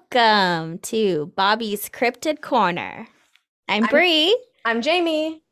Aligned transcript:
Welcome 0.00 0.78
to 0.78 1.32
Bobby's 1.36 1.88
Cryptid 1.90 2.40
Corner. 2.40 3.06
I'm 3.68 3.84
I'm- 3.84 3.90
Bree. 3.90 4.44
I'm 4.64 4.80
Jamie. 4.80 5.42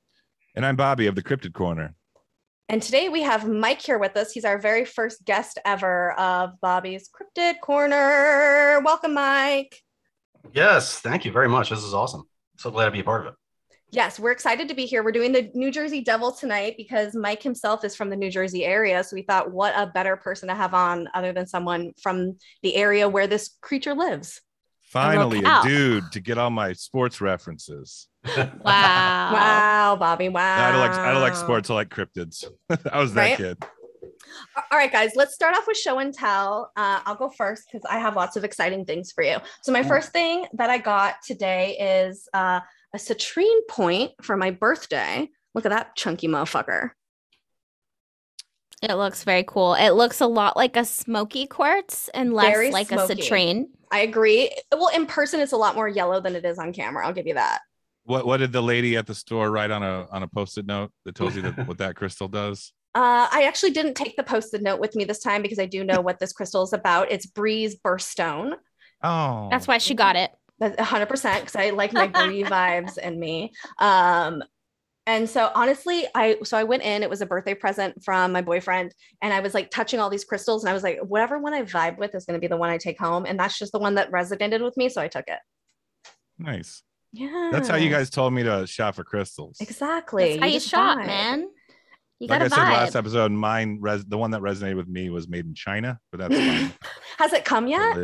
And 0.55 0.65
I'm 0.65 0.75
Bobby 0.75 1.07
of 1.07 1.15
the 1.15 1.23
Cryptid 1.23 1.53
Corner. 1.53 1.95
And 2.69 2.83
today 2.83 3.09
we 3.11 3.23
have 3.23 3.47
Mike 3.47 3.83
here 3.83 3.99
with 3.99 4.17
us. 4.17 4.33
He's 4.33 4.45
our 4.47 4.59
very 4.59 4.85
first 4.87 5.25
guest 5.25 5.59
ever 5.67 6.13
of 6.19 6.59
Bobby's 6.63 7.11
Cryptid 7.11 7.61
Corner. 7.61 8.81
Welcome, 8.85 9.15
Mike. 9.15 9.83
Yes, 10.53 10.99
thank 11.01 11.25
you 11.27 11.31
very 11.33 11.49
much. 11.49 11.69
This 11.71 11.85
is 11.85 11.93
awesome. 11.95 12.25
So 12.57 12.71
glad 12.71 12.87
to 12.87 12.91
be 12.91 13.01
a 13.01 13.05
part 13.05 13.27
of 13.27 13.35
it. 13.35 13.35
Yes, 13.91 14.21
we're 14.21 14.33
excited 14.33 14.69
to 14.69 14.75
be 14.75 14.85
here. 14.85 15.03
We're 15.03 15.13
doing 15.13 15.33
the 15.33 15.51
New 15.55 15.71
Jersey 15.71 16.03
Devil 16.03 16.31
tonight 16.33 16.75
because 16.77 17.15
Mike 17.15 17.43
himself 17.43 17.85
is 17.85 17.97
from 17.97 18.11
the 18.11 18.17
New 18.17 18.31
Jersey 18.31 18.65
area. 18.67 19.03
So 19.03 19.15
we 19.15 19.23
thought, 19.23 19.51
what 19.51 19.73
a 19.77 19.87
better 19.87 20.15
person 20.17 20.49
to 20.49 20.55
have 20.55 20.75
on 20.75 21.09
other 21.15 21.33
than 21.33 21.47
someone 21.47 21.93
from 22.03 22.37
the 22.63 22.77
area 22.77 23.09
where 23.09 23.27
this 23.27 23.57
creature 23.63 23.95
lives. 23.95 24.43
Finally, 24.83 25.43
a 25.45 25.61
dude 25.63 26.11
to 26.13 26.21
get 26.21 26.37
all 26.39 26.51
my 26.51 26.73
sports 26.73 27.21
references. 27.21 28.09
Wow. 28.27 29.33
Wow, 29.33 29.97
Bobby. 29.97 30.29
Wow. 30.29 30.69
I 30.69 30.71
don't 30.73 30.81
like 30.81 30.91
I 30.93 31.13
don't 31.13 31.23
like 31.23 31.35
sports. 31.35 31.71
I 31.71 31.75
like 31.75 31.89
cryptids. 31.89 32.45
I 32.93 32.99
was 33.01 33.15
that 33.15 33.23
Right? 33.23 33.37
kid. 33.37 33.65
All 34.71 34.79
right, 34.79 34.93
guys, 34.93 35.13
let's 35.15 35.35
start 35.35 35.57
off 35.57 35.67
with 35.67 35.79
show 35.79 35.99
and 35.99 36.13
tell. 36.13 36.71
Uh, 36.77 37.01
I'll 37.07 37.15
go 37.15 37.31
first 37.31 37.65
because 37.71 37.87
I 37.89 37.99
have 37.99 38.17
lots 38.17 38.37
of 38.37 38.45
exciting 38.45 38.85
things 38.85 39.13
for 39.13 39.25
you. 39.25 39.39
So, 39.63 39.73
my 39.73 39.83
first 39.83 40.13
thing 40.13 40.45
that 40.55 40.69
I 40.69 40.77
got 40.79 41.17
today 41.27 41.77
is 42.05 42.29
uh, 42.35 42.61
a 42.99 43.15
citrine 43.15 43.67
point 43.69 44.13
for 44.23 44.37
my 44.37 44.51
birthday. 44.51 45.29
Look 45.55 45.65
at 45.65 45.71
that 45.71 45.97
chunky 45.97 46.29
motherfucker. 46.29 46.91
It 48.83 48.95
looks 48.95 49.25
very 49.25 49.45
cool. 49.45 49.75
It 49.75 49.91
looks 49.91 50.21
a 50.21 50.27
lot 50.27 50.57
like 50.57 50.77
a 50.77 50.85
smoky 50.85 51.47
quartz 51.47 52.09
and 52.15 52.33
less 52.33 52.53
Very 52.53 52.71
like 52.71 52.89
smoky. 52.89 53.13
a 53.13 53.17
citrine. 53.17 53.65
I 53.91 54.01
agree. 54.01 54.55
Well, 54.71 54.89
in 54.95 55.07
person, 55.07 55.41
it's 55.41 55.53
a 55.53 55.57
lot 55.57 55.75
more 55.75 55.89
yellow 55.89 56.21
than 56.21 56.37
it 56.37 56.45
is 56.45 56.59
on 56.59 56.73
camera. 56.73 57.05
I'll 57.07 57.13
give 57.13 57.27
you 57.27 57.35
that. 57.35 57.61
What 58.05 58.25
what 58.25 58.37
did 58.39 58.53
the 58.53 58.63
lady 58.63 58.97
at 58.97 59.07
the 59.07 59.15
store 59.15 59.51
write 59.51 59.71
on 59.71 59.83
a 59.83 60.07
on 60.11 60.23
a 60.23 60.29
post-it 60.29 60.67
note 60.67 60.93
that 61.05 61.15
tells 61.15 61.35
you 61.35 61.43
that, 61.43 61.59
what 61.67 61.79
that 61.79 61.97
crystal 61.97 62.29
does? 62.29 62.73
Uh, 62.95 63.29
I 63.31 63.45
actually 63.47 63.73
didn't 63.73 63.95
take 63.95 64.17
the 64.17 64.23
post-it 64.23 64.63
note 64.63 64.81
with 64.81 64.95
me 64.95 65.05
this 65.05 65.21
time 65.21 65.43
because 65.43 65.59
I 65.59 65.67
do 65.67 65.85
know 65.85 66.01
what 66.01 66.19
this 66.19 66.33
crystal 66.33 66.63
is 66.63 66.73
about. 66.73 67.11
It's 67.11 67.27
Bree's 67.27 67.77
birthstone. 67.77 68.55
Oh, 69.03 69.49
That's 69.51 69.69
why 69.69 69.79
she 69.79 69.95
got 69.95 70.17
it. 70.17 70.31
That's 70.61 70.77
100% 70.77 71.09
because 71.41 71.57
I 71.57 71.71
like 71.71 71.93
my 71.93 72.07
Bree 72.27 72.43
vibes 72.43 72.99
in 72.99 73.19
me. 73.19 73.53
Um, 73.79 74.43
and 75.07 75.29
so 75.31 75.51
honestly, 75.55 76.05
I 76.15 76.37
so 76.45 76.59
I 76.59 76.65
went 76.65 76.83
in. 76.83 77.03
It 77.03 77.09
was 77.09 77.23
a 77.23 77.27
birthday 77.27 77.55
present 77.55 78.03
from 78.05 78.31
my 78.33 78.43
boyfriend, 78.43 78.95
and 79.23 79.33
I 79.33 79.41
was 79.41 79.55
like 79.55 79.71
touching 79.71 80.01
all 80.01 80.11
these 80.11 80.25
crystals, 80.25 80.65
and 80.65 80.71
I 80.71 80.75
was 80.75 80.83
like, 80.83 80.99
whatever 81.01 81.39
one 81.39 81.55
I 81.55 81.63
vibe 81.63 81.97
with 81.97 82.15
is 82.15 82.27
going 82.27 82.35
to 82.35 82.41
be 82.41 82.47
the 82.47 82.59
one 82.59 82.69
I 82.69 82.77
take 82.77 82.99
home, 83.01 83.25
and 83.25 83.41
that's 83.41 83.59
just 83.59 83.73
the 83.73 83.79
one 83.79 83.95
that 83.95 84.11
resonated 84.13 84.63
with 84.63 84.77
me, 84.77 84.91
so 84.91 85.01
I 85.01 85.09
took 85.09 85.25
it. 85.29 85.39
nice. 86.39 86.83
Yeah, 87.11 87.49
That's 87.51 87.69
how 87.69 87.77
you 87.77 87.89
guys 87.89 88.11
told 88.11 88.35
me 88.35 88.43
to 88.43 88.67
shop 88.67 88.97
for 88.97 89.03
crystals. 89.03 89.57
exactly. 89.63 90.33
That's 90.33 90.41
how 90.41 90.47
you 90.47 90.53
just 90.55 90.69
shop, 90.69 90.99
vibe. 90.99 91.07
man. 91.07 91.41
You 92.21 92.27
Like 92.29 92.41
gotta 92.41 92.45
I 92.45 92.49
said 92.49 92.59
vibe. 92.67 92.73
last 92.73 92.97
episode, 92.97 93.33
mine 93.33 93.79
res- 93.81 94.05
the 94.05 94.19
one 94.19 94.33
that 94.33 94.43
resonated 94.43 94.77
with 94.77 94.89
me 94.89 95.09
was 95.09 95.27
made 95.27 95.47
in 95.47 95.55
China, 95.55 95.99
but 96.13 96.21
that's 96.21 96.37
fine. 96.37 96.71
Has 97.19 97.33
it 97.33 97.47
come 97.47 97.67
yet? 97.67 97.97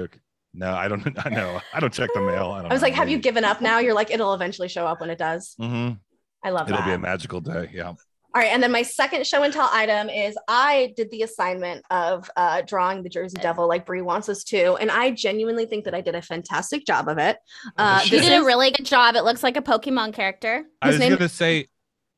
Totally 0.58 0.72
okay. 0.72 0.98
No, 0.98 1.06
I 1.06 1.12
don't. 1.12 1.26
I 1.26 1.28
know. 1.30 1.60
I 1.72 1.80
don't 1.80 1.92
check 1.92 2.10
the 2.14 2.20
mail. 2.20 2.50
I, 2.52 2.62
don't 2.62 2.70
I 2.70 2.74
was 2.74 2.82
know. 2.82 2.86
like, 2.86 2.94
have 2.94 3.08
you 3.08 3.18
given 3.18 3.44
up 3.44 3.60
now? 3.60 3.78
You're 3.78 3.94
like, 3.94 4.10
it'll 4.10 4.34
eventually 4.34 4.68
show 4.68 4.86
up 4.86 5.00
when 5.00 5.10
it 5.10 5.18
does. 5.18 5.54
Mhm. 5.60 5.98
I 6.44 6.50
love 6.50 6.66
that. 6.68 6.74
It'll 6.74 6.82
that. 6.84 6.88
be 6.88 6.94
a 6.94 6.98
magical 6.98 7.40
day. 7.40 7.70
Yeah. 7.72 7.92
All 8.36 8.42
right, 8.42 8.50
and 8.52 8.60
then 8.60 8.72
my 8.72 8.82
second 8.82 9.24
show 9.28 9.44
and 9.44 9.52
tell 9.52 9.70
item 9.72 10.08
is 10.10 10.36
I 10.48 10.92
did 10.96 11.08
the 11.12 11.22
assignment 11.22 11.84
of 11.90 12.28
uh, 12.36 12.62
drawing 12.66 13.04
the 13.04 13.08
Jersey 13.08 13.36
Devil 13.40 13.68
like 13.68 13.86
Brie 13.86 14.02
wants 14.02 14.28
us 14.28 14.42
to, 14.44 14.74
and 14.74 14.90
I 14.90 15.12
genuinely 15.12 15.66
think 15.66 15.84
that 15.84 15.94
I 15.94 16.00
did 16.00 16.16
a 16.16 16.20
fantastic 16.22 16.84
job 16.84 17.06
of 17.08 17.18
it. 17.18 17.36
Uh, 17.78 18.00
You 18.04 18.10
this 18.10 18.26
did 18.26 18.42
a 18.42 18.44
really 18.44 18.72
good 18.72 18.86
job. 18.86 19.14
It 19.14 19.22
looks 19.22 19.44
like 19.44 19.56
a 19.56 19.62
Pokemon 19.62 20.14
character. 20.14 20.64
I 20.82 20.86
His 20.88 20.94
was 20.94 21.00
name- 21.00 21.12
gonna 21.16 21.28
say. 21.28 21.68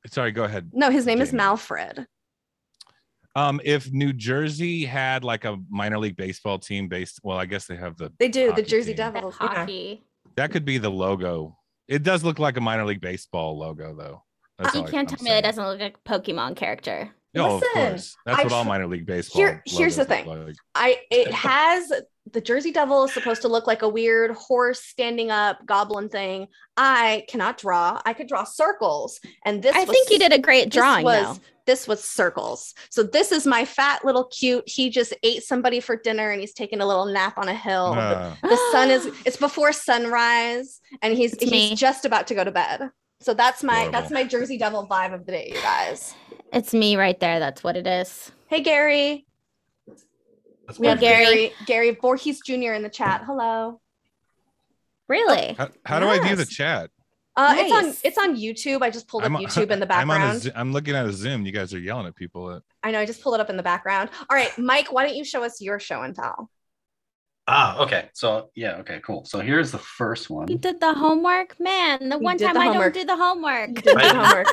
Sorry. 0.06 0.32
Go 0.32 0.44
ahead. 0.44 0.70
No, 0.72 0.88
his 0.90 1.04
name 1.04 1.20
is 1.20 1.32
Jamie. 1.32 1.42
Malfred. 1.42 2.06
Um, 3.36 3.60
if 3.64 3.92
New 3.92 4.12
Jersey 4.14 4.84
had 4.86 5.22
like 5.22 5.44
a 5.44 5.58
minor 5.68 5.98
league 5.98 6.16
baseball 6.16 6.58
team 6.58 6.88
based, 6.88 7.20
well, 7.22 7.36
I 7.36 7.44
guess 7.44 7.66
they 7.66 7.76
have 7.76 7.96
the 7.98 8.10
They 8.18 8.28
do 8.28 8.52
the 8.52 8.62
Jersey 8.62 8.94
team. 8.94 9.12
Devils. 9.12 9.36
yeah. 9.40 9.46
hockey. 9.48 10.02
that 10.36 10.50
could 10.50 10.64
be 10.64 10.78
the 10.78 10.90
logo. 10.90 11.56
It 11.86 12.02
does 12.02 12.24
look 12.24 12.38
like 12.38 12.56
a 12.56 12.60
minor 12.60 12.84
league 12.86 13.00
baseball 13.02 13.58
logo, 13.58 13.94
though. 13.94 14.22
That's 14.58 14.74
You 14.74 14.82
can't 14.84 15.10
I'm 15.10 15.16
tell 15.16 15.22
me 15.24 15.30
it 15.30 15.32
saying. 15.34 15.42
doesn't 15.42 15.64
look 15.66 15.80
like 15.80 15.96
a 16.04 16.08
Pokemon 16.08 16.56
character. 16.56 17.10
No, 17.34 17.56
Listen, 17.56 17.68
of 17.68 17.74
course. 17.74 18.16
That's 18.24 18.38
I 18.40 18.42
what 18.44 18.52
all 18.52 18.64
minor 18.64 18.86
league 18.86 19.04
baseball. 19.06 19.42
Here- 19.42 19.62
here's 19.66 19.96
the 19.96 20.06
thing. 20.06 20.26
like. 20.26 20.54
I 20.74 20.98
it 21.10 21.30
has 21.32 21.92
the 22.32 22.40
Jersey 22.40 22.72
Devil 22.72 23.04
is 23.04 23.12
supposed 23.14 23.42
to 23.42 23.48
look 23.48 23.66
like 23.66 23.82
a 23.82 23.88
weird 23.88 24.32
horse 24.32 24.80
standing 24.82 25.30
up 25.30 25.64
goblin 25.66 26.08
thing. 26.08 26.48
I 26.76 27.24
cannot 27.28 27.58
draw. 27.58 28.00
I 28.04 28.12
could 28.12 28.26
draw 28.28 28.44
circles, 28.44 29.20
and 29.44 29.62
this 29.62 29.74
I 29.76 29.80
was- 29.84 29.90
think 29.90 30.10
you 30.10 30.18
did 30.18 30.32
a 30.32 30.38
great 30.38 30.64
this 30.66 30.74
drawing, 30.74 31.04
was 31.04 31.36
though. 31.38 31.42
this 31.66 31.86
was 31.88 32.02
circles. 32.02 32.74
So 32.90 33.02
this 33.02 33.32
is 33.32 33.46
my 33.46 33.64
fat 33.64 34.04
little 34.04 34.24
cute. 34.24 34.64
He 34.68 34.90
just 34.90 35.14
ate 35.22 35.42
somebody 35.44 35.80
for 35.80 35.96
dinner 35.96 36.30
and 36.30 36.40
he's 36.40 36.52
taking 36.54 36.80
a 36.80 36.86
little 36.86 37.06
nap 37.06 37.38
on 37.38 37.48
a 37.48 37.54
hill. 37.54 37.94
The- 37.94 38.00
Uh, 38.00 38.34
the 38.42 38.56
sun 38.72 38.90
is 38.90 39.06
it's 39.24 39.36
before 39.36 39.72
sunrise 39.72 40.80
and 41.02 41.16
he's 41.16 41.32
It's 41.34 41.42
he's 41.44 41.50
me. 41.52 41.74
just 41.76 42.04
about 42.04 42.26
to 42.28 42.34
go 42.34 42.44
to 42.44 42.50
bed. 42.50 42.90
So 43.20 43.34
that's 43.34 43.62
my 43.62 43.78
Adorable. 43.82 43.92
that's 43.92 44.10
my 44.12 44.24
Jersey 44.24 44.58
Devil 44.58 44.86
vibe 44.90 45.14
of 45.14 45.26
the 45.26 45.32
day, 45.32 45.52
you 45.54 45.60
guys. 45.62 46.14
It's 46.52 46.72
me 46.74 46.96
right 46.96 47.18
there. 47.18 47.38
That's 47.40 47.64
what 47.64 47.76
it 47.76 47.86
is. 47.86 48.30
Hey 48.48 48.60
Gary. 48.62 49.25
That's 50.66 50.78
We 50.78 50.86
have 50.88 51.00
Gary. 51.00 51.24
Gary 51.24 51.52
Gary 51.66 51.90
Voorhees 52.00 52.40
Jr. 52.40 52.72
in 52.72 52.82
the 52.82 52.88
chat. 52.88 53.22
Hello. 53.24 53.80
Really? 55.08 55.54
how 55.58 55.68
how 55.84 56.00
do 56.00 56.06
I 56.08 56.18
view 56.20 56.36
the 56.36 56.44
chat? 56.46 56.90
Uh, 57.36 57.54
it's 57.58 57.72
on 57.72 57.94
it's 58.02 58.18
on 58.18 58.36
YouTube. 58.36 58.82
I 58.82 58.90
just 58.90 59.06
pulled 59.08 59.22
up 59.24 59.30
I'm- 59.30 59.40
YouTube 59.44 59.70
in 59.70 59.78
the 59.80 59.92
I'm 59.94 60.10
on 60.10 60.16
a 60.16 60.20
background. 60.20 60.42
Zo- 60.42 60.50
I'm 60.56 60.72
looking 60.72 60.94
at 60.96 61.06
a 61.06 61.12
Zoom. 61.12 61.46
You 61.46 61.52
guys 61.52 61.72
are 61.74 61.78
yelling 61.78 62.06
at 62.06 62.16
people. 62.16 62.50
At, 62.50 62.62
I 62.82 62.90
know 62.90 62.98
I 62.98 63.06
just 63.06 63.22
pulled 63.22 63.34
it 63.36 63.40
up 63.40 63.50
in 63.50 63.56
the 63.56 63.62
background. 63.62 64.10
All 64.28 64.36
right, 64.36 64.56
Mike, 64.58 64.92
why 64.92 65.06
don't 65.06 65.16
you 65.16 65.24
show 65.24 65.44
us 65.44 65.60
your 65.60 65.78
show 65.78 66.02
and 66.02 66.14
tell? 66.14 66.50
Ah, 67.48 67.78
okay. 67.82 68.08
So 68.14 68.50
yeah, 68.56 68.76
okay, 68.78 69.00
cool. 69.04 69.24
So 69.24 69.38
here's 69.38 69.70
the 69.70 69.78
first 69.78 70.28
one. 70.30 70.48
You 70.48 70.58
did 70.58 70.80
the 70.80 70.92
homework, 70.94 71.60
man. 71.60 72.08
The 72.08 72.16
You 72.16 72.22
one 72.22 72.38
time 72.38 72.54
the 72.54 72.60
I 72.60 72.64
homework. 72.66 72.94
don't 72.94 73.02
do 73.02 73.06
the 73.06 73.16
homework. 73.16 73.68
You 73.68 73.74
did 73.82 73.96
the 73.96 74.14
homework. 74.14 74.46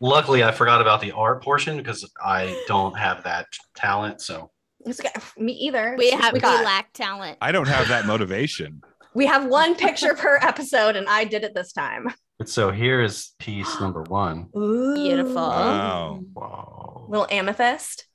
Luckily, 0.00 0.44
I 0.44 0.52
forgot 0.52 0.80
about 0.80 1.00
the 1.02 1.12
art 1.12 1.42
portion 1.42 1.76
because 1.76 2.08
I 2.24 2.58
don't 2.68 2.96
have 2.96 3.24
that 3.24 3.46
talent. 3.74 4.22
So 4.22 4.50
It's 4.80 5.00
okay. 5.00 5.10
Me 5.36 5.52
either. 5.52 5.94
We 5.98 6.10
have 6.10 6.32
we 6.32 6.36
we 6.36 6.40
got. 6.40 6.64
lack 6.64 6.92
talent. 6.92 7.38
I 7.40 7.52
don't 7.52 7.68
have 7.68 7.88
that 7.88 8.06
motivation. 8.06 8.82
We 9.14 9.26
have 9.26 9.46
one 9.46 9.74
picture 9.74 10.14
per 10.14 10.38
episode, 10.42 10.94
and 10.94 11.08
I 11.08 11.24
did 11.24 11.42
it 11.42 11.52
this 11.52 11.72
time. 11.72 12.12
but 12.38 12.48
so 12.48 12.70
here 12.70 13.00
is 13.02 13.32
piece 13.40 13.80
number 13.80 14.02
one. 14.02 14.48
Ooh. 14.56 14.94
Beautiful. 14.94 15.34
Wow. 15.34 16.20
Wow. 16.34 17.06
Little 17.08 17.26
amethyst. 17.28 18.06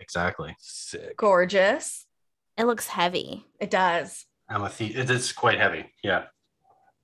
Exactly. 0.00 0.56
Sick. 0.58 1.16
Gorgeous. 1.16 2.06
It 2.56 2.64
looks 2.64 2.88
heavy. 2.88 3.46
It 3.60 3.70
does. 3.70 4.24
Amethyst. 4.48 4.96
It 4.96 5.10
is 5.10 5.30
quite 5.32 5.58
heavy. 5.58 5.84
Yeah. 6.02 6.24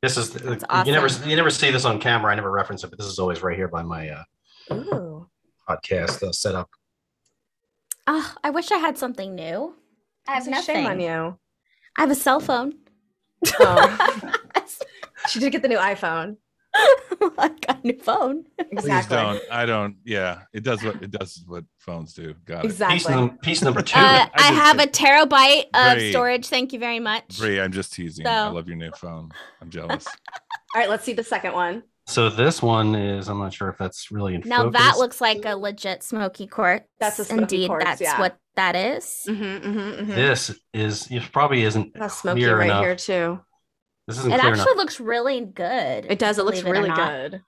This 0.03 0.17
is 0.17 0.31
That's 0.33 0.65
you 0.87 0.93
never 0.93 1.09
you 1.29 1.37
never 1.37 1.51
see 1.51 1.71
this 1.71 1.85
on 1.85 2.01
camera. 2.01 2.33
I 2.33 2.35
never 2.35 2.51
reference 2.51 2.83
it, 2.85 2.89
but 2.89 2.99
this 2.99 3.07
is 3.07 3.19
always 3.19 3.43
right 3.43 3.57
here 3.57 3.69
by 3.69 3.83
my 3.83 4.09
uh, 4.09 4.25
Ooh. 4.73 5.29
podcast 5.69 6.23
uh, 6.27 6.33
setup. 6.33 6.71
Oh, 8.07 8.35
I 8.45 8.51
wish 8.51 8.71
I 8.71 8.79
had 8.79 8.97
something 8.99 9.35
new. 9.35 9.75
I 10.29 10.33
have 10.35 10.47
a 10.47 10.51
nothing. 10.51 10.75
shame 10.77 10.87
on 10.87 11.01
you. 11.01 11.39
I 11.99 12.01
have 12.03 12.11
a 12.11 12.15
cell 12.15 12.41
phone. 12.41 12.75
Oh. 13.61 14.33
She 15.29 15.41
did 15.41 15.51
get 15.51 15.63
the 15.63 15.69
new 15.69 15.79
iPhone. 15.79 16.37
I 17.39 17.49
got 17.67 17.83
a 17.83 17.87
new 17.87 17.99
phone. 17.99 18.45
Please 18.59 18.69
Exactly. 18.85 19.17
don't. 19.17 19.43
I 19.51 19.67
don't. 19.67 19.97
Yeah, 20.05 20.43
it 20.53 20.63
does 20.63 20.85
what 20.85 21.03
it 21.03 21.11
does 21.11 21.43
what 21.49 21.65
phones 21.79 22.13
do. 22.15 22.35
Got 22.45 22.59
it. 22.59 22.63
Piece, 22.69 22.73
Exactly. 22.73 23.15
num- 23.15 23.39
piece 23.39 23.63
number 23.63 23.83
two. 23.83 23.99
Uh, 23.99 24.03
I 24.03 24.31
I 24.35 24.51
just 24.51 24.55
have 24.63 24.79
a 24.79 24.87
terabyte 24.87 25.65
of 25.75 25.95
Great. 25.97 26.11
storage. 26.13 26.47
Thank 26.47 26.73
you 26.73 26.79
very 26.79 27.01
much. 27.01 27.39
Bree, 27.39 27.59
I'm 27.61 27.73
just 27.73 27.93
teasing. 27.95 28.27
I 28.27 28.47
love 28.49 28.69
your 28.69 28.77
new 28.77 28.93
phone. 28.93 29.31
I'm 29.61 29.71
jealous. 29.71 30.07
All 30.75 30.81
right, 30.81 30.89
let's 30.91 31.03
see 31.05 31.15
the 31.15 31.25
second 31.25 31.55
one. 31.55 31.83
So 32.07 32.31
this 32.31 32.63
one 32.63 32.95
is 32.95 33.29
I'm 33.29 33.39
not 33.39 33.53
sure 33.53 33.69
if 33.69 33.79
that's 33.79 34.11
really 34.11 34.35
in 34.35 34.43
Now 34.45 34.65
focus. 34.65 34.81
that 34.81 34.99
looks 34.99 35.21
like 35.21 35.45
a 35.45 35.57
legit 35.57 36.03
smoky 36.03 36.47
quartz. 36.47 36.87
That's 37.01 37.19
a 37.19 37.25
smoky 37.25 37.43
Indeed, 37.43 37.67
quartz, 37.69 37.85
that's 37.85 38.01
yeah. 38.01 38.21
what 38.21 38.39
that 38.55 38.77
is. 38.77 39.25
Mm-hmm, 39.29 39.43
mm-hmm, 39.43 39.79
mm-hmm. 39.79 40.11
This 40.11 40.59
is 40.73 41.11
it 41.11 41.31
probably 41.33 41.63
isn't 41.65 41.95
That's 41.95 42.19
smoky 42.19 42.41
clear 42.41 42.59
right 42.59 42.67
enough. 42.67 42.85
here 42.85 42.97
too. 42.97 43.41
This 44.07 44.19
isn't 44.19 44.33
It 44.33 44.41
clear 44.41 44.53
actually 44.53 44.63
enough. 44.73 44.77
looks 44.77 45.01
really 45.01 45.41
good. 45.41 46.07
It 46.09 46.19
does. 46.19 46.39
It 46.39 46.45
looks 46.45 46.63
really 46.63 46.89
not. 46.89 46.97
good. 46.97 47.43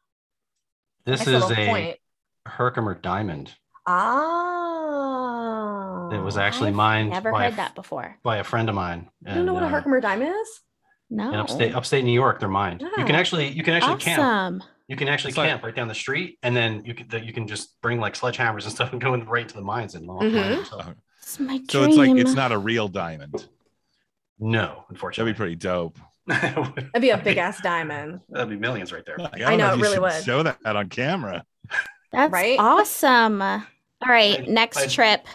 This 1.05 1.27
Nice 1.27 1.43
is 1.45 1.51
a 1.51 1.67
point. 1.67 1.97
Herkimer 2.45 2.95
diamond. 2.97 3.55
Ah. 3.87 6.09
It 6.13 6.21
was 6.23 6.37
actually 6.37 6.71
I've 6.71 6.77
mined 6.77 7.11
Never 7.11 7.31
by, 7.33 7.45
heard 7.45 7.53
a, 7.55 7.57
that 7.57 7.75
before. 7.75 8.17
by 8.23 8.39
a 8.39 8.45
friend 8.45 8.69
of 8.69 8.75
mine. 8.75 9.09
You 9.27 9.35
don't 9.35 9.47
know 9.47 9.55
what 9.55 9.63
a 9.63 9.67
uh, 9.67 9.71
Herkimer 9.71 10.01
diamond 10.01 10.35
is? 10.35 10.61
No. 11.11 11.29
in 11.31 11.35
upstate 11.37 11.75
upstate 11.75 12.05
New 12.05 12.13
York. 12.13 12.41
They're 12.41 12.49
mined. 12.49 12.83
You 12.83 13.05
can 13.05 13.15
actually 13.15 13.49
you 13.49 13.63
can 13.63 13.75
actually 13.75 13.97
camp. 13.97 14.63
You 14.89 14.97
can 14.97 15.09
actually 15.09 15.31
It's 15.31 15.39
like- 15.39 15.49
camp 15.51 15.63
right 15.63 15.75
down 15.75 15.89
the 15.89 15.95
street, 15.95 16.39
and 16.43 16.55
then 16.57 16.83
you 16.85 16.95
can 16.95 17.09
that 17.09 17.25
you 17.25 17.33
can 17.33 17.47
just 17.47 17.81
bring 17.83 17.99
like 18.01 18.15
sledgehammers 18.15 18.65
and 18.65 18.73
stuff 18.79 18.93
and 18.93 19.01
go 19.01 19.15
in 19.15 19.25
right 19.27 19.49
to 19.49 19.55
the 19.55 19.61
mines 19.63 19.95
and 19.95 20.07
mine 20.07 20.19
Mhm. 20.31 20.57
yourself. 20.59 20.95
It's 21.21 21.39
my 21.41 21.61
So 21.71 21.83
it's 21.85 21.97
like 21.97 22.17
it's 22.17 22.35
not 22.35 22.53
a 22.53 22.59
real 22.59 22.89
diamond. 22.89 23.49
No, 24.39 24.85
unfortunately, 24.89 25.33
That'd 25.33 25.37
be 25.37 25.39
pretty 25.39 25.57
dope. 25.57 25.99
That'd 26.27 27.01
be 27.03 27.11
a 27.11 27.19
big 27.25 27.39
ass 27.39 27.61
diamond. 27.61 28.21
That'd 28.29 28.51
be 28.51 28.57
millions 28.57 28.93
right 28.93 29.05
there. 29.05 29.17
Like, 29.19 29.35
I 29.43 29.57
don't 29.57 29.59
know, 29.59 29.73
it 29.73 29.77
really 29.81 29.95
should 29.95 30.03
would. 30.03 30.25
Show 30.25 30.43
that 30.43 30.59
on 30.65 30.89
camera. 30.89 31.45
That's 32.13 32.33
Right? 32.33 32.59
awesome. 32.59 33.43
All 33.43 33.63
right, 34.07 34.41
I- 34.41 34.45
next 34.47 34.77
I- 34.79 34.87
trip. 34.87 35.27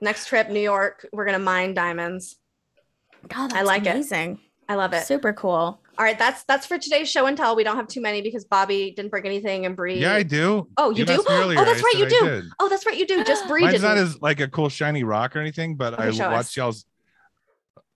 Next 0.00 0.26
trip, 0.28 0.48
New 0.48 0.60
York. 0.60 1.06
We're 1.12 1.24
gonna 1.24 1.38
mine 1.38 1.74
diamonds. 1.74 2.36
That's 3.28 3.54
I 3.54 3.62
like 3.62 3.86
it. 3.86 4.04
Amazing. 4.68 4.80
I 4.80 4.82
love 4.82 4.92
it. 4.94 5.06
Super 5.06 5.32
cool. 5.32 5.50
All 5.98 6.04
right, 6.04 6.18
that's 6.18 6.44
that's 6.44 6.64
for 6.66 6.78
today's 6.78 7.10
show 7.10 7.26
and 7.26 7.36
tell. 7.36 7.56
We 7.56 7.64
don't 7.64 7.76
have 7.76 7.88
too 7.88 8.00
many 8.00 8.22
because 8.22 8.44
Bobby 8.44 8.92
didn't 8.94 9.10
bring 9.10 9.26
anything 9.26 9.66
and 9.66 9.74
Bree. 9.74 9.98
Yeah, 9.98 10.14
I 10.14 10.22
do. 10.22 10.68
Oh, 10.76 10.90
you 10.90 11.04
do? 11.04 11.12
asked 11.14 11.28
me 11.28 11.34
Oh, 11.58 11.64
that's 11.64 11.82
right, 11.82 11.94
you 11.96 12.08
do. 12.08 12.42
Oh, 12.60 12.68
that's 12.68 12.86
right, 12.86 12.96
you 12.96 13.06
do. 13.06 13.24
Just 13.24 13.48
Bree 13.48 13.62
Mine's 13.62 13.74
didn't. 13.74 13.88
not 13.88 13.98
as 13.98 14.20
like 14.22 14.38
a 14.40 14.46
cool 14.46 14.68
shiny 14.68 15.02
rock 15.02 15.34
or 15.34 15.40
anything, 15.40 15.74
but 15.74 15.94
Okay, 15.94 16.04
I 16.22 16.28
watched 16.30 16.50
us. 16.50 16.56
y'all's. 16.56 16.84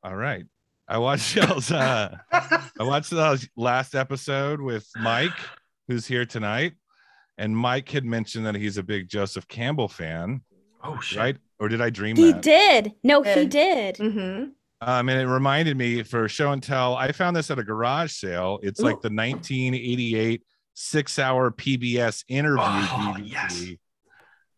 All 0.02 0.16
right, 0.16 0.44
I 0.88 0.98
watched 0.98 1.36
y'all's. 1.36 1.70
Uh, 1.70 2.16
I 2.32 2.62
watched 2.80 3.10
the 3.10 3.48
last 3.56 3.94
episode 3.94 4.60
with 4.60 4.88
Mike, 4.96 5.30
who's 5.86 6.04
here 6.06 6.26
tonight, 6.26 6.72
and 7.38 7.56
Mike 7.56 7.88
had 7.88 8.04
mentioned 8.04 8.46
that 8.46 8.56
he's 8.56 8.78
a 8.78 8.82
big 8.82 9.08
Joseph 9.08 9.46
Campbell 9.46 9.86
fan, 9.88 10.40
oh 10.82 10.98
shit. 10.98 11.18
right? 11.20 11.36
Or 11.60 11.68
did 11.68 11.80
I 11.80 11.90
dream 11.90 12.16
He 12.16 12.32
that? 12.32 12.42
did. 12.42 12.92
No, 13.04 13.22
he 13.22 13.46
Did. 13.46 13.50
did. 13.50 13.96
mm-hmm. 13.98 14.44
Um, 14.84 15.08
and 15.08 15.20
it 15.20 15.26
reminded 15.28 15.76
me 15.76 16.02
for 16.02 16.28
show 16.28 16.50
and 16.50 16.60
tell. 16.60 16.96
I 16.96 17.12
found 17.12 17.36
this 17.36 17.52
at 17.52 17.58
a 17.58 17.62
garage 17.62 18.12
sale. 18.12 18.58
It's 18.62 18.80
like 18.80 19.00
the 19.00 19.10
1988 19.10 20.42
six-hour 20.74 21.52
PBS 21.52 22.24
interview 22.28 22.64
Oh, 22.64 23.14
DVD 23.16 23.30
yes. 23.30 23.66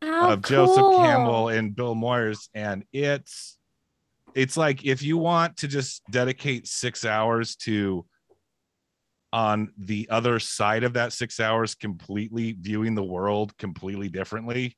How 0.01 0.31
of 0.33 0.43
Joseph 0.43 0.77
cool. 0.79 0.99
Campbell 0.99 1.49
and 1.51 1.77
Bill 1.77 1.95
Moyers, 1.95 2.49
and 2.55 2.85
it's 2.93 3.59
it's 4.35 4.57
like 4.57 4.85
if 4.85 5.03
you 5.03 5.19
want 5.19 5.59
to 5.59 5.69
just 5.69 6.03
dedicate 6.11 6.67
six 6.67 7.05
hours 7.05 7.57
to 7.57 8.07
on 9.33 9.73
the 9.77 10.09
other 10.11 10.39
side 10.39 10.85
of 10.85 10.95
that 10.95 11.13
six 11.13 11.39
hours 11.41 11.75
completely 11.75 12.57
viewing 12.59 12.95
the 12.95 13.05
world 13.05 13.57
completely 13.59 14.09
differently 14.09 14.77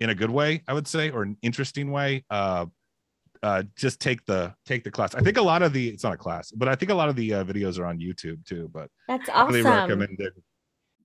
in 0.00 0.10
a 0.10 0.14
good 0.14 0.30
way 0.30 0.62
i 0.68 0.74
would 0.74 0.86
say 0.86 1.10
or 1.10 1.22
an 1.22 1.36
interesting 1.42 1.90
way 1.90 2.22
uh 2.28 2.66
uh 3.42 3.62
just 3.76 4.00
take 4.00 4.24
the 4.26 4.54
take 4.66 4.82
the 4.84 4.90
class 4.90 5.14
i 5.14 5.20
think 5.20 5.36
a 5.36 5.42
lot 5.42 5.62
of 5.62 5.72
the 5.72 5.88
it's 5.88 6.02
not 6.04 6.12
a 6.12 6.16
class 6.16 6.50
but 6.52 6.68
i 6.68 6.74
think 6.74 6.90
a 6.90 6.94
lot 6.94 7.08
of 7.08 7.16
the 7.16 7.34
uh, 7.34 7.44
videos 7.44 7.78
are 7.78 7.86
on 7.86 7.98
youtube 7.98 8.44
too 8.44 8.68
but 8.72 8.90
That's 9.06 9.28
highly 9.28 9.60
awesome. 9.60 9.72
recommended 9.72 10.32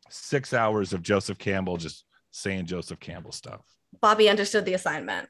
six 0.10 0.54
hours 0.54 0.94
of 0.94 1.02
joseph 1.02 1.38
campbell 1.38 1.78
just 1.78 2.06
saying 2.32 2.66
joseph 2.66 3.00
campbell 3.00 3.32
stuff 3.32 3.62
Bobby 4.02 4.28
understood 4.28 4.66
the 4.66 4.74
assignment. 4.74 5.30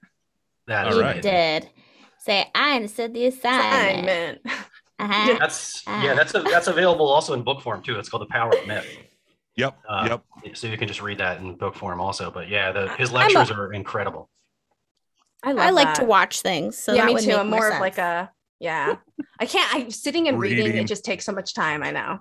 That 0.67 0.87
All 0.87 0.93
He 0.93 0.99
right. 1.01 1.13
right. 1.15 1.21
did. 1.21 1.69
Say, 2.19 2.49
I 2.55 2.77
understood 2.77 3.13
the 3.13 3.25
assignment. 3.25 4.39
Assignment. 4.45 4.63
Uh-huh. 4.99 5.35
That's 5.39 5.83
yeah, 5.85 6.13
that's 6.13 6.33
a, 6.33 6.39
that's 6.43 6.67
available 6.67 7.05
also 7.09 7.33
in 7.33 7.43
book 7.43 7.61
form 7.61 7.83
too. 7.83 7.99
It's 7.99 8.07
called 8.07 8.21
The 8.21 8.27
Power 8.27 8.53
of 8.57 8.65
Myth. 8.65 8.87
yep 9.57 9.77
Uh, 9.87 10.19
yep 10.45 10.55
So 10.55 10.67
you 10.67 10.77
can 10.77 10.87
just 10.87 11.01
read 11.01 11.17
that 11.17 11.41
in 11.41 11.55
book 11.55 11.75
form 11.75 11.99
also. 11.99 12.31
But 12.31 12.47
yeah, 12.47 12.71
the, 12.71 12.87
his 12.95 13.09
I'm 13.09 13.15
a- 13.15 13.19
lectures 13.19 13.51
are 13.51 13.73
incredible. 13.73 14.29
I 15.43 15.51
love 15.51 15.65
I 15.65 15.69
like 15.71 15.87
that. 15.87 15.95
to 15.95 16.05
watch 16.05 16.41
things. 16.41 16.77
So 16.77 16.93
yeah, 16.93 17.05
me 17.05 17.19
too. 17.21 17.33
I'm 17.33 17.49
more 17.49 17.69
of 17.69 17.79
like 17.79 17.97
a 17.97 18.31
yeah. 18.59 18.95
I 19.39 19.45
can't. 19.45 19.73
I'm 19.75 19.91
sitting 19.91 20.27
and 20.27 20.39
reading. 20.39 20.65
Reading. 20.65 20.81
It 20.83 20.87
just 20.87 21.03
takes 21.03 21.25
so 21.25 21.31
much 21.33 21.53
time. 21.53 21.83
I 21.83 21.91
know. 21.91 22.19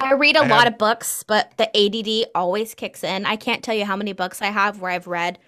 I 0.00 0.12
read 0.14 0.36
a 0.36 0.40
I 0.40 0.46
lot 0.48 0.64
have- 0.64 0.74
of 0.74 0.78
books, 0.78 1.22
but 1.22 1.52
the 1.56 1.68
ADD 1.76 2.30
always 2.34 2.74
kicks 2.74 3.02
in. 3.04 3.26
I 3.26 3.36
can't 3.36 3.62
tell 3.62 3.74
you 3.74 3.84
how 3.84 3.96
many 3.96 4.12
books 4.12 4.40
I 4.42 4.46
have 4.46 4.80
where 4.80 4.90
I've 4.90 5.06
read 5.06 5.38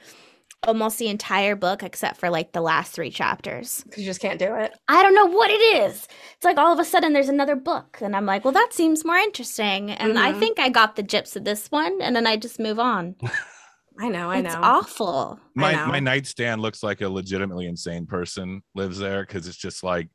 almost 0.67 0.99
the 0.99 1.06
entire 1.09 1.55
book 1.55 1.85
except 1.85 2.19
for 2.19 2.31
like 2.31 2.50
the 2.53 2.61
last 2.61 2.93
three 2.93 3.11
chapters. 3.11 3.85
'cause 3.88 3.99
You 3.99 4.05
just 4.05 4.21
can't 4.21 4.38
do 4.41 4.55
it. 4.56 4.73
I 4.88 5.03
don't 5.03 5.14
know 5.14 5.26
what 5.26 5.50
it 5.50 5.61
is. 5.85 6.09
It's 6.35 6.44
like 6.44 6.59
all 6.59 6.73
of 6.73 6.81
a 6.81 6.85
sudden 6.85 7.12
there's 7.12 7.29
another 7.29 7.55
book, 7.55 7.99
and 8.03 8.17
I'm 8.17 8.26
like, 8.26 8.44
well, 8.44 8.53
that 8.55 8.73
seems 8.73 9.05
more 9.05 9.17
interesting. 9.17 9.91
And 9.93 10.19
I 10.19 10.32
Mhm. 10.32 10.38
think 10.41 10.59
I 10.59 10.69
got 10.69 10.97
the 10.97 11.05
gyps 11.05 11.37
of 11.37 11.44
this 11.44 11.71
one, 11.71 12.00
and 12.03 12.17
then 12.17 12.26
I 12.26 12.37
just 12.37 12.59
move 12.59 12.79
on. 12.81 13.14
I 14.00 14.09
know. 14.09 14.31
I 14.31 14.39
it's 14.39 14.55
know. 14.55 14.61
awful. 14.62 15.41
my 15.55 15.73
know. 15.73 15.87
my 15.87 16.00
nightstand 16.00 16.61
looks 16.62 16.83
like 16.83 17.00
a 17.00 17.09
legitimately 17.09 17.67
insane 17.67 18.06
person 18.06 18.62
lives 18.75 18.99
there 18.99 19.23
because 19.27 19.47
it's 19.49 19.56
just 19.56 19.83
like 19.83 20.09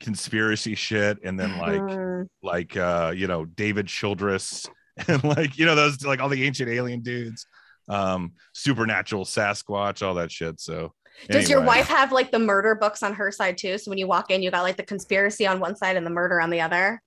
conspiracy 0.00 0.74
shit 0.74 1.18
and 1.24 1.38
then 1.38 1.58
like 1.58 1.80
Mm. 1.80 2.26
like 2.42 2.76
uh 2.76 3.12
you 3.16 3.26
know 3.26 3.44
david 3.46 3.88
childress 3.88 4.64
and 5.08 5.22
like 5.24 5.58
you 5.58 5.66
know 5.66 5.74
those 5.74 6.04
like 6.04 6.20
all 6.20 6.28
the 6.28 6.44
ancient 6.44 6.70
alien 6.70 7.00
dudes 7.00 7.46
um 7.88 8.32
supernatural 8.54 9.24
sasquatch 9.24 10.06
all 10.06 10.14
that 10.14 10.30
shit 10.30 10.60
so 10.60 10.92
Does 11.28 11.50
your 11.50 11.62
wife 11.62 11.88
have 11.88 12.12
like 12.12 12.30
the 12.30 12.38
murder 12.38 12.76
books 12.76 13.02
on 13.02 13.12
her 13.14 13.32
side 13.32 13.58
too? 13.58 13.76
So 13.78 13.90
when 13.90 13.98
you 13.98 14.06
walk 14.06 14.30
in, 14.30 14.40
you 14.40 14.52
got 14.52 14.62
like 14.62 14.76
the 14.76 14.84
conspiracy 14.84 15.48
on 15.48 15.58
one 15.58 15.74
side 15.74 15.96
and 15.96 16.06
the 16.06 16.10
murder 16.10 16.40
on 16.40 16.50
the 16.50 16.60
other. 16.60 17.02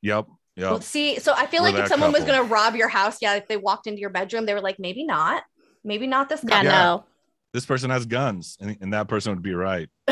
yep 0.00 0.26
yep 0.56 0.70
Well, 0.70 0.80
see, 0.80 1.18
so 1.18 1.32
I 1.36 1.46
feel 1.46 1.62
We're 1.62 1.68
like 1.70 1.74
if 1.76 1.80
that 1.84 1.88
someone 1.88 2.12
was 2.12 2.24
gonna 2.24 2.42
rob 2.44 2.76
your 2.76 2.88
house, 2.88 3.18
yeah, 3.20 3.34
if 3.34 3.48
they 3.48 3.56
walked 3.56 3.86
into 3.86 4.00
your 4.00 4.10
bedroom, 4.10 4.46
they 4.46 4.54
were 4.54 4.60
like, 4.60 4.78
maybe 4.78 5.04
not, 5.04 5.42
maybe 5.84 6.06
not 6.06 6.28
this 6.28 6.42
Yeah, 6.46 6.62
couple. 6.62 6.70
no. 6.70 7.04
this 7.52 7.66
person 7.66 7.90
has 7.90 8.06
guns 8.06 8.56
and, 8.60 8.76
and 8.80 8.92
that 8.92 9.08
person 9.08 9.32
would 9.34 9.42
be 9.42 9.54
right 9.54 9.88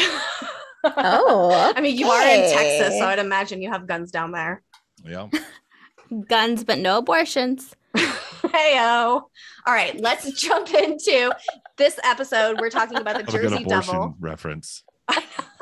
Oh, 0.83 1.73
I 1.77 1.81
mean, 1.83 1.97
you 1.99 2.09
are 2.09 2.23
in. 2.27 2.41
Texas, 2.51 2.99
so 2.99 3.05
I'd 3.07 3.19
imagine 3.19 3.61
you 3.61 3.71
have 3.71 3.87
guns 3.87 4.11
down 4.11 4.33
there. 4.33 4.63
yeah 5.05 5.29
Guns, 6.29 6.65
but 6.65 6.79
no 6.79 6.99
abortions. 6.99 7.75
Heyo. 7.97 9.23
All 9.67 9.75
right, 9.75 10.01
let's 10.01 10.33
jump 10.41 10.73
into 10.75 11.33
this 11.77 12.01
episode. 12.03 12.59
We're 12.61 12.71
talking 12.71 12.97
about 12.99 13.17
the 13.19 13.25
have 13.25 13.35
a 13.35 13.39
good 13.39 13.51
Jersey 13.51 13.63
abortion 13.65 13.95
Devil. 13.95 14.17
reference 14.19 14.83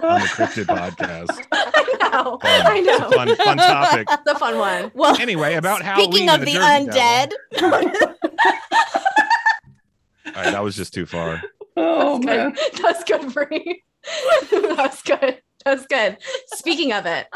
on 0.02 0.20
the 0.20 0.26
cryptid 0.26 0.66
podcast 0.66 1.44
I 1.52 2.00
know. 2.10 2.38
Fun. 2.38 2.66
I 2.66 2.78
It's 2.78 2.88
a 2.88 3.00
know. 3.00 3.10
fun 3.10 3.36
fun 3.36 3.56
topic 3.56 4.08
It's 4.12 4.26
a 4.30 4.38
fun 4.38 4.58
one. 4.58 4.90
Well, 4.94 5.16
anyway 5.20 5.54
about 5.54 5.82
how 5.82 5.96
speaking 6.00 6.28
Halloween 6.28 6.58
of 6.58 6.64
and 6.64 6.88
the, 6.88 6.92
undead, 6.92 7.32
all 10.26 10.32
right 10.34 10.52
that 10.52 10.62
was 10.62 10.76
just 10.76 10.92
too 10.94 11.06
far 11.06 11.42
Oh 11.76 12.18
man, 12.18 12.56
that's 12.82 13.04
good, 13.04 13.32
Bree. 13.32 13.84
that's 14.50 15.00
good. 15.02 15.40
That's 15.68 15.86
good. 15.86 16.16
Speaking 16.46 16.94
of 16.94 17.04
it, 17.04 17.26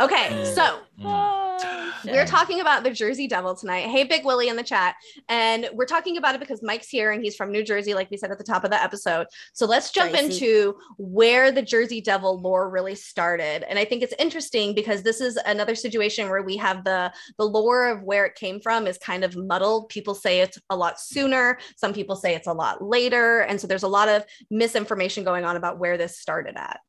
okay, 0.00 0.44
so 0.54 0.78
Mm. 1.00 2.12
we're 2.12 2.26
talking 2.26 2.60
about 2.60 2.84
the 2.84 2.90
Jersey 2.90 3.26
Devil 3.26 3.54
tonight. 3.54 3.86
Hey, 3.88 4.04
Big 4.04 4.24
Willie 4.24 4.48
in 4.48 4.56
the 4.56 4.62
chat, 4.62 4.94
and 5.28 5.68
we're 5.72 5.86
talking 5.86 6.18
about 6.18 6.34
it 6.34 6.40
because 6.40 6.62
Mike's 6.62 6.88
here 6.88 7.10
and 7.10 7.22
he's 7.22 7.34
from 7.34 7.50
New 7.50 7.64
Jersey, 7.64 7.94
like 7.94 8.10
we 8.10 8.16
said 8.18 8.30
at 8.30 8.36
the 8.38 8.44
top 8.44 8.64
of 8.64 8.70
the 8.70 8.82
episode. 8.82 9.26
So 9.54 9.64
let's 9.66 9.90
jump 9.90 10.12
Jersey. 10.12 10.24
into 10.24 10.76
where 10.98 11.50
the 11.50 11.62
Jersey 11.62 12.00
Devil 12.02 12.38
lore 12.40 12.68
really 12.68 12.94
started, 12.94 13.64
and 13.68 13.78
I 13.78 13.84
think 13.86 14.02
it's 14.02 14.14
interesting 14.18 14.74
because 14.74 15.02
this 15.02 15.20
is 15.20 15.38
another 15.46 15.74
situation 15.74 16.28
where 16.28 16.42
we 16.42 16.56
have 16.58 16.84
the 16.84 17.12
the 17.38 17.44
lore 17.46 17.88
of 17.88 18.02
where 18.02 18.26
it 18.26 18.34
came 18.34 18.60
from 18.60 18.86
is 18.86 18.98
kind 18.98 19.24
of 19.24 19.36
muddled. 19.36 19.88
People 19.88 20.14
say 20.14 20.40
it's 20.40 20.58
a 20.68 20.76
lot 20.76 21.00
sooner. 21.00 21.58
Some 21.76 21.92
people 21.94 22.14
say 22.14 22.34
it's 22.34 22.46
a 22.46 22.52
lot 22.52 22.82
later, 22.82 23.40
and 23.40 23.58
so 23.60 23.66
there's 23.66 23.82
a 23.82 23.88
lot 23.88 24.08
of 24.08 24.24
misinformation 24.50 25.24
going 25.24 25.44
on 25.44 25.56
about 25.56 25.78
where 25.78 25.96
this 25.96 26.20
started 26.20 26.56
at. 26.56 26.80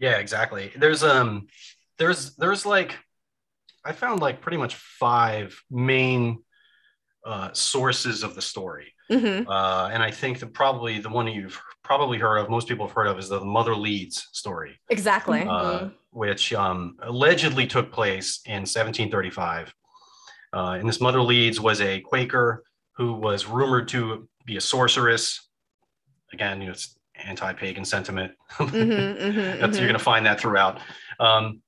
Yeah, 0.00 0.16
exactly. 0.16 0.72
There's 0.76 1.04
um 1.04 1.46
there's 1.98 2.34
there's 2.36 2.66
like 2.66 2.98
I 3.84 3.92
found 3.92 4.20
like 4.20 4.40
pretty 4.40 4.56
much 4.56 4.74
five 4.74 5.62
main 5.70 6.42
uh 7.24 7.52
sources 7.52 8.22
of 8.22 8.34
the 8.34 8.42
story. 8.42 8.94
Mhm. 9.10 9.46
Uh 9.46 9.90
and 9.92 10.02
I 10.02 10.10
think 10.10 10.38
that 10.40 10.52
probably 10.54 10.98
the 10.98 11.10
one 11.10 11.26
you've 11.28 11.60
probably 11.84 12.18
heard 12.18 12.38
of, 12.38 12.48
most 12.48 12.66
people 12.68 12.86
have 12.86 12.94
heard 12.94 13.08
of 13.08 13.18
is 13.18 13.28
the 13.28 13.40
Mother 13.44 13.76
Leeds 13.76 14.28
story, 14.32 14.80
Exactly. 14.88 15.42
uh, 15.42 15.90
which 16.12 16.52
um 16.54 16.96
allegedly 17.02 17.66
took 17.66 17.92
place 17.92 18.40
in 18.46 18.60
1735. 18.66 19.74
Uh, 20.52 20.76
and 20.80 20.88
this 20.88 21.00
Mother 21.00 21.20
Leeds 21.22 21.60
was 21.60 21.80
a 21.80 22.00
Quaker 22.00 22.64
who 22.96 23.12
was 23.12 23.46
rumored 23.46 23.86
to 23.88 24.28
be 24.46 24.56
a 24.56 24.60
sorceress. 24.60 25.46
Again, 26.32 26.60
you 26.60 26.66
know, 26.66 26.72
it's 26.72 26.96
anti-pagan 27.24 27.84
sentiment. 27.84 28.32
Mhm, 28.58 29.18
mhm, 29.18 29.60
That's, 29.60 29.76
mhm. 29.76 29.80
You're 29.80 29.88
going 29.88 29.92
to 29.98 29.98
find 29.98 30.26
that 30.26 30.40
throughout. 30.40 30.80
Um, 31.18 31.62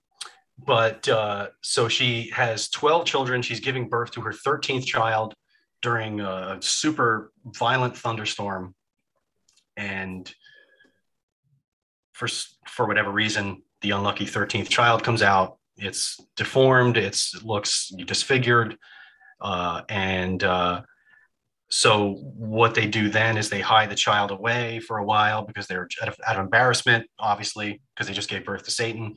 but 0.64 1.08
uh, 1.08 1.48
so 1.62 1.88
she 1.88 2.30
has 2.30 2.68
12 2.68 3.04
children. 3.04 3.42
She's 3.42 3.60
giving 3.60 3.88
birth 3.88 4.12
to 4.12 4.20
her 4.20 4.32
13th 4.32 4.84
child 4.84 5.34
during 5.80 6.20
a 6.20 6.58
super 6.60 7.32
violent 7.44 7.96
thunderstorm. 7.96 8.74
And 9.76 10.32
for, 12.12 12.28
for 12.68 12.86
whatever 12.86 13.10
reason, 13.10 13.62
the 13.80 13.90
unlucky 13.90 14.26
13th 14.26 14.68
child 14.68 15.02
comes 15.02 15.22
out. 15.22 15.58
It's 15.76 16.20
deformed, 16.36 16.96
it's, 16.96 17.34
it 17.34 17.42
looks 17.42 17.90
disfigured. 18.06 18.76
Uh, 19.40 19.82
and 19.88 20.44
uh, 20.44 20.82
so 21.74 22.16
what 22.36 22.74
they 22.74 22.86
do 22.86 23.08
then 23.08 23.38
is 23.38 23.48
they 23.48 23.62
hide 23.62 23.90
the 23.90 23.94
child 23.94 24.30
away 24.30 24.78
for 24.78 24.98
a 24.98 25.04
while 25.04 25.40
because 25.42 25.66
they're 25.66 25.88
out 26.02 26.08
of, 26.08 26.16
out 26.26 26.36
of 26.36 26.44
embarrassment, 26.44 27.06
obviously, 27.18 27.80
because 27.94 28.06
they 28.06 28.12
just 28.12 28.28
gave 28.28 28.44
birth 28.44 28.64
to 28.64 28.70
Satan, 28.70 29.16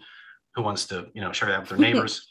who 0.53 0.61
wants 0.61 0.85
to, 0.85 1.07
you 1.13 1.19
know, 1.19 1.33
share 1.33 1.49
that 1.49 1.59
with 1.59 1.67
their 1.67 1.77
neighbors. 1.87 2.29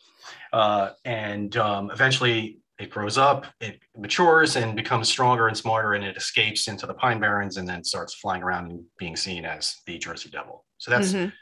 uh, 0.55 0.93
and 1.05 1.59
um, 1.59 1.91
eventually 1.91 2.59
it 2.79 2.89
grows 2.89 3.19
up, 3.19 3.45
it 3.61 3.81
matures 3.99 4.57
and 4.57 4.75
becomes 4.75 5.11
stronger 5.11 5.49
and 5.49 5.57
smarter, 5.59 5.93
and 5.93 6.03
it 6.03 6.17
escapes 6.17 6.69
into 6.69 6.87
the 6.87 6.95
Pine 6.95 7.21
Barrens 7.21 7.59
and 7.59 7.69
then 7.69 7.85
starts 7.85 8.15
flying 8.15 8.43
around 8.43 8.71
and 8.71 8.83
being 8.99 9.17
seen 9.17 9.45
as 9.45 9.77
the 9.85 9.99
Jersey 9.99 10.31
Devil. 10.31 10.65
So 10.79 10.91
that's 10.91 11.13
Mhm. 11.13 11.35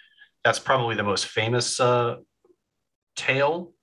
that's 0.43 0.59
probably 0.59 0.97
the 0.97 1.05
most 1.05 1.27
famous 1.27 1.79
uh, 1.79 2.17
tale. 3.15 3.75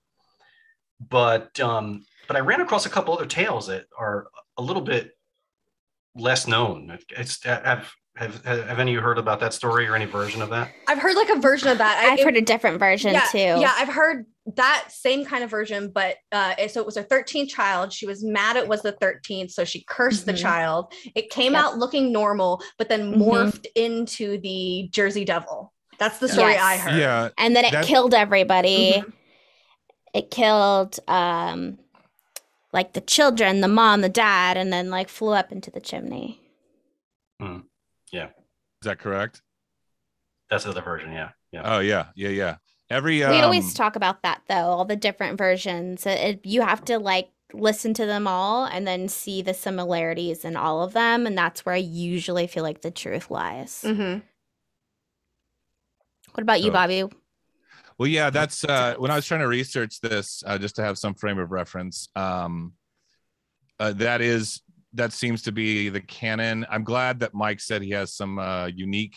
But 1.00 1.58
um, 1.58 2.04
but 2.28 2.36
I 2.36 2.40
ran 2.40 2.60
across 2.60 2.84
a 2.84 2.90
couple 2.90 3.14
other 3.14 3.24
tales 3.24 3.66
that 3.68 3.86
are 3.98 4.26
a 4.60 4.62
little 4.62 4.82
bit 4.82 5.12
less 6.14 6.46
known. 6.46 6.96
It's 7.16 7.42
have 7.44 7.90
have 8.16 8.44
have 8.44 8.78
any 8.78 8.92
of 8.92 8.94
you 8.96 9.00
heard 9.00 9.18
about 9.18 9.40
that 9.40 9.54
story 9.54 9.86
or 9.88 9.94
any 9.96 10.04
version 10.04 10.42
of 10.42 10.50
that? 10.50 10.70
I've 10.86 10.98
heard 10.98 11.16
like 11.16 11.30
a 11.30 11.38
version 11.38 11.68
of 11.68 11.78
that. 11.78 12.04
I- 12.04 12.12
I've 12.12 12.18
it- 12.18 12.24
heard 12.24 12.36
a 12.36 12.42
different 12.42 12.78
version 12.78 13.12
yeah, 13.14 13.24
too. 13.32 13.38
Yeah, 13.38 13.72
I've 13.76 13.88
heard 13.88 14.26
that 14.56 14.88
same 14.90 15.24
kind 15.24 15.42
of 15.44 15.50
version, 15.50 15.90
but 15.94 16.16
uh, 16.32 16.54
it- 16.58 16.70
so 16.72 16.80
it 16.80 16.86
was 16.86 16.96
her 16.96 17.02
13th 17.04 17.48
child. 17.48 17.92
She 17.92 18.06
was 18.06 18.22
mad 18.22 18.56
it 18.56 18.68
was 18.68 18.82
the 18.82 18.92
13th, 18.92 19.52
so 19.52 19.64
she 19.64 19.82
cursed 19.88 20.26
the 20.26 20.32
Mhm. 20.34 20.42
child. 20.42 20.92
It 21.14 21.30
came 21.30 21.52
Yep. 21.52 21.64
out 21.64 21.78
looking 21.78 22.12
normal, 22.12 22.60
but 22.76 22.88
then 22.90 23.14
Mhm. 23.14 23.18
morphed 23.18 23.66
into 23.74 24.38
the 24.40 24.88
Jersey 24.92 25.24
Devil. 25.24 25.72
That's 25.98 26.18
the 26.18 26.28
story 26.28 26.56
I 26.56 26.76
heard. 26.78 26.98
Yeah, 26.98 27.28
And 27.38 27.54
then 27.56 27.64
it 27.64 27.72
That- 27.72 27.84
killed 27.84 28.12
everybody. 28.14 28.94
Mhm. 29.06 29.12
It 30.12 30.30
killed 30.30 30.98
um 31.08 31.78
like 32.72 32.92
the 32.92 33.00
children, 33.00 33.60
the 33.60 33.68
mom, 33.68 34.00
the 34.00 34.08
dad, 34.08 34.56
and 34.56 34.72
then 34.72 34.90
like 34.90 35.08
flew 35.08 35.32
up 35.32 35.50
into 35.52 35.70
the 35.70 35.80
chimney. 35.80 36.40
Mm. 37.40 37.64
Yeah. 38.12 38.26
Is 38.26 38.84
that 38.84 38.98
correct? 38.98 39.42
That's 40.48 40.64
the 40.64 40.70
other 40.70 40.82
version. 40.82 41.12
Yeah, 41.12 41.30
yeah. 41.52 41.62
Oh 41.64 41.78
yeah, 41.80 42.06
yeah, 42.16 42.28
yeah. 42.30 42.56
Every 42.90 43.22
um, 43.22 43.30
we 43.30 43.40
always 43.40 43.72
talk 43.74 43.94
about 43.96 44.22
that 44.22 44.42
though, 44.48 44.54
all 44.56 44.84
the 44.84 44.96
different 44.96 45.38
versions. 45.38 46.06
It, 46.06 46.18
it- 46.20 46.46
you 46.46 46.62
have 46.62 46.84
to 46.86 46.98
like 46.98 47.30
listen 47.52 47.92
to 47.94 48.06
them 48.06 48.26
all 48.28 48.64
and 48.64 48.86
then 48.86 49.08
see 49.08 49.42
the 49.42 49.54
similarities 49.54 50.44
in 50.44 50.56
all 50.56 50.82
of 50.82 50.92
them, 50.92 51.26
and 51.26 51.36
that's 51.38 51.64
where 51.66 51.74
I 51.74 51.78
usually 51.78 52.46
feel 52.46 52.62
like 52.64 52.80
the 52.82 52.90
truth 52.90 53.30
lies. 53.30 53.82
Mhm. 53.86 54.22
What 56.32 56.42
about 56.42 56.60
you, 56.60 56.66
So- 56.68 56.72
Bobby? 56.72 57.04
Well, 58.00 58.08
yeah, 58.08 58.30
that's 58.30 58.64
uh, 58.64 58.94
when 58.96 59.10
I 59.10 59.14
was 59.14 59.26
trying 59.26 59.40
to 59.40 59.46
research 59.46 60.00
this, 60.00 60.42
uh, 60.46 60.56
just 60.56 60.76
to 60.76 60.82
have 60.82 60.96
some 60.96 61.12
frame 61.12 61.38
of 61.38 61.50
reference. 61.50 62.08
Um, 62.16 62.72
uh, 63.78 63.92
that 63.92 64.22
is 64.22 64.62
that 64.94 65.12
seems 65.12 65.42
to 65.42 65.52
be 65.52 65.90
the 65.90 66.00
canon. 66.00 66.64
I'm 66.70 66.82
glad 66.82 67.20
that 67.20 67.34
Mike 67.34 67.60
said 67.60 67.82
he 67.82 67.90
has 67.90 68.14
some 68.14 68.38
uh, 68.38 68.68
unique 68.68 69.16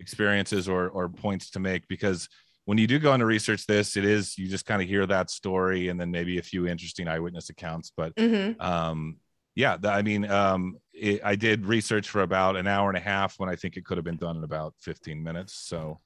experiences 0.00 0.70
or 0.70 0.88
or 0.88 1.10
points 1.10 1.50
to 1.50 1.60
make 1.60 1.86
because 1.86 2.30
when 2.64 2.78
you 2.78 2.86
do 2.86 2.98
go 2.98 3.12
into 3.12 3.26
research 3.26 3.66
this, 3.66 3.94
it 3.94 4.06
is 4.06 4.38
you 4.38 4.48
just 4.48 4.64
kind 4.64 4.80
of 4.80 4.88
hear 4.88 5.04
that 5.04 5.28
story 5.28 5.90
and 5.90 6.00
then 6.00 6.10
maybe 6.10 6.38
a 6.38 6.42
few 6.42 6.66
interesting 6.66 7.08
eyewitness 7.08 7.50
accounts. 7.50 7.92
But 7.94 8.16
Mhm. 8.16 8.58
um, 8.58 9.18
yeah, 9.54 9.76
I 9.84 10.00
mean, 10.00 10.24
um, 10.30 10.78
it, 10.94 11.20
I 11.22 11.36
did 11.36 11.66
research 11.66 12.08
for 12.08 12.22
about 12.22 12.56
an 12.56 12.66
hour 12.66 12.88
and 12.88 12.96
a 12.96 13.02
half 13.02 13.38
when 13.38 13.50
I 13.50 13.56
think 13.56 13.76
it 13.76 13.84
could 13.84 13.98
have 13.98 14.04
been 14.06 14.16
done 14.16 14.38
in 14.38 14.44
about 14.44 14.72
15 14.80 15.22
minutes. 15.22 15.52
So 15.52 16.00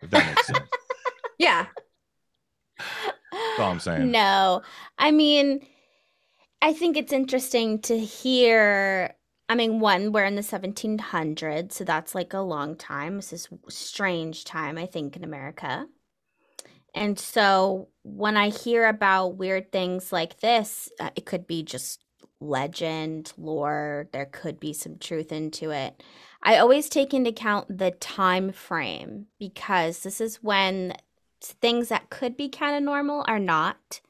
if 0.00 0.10
that 0.10 0.24
makes 0.24 0.46
sense. 0.46 0.79
Yeah. 1.40 1.66
That's 2.78 3.58
all 3.58 3.70
I'm 3.70 3.80
saying. 3.80 4.10
No, 4.10 4.60
I 4.98 5.10
mean, 5.10 5.66
I 6.60 6.74
think 6.74 6.98
it's 6.98 7.14
interesting 7.14 7.80
to 7.82 7.98
hear. 7.98 9.14
I 9.48 9.54
mean, 9.54 9.80
one, 9.80 10.12
we're 10.12 10.26
in 10.26 10.36
the 10.36 10.42
1700s, 10.42 11.72
so 11.72 11.84
that's 11.84 12.14
like 12.14 12.34
a 12.34 12.40
long 12.40 12.76
time. 12.76 13.16
This 13.16 13.32
is 13.32 13.48
strange 13.68 14.44
time, 14.44 14.76
I 14.78 14.86
think, 14.86 15.16
in 15.16 15.24
America. 15.24 15.86
And 16.94 17.18
so 17.18 17.88
when 18.02 18.36
I 18.36 18.50
hear 18.50 18.86
about 18.86 19.36
weird 19.38 19.72
things 19.72 20.12
like 20.12 20.40
this, 20.40 20.90
uh, 21.00 21.10
it 21.16 21.24
could 21.24 21.46
be 21.46 21.62
just 21.62 22.04
legend, 22.40 23.32
lore, 23.36 24.08
there 24.12 24.26
could 24.26 24.60
be 24.60 24.72
some 24.72 24.98
truth 24.98 25.32
into 25.32 25.70
it. 25.70 26.02
I 26.42 26.58
always 26.58 26.88
take 26.88 27.12
into 27.12 27.30
account 27.30 27.78
the 27.78 27.90
time 27.92 28.52
frame 28.52 29.26
because 29.38 30.02
this 30.02 30.20
is 30.20 30.42
when 30.42 30.94
things 31.40 31.88
that 31.88 32.10
could 32.10 32.36
be 32.36 32.48
kind 32.48 32.76
of 32.76 32.82
normal 32.82 33.24
are 33.28 33.38
not 33.38 34.00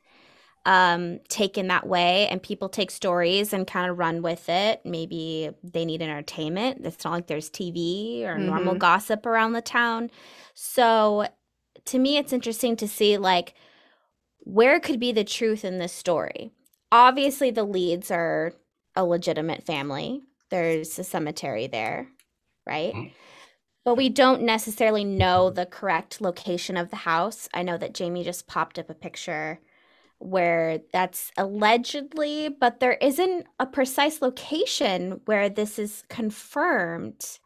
um 0.66 1.18
taken 1.28 1.68
that 1.68 1.86
way 1.86 2.28
and 2.28 2.42
people 2.42 2.68
take 2.68 2.90
stories 2.90 3.52
and 3.54 3.66
kind 3.66 3.90
of 3.90 3.98
run 3.98 4.20
with 4.22 4.48
it. 4.48 4.80
Maybe 4.84 5.50
they 5.64 5.86
need 5.86 6.02
entertainment. 6.02 6.84
It's 6.84 7.04
not 7.04 7.12
like 7.12 7.26
there's 7.28 7.48
tv 7.50 8.24
or 8.24 8.38
normal 8.38 8.74
Mhm. 8.74 8.78
gossip 8.78 9.24
around 9.24 9.52
the 9.54 9.62
town. 9.62 10.10
So 10.54 11.26
to 11.86 11.98
me 11.98 12.18
it's 12.18 12.32
interesting 12.32 12.76
to 12.76 12.88
see 12.88 13.16
like 13.18 13.54
where 14.40 14.80
could 14.80 15.00
be 15.00 15.12
the 15.12 15.24
truth 15.24 15.64
in 15.64 15.78
this 15.78 15.92
story? 15.92 16.52
Obviously 16.92 17.50
the 17.50 17.64
Leeds 17.64 18.10
are 18.10 18.52
a 18.96 19.04
legitimate 19.04 19.64
family. 19.64 20.22
There's 20.50 20.98
a 20.98 21.04
cemetery 21.04 21.66
there 21.66 22.08
right? 22.66 22.94
Mhm. 22.94 23.10
But 23.84 23.94
we 23.96 24.08
don't 24.08 24.42
necessarily 24.42 25.04
know 25.04 25.50
the 25.50 25.66
correct 25.66 26.20
location 26.20 26.76
of 26.76 26.90
the 26.90 26.96
house. 26.96 27.48
I 27.54 27.62
know 27.62 27.78
that 27.78 27.94
Jamie 27.94 28.24
just 28.24 28.46
popped 28.46 28.78
up 28.78 28.90
a 28.90 28.94
picture 28.94 29.60
where 30.18 30.80
that's 30.92 31.32
allegedly, 31.38 32.50
but 32.50 32.78
there 32.78 32.98
isn't 33.00 33.46
a 33.58 33.66
precise 33.66 34.20
location 34.20 35.22
where 35.24 35.48
this 35.48 35.78
is 35.78 36.04
confirmed 36.08 37.38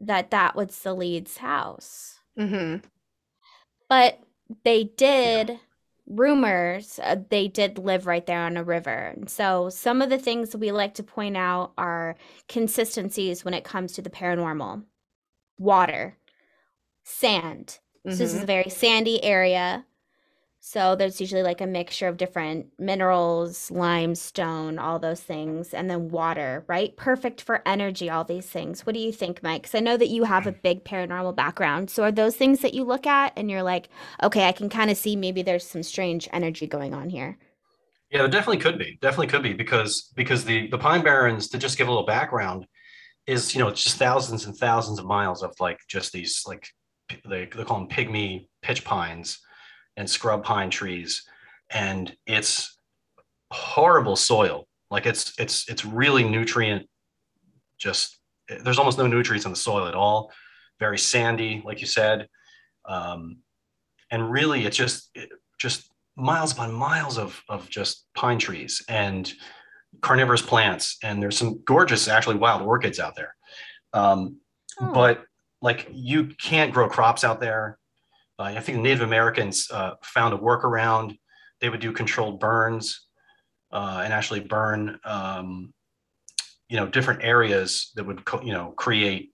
that 0.00 0.32
that 0.32 0.56
was 0.56 0.80
the 0.80 0.94
Leeds' 0.94 1.38
house. 1.38 2.18
Mhm. 2.36 2.82
But 3.88 4.18
they 4.64 4.84
did 4.84 5.60
rumors 6.06 7.00
uh, 7.02 7.16
they 7.30 7.48
did 7.48 7.78
live 7.78 8.06
right 8.06 8.26
there 8.26 8.40
on 8.42 8.56
a 8.56 8.64
river. 8.64 9.14
And 9.16 9.30
so 9.30 9.70
some 9.70 10.02
of 10.02 10.10
the 10.10 10.18
things 10.18 10.54
we 10.54 10.70
like 10.70 10.94
to 10.94 11.02
point 11.02 11.36
out 11.36 11.72
are 11.78 12.16
consistencies 12.48 13.44
when 13.44 13.54
it 13.54 13.64
comes 13.64 13.92
to 13.92 14.02
the 14.02 14.10
paranormal. 14.10 14.84
Water, 15.58 16.16
sand. 17.04 17.78
So 18.04 18.10
this 18.10 18.20
is 18.20 18.34
a 18.34 18.36
mm-hmm. 18.38 18.46
very 18.46 18.70
sandy 18.70 19.22
area. 19.24 19.86
So 20.66 20.96
there's 20.96 21.20
usually 21.20 21.42
like 21.42 21.60
a 21.60 21.66
mixture 21.66 22.08
of 22.08 22.16
different 22.16 22.68
minerals, 22.78 23.70
limestone, 23.70 24.78
all 24.78 24.98
those 24.98 25.20
things, 25.20 25.74
and 25.74 25.90
then 25.90 26.08
water, 26.08 26.64
right? 26.66 26.96
Perfect 26.96 27.42
for 27.42 27.60
energy, 27.66 28.08
all 28.08 28.24
these 28.24 28.46
things. 28.46 28.86
What 28.86 28.94
do 28.94 29.00
you 29.00 29.12
think, 29.12 29.42
Mike? 29.42 29.62
Because 29.62 29.74
I 29.74 29.80
know 29.80 29.98
that 29.98 30.08
you 30.08 30.24
have 30.24 30.46
a 30.46 30.52
big 30.62 30.82
paranormal 30.84 31.36
background. 31.36 31.90
So 31.90 32.02
are 32.02 32.10
those 32.10 32.36
things 32.36 32.60
that 32.60 32.72
you 32.72 32.82
look 32.82 33.06
at 33.06 33.34
and 33.36 33.50
you're 33.50 33.62
like, 33.62 33.90
okay, 34.22 34.48
I 34.48 34.52
can 34.52 34.70
kind 34.70 34.90
of 34.90 34.96
see 34.96 35.16
maybe 35.16 35.42
there's 35.42 35.66
some 35.66 35.82
strange 35.82 36.30
energy 36.32 36.66
going 36.66 36.94
on 36.94 37.10
here? 37.10 37.36
Yeah, 38.10 38.20
there 38.20 38.28
definitely 38.28 38.62
could 38.62 38.78
be. 38.78 38.98
Definitely 39.02 39.26
could 39.26 39.42
be 39.42 39.52
because 39.52 40.12
because 40.14 40.46
the 40.46 40.68
the 40.68 40.78
Pine 40.78 41.02
Barrens, 41.02 41.48
to 41.48 41.58
just 41.58 41.76
give 41.76 41.88
a 41.88 41.90
little 41.90 42.06
background, 42.06 42.66
is 43.26 43.54
you 43.54 43.60
know 43.62 43.70
just 43.70 43.96
thousands 43.96 44.46
and 44.46 44.56
thousands 44.56 44.98
of 44.98 45.06
miles 45.06 45.42
of 45.42 45.54
like 45.60 45.78
just 45.88 46.12
these 46.12 46.42
like 46.46 46.66
they 47.28 47.46
they 47.46 47.64
call 47.64 47.78
them 47.78 47.88
pygmy 47.88 48.46
pitch 48.62 48.84
pines 48.84 49.38
and 49.96 50.08
scrub 50.08 50.44
pine 50.44 50.70
trees, 50.70 51.24
and 51.70 52.14
it's 52.26 52.78
horrible 53.50 54.16
soil. 54.16 54.66
Like 54.90 55.06
it's 55.06 55.34
it's 55.38 55.68
it's 55.68 55.84
really 55.84 56.24
nutrient. 56.24 56.88
Just 57.78 58.18
there's 58.48 58.78
almost 58.78 58.98
no 58.98 59.06
nutrients 59.06 59.46
in 59.46 59.52
the 59.52 59.56
soil 59.56 59.86
at 59.86 59.94
all. 59.94 60.32
Very 60.80 60.98
sandy, 60.98 61.62
like 61.64 61.80
you 61.80 61.86
said, 61.86 62.28
um, 62.86 63.38
and 64.10 64.30
really 64.30 64.66
it's 64.66 64.76
just 64.76 65.10
it, 65.14 65.30
just 65.58 65.88
miles 66.16 66.52
upon 66.52 66.72
miles 66.72 67.18
of, 67.18 67.42
of 67.48 67.68
just 67.68 68.06
pine 68.14 68.38
trees 68.38 68.82
and 68.88 69.32
carnivorous 70.00 70.42
plants. 70.42 70.96
And 71.02 71.22
there's 71.22 71.36
some 71.36 71.60
gorgeous, 71.64 72.08
actually 72.08 72.36
wild 72.36 72.62
orchids 72.62 72.98
out 73.00 73.16
there. 73.16 73.34
Um, 73.92 74.38
Oh. 74.80 74.92
But 74.92 75.24
like 75.62 75.88
you 75.92 76.26
can't 76.42 76.72
grow 76.74 76.88
crops 76.88 77.22
out 77.22 77.38
there. 77.38 77.78
Uh, 78.40 78.42
I 78.56 78.58
think 78.60 78.78
Native 78.80 79.02
Americans 79.02 79.70
uh, 79.70 79.92
found 80.02 80.34
a 80.34 80.36
workaround. 80.36 81.16
They 81.60 81.68
would 81.68 81.78
do 81.78 81.92
controlled 81.92 82.40
burns 82.40 83.06
uh, 83.70 84.00
and 84.04 84.12
actually 84.12 84.40
burn, 84.40 84.98
um, 85.04 85.72
you 86.68 86.76
know, 86.76 86.88
different 86.88 87.22
areas 87.22 87.92
that 87.94 88.04
would, 88.04 88.24
co- 88.24 88.42
you 88.42 88.52
know, 88.52 88.72
create 88.76 89.30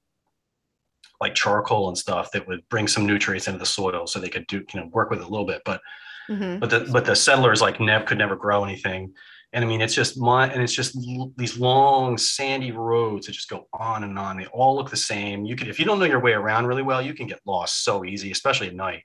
like 1.22 1.34
charcoal 1.34 1.88
and 1.88 1.96
stuff 1.96 2.30
that 2.32 2.46
would 2.46 2.60
bring 2.68 2.86
some 2.86 3.06
nutrients 3.06 3.46
into 3.48 3.58
the 3.58 3.64
soil 3.66 4.06
so 4.06 4.18
they 4.18 4.28
could 4.28 4.46
do, 4.46 4.58
you 4.74 4.80
know, 4.80 4.88
work 4.92 5.08
with 5.08 5.20
it 5.20 5.24
a 5.24 5.28
little 5.28 5.46
bit. 5.46 5.62
But 5.64 5.80
Mhm. 6.28 6.60
but 6.60 6.68
the 6.68 6.88
but 6.92 7.06
the 7.06 7.16
settlers 7.16 7.62
like 7.62 7.80
never 7.80 8.04
could 8.04 8.18
never 8.18 8.36
grow 8.36 8.62
anything 8.62 9.14
and 9.52 9.64
i 9.64 9.68
mean 9.68 9.80
it's 9.80 9.94
just 9.94 10.18
my 10.18 10.48
and 10.48 10.62
it's 10.62 10.72
just 10.72 10.96
l- 10.96 11.32
these 11.36 11.58
long 11.58 12.16
sandy 12.16 12.72
roads 12.72 13.26
that 13.26 13.32
just 13.32 13.48
go 13.48 13.66
on 13.72 14.04
and 14.04 14.18
on 14.18 14.36
they 14.36 14.46
all 14.46 14.76
look 14.76 14.90
the 14.90 14.96
same 14.96 15.44
you 15.44 15.56
can 15.56 15.68
if 15.68 15.78
you 15.78 15.84
don't 15.84 15.98
know 15.98 16.04
your 16.04 16.20
way 16.20 16.32
around 16.32 16.66
really 16.66 16.82
well 16.82 17.02
you 17.02 17.14
can 17.14 17.26
get 17.26 17.40
lost 17.44 17.84
so 17.84 18.04
easy 18.04 18.30
especially 18.30 18.68
at 18.68 18.74
night 18.74 19.02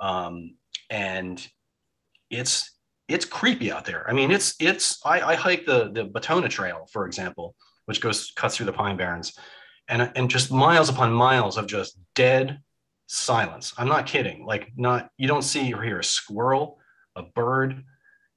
um 0.00 0.54
and 0.90 1.48
it's 2.30 2.76
it's 3.08 3.24
creepy 3.24 3.72
out 3.72 3.84
there 3.84 4.08
i 4.08 4.12
mean 4.12 4.30
it's 4.30 4.54
it's 4.60 5.00
i 5.04 5.20
i 5.20 5.34
hike 5.34 5.64
the 5.66 5.90
the 5.92 6.06
batona 6.06 6.48
trail 6.48 6.86
for 6.92 7.06
example 7.06 7.54
which 7.86 8.00
goes 8.00 8.32
cuts 8.36 8.56
through 8.56 8.66
the 8.66 8.72
pine 8.72 8.96
barrens 8.96 9.38
and 9.88 10.12
and 10.14 10.30
just 10.30 10.52
miles 10.52 10.88
upon 10.88 11.12
miles 11.12 11.56
of 11.56 11.66
just 11.66 11.98
dead 12.14 12.60
silence. 13.08 13.72
I'm 13.76 13.88
not 13.88 14.06
kidding. 14.06 14.46
Like 14.46 14.70
not 14.76 15.10
you 15.16 15.26
don't 15.26 15.42
see 15.42 15.72
or 15.72 15.82
hear 15.82 15.98
a 15.98 16.04
squirrel, 16.04 16.78
a 17.16 17.22
bird. 17.22 17.82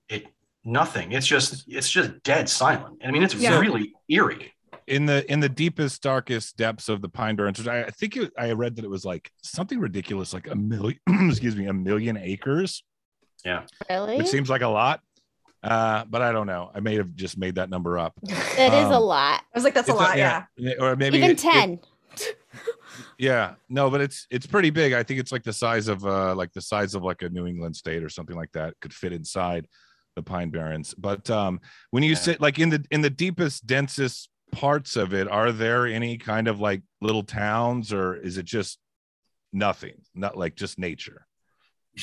It 0.10 0.26
nothing. 0.64 1.12
It's 1.12 1.28
just 1.28 1.64
it's 1.68 1.90
just 1.90 2.22
dead 2.24 2.50
silent. 2.50 3.02
I 3.06 3.12
mean, 3.12 3.24
it's 3.24 3.34
Yeah. 3.36 3.60
really 3.60 3.94
eerie. 4.10 4.54
in 4.88 5.06
the 5.06 5.30
in 5.32 5.40
the 5.40 5.50
deepest 5.50 6.02
darkest 6.02 6.58
depths 6.58 6.90
of 6.90 7.02
the 7.02 7.08
pine 7.08 7.36
barrens 7.36 7.60
which 7.60 7.68
i, 7.68 7.84
I 7.84 7.92
think 7.92 8.18
it, 8.18 8.34
i 8.38 8.52
read 8.52 8.76
that 8.76 8.84
it 8.84 8.90
was 8.90 9.06
like 9.06 9.32
something 9.44 9.80
ridiculous 9.80 10.34
like 10.34 10.48
a 10.50 10.56
million 10.56 11.00
excuse 11.30 11.56
me 11.56 11.68
a 11.68 11.74
million 11.74 12.18
acres 12.18 12.84
Yeah, 13.46 13.62
Really? 13.90 14.18
which 14.18 14.28
seems 14.28 14.50
like 14.50 14.64
a 14.64 14.68
lot 14.68 15.02
uh 15.64 16.04
but 16.10 16.24
i 16.24 16.32
don't 16.32 16.48
know 16.48 16.72
i 16.74 16.80
may 16.80 16.96
have 16.96 17.14
just 17.16 17.38
made 17.38 17.56
that 17.56 17.70
number 17.70 18.00
up 18.00 18.14
It 18.24 18.74
is 18.74 18.90
a 18.90 18.96
um, 18.96 19.04
lot. 19.04 19.42
I 19.54 19.58
was 19.58 19.64
like, 19.64 19.76
that's 19.76 19.88
a 19.88 19.92
It's 19.92 20.02
lot. 20.02 20.18
yeah. 20.18 20.46
or 20.80 20.96
maybe 20.96 21.20
Even 21.20 21.32
it- 21.32 21.46
it- 21.46 21.52
10. 21.52 21.80
yeah 23.18 23.54
no 23.70 23.90
but 23.90 24.02
it's 24.02 24.26
it's 24.30 24.48
pretty 24.48 24.72
big 24.72 24.94
i 24.94 25.04
think 25.04 25.20
it's 25.20 25.32
like 25.32 25.44
the 25.44 25.54
size 25.54 25.88
of 25.88 26.06
uh 26.06 26.34
like 26.36 26.52
the 26.54 26.62
size 26.62 26.96
of 26.96 27.04
like 27.04 27.22
a 27.22 27.30
new 27.30 27.46
england 27.48 27.76
state 27.76 28.04
or 28.04 28.10
something 28.10 28.36
like 28.36 28.52
that 28.52 28.74
could 28.82 28.94
fit 28.94 29.14
inside 29.14 29.68
the 30.22 30.30
pine 30.30 30.50
barrens 30.50 30.94
but 30.98 31.30
um 31.30 31.60
when 31.92 32.04
you 32.04 32.12
Yeah. 32.12 32.18
sit 32.26 32.42
like 32.42 32.60
in 32.60 32.70
the 32.70 32.86
in 32.92 33.02
the 33.02 33.10
deepest 33.10 33.66
densest 33.66 34.30
parts 34.52 34.96
of 34.96 35.14
it 35.14 35.28
are 35.28 35.52
there 35.52 35.88
any 35.88 36.18
kind 36.18 36.48
of 36.48 36.60
like 36.60 36.82
little 37.02 37.24
towns 37.24 37.92
or 37.94 38.16
is 38.16 38.38
it 38.38 38.46
just 38.46 38.80
nothing 39.54 39.96
not 40.14 40.38
like 40.38 40.56
just 40.56 40.78
nature 40.78 41.26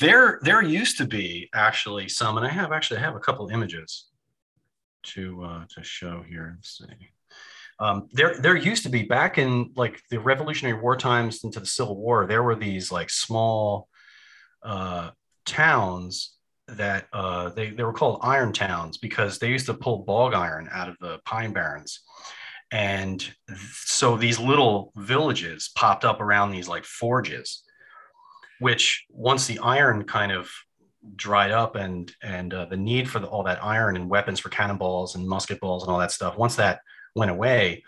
There 0.01 0.39
there 0.43 0.61
used 0.61 0.97
to 0.97 1.05
be 1.05 1.49
actually 1.53 2.07
some, 2.09 2.37
and 2.37 2.45
I 2.45 2.49
have 2.49 2.71
actually 2.71 2.99
I 3.01 3.03
have 3.09 3.15
a 3.15 3.19
couple 3.27 3.49
images 3.57 4.09
to 5.13 5.21
uh, 5.43 5.63
to 5.73 5.83
show 5.83 6.15
here. 6.31 6.47
Let's 6.57 6.77
see. 6.77 7.09
Um, 7.79 8.07
there 8.17 8.35
there 8.43 8.55
used 8.71 8.83
to 8.83 8.89
be 8.89 9.03
back 9.03 9.37
in 9.37 9.71
like 9.75 9.95
the 10.11 10.19
Revolutionary 10.19 10.79
War 10.79 10.95
times 10.95 11.43
into 11.43 11.59
the 11.59 11.65
Civil 11.77 11.95
War, 12.05 12.27
there 12.27 12.43
were 12.43 12.55
these 12.55 12.91
like 12.91 13.09
small 13.09 13.87
uh, 14.61 15.09
towns 15.45 16.35
that 16.75 17.07
uh, 17.13 17.49
they, 17.49 17.69
they 17.69 17.83
were 17.83 17.93
called 17.93 18.19
iron 18.21 18.53
towns 18.53 18.97
because 18.97 19.39
they 19.39 19.49
used 19.49 19.65
to 19.67 19.73
pull 19.73 19.99
bog 19.99 20.33
iron 20.33 20.69
out 20.71 20.89
of 20.89 20.97
the 20.99 21.19
pine 21.25 21.53
barrens. 21.53 22.01
And 22.71 23.27
so 23.71 24.15
these 24.15 24.39
little 24.39 24.91
villages 24.95 25.71
popped 25.75 26.05
up 26.05 26.21
around 26.21 26.51
these 26.51 26.67
like 26.67 26.85
forges, 26.85 27.63
which 28.59 29.05
once 29.09 29.47
the 29.47 29.59
iron 29.59 30.03
kind 30.03 30.31
of 30.31 30.51
dried 31.15 31.51
up 31.51 31.75
and 31.75 32.13
and 32.21 32.53
uh, 32.53 32.65
the 32.65 32.77
need 32.77 33.09
for 33.09 33.19
the, 33.19 33.27
all 33.27 33.43
that 33.43 33.63
iron 33.63 33.95
and 33.95 34.09
weapons 34.09 34.39
for 34.39 34.49
cannonballs 34.49 35.15
and 35.15 35.27
musket 35.27 35.59
balls 35.59 35.83
and 35.83 35.91
all 35.91 35.99
that 35.99 36.11
stuff, 36.11 36.37
once 36.37 36.55
that 36.57 36.81
went 37.15 37.31
away, 37.31 37.83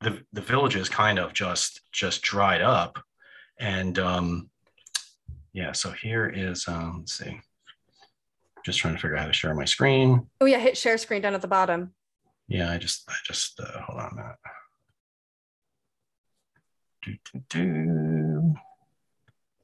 the 0.00 0.22
the 0.32 0.40
villages 0.40 0.88
kind 0.88 1.18
of 1.18 1.34
just 1.34 1.82
just 1.92 2.22
dried 2.22 2.62
up. 2.62 2.98
And 3.58 3.98
um, 3.98 4.50
yeah, 5.52 5.72
so 5.72 5.90
here 5.90 6.26
is 6.26 6.66
um, 6.68 7.00
let's 7.00 7.12
see. 7.18 7.40
Just 8.64 8.78
trying 8.78 8.94
to 8.94 9.00
figure 9.00 9.16
out 9.16 9.22
how 9.22 9.26
to 9.28 9.32
share 9.32 9.54
my 9.54 9.64
screen. 9.64 10.26
Oh 10.40 10.46
yeah, 10.46 10.58
hit 10.58 10.76
share 10.76 10.96
screen 10.98 11.22
down 11.22 11.34
at 11.34 11.42
the 11.42 11.48
bottom. 11.48 11.92
Yeah, 12.48 12.70
I 12.70 12.78
just, 12.78 13.04
I 13.08 13.14
just, 13.26 13.58
uh, 13.60 13.80
hold 13.82 14.00
on 14.00 14.10
a 14.12 14.14
minute. 14.14 14.36
Do, 17.02 17.14
do, 17.32 17.42
do. 17.48 18.54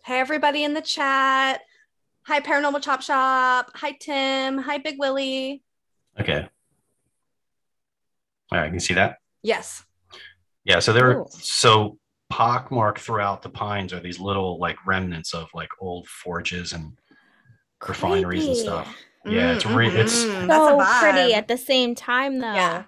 Hey 0.04 0.18
everybody 0.18 0.64
in 0.64 0.74
the 0.74 0.80
chat. 0.80 1.60
Hi 2.26 2.40
Paranormal 2.40 2.82
Chop 2.82 3.02
Shop. 3.02 3.70
Hi 3.74 3.92
Tim. 4.00 4.58
Hi 4.58 4.78
Big 4.78 4.96
Willie. 4.98 5.62
Okay. 6.20 6.48
All 8.50 8.58
right, 8.58 8.64
you 8.66 8.70
can 8.72 8.80
see 8.80 8.94
that. 8.94 9.18
Yes. 9.42 9.84
Yeah, 10.64 10.80
so 10.80 10.92
there, 10.92 11.14
Cool. 11.14 11.28
so 11.30 11.98
pockmarked 12.32 12.98
throughout 12.98 13.42
the 13.42 13.48
pines 13.48 13.92
are 13.92 14.00
these 14.00 14.18
little 14.18 14.58
like 14.58 14.76
remnants 14.86 15.32
of 15.34 15.48
like 15.54 15.68
old 15.80 16.08
forges 16.08 16.72
and 16.72 16.98
refineries 17.86 18.44
and 18.46 18.54
Creepy. 18.54 18.60
stuff. 18.62 18.96
Yeah, 19.24 19.52
it's 19.54 19.66
re- 19.66 19.88
it's- 19.88 20.24
Mhm. 20.24 20.46
That's 20.48 20.68
So 20.94 21.00
pretty 21.00 21.34
at 21.34 21.48
the 21.48 21.56
same 21.58 21.94
time, 21.94 22.38
though. 22.38 22.54
Yeah. 22.54 22.84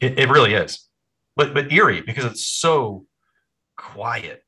It, 0.00 0.18
it 0.18 0.28
really 0.28 0.54
is, 0.54 0.88
but 1.36 1.54
but 1.54 1.70
eerie 1.72 2.00
because 2.00 2.24
it's 2.24 2.44
so 2.44 3.06
quiet 3.76 4.44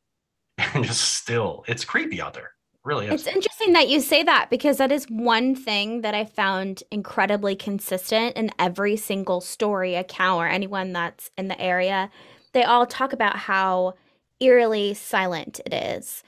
and 0.58 0.84
just 0.84 1.00
still. 1.16 1.64
It's 1.68 1.84
creepy 1.84 2.20
out 2.20 2.34
there. 2.34 2.52
It 2.74 2.80
really 2.84 3.06
is. 3.06 3.12
It's 3.26 3.26
interesting 3.34 3.72
that 3.74 3.88
you 3.88 4.00
say 4.00 4.22
that 4.24 4.48
because 4.50 4.78
that 4.78 4.90
is 4.90 5.04
one 5.08 5.54
thing 5.54 6.00
that 6.00 6.14
I 6.14 6.24
found 6.24 6.82
incredibly 6.90 7.54
consistent 7.54 8.36
in 8.36 8.50
every 8.58 8.96
single 8.96 9.40
story 9.40 9.94
account 9.94 10.40
or 10.40 10.48
anyone 10.48 10.92
that's 10.92 11.30
in 11.36 11.48
the 11.48 11.60
area. 11.60 12.10
They 12.52 12.64
all 12.64 12.86
talk 12.86 13.12
about 13.12 13.36
how 13.36 13.94
eerily 14.40 14.94
silent 14.94 15.60
it 15.64 15.72
is. 15.74 16.22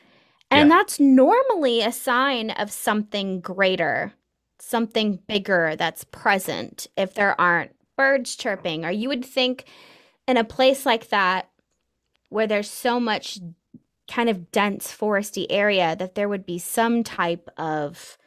And 0.51 0.71
Yeah. 0.71 0.71
that's 0.71 0.99
normally 0.99 1.83
a 1.83 1.93
sign 1.93 2.51
of 2.53 2.71
something 2.73 3.41
greater, 3.41 4.15
something 4.59 5.17
bigger 5.27 5.77
that's 5.77 6.05
present 6.05 6.87
if 6.97 7.15
there 7.15 7.39
aren't 7.41 7.75
birds 7.97 8.35
chirping. 8.37 8.85
Or 8.85 8.91
you 8.91 9.09
would 9.09 9.25
think 9.25 9.67
in 10.27 10.37
a 10.37 10.45
place 10.45 10.87
like 10.87 11.09
that 11.11 11.51
where 12.31 12.47
there's 12.47 12.71
so 12.71 13.01
much 13.01 13.41
kind 14.09 14.29
of 14.31 14.53
dense 14.53 14.89
foresty 14.95 15.47
area 15.51 15.97
that 15.97 16.15
there 16.15 16.29
would 16.29 16.47
be 16.47 16.59
some 16.59 17.05
type 17.05 17.49
of 17.59 18.19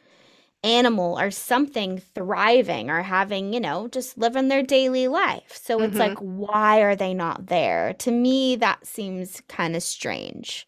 animal 0.64 1.18
or 1.18 1.30
something 1.30 1.98
thriving 1.98 2.90
or 2.90 3.02
having, 3.02 3.52
you 3.54 3.60
know, 3.60 3.88
just 3.88 4.18
living 4.18 4.48
their 4.48 4.62
daily 4.62 5.08
life. 5.08 5.58
So 5.62 5.82
it's 5.82 5.98
Mhm. 5.98 6.00
like, 6.00 6.18
why 6.18 6.80
are 6.80 6.96
they 6.96 7.14
not 7.14 7.46
there? 7.46 7.94
To 7.94 8.10
me, 8.12 8.56
that 8.56 8.86
seems 8.86 9.42
kind 9.48 9.76
of 9.76 9.82
strange. 9.82 10.66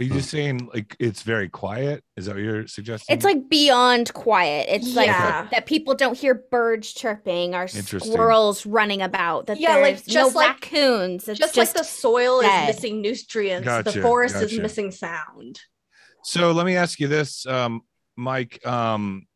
Are 0.00 0.04
you 0.04 0.10
just 0.10 0.30
saying 0.30 0.68
like 0.72 0.96
it's 0.98 1.22
very 1.22 1.48
quiet 1.48 2.02
is 2.16 2.24
that 2.24 2.34
what 2.34 2.42
you're 2.42 2.66
suggesting 2.66 3.14
It's 3.14 3.24
like 3.24 3.50
beyond 3.50 4.12
quiet. 4.14 4.66
It's 4.70 4.94
like 4.94 5.08
Yeah. 5.08 5.46
that 5.50 5.66
people 5.66 5.94
don't 5.94 6.16
hear 6.16 6.34
birds 6.50 6.92
chirping 6.94 7.54
or 7.54 7.62
Interesting. 7.64 8.10
squirrels 8.10 8.64
running 8.64 9.02
about. 9.02 9.46
That 9.46 9.60
Yeah, 9.60 9.76
like, 9.76 9.82
there's 9.96 10.02
just 10.04 10.34
no 10.34 10.38
like- 10.40 10.48
raccoons. 10.62 11.28
It's 11.28 11.38
just, 11.38 11.54
just, 11.54 11.74
like 11.76 11.84
the 11.84 11.88
soil 11.88 12.40
dead. 12.40 12.70
is 12.70 12.76
missing 12.76 13.02
nutrients, 13.02 13.66
the 13.68 13.82
Gotcha, 13.84 14.00
forest 14.02 14.36
is 14.36 14.50
gotcha. 14.52 14.62
missing 14.62 14.90
sound. 14.90 15.60
So 16.24 16.52
let 16.52 16.64
me 16.64 16.76
ask 16.76 16.98
you 16.98 17.06
this, 17.08 17.44
um, 17.46 17.82
Mike. 18.16 18.64
Um, 18.66 19.26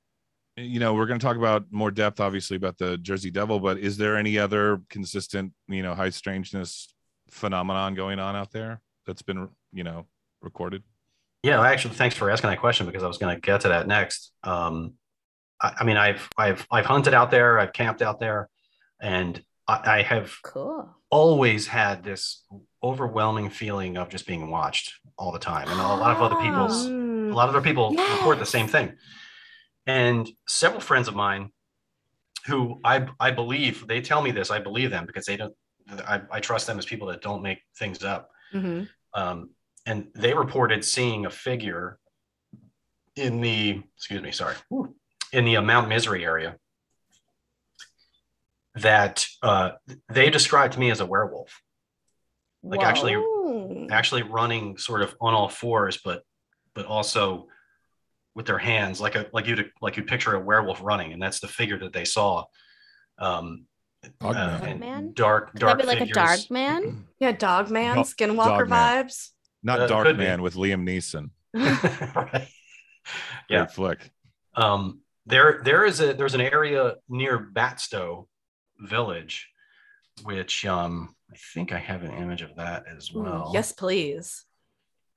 you 0.57 0.79
know, 0.81 0.95
we're 0.95 1.07
going 1.07 1.19
to 1.19 1.27
talk 1.27 1.37
about 1.37 1.65
more 1.73 1.91
depth, 1.91 2.21
obviously, 2.21 2.57
about 2.57 2.79
the 2.79 2.97
Jersey 2.99 3.31
Devil, 3.31 3.61
but 3.61 3.77
is 3.79 3.97
there 3.99 4.17
any 4.17 4.39
other 4.39 4.81
consistent, 4.89 5.53
you 5.69 5.83
know, 5.83 5.95
high 5.95 6.11
strangeness 6.11 6.95
phenomenon 7.29 7.95
going 7.95 8.19
on 8.19 8.37
out 8.37 8.51
there 8.53 8.81
that's 9.07 9.23
been, 9.23 9.49
you 9.73 9.83
know, 9.85 10.07
recorded? 10.45 10.83
Yeah, 11.43 11.61
actually, 11.63 11.95
thanks 11.95 12.15
for 12.17 12.31
asking 12.31 12.51
that 12.51 12.61
question 12.61 12.87
because 12.87 13.03
I 13.03 13.07
was 13.09 13.19
going 13.19 13.35
to 13.35 13.41
get 13.41 13.63
to 13.63 13.69
that 13.69 13.87
next. 13.87 14.33
Um, 14.45 14.95
I, 15.61 15.75
I 15.81 15.85
mean, 15.85 15.97
I've 15.97 16.29
I've 16.39 16.67
I've 16.71 16.87
hunted 16.87 17.13
out 17.15 17.31
there, 17.31 17.59
I've 17.59 17.73
camped 17.73 18.01
out 18.03 18.19
there, 18.21 18.49
and 19.01 19.43
I, 19.69 19.99
I 19.99 20.03
have 20.03 20.33
cool. 20.43 20.89
always 21.11 21.67
had 21.67 22.03
this 22.03 22.45
overwhelming 22.83 23.51
feeling 23.51 23.97
of 23.99 24.09
just 24.09 24.27
being 24.27 24.51
watched 24.51 24.95
all 25.19 25.33
the 25.33 25.39
time, 25.39 25.69
and 25.69 25.79
a 25.81 25.83
lot 25.83 26.17
of 26.17 26.23
other 26.23 26.37
people's 26.37 26.89
Mm. 26.89 27.33
a 27.33 27.35
lot 27.35 27.49
of 27.49 27.55
other 27.55 27.65
people 27.65 27.91
report 27.91 28.39
the 28.39 28.47
same 28.47 28.69
thing. 28.69 28.93
And 29.87 30.29
several 30.47 30.81
friends 30.81 31.09
of 31.09 31.15
mine 31.15 31.51
who 32.47 32.81
I 32.85 33.07
I 33.21 33.31
believe 33.31 33.87
they 33.87 34.01
tell 34.01 34.23
me 34.23 34.31
this, 34.31 34.51
I 34.51 34.59
believe 34.61 34.91
them 34.91 35.05
because 35.07 35.27
they 35.27 35.37
don't 35.37 35.55
I, 36.07 36.23
I 36.31 36.41
trust 36.41 36.67
them 36.67 36.79
as 36.79 36.87
people 36.87 37.09
that 37.09 37.21
don't 37.23 37.43
make 37.43 37.59
things 37.79 38.03
up. 38.03 38.31
Mhm. 38.55 38.89
Um, 39.15 39.51
and 39.87 40.09
they 40.15 40.35
reported 40.35 40.85
seeing 40.85 41.27
a 41.27 41.31
figure 41.31 41.99
in 43.17 43.41
the 43.41 43.83
excuse 43.97 44.23
me, 44.23 44.33
sorry, 44.33 44.57
in 45.33 45.45
the 45.45 45.57
uh, 45.57 45.63
Mount 45.63 45.89
Misery 45.89 46.25
area 46.25 46.57
that 48.77 49.27
uh, 49.43 49.71
they 50.13 50.31
described 50.31 50.73
to 50.75 50.81
me 50.81 50.91
as 50.91 51.01
a 51.01 51.07
werewolf, 51.07 51.61
Like, 52.63 52.81
actually- 52.83 53.15
Whoa. 53.15 53.87
actually 53.91 54.23
running 54.23 54.79
sort 54.79 55.03
of 55.03 55.15
on 55.21 55.35
all 55.35 55.49
fours, 55.49 55.99
but 56.05 56.23
but 56.75 56.87
also 56.87 57.47
with 58.35 58.47
their 58.47 58.59
hands, 58.59 59.01
like 59.01 59.15
a 59.15 59.27
like 59.33 59.47
you'd 59.47 59.71
like 59.81 59.97
you'd 59.97 60.09
picture 60.09 60.35
a 60.35 60.41
werewolf 60.41 60.81
running, 60.83 61.13
and 61.13 61.23
that's 61.23 61.39
the 61.39 61.47
figure 61.47 61.79
that 61.79 61.93
they 61.93 62.05
saw. 62.05 62.45
Um, 63.19 63.67
Dog 64.21 64.35
uh, 64.37 64.75
man. 64.77 65.13
dark, 65.15 65.53
Could 65.53 65.61
dark 65.61 65.79
that 65.79 65.83
be 65.85 65.87
like 65.87 65.97
a 65.99 66.07
figures. 66.07 66.15
dog 66.47 66.51
man? 66.51 67.07
yeah, 67.21 67.31
dog 67.33 67.71
man, 67.71 67.97
Dog- 67.97 68.07
skinwalker 68.07 68.59
dog 68.67 68.69
man. 68.71 69.07
vibes. 69.07 69.31
Not 69.65 69.81
Uh, 69.81 69.87
Dark 69.89 70.07
could 70.07 70.19
be. 70.19 70.25
Man 70.25 70.43
with 70.43 70.55
Liam 70.55 70.85
Neeson. 70.87 71.31
right. 71.55 72.49
Yeah. 73.49 73.59
Great 73.65 73.71
flick. 73.73 74.11
Um, 74.55 75.01
there, 75.27 75.61
there 75.65 75.85
is 75.85 76.01
a 76.01 76.13
there's 76.13 76.35
an 76.35 76.41
area 76.41 76.95
near 77.09 77.39
Batsto 77.39 78.29
Village, 78.79 79.49
which 80.23 80.65
um, 80.67 81.17
I 81.33 81.37
think 81.55 81.73
I 81.73 81.79
have 81.79 82.03
an 82.03 82.13
image 82.13 82.43
of 82.43 82.55
that 82.57 82.85
as 82.95 83.11
Ooh, 83.15 83.23
well. 83.23 83.51
yes, 83.55 83.73
please. 83.73 84.45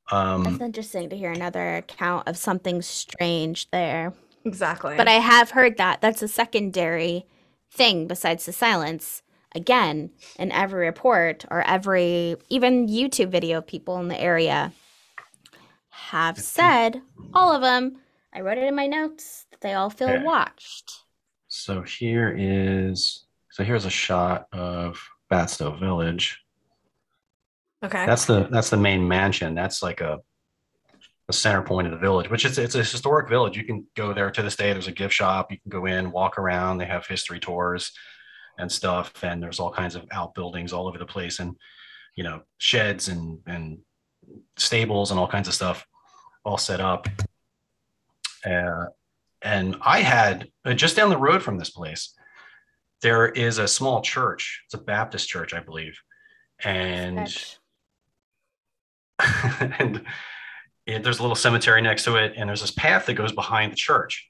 Um, 0.10 0.44
That's 0.44 0.62
interesting 0.62 1.10
to 1.10 1.18
hear 1.18 1.32
another 1.34 1.76
account 1.76 2.28
of 2.30 2.38
something 2.38 2.82
strange 2.82 3.70
there. 3.72 4.14
Exactly. 4.46 4.96
But 4.96 5.10
I 5.10 5.16
have 5.20 5.52
heard 5.52 5.76
that 5.78 6.00
that's 6.00 6.22
a 6.22 6.30
secondary 6.30 7.26
thing 7.70 8.08
besides 8.08 8.46
the 8.46 8.54
silence. 8.54 9.22
Again, 9.58 10.12
in 10.38 10.52
every 10.52 10.86
report 10.86 11.44
or 11.50 11.64
every 11.64 12.36
even 12.48 12.88
YouTube 12.88 13.32
video, 13.32 13.60
people 13.60 13.98
in 13.98 14.08
the 14.08 14.22
area 14.22 14.72
have 15.90 16.38
said, 16.38 17.02
all 17.34 17.52
of 17.52 17.64
them, 17.64 17.98
I 18.32 18.42
wrote 18.42 18.60
it 18.60 18.66
in 18.66 18.76
my 18.76 18.86
notes, 18.86 19.48
that 19.50 19.62
they 19.62 19.74
all 19.74 19.90
feel 19.90 20.14
Yeah. 20.14 20.24
watched. 20.24 20.92
So 21.48 21.82
here 21.82 22.36
is 22.38 23.26
so 23.50 23.64
here's 23.64 23.86
a 23.86 23.90
shot 23.90 24.46
of 24.54 25.04
Batsto 25.32 25.72
Village. 25.80 26.40
Okay. 27.84 28.06
That's 28.06 28.26
the 28.26 28.48
that's 28.52 28.70
the 28.70 28.78
main 28.78 29.08
mansion. 29.08 29.56
That's 29.56 29.82
like 29.82 30.02
a 30.02 30.20
the 31.26 31.34
center 31.34 31.64
point 31.64 31.88
of 31.88 31.92
the 31.92 31.98
village, 31.98 32.30
which 32.30 32.46
is 32.46 32.60
it's 32.60 32.76
a 32.76 32.84
historic 32.84 33.28
village. 33.28 33.58
You 33.58 33.64
can 33.64 33.88
go 33.96 34.14
there 34.14 34.30
to 34.30 34.44
this 34.44 34.56
day. 34.56 34.72
There's 34.72 34.88
a 34.88 34.92
gift 34.92 35.16
shop. 35.16 35.52
You 35.52 35.58
can 35.60 35.72
go 35.72 35.88
in, 35.88 36.12
walk 36.12 36.38
around. 36.38 36.78
They 36.78 36.86
have 36.86 37.08
history 37.08 37.40
tours 37.40 37.92
and 38.58 38.72
stuff, 38.72 39.24
and 39.24 39.42
there's 39.42 39.60
all 39.60 39.72
kinds 39.72 39.96
of 39.96 40.06
outbuildings 40.12 40.74
all 40.74 40.88
over 40.88 40.98
the 40.98 41.06
place, 41.06 41.40
and 41.40 41.56
you 42.16 42.24
know 42.24 42.42
sheds 42.58 43.08
and 43.08 43.40
and 43.48 43.80
stables 44.58 45.12
and 45.12 45.20
all 45.20 45.28
kinds 45.28 45.48
of 45.48 45.54
stuff 45.54 45.86
all 46.44 46.58
set 46.58 46.80
up. 46.80 47.08
Uh, 48.46 48.86
and 49.42 49.76
I 49.82 50.02
had 50.02 50.50
uh, 50.66 50.74
just 50.74 50.96
down 50.96 51.10
the 51.10 51.18
road 51.18 51.44
from 51.44 51.58
this 51.58 51.70
place, 51.70 52.14
there 53.02 53.28
is 53.28 53.60
a 53.60 53.68
small 53.68 54.02
church. 54.02 54.64
It's 54.66 54.74
a 54.74 54.80
Baptist 54.80 55.28
church, 55.28 55.54
I 55.54 55.60
believe, 55.60 56.00
and 56.64 57.34
and 59.80 60.04
it, 60.86 61.04
there's 61.04 61.20
a 61.20 61.22
little 61.22 61.36
cemetery 61.36 61.82
next 61.82 62.06
to 62.06 62.16
it, 62.16 62.34
and 62.38 62.48
there's 62.50 62.62
this 62.62 62.72
path 62.72 63.06
that 63.06 63.14
goes 63.14 63.32
behind 63.32 63.72
the 63.72 63.78
church. 63.78 64.30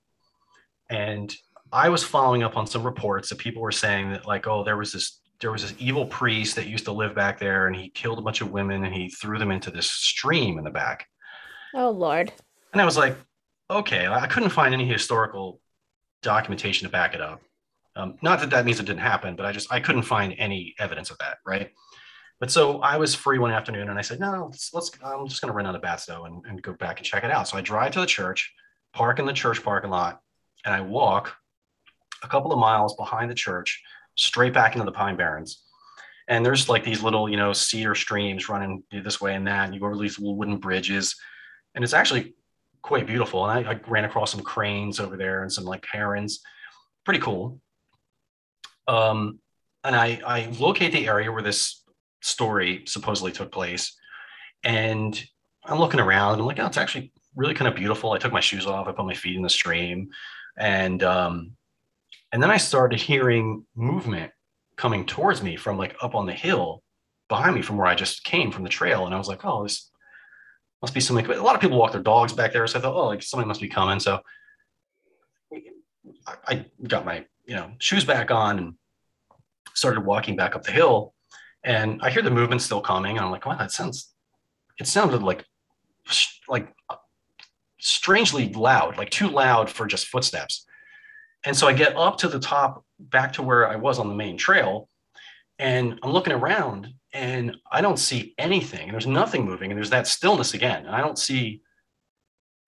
And 0.89 1.33
I 1.71 1.89
was 1.89 2.03
following 2.03 2.43
up 2.43 2.57
on 2.57 2.67
some 2.67 2.83
reports 2.83 3.29
that 3.29 3.37
people 3.37 3.61
were 3.61 3.71
saying 3.71 4.11
that, 4.11 4.25
like, 4.25 4.47
oh, 4.47 4.63
there 4.63 4.77
was 4.77 4.91
this 4.91 5.21
there 5.39 5.51
was 5.51 5.61
this 5.61 5.75
evil 5.77 6.05
priest 6.05 6.55
that 6.55 6.65
used 6.65 6.85
to 6.85 6.91
live 6.91 7.13
back 7.13 7.37
there, 7.39 7.67
and 7.67 7.75
he 7.75 7.89
killed 7.89 8.17
a 8.17 8.23
bunch 8.23 8.41
of 8.41 8.51
women, 8.51 8.85
and 8.85 8.93
he 8.93 9.09
threw 9.09 9.37
them 9.37 9.51
into 9.51 9.69
this 9.69 9.91
stream 9.91 10.57
in 10.57 10.63
the 10.63 10.71
back. 10.71 11.07
Oh 11.75 11.91
Lord. 11.91 12.31
And 12.73 12.81
I 12.81 12.85
was 12.85 12.97
like, 12.97 13.17
okay, 13.69 14.07
I 14.07 14.27
couldn't 14.27 14.49
find 14.49 14.73
any 14.73 14.85
historical 14.85 15.59
documentation 16.23 16.87
to 16.87 16.91
back 16.91 17.13
it 17.13 17.21
up. 17.21 17.41
Um, 17.95 18.17
not 18.21 18.39
that 18.39 18.49
that 18.51 18.65
means 18.65 18.79
it 18.79 18.85
didn't 18.85 18.99
happen, 19.01 19.35
but 19.35 19.45
I 19.45 19.51
just 19.51 19.71
I 19.71 19.79
couldn't 19.79 20.03
find 20.03 20.33
any 20.37 20.75
evidence 20.79 21.09
of 21.09 21.17
that, 21.19 21.37
right? 21.45 21.71
But 22.39 22.51
so 22.51 22.79
I 22.81 22.97
was 22.97 23.15
free 23.15 23.39
one 23.39 23.51
afternoon, 23.51 23.89
and 23.89 23.97
I 23.97 24.03
said, 24.03 24.19
no, 24.19 24.45
let's, 24.45 24.73
let's 24.73 24.91
I'm 25.03 25.27
just 25.27 25.41
going 25.41 25.51
to 25.51 25.55
run 25.55 25.65
out 25.65 25.75
of 25.75 25.81
Batsto 25.81 26.27
and, 26.27 26.45
and 26.45 26.61
go 26.61 26.73
back 26.73 26.99
and 26.99 27.05
check 27.05 27.23
it 27.23 27.31
out. 27.31 27.47
So 27.47 27.57
I 27.57 27.61
drive 27.61 27.93
to 27.93 27.99
the 27.99 28.05
church, 28.05 28.53
park 28.93 29.17
in 29.17 29.25
the 29.25 29.33
church 29.33 29.63
parking 29.63 29.89
lot, 29.89 30.21
and 30.63 30.73
I 30.73 30.81
walk 30.81 31.35
a 32.23 32.27
couple 32.27 32.51
of 32.51 32.59
miles 32.59 32.95
behind 32.95 33.29
the 33.29 33.35
church, 33.35 33.81
straight 34.15 34.53
back 34.53 34.73
into 34.73 34.85
the 34.85 34.91
Pine 34.91 35.15
Barrens. 35.15 35.63
And 36.27 36.45
there's 36.45 36.67
like 36.67 36.83
these 36.83 37.03
little, 37.03 37.29
you 37.29 37.37
know, 37.37 37.53
cedar 37.53 37.95
streams 37.95 38.49
running 38.49 38.83
this 38.91 39.21
way 39.21 39.35
and 39.35 39.47
that. 39.47 39.65
And 39.65 39.73
you 39.73 39.79
go 39.79 39.85
over 39.85 39.97
these 39.97 40.19
little 40.19 40.35
wooden 40.35 40.57
bridges, 40.57 41.15
and 41.73 41.83
it's 41.83 41.93
actually 41.93 42.35
quite 42.81 43.07
beautiful. 43.07 43.45
And 43.45 43.67
I, 43.67 43.71
I 43.71 43.79
ran 43.87 44.05
across 44.05 44.31
some 44.31 44.41
cranes 44.41 44.99
over 44.99 45.15
there 45.17 45.41
and 45.41 45.51
some 45.51 45.63
like 45.63 45.85
herons, 45.89 46.41
pretty 47.05 47.19
cool. 47.19 47.61
Um, 48.87 49.39
and 49.83 49.95
I, 49.95 50.21
I 50.25 50.47
locate 50.59 50.91
the 50.91 51.07
area 51.07 51.31
where 51.31 51.43
this 51.43 51.83
story 52.21 52.83
supposedly 52.85 53.31
took 53.31 53.51
place, 53.51 53.95
and 54.63 55.21
I'm 55.65 55.79
looking 55.79 55.99
around. 55.99 56.33
And 56.33 56.41
I'm 56.41 56.47
like, 56.47 56.59
oh, 56.59 56.65
it's 56.65 56.77
actually 56.77 57.11
really 57.35 57.53
kind 57.53 57.67
of 57.67 57.75
beautiful. 57.75 58.11
I 58.11 58.17
took 58.17 58.33
my 58.33 58.39
shoes 58.39 58.65
off. 58.65 58.87
I 58.87 58.91
put 58.91 59.05
my 59.05 59.13
feet 59.13 59.35
in 59.35 59.43
the 59.43 59.49
stream, 59.49 60.09
and 60.57 61.03
um, 61.03 61.51
and 62.31 62.43
then 62.43 62.51
I 62.51 62.57
started 62.57 62.99
hearing 62.99 63.65
movement 63.75 64.31
coming 64.75 65.05
towards 65.05 65.41
me 65.41 65.55
from 65.55 65.77
like 65.77 65.95
up 66.01 66.15
on 66.15 66.25
the 66.25 66.33
hill 66.33 66.83
behind 67.29 67.55
me 67.55 67.61
from 67.61 67.77
where 67.77 67.87
I 67.87 67.95
just 67.95 68.23
came 68.23 68.51
from 68.51 68.63
the 68.63 68.69
trail. 68.69 69.05
And 69.05 69.13
I 69.13 69.17
was 69.17 69.27
like, 69.27 69.43
oh, 69.43 69.63
this 69.63 69.89
must 70.81 70.93
be 70.93 70.99
something. 70.99 71.25
A 71.25 71.41
lot 71.41 71.55
of 71.55 71.61
people 71.61 71.77
walk 71.77 71.91
their 71.91 72.01
dogs 72.01 72.33
back 72.33 72.53
there. 72.53 72.67
So 72.67 72.79
I 72.79 72.81
thought, 72.81 72.95
oh, 72.95 73.07
like 73.07 73.23
somebody 73.23 73.47
must 73.47 73.61
be 73.61 73.69
coming. 73.69 73.99
So 73.99 74.19
I, 76.47 76.65
got 76.87 77.05
my, 77.05 77.25
you 77.45 77.55
know, 77.55 77.71
shoes 77.79 78.05
back 78.05 78.29
on 78.31 78.59
and 78.59 78.73
started 79.73 80.05
walking 80.05 80.35
back 80.35 80.55
up 80.55 80.63
the 80.63 80.71
hill. 80.71 81.13
And 81.63 82.01
I 82.01 82.09
hear 82.09 82.21
the 82.21 82.31
movement 82.31 82.61
still 82.61 82.81
coming. 82.81 83.17
And 83.17 83.25
I'm 83.25 83.31
like, 83.31 83.45
wow, 83.45 83.57
that 83.57 83.71
sounds, 83.71 84.13
it 84.79 84.87
sounded 84.87 85.23
like, 85.23 85.43
like 86.47 86.73
strangely 87.79 88.53
loud, 88.53 88.97
like 88.97 89.09
too 89.09 89.29
loud 89.29 89.69
for 89.69 89.87
just 89.87 90.07
footsteps. 90.07 90.66
And 91.47 91.55
so 91.55 91.65
I 91.65 91.71
get 91.71 91.95
up 91.95 92.17
to 92.17 92.27
the 92.27 92.41
top, 92.41 92.83
back 92.99 93.31
to 93.33 93.41
where 93.41 93.69
I 93.69 93.77
was 93.77 93.99
on 93.99 94.09
the 94.09 94.13
main 94.13 94.35
trail, 94.35 94.89
and 95.57 95.97
I'm 96.03 96.11
looking 96.11 96.33
around 96.33 96.89
and 97.13 97.55
I 97.71 97.79
don't 97.79 97.97
see 97.97 98.33
anything. 98.37 98.91
There's 98.91 99.07
nothing 99.07 99.45
moving, 99.45 99.71
and 99.71 99.77
there's 99.77 99.91
that 99.91 100.07
stillness 100.07 100.53
again. 100.53 100.85
And 100.85 100.93
I 100.93 100.99
don't 100.99 101.17
see 101.17 101.61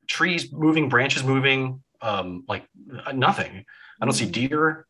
trees 0.08 0.54
moving, 0.54 0.88
branches 0.88 1.26
moving, 1.26 1.84
um, 2.02 2.46
like 2.48 2.64
uh, 3.06 3.12
nothing. 3.12 3.66
I 4.02 4.06
don't 4.06 4.14
see 4.14 4.26
deer, 4.26 4.88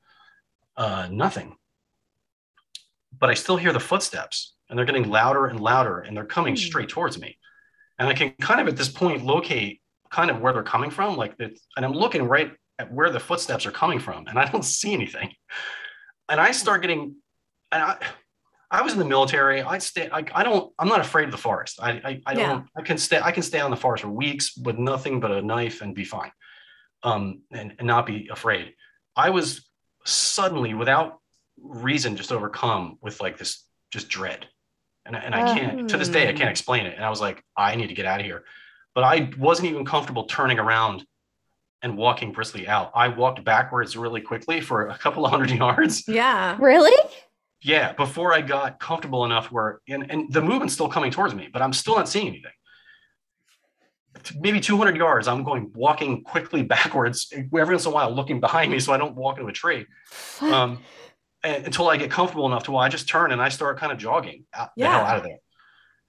uh, 0.78 1.08
nothing. 1.12 1.56
But 3.18 3.32
I 3.32 3.34
still 3.34 3.58
hear 3.58 3.74
the 3.74 3.80
footsteps, 3.80 4.54
and 4.70 4.78
they're 4.78 4.86
getting 4.86 5.10
louder 5.10 5.48
and 5.48 5.60
louder, 5.60 6.02
and 6.02 6.16
they're 6.16 6.26
coming 6.26 6.54
Hmm. 6.54 6.62
straight 6.70 6.90
towards 6.90 7.20
me. 7.20 7.40
And 7.98 8.08
I 8.08 8.14
can 8.14 8.34
kind 8.40 8.62
of 8.62 8.68
at 8.68 8.78
this 8.78 8.90
point 8.90 9.26
locate 9.26 9.82
kind 10.12 10.30
of 10.30 10.42
where 10.42 10.54
they're 10.54 10.62
coming 10.62 10.92
from, 10.92 11.18
like 11.18 11.38
that. 11.38 11.58
And 11.76 11.84
I'm 11.84 11.94
looking 11.94 12.24
right 12.26 12.54
at 12.80 12.92
where 12.92 13.12
the 13.12 13.20
footsteps 13.20 13.66
are 13.66 13.72
coming 13.72 14.00
from, 14.00 14.26
and 14.28 14.40
I 14.40 14.46
don't 14.46 14.64
see 14.80 14.94
anything. 14.94 15.34
And 16.30 16.40
I 16.40 16.52
start 16.52 16.82
getting, 16.82 17.16
and 17.72 17.84
I, 17.84 17.98
I 18.72 18.82
was 18.82 18.94
in 18.94 19.00
the 19.00 19.06
military. 19.06 19.62
I 19.62 19.78
stay. 19.80 20.10
I, 20.12 20.24
I 20.34 20.44
don't. 20.44 20.72
I'm 20.80 20.88
not 20.88 21.02
afraid 21.02 21.26
of 21.26 21.32
the 21.32 21.38
forest. 21.38 21.80
I. 21.82 21.92
I, 21.92 22.22
I 22.26 22.34
don't. 22.34 22.66
I 22.78 22.82
can 22.82 22.98
stay. 22.98 23.20
I 23.20 23.32
can 23.32 23.44
stay 23.44 23.60
on 23.60 23.70
the 23.70 23.78
forest 23.78 24.04
for 24.04 24.10
weeks 24.10 24.56
with 24.58 24.78
nothing 24.78 25.20
but 25.20 25.32
a 25.32 25.42
knife 25.42 25.82
and 25.82 25.94
be 25.94 26.06
fine, 26.06 26.32
um, 27.04 27.42
and 27.52 27.76
and 27.78 27.88
not 27.88 28.06
be 28.06 28.30
afraid. 28.32 28.74
I 29.16 29.32
was 29.32 29.68
suddenly, 30.06 30.74
without 30.74 31.20
reason, 31.62 32.16
just 32.16 32.32
overcome 32.32 32.98
with 33.02 33.20
like 33.22 33.38
this 33.38 33.66
just 33.92 34.08
dread, 34.08 34.48
and 35.06 35.16
and 35.16 35.34
I 35.34 35.58
can't. 35.58 35.90
To 35.90 35.98
this 35.98 36.10
day, 36.10 36.30
I 36.30 36.34
can't 36.34 36.50
explain 36.50 36.86
it. 36.86 36.96
And 36.96 37.04
I 37.04 37.10
was 37.10 37.20
like, 37.20 37.44
I 37.58 37.76
need 37.76 37.88
to 37.88 37.96
get 37.96 38.06
out 38.06 38.20
of 38.20 38.26
here. 38.26 38.44
But 38.94 39.04
I 39.04 39.32
wasn't 39.38 39.70
even 39.70 39.84
comfortable 39.84 40.26
turning 40.26 40.60
around 40.60 41.06
and 41.82 41.98
walking 41.98 42.32
briskly 42.32 42.68
out. 42.68 42.92
I 42.94 43.08
walked 43.08 43.44
backwards 43.44 43.96
really 43.96 44.22
quickly 44.22 44.62
for 44.62 44.88
a 44.88 44.98
couple 44.98 45.26
of 45.26 45.32
hundred 45.32 45.52
yards. 45.58 46.08
Yeah. 46.08 46.58
Really? 46.60 46.96
Yeah, 47.62 47.92
before 47.94 48.34
I 48.34 48.42
got 48.42 48.80
comfortable 48.80 49.26
enough 49.26 49.52
where, 49.52 49.82
and, 49.88 50.10
and 50.10 50.32
the 50.32 50.42
movement's 50.42 50.74
still 50.74 50.88
coming 50.88 51.12
towards 51.12 51.36
me, 51.36 51.50
but 51.52 51.62
I'm 51.62 51.74
still 51.74 51.96
not 51.96 52.08
seeing 52.08 52.28
anything. 52.28 52.52
Maybe 54.40 54.60
200 54.60 54.96
yards, 54.96 55.28
I'm 55.28 55.44
going 55.44 55.72
walking 55.76 56.24
quickly 56.24 56.64
backwards, 56.76 57.32
every 57.34 57.66
once 57.66 57.86
in 57.86 57.92
a 57.92 57.96
while 57.96 58.12
looking 58.12 58.40
behind 58.40 58.72
me 58.72 58.80
so 58.80 58.94
I 58.94 58.98
don't 58.98 59.16
walk 59.16 59.38
into 59.38 59.50
a 59.50 59.54
tree. 59.54 59.86
Um, 60.42 60.80
and, 61.44 61.66
until 61.66 61.90
I 61.90 61.98
get 61.98 62.12
comfortable 62.12 62.46
enough 62.46 62.64
to 62.64 62.72
where 62.72 62.84
I 62.84 62.90
just 62.90 63.08
turn 63.08 63.32
and 63.32 63.42
I 63.42 63.50
start 63.50 63.78
kind 63.78 63.92
of 63.92 63.98
jogging 63.98 64.46
out, 64.54 64.70
the 64.76 64.88
hell 64.88 65.02
out 65.02 65.18
of 65.18 65.24
there. 65.24 65.38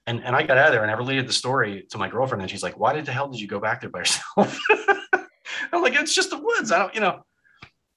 And, 0.07 0.23
and 0.23 0.35
I 0.35 0.43
got 0.43 0.57
out 0.57 0.67
of 0.67 0.73
there 0.73 0.81
and 0.81 0.91
I 0.91 0.95
related 0.95 1.27
the 1.27 1.33
story 1.33 1.85
to 1.91 1.97
my 1.97 2.09
girlfriend, 2.09 2.41
and 2.41 2.49
she's 2.49 2.63
like, 2.63 2.77
"Why 2.77 2.91
did 2.91 3.05
the 3.05 3.11
hell 3.11 3.29
did 3.29 3.39
you 3.39 3.47
go 3.47 3.59
back 3.59 3.81
there 3.81 3.89
by 3.89 3.99
yourself?" 3.99 4.59
I'm 5.71 5.81
like, 5.83 5.95
"It's 5.95 6.13
just 6.13 6.29
the 6.29 6.37
woods. 6.39 6.71
I 6.71 6.79
don't, 6.79 6.93
you 6.95 7.01
know, 7.01 7.23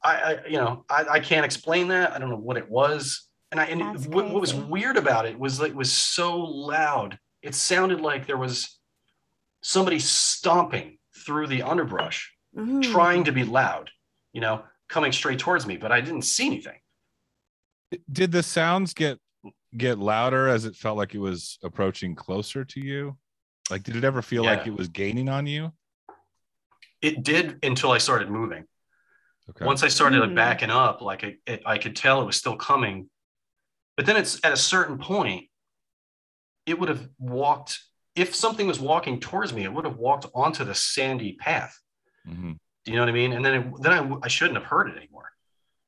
I, 0.02 0.14
I 0.14 0.46
you 0.46 0.56
know, 0.56 0.84
I, 0.88 1.04
I 1.12 1.20
can't 1.20 1.44
explain 1.44 1.88
that. 1.88 2.12
I 2.12 2.18
don't 2.18 2.30
know 2.30 2.36
what 2.36 2.56
it 2.56 2.68
was. 2.68 3.28
And 3.50 3.60
I 3.60 3.66
and 3.66 3.82
what, 4.06 4.30
what 4.30 4.40
was 4.40 4.52
weird 4.54 4.96
about 4.96 5.26
it 5.26 5.38
was 5.38 5.60
like 5.60 5.70
it 5.70 5.76
was 5.76 5.92
so 5.92 6.36
loud. 6.36 7.18
It 7.42 7.54
sounded 7.54 8.00
like 8.00 8.26
there 8.26 8.36
was 8.36 8.80
somebody 9.62 9.98
stomping 9.98 10.98
through 11.24 11.46
the 11.46 11.62
underbrush, 11.62 12.32
Mhm. 12.56 12.82
trying 12.82 13.24
to 13.24 13.32
be 13.32 13.44
loud, 13.44 13.90
you 14.32 14.40
know, 14.40 14.64
coming 14.88 15.12
straight 15.12 15.38
towards 15.38 15.66
me, 15.66 15.76
but 15.76 15.92
I 15.92 16.00
didn't 16.00 16.22
see 16.22 16.46
anything. 16.46 16.78
Did 18.10 18.32
the 18.32 18.42
sounds 18.42 18.92
get 18.92 19.18
get 19.76 19.98
louder 19.98 20.48
as 20.48 20.64
it 20.64 20.74
felt 20.74 20.96
like 20.96 21.14
it 21.14 21.18
was 21.18 21.58
approaching 21.62 22.14
closer 22.14 22.64
to 22.64 22.80
you? 22.80 23.16
Like, 23.70 23.82
did 23.82 23.96
it 23.96 24.04
ever 24.04 24.20
feel 24.22 24.44
like 24.44 24.66
it 24.66 24.74
was 24.76 24.88
gaining 24.88 25.28
on 25.28 25.46
you? 25.46 25.72
It 27.04 27.22
did 27.22 27.58
until 27.62 27.90
I 27.90 27.98
started 27.98 28.30
moving. 28.30 28.64
Okay. 29.50 29.64
Once 29.66 29.82
I 29.82 29.88
started 29.88 30.20
like, 30.20 30.30
Hmm. 30.30 30.34
backing 30.36 30.70
up, 30.70 31.02
like 31.02 31.22
it, 31.22 31.38
it, 31.46 31.62
I 31.66 31.76
could 31.76 31.94
tell 31.94 32.22
it 32.22 32.24
was 32.24 32.36
still 32.36 32.56
coming. 32.56 33.10
But 33.96 34.06
then 34.06 34.16
it's 34.16 34.42
at 34.42 34.52
a 34.52 34.56
certain 34.56 34.96
point, 34.96 35.50
it 36.64 36.78
would 36.78 36.88
have 36.88 37.06
walked. 37.18 37.78
If 38.16 38.34
something 38.34 38.66
was 38.66 38.80
walking 38.80 39.20
towards 39.20 39.52
me, 39.52 39.64
it 39.64 39.72
would 39.72 39.84
have 39.84 39.98
walked 39.98 40.24
onto 40.34 40.64
the 40.64 40.74
sandy 40.74 41.34
path. 41.34 41.78
Mhm. 42.26 42.58
Do 42.84 42.90
you 42.92 42.96
know 42.96 43.02
what 43.02 43.10
I 43.10 43.12
mean? 43.12 43.32
And 43.34 43.44
then, 43.44 43.54
it, 43.54 43.82
then 43.82 43.92
I, 43.92 44.16
I 44.22 44.28
shouldn't 44.28 44.56
have 44.58 44.66
heard 44.66 44.88
it 44.88 44.96
anymore. 44.96 45.30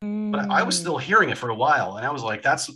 But 0.02 0.50
I 0.50 0.62
was 0.62 0.78
still 0.78 0.98
hearing 0.98 1.30
it 1.30 1.38
for 1.38 1.48
a 1.48 1.54
while, 1.54 1.96
and 1.96 2.06
I 2.06 2.10
was 2.10 2.22
like, 2.22 2.42
"That's." 2.42 2.70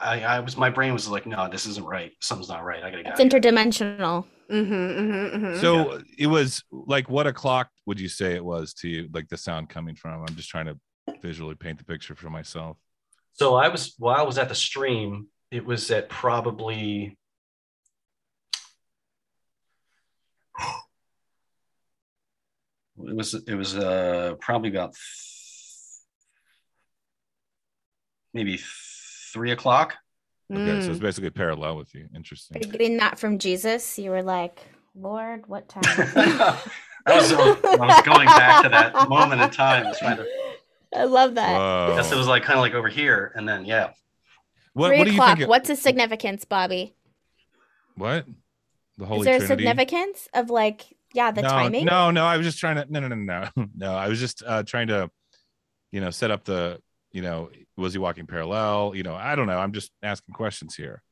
I, 0.00 0.22
I 0.22 0.40
was. 0.40 0.56
My 0.56 0.70
brain 0.70 0.92
was 0.92 1.08
like, 1.08 1.26
"No, 1.26 1.48
this 1.48 1.66
isn't 1.66 1.84
right. 1.84 2.12
Something's 2.20 2.48
not 2.48 2.62
right. 2.64 2.82
I 2.84 2.90
gotta 2.90 3.02
get." 3.02 3.12
It's 3.12 3.20
out 3.20 3.26
of 3.26 3.32
here." 3.32 3.40
interdimensional. 3.40 4.24
Mhm, 4.50 4.68
mhm, 4.68 5.34
mhm. 5.34 5.60
So 5.60 6.00
it 6.18 6.26
was 6.26 6.62
like, 6.70 7.08
what 7.08 7.26
o'clock 7.26 7.70
would 7.86 7.98
you 7.98 8.08
say 8.08 8.34
it 8.34 8.44
was 8.44 8.74
to 8.74 8.88
you? 8.88 9.08
Like 9.12 9.28
the 9.28 9.36
sound 9.36 9.68
coming 9.68 9.94
from? 9.94 10.24
I'm 10.26 10.36
just 10.36 10.48
trying 10.50 10.66
to 10.66 10.78
visually 11.22 11.54
paint 11.54 11.78
the 11.78 11.84
picture 11.84 12.14
for 12.14 12.30
myself. 12.30 12.76
So 13.32 13.54
I 13.54 13.68
was 13.68 13.94
while 13.98 14.16
I 14.16 14.22
was 14.22 14.38
at 14.38 14.48
the 14.48 14.54
stream, 14.54 15.28
it 15.50 15.64
was 15.64 15.90
at 15.90 16.08
probably 16.08 17.16
it 22.98 23.16
was 23.16 23.34
it 23.34 23.54
was 23.54 23.76
uh 23.76 24.34
probably 24.40 24.70
about 24.70 24.94
maybe 28.32 28.58
three 29.32 29.50
o'clock. 29.52 29.96
Okay, 30.52 30.80
so 30.82 30.88
Mm. 30.88 30.90
it's 30.90 30.98
basically 30.98 31.30
parallel 31.30 31.76
with 31.76 31.94
you. 31.94 32.04
Are 32.04 32.16
Interesting. 32.16 32.62
you 32.62 32.68
getting 32.68 32.98
that 32.98 33.18
from 33.18 33.38
Jesus? 33.38 33.98
You 33.98 34.10
were 34.10 34.22
like, 34.22 34.60
Lord, 34.94 35.46
what 35.46 35.68
time? 35.68 35.82
I 35.86 36.60
was, 37.06 37.32
I 37.32 37.76
was 37.76 38.02
going 38.02 38.26
back 38.26 38.62
to 38.64 38.68
that 38.68 39.08
moment 39.08 39.40
in 39.40 39.50
time. 39.50 39.86
I 39.86 39.92
trying 39.92 40.16
to. 40.18 40.26
I 40.94 41.04
love 41.04 41.34
that. 41.36 41.56
Whoa. 41.56 41.94
Yes, 41.96 42.12
it 42.12 42.16
was 42.16 42.26
like 42.28 42.42
kind 42.44 42.58
of 42.58 42.62
like 42.62 42.74
over 42.74 42.88
here, 42.88 43.32
and 43.36 43.48
then 43.48 43.64
yeah. 43.64 43.90
What, 44.74 44.88
Three 44.88 44.98
what 44.98 45.04
do 45.04 45.10
you 45.10 45.16
o'clock. 45.16 45.28
think? 45.30 45.40
it- 45.40 45.48
What's 45.48 45.68
the 45.68 45.76
significance, 45.76 46.44
Bobby? 46.44 46.94
What? 47.96 48.26
The 48.98 49.06
Holy 49.06 49.20
Is 49.20 49.24
there 49.24 49.36
a 49.36 49.46
significance 49.46 50.28
of 50.34 50.50
like, 50.50 50.84
yeah, 51.14 51.30
the 51.30 51.42
no, 51.42 51.48
timing? 51.48 51.84
No, 51.84 52.10
no, 52.10 52.24
I 52.26 52.36
was 52.36 52.46
just 52.46 52.58
trying 52.58 52.76
to 52.76 52.86
no 52.92 53.00
no 53.00 53.08
no 53.08 53.14
no 53.16 53.48
no. 53.76 53.92
I 53.94 54.08
was 54.08 54.20
just 54.20 54.42
uh 54.46 54.62
trying 54.62 54.88
to, 54.88 55.10
you 55.90 56.00
know, 56.00 56.10
set 56.10 56.30
up 56.30 56.44
the, 56.44 56.80
you 57.12 57.22
know, 57.22 57.50
was 57.76 57.92
he 57.92 57.98
walking 57.98 58.26
parallel? 58.26 58.92
You 58.94 59.02
know, 59.02 59.14
I 59.14 59.34
don't 59.34 59.46
know. 59.46 59.58
I'm 59.58 59.72
just 59.72 59.90
asking 60.02 60.34
questions 60.34 60.74
here. 60.74 61.02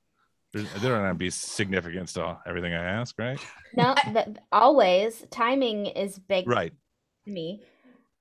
There's, 0.53 0.71
there 0.83 0.95
don't 0.95 1.05
have 1.05 1.15
to 1.15 1.19
be 1.19 1.31
significance 1.31 2.13
to 2.15 2.37
everything 2.47 2.75
I 2.75 2.85
ask, 2.85 3.15
right? 3.19 3.39
No, 3.75 3.95
th- 4.13 4.37
always 4.53 5.25
timing 5.31 5.87
is 5.87 6.19
big 6.19 6.47
Right. 6.47 6.73
to 7.25 7.31
me. 7.31 7.63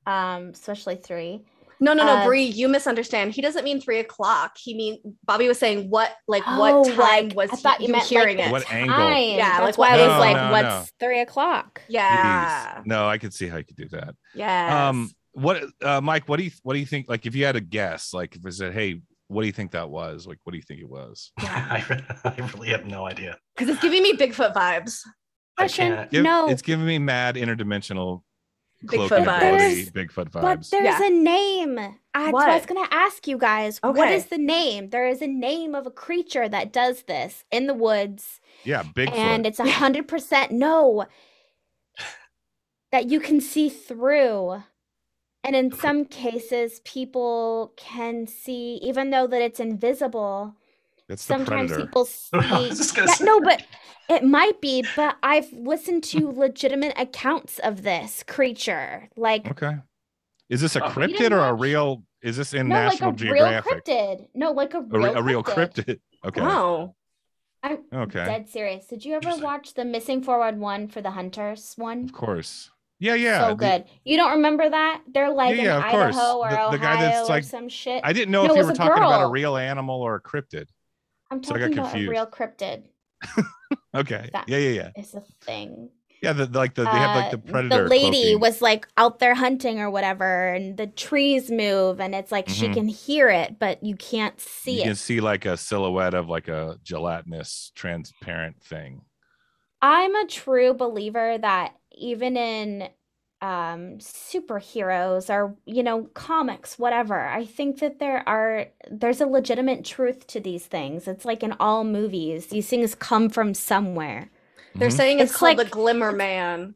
Um, 0.07 0.49
especially 0.53 0.95
three. 0.95 1.45
No, 1.83 1.93
no, 1.93 2.05
no, 2.05 2.11
Uh, 2.17 2.25
Bree, 2.27 2.43
you 2.45 2.67
misunderstand. 2.67 3.33
He 3.33 3.41
doesn't 3.41 3.63
mean 3.63 3.81
three 3.81 3.99
o'clock. 3.99 4.55
He 4.57 4.75
mean 4.75 5.17
Bobby 5.25 5.47
was 5.47 5.57
saying 5.59 5.89
what, 5.89 6.15
like, 6.27 6.43
Oh, 6.47 6.59
what 6.79 6.87
time 6.89 6.97
like, 7.29 7.35
was 7.35 7.49
I 7.51 7.55
thought 7.55 7.77
he, 7.79 7.85
you 7.85 7.87
you 7.87 7.91
meant, 7.93 8.05
hearing 8.05 8.37
the 8.37 8.45
it? 8.45 8.51
What 8.51 8.71
angle? 8.71 8.95
Time. 8.95 9.23
Yeah, 9.35 9.59
That's 9.59 9.77
like 9.77 9.89
why 9.89 9.97
what- 9.97 9.99
I 9.99 10.07
was 10.07 10.19
like, 10.19 10.35
no, 10.37 10.51
what's 10.77 10.93
three 10.99 11.19
o'clock? 11.21 11.81
Yeah, 11.89 12.77
Jeez. 12.81 12.85
No, 12.85 13.07
I 13.07 13.17
could 13.17 13.33
see 13.33 13.47
how 13.47 13.57
you 13.57 13.63
could 13.65 13.75
do 13.77 13.89
that. 13.89 14.15
yeah. 14.35 14.89
Um, 14.89 15.09
what, 15.33 15.63
uh, 15.81 16.01
Mike? 16.01 16.27
What 16.27 16.37
do 16.37 16.43
you 16.43 16.51
what 16.63 16.73
do 16.73 16.79
you 16.79 16.85
think? 16.85 17.07
Like, 17.09 17.25
if 17.25 17.35
you 17.35 17.45
had 17.45 17.55
a 17.55 17.61
guess, 17.61 18.13
like, 18.13 18.35
if 18.35 18.45
I 18.45 18.49
said, 18.49 18.73
"Hey, 18.73 19.01
what 19.27 19.41
do 19.43 19.47
you 19.47 19.53
think 19.53 19.71
that 19.71 19.89
was?" 19.89 20.27
Like, 20.27 20.39
what 20.43 20.51
do 20.51 20.57
you 20.57 20.63
think 20.63 20.81
it 20.81 20.89
was? 20.89 21.31
I, 21.39 21.83
I 22.25 22.49
really 22.53 22.69
have 22.69 22.85
no 22.85 23.05
idea. 23.07 23.37
because 23.55 23.73
it's 23.73 23.81
giving 23.81 24.03
me 24.03 24.13
Bigfoot 24.13 24.53
vibes. 24.53 24.99
I 25.57 25.63
Question. 25.63 25.95
can't. 25.95 26.11
Give- 26.11 26.23
no, 26.23 26.47
it's 26.49 26.61
giving 26.61 26.85
me 26.85 26.97
mad 26.99 27.35
interdimensional 27.35 28.23
Bigfoot 28.83 29.07
cloaking 29.09 29.25
vibes. 29.25 29.37
ability, 29.37 29.85
Bigfoot 29.91 30.31
but 30.31 30.43
vibes. 30.43 30.69
there's 30.69 30.83
Yeah. 30.99 31.07
a 31.07 31.09
name. 31.11 31.79
I, 32.13 32.31
What? 32.31 32.49
I 32.49 32.55
was 32.57 32.65
gonna 32.65 32.87
ask 32.91 33.25
you 33.27 33.37
guys. 33.37 33.77
What 33.81 33.97
Okay. 33.97 34.15
is 34.15 34.25
the 34.25 34.37
name? 34.37 34.89
There 34.89 35.07
is 35.07 35.21
a 35.21 35.27
name 35.27 35.75
of 35.75 35.85
a 35.87 35.91
creature 35.91 36.49
that 36.49 36.73
does 36.73 37.03
this 37.03 37.45
in 37.51 37.67
the 37.67 37.73
woods. 37.73 38.41
yeah, 38.65 38.83
Bigfoot. 38.83 39.15
and 39.17 39.45
it's 39.45 39.59
a 39.59 39.69
hundred 39.69 40.07
percent 40.09 40.51
no 40.51 41.05
that 42.91 43.09
you 43.09 43.19
can 43.19 43.39
see 43.39 43.69
through 43.69 44.63
and 45.43 45.55
in 45.55 45.71
some 45.71 46.05
cases 46.05 46.81
people 46.85 47.73
can 47.75 48.27
see 48.27 48.75
even 48.81 49.09
though 49.09 49.27
that 49.27 49.41
it's 49.41 49.59
invisible 49.59 50.55
It's 51.09 51.25
the 51.25 51.33
sometimes 51.35 51.71
predator. 51.71 51.85
people 51.85 52.05
see 52.05 52.29
I 52.33 52.67
was 52.69 52.77
just 52.77 52.95
gonna 52.95 53.07
Yeah, 53.07 53.13
say. 53.15 53.25
no 53.25 53.39
but 53.41 53.63
it 54.09 54.23
might 54.23 54.61
be 54.61 54.81
but 54.95 55.17
i've 55.23 55.51
listened 55.53 56.03
to 56.05 56.29
legitimate 56.31 56.93
accounts 56.97 57.59
of 57.59 57.83
this 57.83 58.23
creature 58.27 59.09
like 59.15 59.49
Okay. 59.51 59.77
Is 60.49 60.59
this 60.61 60.75
a 60.75 60.83
Oh. 60.83 60.89
cryptid 60.89 61.31
or 61.31 61.39
a 61.39 61.53
real? 61.53 62.03
Is 62.21 62.35
this 62.35 62.53
in 62.53 62.67
no 62.67 62.75
like 62.75 62.99
a 63.01 63.05
National 63.05 63.11
real 63.11 63.15
Geographic? 63.15 63.85
cryptid 63.85 64.27
no 64.35 64.51
like 64.51 64.73
a 64.73 64.79
A, 64.79 64.81
re- 64.83 64.99
real, 64.99 65.17
a 65.17 65.23
real 65.23 65.43
cryptid. 65.43 65.85
cryptid. 65.85 65.99
Okay. 66.25 66.41
Oh, 66.41 66.93
i'm 67.63 67.77
Okay. 67.93 68.25
dead 68.25 68.49
serious 68.49 68.85
did 68.87 69.05
you 69.05 69.13
ever 69.13 69.31
watch 69.37 69.73
the 69.75 69.85
missing 69.85 70.21
411 70.23 70.87
for 70.89 71.01
the 71.01 71.11
hunters 71.11 71.73
one 71.77 72.03
Of 72.05 72.13
course. 72.13 72.69
Yeah, 73.01 73.15
yeah. 73.15 73.41
so 73.41 73.47
the- 73.49 73.55
good. 73.55 73.85
You 74.05 74.15
don't 74.15 74.31
remember 74.33 74.69
that? 74.69 75.01
They're 75.11 75.31
like 75.33 75.57
yeah, 75.57 75.77
in 75.79 75.83
of 75.83 75.91
course. 75.91 76.15
Idaho 76.15 76.37
or 76.37 76.49
The- 76.51 76.77
the 76.77 76.77
guy 76.77 77.01
that's 77.01 77.27
or 77.29 77.33
like- 77.33 77.43
some 77.43 77.67
shit. 77.67 78.01
I 78.05 78.13
didn't 78.13 78.31
know 78.31 78.45
No, 78.45 78.53
if 78.53 78.57
you 78.59 78.65
were 78.65 78.73
talking 78.73 79.03
about 79.03 79.23
a 79.23 79.27
real 79.29 79.57
animal 79.57 80.01
or 80.01 80.15
a 80.15 80.21
cryptid. 80.21 80.67
I'm 81.31 81.43
so 81.43 81.55
talking 81.55 81.77
about 81.77 81.95
a 81.95 82.07
real 82.07 82.27
cryptid. 82.27 82.85
Okay. 83.93 84.29
That- 84.33 84.47
Yeah, 84.47 84.57
yeah, 84.57 84.69
yeah. 84.69 84.89
It's 84.95 85.13
a 85.13 85.21
thing. 85.41 85.89
Yeah, 86.21 86.33
the, 86.33 86.45
like 86.45 86.75
the 86.75 86.83
they 86.83 86.89
have 86.91 87.15
like 87.15 87.31
the 87.31 87.37
Uh, 87.37 87.51
predator. 87.51 87.83
The 87.83 87.89
lady 87.89 88.21
cloaking. 88.21 88.39
was 88.39 88.61
like 88.61 88.87
out 88.95 89.17
there 89.19 89.33
hunting 89.33 89.79
or 89.79 89.89
whatever, 89.89 90.49
and 90.49 90.77
the 90.77 90.85
trees 90.87 91.49
move, 91.49 91.99
and 91.99 92.13
it's 92.13 92.31
like 92.31 92.47
she 92.47 92.67
Mhm. 92.67 92.73
can 92.73 92.87
hear 92.87 93.27
it, 93.29 93.57
but 93.59 93.83
you 93.83 93.95
can't 93.95 94.39
see 94.39 94.73
you 94.73 94.77
it. 94.77 94.83
You 94.83 94.89
can 94.91 94.95
see 94.95 95.19
like 95.19 95.45
a 95.45 95.57
silhouette 95.57 96.13
of 96.13 96.29
like 96.29 96.47
a 96.47 96.77
gelatinous 96.83 97.71
transparent 97.75 98.61
thing. 98.63 99.01
I'm 99.81 100.13
a 100.15 100.27
true 100.27 100.73
believer 100.75 101.37
that 101.39 101.73
even 102.01 102.35
in 102.37 102.89
um 103.43 103.97
superheroes 103.99 105.29
or 105.29 105.55
you 105.65 105.81
know 105.81 106.03
comics 106.13 106.77
whatever 106.77 107.19
i 107.27 107.43
think 107.43 107.79
that 107.79 107.97
there 107.99 108.27
are 108.29 108.67
there's 108.89 109.19
a 109.21 109.25
legitimate 109.25 109.83
truth 109.83 110.27
to 110.27 110.39
these 110.39 110.65
things 110.67 111.07
it's 111.07 111.25
like 111.25 111.41
in 111.41 111.53
all 111.59 111.83
movies 111.83 112.47
these 112.47 112.67
things 112.67 112.93
come 112.95 113.29
from 113.29 113.53
somewhere 113.53 114.29
they're 114.75 114.89
Mhm. 114.89 114.97
saying 114.97 115.19
it's, 115.19 115.31
It's 115.31 115.39
called 115.39 115.57
like- 115.57 115.67
the 115.67 115.71
Glimmer 115.71 116.11
Man. 116.11 116.75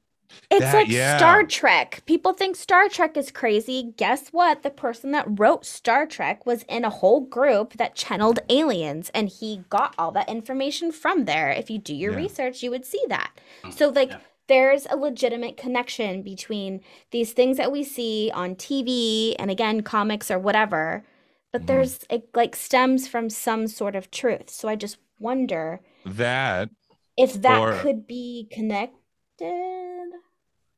it's 0.49 0.61
That- 0.61 0.73
like 0.73 0.87
yeah. 0.89 1.17
star 1.17 1.43
trek 1.43 2.01
people 2.07 2.33
think 2.33 2.55
star 2.55 2.89
trek 2.89 3.15
is 3.15 3.29
crazy 3.31 3.93
guess 3.95 4.29
what 4.29 4.63
the 4.63 4.71
person 4.71 5.11
that 5.11 5.25
wrote 5.39 5.65
star 5.65 6.07
trek 6.07 6.47
was 6.47 6.63
in 6.67 6.83
a 6.83 6.89
whole 6.89 7.21
group 7.21 7.73
that 7.73 7.95
channeled 7.95 8.39
aliens 8.49 9.11
and 9.13 9.29
he 9.29 9.63
got 9.69 9.93
all 9.99 10.11
that 10.13 10.27
information 10.29 10.91
from 10.91 11.25
there 11.25 11.51
if 11.51 11.69
you 11.69 11.77
do 11.77 11.93
your 11.95 12.13
Yeah. 12.13 12.17
research 12.25 12.63
you 12.63 12.71
would 12.71 12.85
see 12.85 13.03
that 13.07 13.31
Mm, 13.63 13.71
so 13.77 13.89
like 13.89 14.09
yeah. 14.09 14.17
There's 14.47 14.85
a 14.89 14.95
legitimate 14.95 15.57
connection 15.57 16.21
between 16.21 16.81
these 17.11 17.33
things 17.33 17.57
that 17.57 17.71
we 17.71 17.83
see 17.83 18.31
on 18.33 18.55
TV 18.55 19.35
and 19.39 19.49
again 19.51 19.81
comics 19.81 20.29
or 20.31 20.39
whatever 20.39 21.03
but 21.51 21.61
Mhm. 21.63 21.67
there's 21.67 21.99
it 22.09 22.29
like 22.35 22.55
stems 22.55 23.07
from 23.07 23.29
some 23.29 23.67
sort 23.67 23.95
of 23.95 24.11
truth. 24.11 24.49
So 24.49 24.67
i 24.67 24.75
just 24.75 24.97
wonder 25.19 25.79
That 26.05 26.69
if 27.17 27.33
that 27.41 27.59
Or- 27.61 27.79
could 27.81 28.05
be 28.05 28.47
connected? 28.51 28.93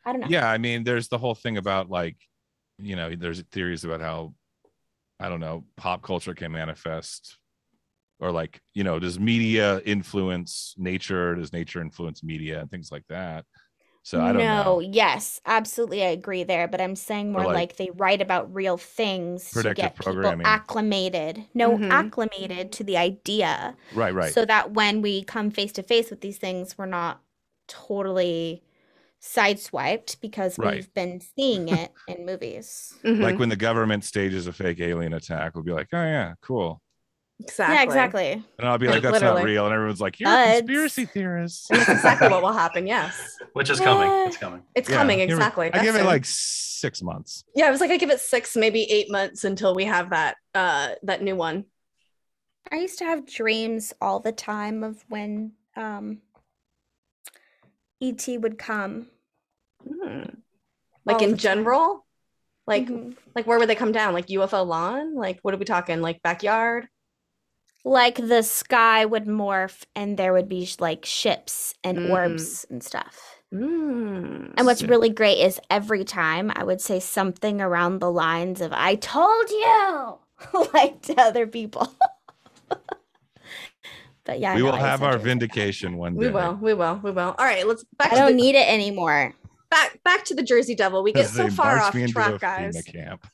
I 0.06 0.12
don't 0.12 0.22
know. 0.22 0.28
Yeah, 0.30 0.48
I 0.50 0.58
mean, 0.58 0.84
there's 0.84 1.08
the 1.10 1.18
whole 1.18 1.36
thing 1.36 1.58
about 1.58 1.90
like, 1.90 2.16
you 2.78 2.96
know, 2.96 3.14
there's 3.16 3.42
theories 3.52 3.84
about 3.84 4.02
how, 4.02 4.34
I 5.20 5.30
don't 5.30 5.40
know, 5.40 5.66
pop 5.76 6.02
culture 6.04 6.34
can 6.36 6.52
manifest, 6.52 7.38
or 8.20 8.32
like, 8.32 8.62
you 8.74 8.84
know, 8.84 9.00
does 9.00 9.20
media 9.20 9.80
influence 9.86 10.74
nature? 10.78 11.36
Does 11.36 11.54
nature 11.54 11.82
influence 11.82 12.24
media 12.24 12.62
and 12.62 12.72
things 12.72 12.92
like 12.92 13.06
that? 13.10 13.46
So 14.04 14.22
I 14.22 14.28
don't 14.32 14.38
no, 14.38 14.64
know. 14.64 14.80
yes, 14.80 15.42
absolutely, 15.46 16.02
I 16.02 16.10
agree 16.12 16.46
there. 16.46 16.68
But 16.70 16.80
I'm 16.80 16.96
saying 16.96 17.32
more 17.34 17.44
like- 17.44 17.54
like, 17.54 17.76
they 17.76 17.90
write 17.92 18.22
about 18.22 18.54
real 18.54 18.78
things 18.78 19.52
to 19.52 19.74
get 19.74 20.00
people 20.00 20.34
acclimated. 20.46 21.44
No, 21.54 21.78
Mhm. 21.78 21.92
acclimated 21.92 22.72
to 22.72 22.86
the 22.86 22.96
idea, 22.96 23.76
Right, 23.94 24.14
right. 24.14 24.34
so 24.34 24.46
that 24.46 24.72
when 24.72 25.02
we 25.02 25.24
come 25.24 25.52
face 25.52 25.74
to 25.74 25.84
face 25.84 26.10
with 26.10 26.22
these 26.22 26.38
things, 26.38 26.78
we're 26.78 26.86
not 26.86 27.22
totally 27.68 28.64
sideswiped 29.22 30.22
because 30.22 30.58
Right. 30.58 30.76
we've 30.76 30.94
been 30.94 31.20
seeing 31.20 31.68
it 31.68 31.92
in 32.08 32.26
movies. 32.26 32.94
Mhm, 33.04 33.22
like 33.22 33.40
when 33.40 33.50
the 33.50 33.56
government 33.58 34.06
stages 34.06 34.48
a 34.48 34.54
fake 34.54 34.80
alien 34.80 35.14
attack, 35.14 35.54
we'll 35.54 35.66
be 35.66 35.74
like, 35.74 35.90
oh 35.92 35.98
yeah, 36.04 36.36
cool. 36.42 36.82
Exactly. 37.40 37.76
Yeah, 37.76 37.84
exactly. 37.84 38.32
And 38.60 38.68
I'll 38.68 38.78
be 38.78 38.88
Like, 38.88 38.96
like, 38.96 39.04
that's 39.04 39.14
literally. 39.14 39.42
not 39.42 39.46
real. 39.46 39.66
And 39.66 39.74
everyone's 39.74 40.02
like, 40.02 40.20
you're 40.20 40.30
a 40.30 40.58
conspiracy 40.58 41.06
theorist. 41.06 41.70
And 41.72 41.80
that's 41.80 41.90
exactly 41.90 42.30
what 42.30 42.42
will 42.42 42.54
happen. 42.54 42.88
Yes, 42.88 43.38
Which 43.54 43.70
is 43.70 43.80
coming. 43.80 44.10
Yeah. 44.10 44.28
It's 44.28 44.38
coming. 44.38 44.64
it's 44.76 44.90
Yeah, 44.90 44.96
coming. 44.98 45.18
give 45.20 45.30
it- 45.30 45.34
Exactly. 45.34 45.68
I 45.68 45.70
That's 45.70 45.84
give 45.84 45.96
it 45.96 46.00
soon. 46.00 46.08
like 46.08 46.26
six 46.26 47.02
months. 47.02 47.44
yeah. 47.56 47.66
I 47.68 47.72
was 47.72 47.80
like, 47.82 47.92
I 47.92 47.98
give 47.98 48.10
it 48.10 48.20
six, 48.20 48.56
maybe 48.56 48.84
eight 48.92 49.12
months 49.12 49.44
until 49.44 49.74
we 49.76 49.86
have 49.86 50.10
that 50.12 50.38
uh 50.56 50.90
that 51.04 51.22
new 51.22 51.36
one. 51.36 51.66
I 52.72 52.76
used 52.78 53.00
to 53.00 53.06
have 53.06 53.26
dreams 53.26 53.94
all 54.02 54.20
the 54.20 54.32
time 54.32 54.84
of 54.84 55.04
when 55.10 55.54
um 55.76 56.20
ET 58.02 58.28
would 58.28 58.58
come. 58.58 59.08
Hmm. 59.88 60.24
Like 61.06 61.16
All 61.16 61.20
the 61.20 61.24
in 61.26 61.30
time. 61.32 61.38
general, 61.38 62.06
like 62.68 62.88
Mhm. 62.88 63.16
like 63.36 63.48
where 63.48 63.58
would 63.60 63.70
they 63.70 63.76
come 63.76 63.92
down? 63.92 64.14
Like 64.14 64.28
UFO 64.28 64.66
lawn? 64.68 65.16
Like 65.16 65.40
what 65.42 65.54
are 65.54 65.58
we 65.58 65.66
talking? 65.66 66.02
Like 66.02 66.22
backyard? 66.22 66.88
Like 67.88 68.16
the 68.16 68.42
sky 68.44 69.06
would 69.06 69.26
morph 69.26 69.84
and 69.96 70.18
there 70.18 70.34
would 70.34 70.50
be 70.50 70.66
sh- 70.66 70.80
like 70.80 71.06
ships 71.06 71.74
and 71.84 71.98
Mm. 71.98 72.10
orbs 72.12 72.66
and 72.70 72.84
stuff. 72.84 73.40
Mm. 73.54 74.54
And 74.58 74.66
what's 74.68 74.84
really 74.84 75.10
great 75.10 75.40
is 75.40 75.60
every 75.70 76.04
time 76.04 76.52
I 76.56 76.64
would 76.64 76.82
say 76.82 77.00
something 77.00 77.62
around 77.62 78.00
the 78.00 78.12
lines 78.12 78.60
of 78.62 78.74
"I 78.74 78.96
told 78.96 79.50
you," 79.50 80.18
like 80.74 81.02
to 81.04 81.16
other 81.22 81.48
people. 81.48 81.88
but 84.26 84.40
yeah, 84.40 84.54
we 84.56 84.60
no, 84.62 84.66
will 84.66 84.74
have 84.76 85.02
our 85.02 85.10
essentially 85.12 85.24
that. 85.24 85.30
vindication 85.30 85.96
one 85.98 86.14
day. 86.14 86.28
We 86.28 86.30
will, 86.30 86.54
we 86.56 86.74
will, 86.74 87.00
we 87.02 87.12
will. 87.12 87.36
All 87.38 87.46
right, 87.46 87.66
let's 87.66 87.86
back 87.98 88.12
I 88.12 88.16
to 88.16 88.22
don't 88.22 88.32
the, 88.32 88.44
need 88.44 88.56
it 88.56 88.68
anymore. 88.68 89.34
back 89.70 90.04
back 90.04 90.26
to 90.26 90.36
the 90.36 90.44
Jersey 90.44 90.76
Devil. 90.76 91.02
We 91.04 91.14
get 91.14 91.30
so 91.30 91.50
far 91.50 91.80
off 91.80 91.96
me 91.96 92.02
into 92.02 92.14
track, 92.14 92.34
a 92.34 92.38
guys. 92.40 92.76
FEMA 92.76 92.94
camp. 92.94 93.28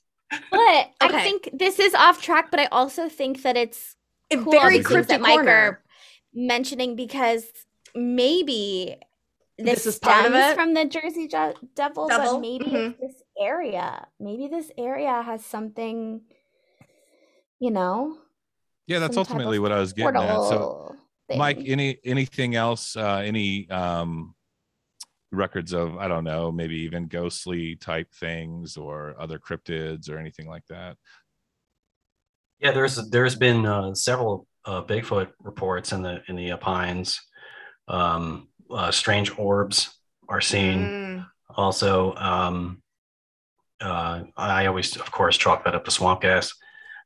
But 0.51 0.91
I 1.01 1.21
think 1.23 1.49
this 1.53 1.79
is 1.79 1.93
off 1.95 2.21
track, 2.21 2.51
but 2.51 2.59
I 2.59 2.65
also 2.67 3.09
think 3.09 3.41
that 3.43 3.55
it's 3.57 3.95
A 3.95 4.02
cool 4.38 4.52
very 4.52 4.78
the 4.80 4.84
cryptic 4.84 5.08
that 5.10 5.22
Mike 5.22 5.36
corner. 5.36 5.52
are 5.52 5.84
mentioning 6.34 6.96
because 6.96 7.46
maybe 7.96 8.98
this, 9.58 9.84
This 9.84 9.86
is 9.86 10.00
part 10.00 10.26
of 10.26 10.32
stems 10.32 10.52
it? 10.52 10.56
from 10.56 10.74
the 10.74 10.86
Jersey 10.86 11.28
Je- 11.28 11.54
Devil, 11.76 12.08
Devil, 12.08 12.34
but 12.34 12.39
maybe 12.41 12.65
mhm. 12.65 12.96
it's 13.00 13.00
this 13.00 13.24
area. 13.39 14.08
Maybe 14.19 14.48
this 14.48 14.72
area 14.78 15.22
has 15.22 15.46
something, 15.46 16.22
you 17.60 17.72
know, 17.72 18.17
Yeah, 18.88 19.00
that's 19.00 19.17
ultimately 19.17 19.60
what 19.60 19.72
I 19.72 19.80
was 19.80 19.93
getting 19.93 20.22
at. 20.22 20.28
So, 20.28 20.58
portal 20.60 20.98
Mike, 21.36 21.60
any 21.65 21.98
anything 22.04 22.56
else? 22.56 22.96
Uh, 22.98 23.22
any 23.24 23.69
um, 23.69 24.34
records 25.32 25.72
of 25.74 25.98
I 25.98 26.08
don't 26.08 26.24
know, 26.24 26.52
maybe 26.52 26.76
even 26.78 27.08
ghostly 27.08 27.76
type 27.76 28.12
things 28.13 28.76
or 28.78 29.15
other 29.19 29.39
cryptids 29.39 30.10
or 30.10 30.17
anything 30.17 30.48
like 30.48 30.65
that? 30.69 30.98
Yeah, 32.63 32.71
there's 32.71 32.95
there's 33.10 33.36
been 33.36 33.65
uh, 33.65 33.93
several 33.93 34.47
uh, 34.65 34.82
Bigfoot 34.84 35.28
reports 35.41 35.91
in 35.91 36.02
the 36.02 36.21
in 36.30 36.38
the 36.38 36.52
uh, 36.54 36.58
pines. 36.58 37.21
Um, 37.89 38.47
uh, 38.71 38.89
strange 38.89 39.38
orbs 39.38 39.93
are 40.30 40.39
seen. 40.39 40.80
Mm. 40.80 41.28
Also, 41.56 42.15
um, 42.15 42.82
uh, 43.82 44.21
I 44.38 44.67
always, 44.67 44.95
of 44.95 45.12
course, 45.12 45.36
chalk 45.38 45.65
that 45.65 45.76
up 45.76 45.84
to 45.86 45.91
swamp 45.91 46.21
gas. 46.21 46.54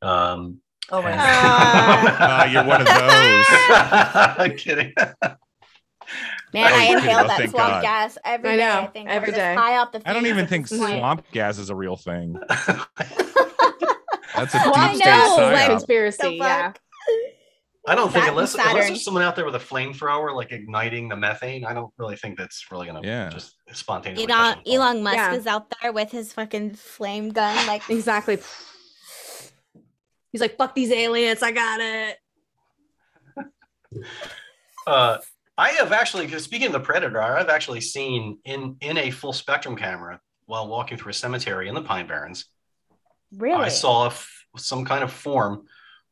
Um, 0.04 0.62
Always. 0.91 1.13
and- 1.13 1.22
Ah. 1.24 2.43
Uh, 2.43 2.46
you're 2.46 2.63
one 2.63 2.82
of 2.82 2.88
those. 2.88 3.46
I'm 4.39 4.56
kidding. 4.58 4.93
Man, 6.54 6.72
Oh, 6.72 6.76
I 6.76 6.84
inhale 6.93 7.22
know, 7.24 7.28
that 7.28 7.38
thank 7.39 7.50
swamp 7.50 7.74
God. 7.74 7.82
gas 7.82 8.17
every 8.24 8.52
I 8.52 8.56
day. 8.58 8.70
I 8.72 8.86
think 8.88 9.10
every 9.10 9.30
We're 9.30 9.36
just 9.36 9.38
day. 9.38 9.56
high 9.56 9.78
off 9.78 9.91
the. 9.91 10.02
I 10.08 10.13
don't 10.13 10.28
even 10.28 10.46
think 10.48 10.70
point. 10.70 11.00
swamp 11.00 11.26
gas 11.32 11.58
is 11.58 11.70
a 11.72 11.76
real 11.76 11.98
thing. 11.98 12.38
That's 14.38 14.54
a 14.54 14.58
Well, 14.58 14.73
deep 14.73 14.78
I 14.78 14.95
state 14.95 15.06
know, 15.06 15.36
psyop. 15.38 15.54
like- 15.54 15.69
Conspiracy. 15.69 16.17
The 16.23 16.34
Yeah. 16.36 16.73
I 17.89 17.95
don't 17.95 18.12
think 18.12 18.28
unless 18.28 18.54
unless 18.54 18.88
there's 18.88 19.04
someone 19.06 19.23
out 19.23 19.38
there 19.38 19.45
with 19.45 19.56
a 19.56 19.60
flamethrower, 19.60 20.36
like 20.36 20.52
igniting 20.52 21.08
the 21.08 21.15
methane, 21.15 21.63
I 21.63 21.73
don't 21.73 21.93
really 21.97 22.17
think 22.17 22.38
that's 22.38 22.65
really 22.69 22.86
gonna 22.86 23.00
Yeah. 23.02 23.30
just 23.30 23.56
spontaneously. 23.71 24.26
Elon, 24.30 24.56
catch 24.56 24.58
on 24.58 24.63
fire. 24.65 24.73
Elon 24.76 25.04
Musk 25.04 25.15
Yeah. 25.15 25.34
is 25.34 25.47
out 25.47 25.73
there 25.82 25.91
with 25.93 26.12
his 26.12 26.34
fucking 26.34 26.76
flame 26.76 27.30
gun, 27.30 27.65
like 27.65 27.89
Exactly. 27.89 28.39
He's 30.34 30.41
like, 30.41 30.58
fuck 30.58 30.76
these 30.76 30.91
aliens. 30.91 31.41
I 31.41 31.52
got 31.52 31.80
it. 31.80 32.17
Uh, 34.86 35.17
I 35.58 35.69
have 35.71 35.91
actually, 35.91 36.28
speaking 36.39 36.67
of 36.67 36.73
the 36.73 36.80
predator, 36.80 37.21
I've 37.21 37.50
actually 37.50 37.82
seen 37.82 38.38
in 38.45 38.78
in 38.82 38.97
a 38.97 39.12
full 39.12 39.34
spectrum 39.34 39.76
camera 39.76 40.19
while 40.45 40.67
walking 40.67 40.97
through 40.97 41.12
a 41.12 41.13
cemetery 41.13 41.67
in 41.67 41.76
the 41.76 41.82
Pine 41.82 42.08
Barrens. 42.08 42.45
Really. 43.36 43.66
I 43.66 43.70
saw 43.70 44.04
a 44.04 44.08
f- 44.08 44.46
some 44.58 44.86
kind 44.86 45.04
of 45.04 45.12
form 45.12 45.66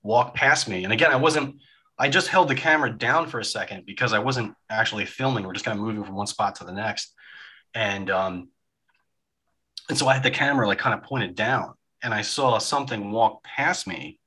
walk 0.03 0.35
past 0.35 0.67
me, 0.67 0.83
and 0.83 0.93
again, 0.93 1.11
I 1.11 1.15
wasn't. 1.17 1.57
I 1.97 2.09
just 2.09 2.27
held 2.27 2.49
the 2.49 2.55
camera 2.55 2.91
down 2.91 3.27
for 3.27 3.39
a 3.39 3.45
second 3.45 3.85
because 3.85 4.11
I 4.11 4.19
wasn't 4.19 4.53
actually 4.69 5.05
filming. 5.05 5.45
We're 5.45 5.53
just 5.53 5.63
kind 5.65 5.79
of 5.79 5.85
moving 5.85 6.03
from 6.03 6.15
one 6.15 6.27
spot 6.27 6.55
to 6.55 6.63
the 6.65 6.73
next, 6.73 7.13
and 7.73 8.09
um, 8.09 8.49
and 9.89 9.97
so 9.97 10.07
I 10.07 10.13
had 10.13 10.23
the 10.23 10.31
camera 10.31 10.67
like 10.67 10.77
kind 10.79 10.93
of 10.93 11.03
pointed 11.03 11.35
down, 11.35 11.73
and 12.03 12.13
I 12.13 12.21
saw 12.21 12.57
something 12.57 13.11
walk 13.11 13.43
past 13.43 13.87
me, 13.87 14.19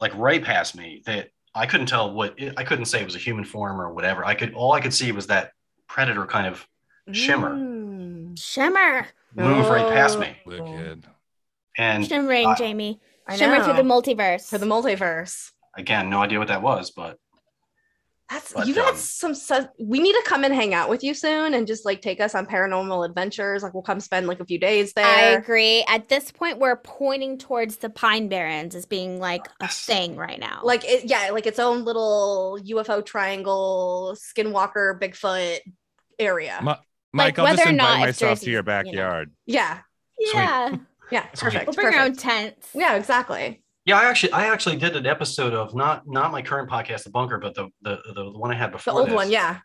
like 0.00 0.14
right 0.16 0.42
past 0.44 0.76
me. 0.76 1.02
That 1.06 1.30
I 1.54 1.66
couldn't 1.66 1.86
tell 1.86 2.12
what 2.12 2.38
it, 2.38 2.54
I 2.56 2.64
couldn't 2.64 2.86
say 2.86 3.00
it 3.00 3.04
was 3.06 3.14
a 3.16 3.18
human 3.18 3.44
form 3.44 3.80
or 3.80 3.92
whatever. 3.92 4.24
I 4.24 4.34
could 4.34 4.54
all 4.54 4.72
I 4.72 4.80
could 4.80 4.94
see 4.94 5.12
was 5.12 5.28
that 5.28 5.52
predator 5.88 6.26
kind 6.26 6.46
of 6.46 6.66
Shimmer. 7.12 7.54
Mm. 7.56 8.38
Shimmer, 8.38 9.06
move 9.34 9.68
right 9.68 9.92
past 9.92 10.16
Oh. 10.16 10.20
me, 10.20 10.36
Wicked. 10.46 11.06
And 11.76 12.06
shimmering, 12.06 12.46
uh, 12.48 12.56
Jamie, 12.56 13.00
I 13.26 13.36
shimmer 13.36 13.62
through 13.62 13.74
the 13.74 13.82
multiverse. 13.82 14.48
For 14.48 14.58
the 14.58 14.66
multiverse. 14.66 15.50
again, 15.76 16.10
no 16.10 16.18
idea 16.22 16.38
what 16.38 16.48
that 16.48 16.62
was, 16.62 16.90
but 16.90 17.16
That's 18.30 18.52
But, 18.52 18.66
you 18.66 18.74
got 18.74 18.90
um, 18.90 18.96
some 18.96 19.34
su- 19.34 19.68
we 19.78 20.00
need 20.00 20.12
to 20.14 20.22
come 20.24 20.44
and 20.44 20.54
hang 20.54 20.72
out 20.72 20.88
with 20.88 21.02
you 21.04 21.12
soon 21.12 21.52
and 21.54 21.66
just 21.66 21.84
like 21.84 22.00
take 22.00 22.18
us 22.20 22.34
on 22.34 22.46
paranormal 22.46 23.04
adventures. 23.06 23.62
Like 23.62 23.74
we'll 23.74 23.82
come 23.82 24.00
spend 24.00 24.26
like 24.26 24.40
a 24.40 24.44
few 24.46 24.58
days 24.58 24.92
there. 24.94 25.04
I 25.04 25.20
agree. 25.32 25.84
At 25.86 26.08
this 26.08 26.30
point, 26.30 26.58
we're 26.58 26.76
pointing 26.76 27.36
towards 27.36 27.76
the 27.76 27.90
Pine 27.90 28.28
Barrens 28.28 28.74
as 28.74 28.86
being 28.86 29.18
like 29.20 29.46
a 29.60 29.68
thing 29.68 30.16
right 30.16 30.40
now. 30.40 30.60
Like 30.62 30.84
it, 30.84 31.04
yeah, 31.04 31.30
like 31.30 31.46
its 31.46 31.58
own 31.58 31.84
little 31.84 32.58
UFO 32.64 33.04
triangle, 33.04 34.16
skinwalker, 34.16 34.98
Bigfoot 34.98 35.58
area. 36.18 36.58
Mi- 36.62 36.74
Mike, 37.12 37.38
I'll 37.38 37.44
whether 37.44 37.56
just 37.58 37.68
invite 37.68 37.76
not 37.76 37.94
if 37.96 38.00
myself 38.06 38.38
to 38.40 38.46
Jersey's, 38.46 38.48
your 38.48 38.60
you 38.60 38.62
know. 38.62 38.62
backyard. 38.62 39.30
yeah, 39.44 39.78
yeah, 40.18 40.76
yeah, 41.12 41.26
Sweet. 41.34 41.40
perfect. 41.52 41.66
we'll 41.66 41.74
bring 41.74 41.94
our 41.94 42.04
own 42.04 42.16
tents. 42.16 42.68
Yeah, 42.74 42.96
exactly. 42.96 43.62
Yeah, 43.84 43.98
I 43.98 44.04
actually 44.04 44.32
I 44.32 44.46
actually 44.46 44.76
did 44.76 44.94
an 44.96 45.06
episode 45.06 45.52
of 45.54 45.74
not 45.74 46.06
not 46.06 46.30
my 46.32 46.42
current 46.42 46.70
podcast, 46.70 47.04
The 47.04 47.10
Bunker, 47.10 47.38
but 47.38 47.54
the 47.54 47.68
the 47.82 47.98
the, 48.14 48.24
the 48.32 48.38
one 48.38 48.50
I 48.50 48.54
had 48.54 48.68
The 48.70 48.76
before 48.76 48.94
old 48.94 49.08
this, 49.08 49.14
one, 49.14 49.30
yeah. 49.30 49.58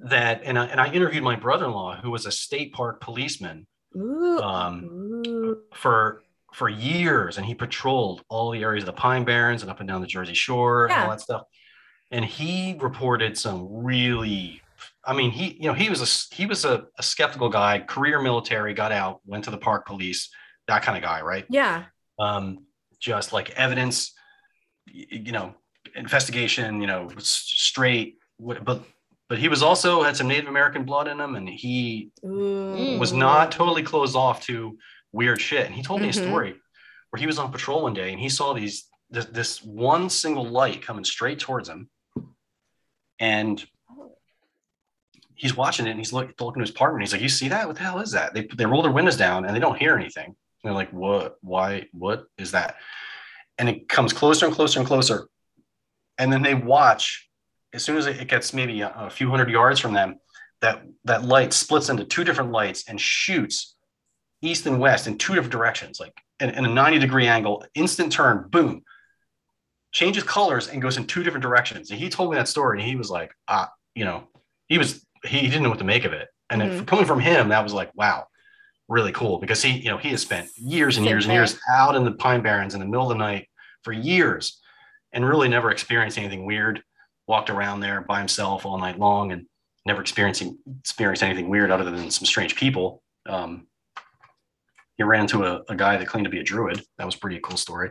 That 0.00 0.42
and 0.44 0.58
I, 0.58 0.66
and 0.66 0.80
I 0.80 0.92
interviewed 0.92 1.22
my 1.22 1.36
brother-in-law 1.36 2.00
who 2.02 2.10
was 2.10 2.26
a 2.26 2.32
state 2.32 2.72
park 2.72 3.00
policeman 3.00 3.66
Ooh, 3.96 4.40
Um, 4.40 4.84
ooh. 5.26 5.58
for 5.72 6.22
for 6.52 6.68
years, 6.68 7.36
and 7.38 7.46
he 7.46 7.54
patrolled 7.54 8.22
all 8.28 8.50
the 8.50 8.62
areas 8.62 8.82
of 8.82 8.86
the 8.86 8.92
Pine 8.92 9.24
Barrens 9.24 9.62
and 9.62 9.70
up 9.70 9.80
and 9.80 9.88
down 9.88 10.00
the 10.00 10.06
Jersey 10.06 10.34
Shore 10.34 10.86
and 10.86 10.94
all 10.94 11.10
that 11.10 11.20
stuff. 11.20 11.42
And 12.10 12.24
he 12.24 12.76
reported 12.80 13.36
some 13.38 13.66
really, 13.70 14.60
I 15.04 15.14
mean, 15.14 15.30
he 15.30 15.54
you 15.54 15.68
know 15.68 15.74
he 15.74 15.88
was 15.88 16.00
a 16.02 16.34
he 16.34 16.44
was 16.46 16.64
a, 16.64 16.84
a 16.98 17.02
skeptical 17.02 17.48
guy, 17.48 17.78
career 17.80 18.20
military, 18.20 18.74
got 18.74 18.92
out, 18.92 19.20
went 19.24 19.44
to 19.44 19.50
the 19.50 19.58
park 19.58 19.86
police, 19.86 20.28
that 20.68 20.82
kind 20.82 20.96
of 20.96 21.02
guy, 21.04 21.20
right? 21.22 21.44
yeah. 21.48 21.84
um, 22.18 22.64
just 23.00 23.32
like 23.32 23.50
evidence, 23.50 24.12
you 24.86 25.32
know, 25.32 25.54
investigation, 25.94 26.80
you 26.80 26.86
know, 26.86 27.10
straight. 27.18 28.16
But 28.40 28.82
but 29.28 29.38
he 29.38 29.48
was 29.48 29.62
also 29.62 30.02
had 30.02 30.16
some 30.16 30.28
Native 30.28 30.48
American 30.48 30.84
blood 30.84 31.08
in 31.08 31.20
him, 31.20 31.34
and 31.34 31.48
he 31.48 32.10
Ooh. 32.24 32.96
was 32.98 33.12
not 33.12 33.52
totally 33.52 33.82
closed 33.82 34.16
off 34.16 34.42
to 34.46 34.78
weird 35.12 35.40
shit. 35.40 35.66
And 35.66 35.74
he 35.74 35.82
told 35.82 36.00
me 36.00 36.06
Mhm. 36.08 36.10
a 36.10 36.12
story 36.14 36.54
where 37.10 37.20
he 37.20 37.26
was 37.26 37.38
on 37.38 37.52
patrol 37.52 37.82
one 37.82 37.94
day 37.94 38.10
and 38.10 38.20
he 38.20 38.28
saw 38.28 38.52
these 38.54 38.88
this, 39.10 39.26
this 39.26 39.62
one 39.62 40.08
single 40.10 40.44
light 40.48 40.82
coming 40.82 41.04
straight 41.04 41.38
towards 41.38 41.68
him, 41.68 41.88
and 43.20 43.64
he's 45.34 45.56
watching 45.56 45.86
it 45.86 45.90
and 45.90 45.98
he's 45.98 46.12
look, 46.12 46.28
looking 46.40 46.60
to 46.60 46.66
his 46.66 46.70
partner 46.70 46.96
and 46.98 47.02
he's 47.02 47.12
like, 47.12 47.22
"You 47.22 47.28
see 47.28 47.48
that? 47.48 47.66
What 47.66 47.76
the 47.76 47.82
hell 47.82 48.00
is 48.00 48.12
that?" 48.12 48.34
They 48.34 48.46
they 48.46 48.66
roll 48.66 48.82
their 48.82 48.90
windows 48.92 49.16
down 49.16 49.44
and 49.44 49.54
they 49.54 49.60
don't 49.60 49.78
hear 49.78 49.96
anything. 49.96 50.34
They're 50.64 50.72
like, 50.72 50.90
"What? 50.90 51.36
Why? 51.42 51.86
What 51.92 52.26
is 52.38 52.52
that?" 52.52 52.76
And 53.58 53.68
it 53.68 53.88
comes 53.88 54.12
closer 54.12 54.46
and 54.46 54.54
closer 54.54 54.80
and 54.80 54.88
closer, 54.88 55.28
and 56.18 56.32
then 56.32 56.42
they 56.42 56.54
watch. 56.54 57.28
As 57.72 57.84
soon 57.84 57.96
as 57.96 58.06
it 58.06 58.28
gets 58.28 58.54
maybe 58.54 58.80
a, 58.82 58.88
a 58.96 59.10
few 59.10 59.28
hundred 59.30 59.50
yards 59.50 59.78
from 59.80 59.92
them, 59.94 60.16
that 60.60 60.82
that 61.04 61.24
light 61.24 61.52
splits 61.52 61.88
into 61.88 62.04
two 62.04 62.24
different 62.24 62.50
lights 62.52 62.84
and 62.88 63.00
shoots 63.00 63.76
east 64.42 64.66
and 64.66 64.78
west 64.78 65.06
in 65.06 65.18
two 65.18 65.34
different 65.34 65.52
directions, 65.52 65.98
like 66.00 66.12
in, 66.40 66.50
in 66.50 66.64
a 66.66 66.68
90 66.68 66.98
degree 66.98 67.26
angle, 67.26 67.64
instant 67.74 68.12
turn, 68.12 68.46
boom, 68.50 68.82
changes 69.92 70.22
colors 70.22 70.68
and 70.68 70.82
goes 70.82 70.96
in 70.96 71.06
two 71.06 71.22
different 71.22 71.42
directions. 71.42 71.90
And 71.90 71.98
he 71.98 72.08
told 72.10 72.30
me 72.30 72.36
that 72.36 72.46
story 72.48 72.78
and 72.78 72.86
he 72.88 72.94
was 72.94 73.10
like, 73.10 73.32
ah, 73.48 73.70
you 73.94 74.04
know, 74.04 74.24
he 74.68 74.76
was, 74.78 75.04
he, 75.24 75.38
he 75.38 75.46
didn't 75.46 75.62
know 75.62 75.70
what 75.70 75.78
to 75.78 75.84
make 75.84 76.04
of 76.04 76.12
it. 76.12 76.28
And 76.50 76.60
Mhm. 76.62 76.86
coming 76.86 77.06
from 77.06 77.20
him, 77.20 77.48
that 77.48 77.62
was 77.62 77.72
like, 77.72 77.90
wow, 77.94 78.26
really 78.94 79.12
cool 79.12 79.38
because 79.38 79.60
he, 79.60 79.72
you 79.72 79.90
know, 79.90 79.98
he 79.98 80.10
has 80.10 80.22
spent 80.22 80.48
years 80.56 80.96
and 80.96 81.04
years 81.04 81.24
and 81.26 81.34
years 81.34 81.58
out 81.70 81.96
in 81.96 82.04
the 82.04 82.12
Pine 82.12 82.40
Barrens 82.42 82.74
in 82.74 82.80
the 82.80 82.86
middle 82.86 83.02
of 83.02 83.08
the 83.08 83.18
night 83.22 83.48
for 83.82 83.92
years 83.92 84.60
and 85.12 85.26
really 85.28 85.48
never 85.48 85.70
experienced 85.70 86.16
anything 86.16 86.46
weird. 86.46 86.82
Walked 87.26 87.50
around 87.50 87.80
there 87.80 88.02
by 88.02 88.18
himself 88.18 88.64
all 88.64 88.78
night 88.78 88.98
long 88.98 89.32
and 89.32 89.46
never 89.86 90.00
experiencing 90.00 90.58
experienced 90.80 91.22
anything 91.22 91.48
weird 91.48 91.70
other 91.70 91.84
than 91.90 92.10
some 92.10 92.24
strange 92.26 92.54
people. 92.54 93.02
Um, 93.26 93.66
he 94.96 95.02
ran 95.02 95.22
into 95.22 95.44
a, 95.44 95.62
a 95.68 95.74
guy 95.74 95.96
that 95.96 96.06
claimed 96.06 96.26
to 96.26 96.30
be 96.30 96.38
a 96.40 96.44
druid. 96.44 96.82
That 96.98 97.04
was 97.04 97.16
pretty 97.16 97.40
cool 97.42 97.56
story. 97.56 97.90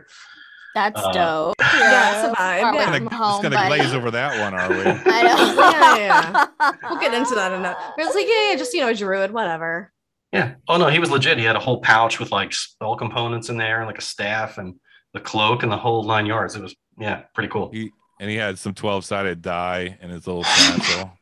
That's 0.74 1.00
Uh, 1.00 1.12
dope. 1.12 1.54
Yeah, 1.60 2.26
it's 2.30 2.32
a 2.32 2.42
vibe, 2.42 2.70
away 2.70 2.78
yeah. 2.78 2.86
Gonna, 2.86 2.98
from 2.98 3.08
just 3.08 3.42
gonna 3.42 3.56
buddy. 3.56 3.76
glaze 3.80 3.94
over 3.94 4.10
that 4.10 4.40
one, 4.40 4.54
are 4.54 4.68
we? 4.70 4.76
I 5.12 5.22
know. 5.22 5.70
Yeah, 5.70 5.96
yeah. 5.98 6.46
We'll 6.90 6.98
get 7.00 7.12
into 7.14 7.34
that 7.34 7.52
in 7.52 7.64
a. 7.64 7.76
It's 7.98 8.14
like 8.14 8.26
yeah, 8.26 8.50
yeah, 8.50 8.56
just 8.56 8.72
you 8.74 8.80
know, 8.80 8.88
a 8.88 8.94
druid, 8.94 9.30
whatever. 9.32 9.92
Yeah. 10.34 10.54
Oh 10.66 10.76
no, 10.78 10.88
he 10.88 10.98
was 10.98 11.12
legit. 11.12 11.38
He 11.38 11.44
had 11.44 11.54
a 11.54 11.60
whole 11.60 11.80
pouch 11.80 12.18
with 12.18 12.32
like 12.32 12.52
spell 12.52 12.96
components 12.96 13.50
in 13.50 13.56
there, 13.56 13.78
and 13.78 13.86
like 13.86 13.98
a 13.98 14.02
staff 14.02 14.58
and 14.58 14.74
the 15.12 15.20
cloak 15.20 15.62
and 15.62 15.70
the 15.70 15.76
whole 15.76 16.02
nine 16.02 16.26
yards. 16.26 16.56
It 16.56 16.62
was 16.62 16.74
yeah, 16.98 17.22
pretty 17.34 17.48
cool. 17.48 17.70
He 17.72 17.92
and 18.20 18.28
he 18.28 18.36
had 18.36 18.58
some 18.58 18.74
twelve 18.74 19.04
sided 19.04 19.42
die 19.42 19.96
in 20.02 20.10
his 20.10 20.26
little 20.26 20.42
satchel. 20.42 21.12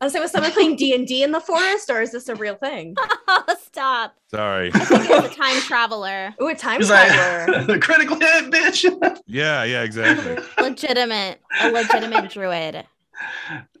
I 0.00 0.06
was 0.06 0.12
saying, 0.12 0.22
was 0.22 0.32
someone 0.32 0.50
playing 0.50 0.74
D 0.74 0.92
and 0.92 1.06
D 1.06 1.22
in 1.22 1.30
the 1.30 1.40
forest, 1.40 1.88
or 1.88 2.02
is 2.02 2.10
this 2.10 2.28
a 2.28 2.34
real 2.34 2.56
thing? 2.56 2.96
oh, 3.28 3.56
Stop. 3.62 4.16
Sorry. 4.28 4.70
I 4.74 4.78
think 4.80 5.08
it's 5.08 5.34
a 5.34 5.36
time 5.36 5.60
traveler. 5.62 6.34
Ooh, 6.42 6.48
a 6.48 6.54
time 6.54 6.80
He's 6.80 6.88
traveler. 6.88 7.62
like 7.68 7.80
critical 7.80 8.18
hit, 8.18 8.50
bitch. 8.50 9.20
Yeah, 9.26 9.62
yeah, 9.64 9.82
exactly. 9.82 10.36
Legitimate. 10.62 11.40
A 11.60 11.70
legitimate 11.70 12.30
druid. 12.30 12.84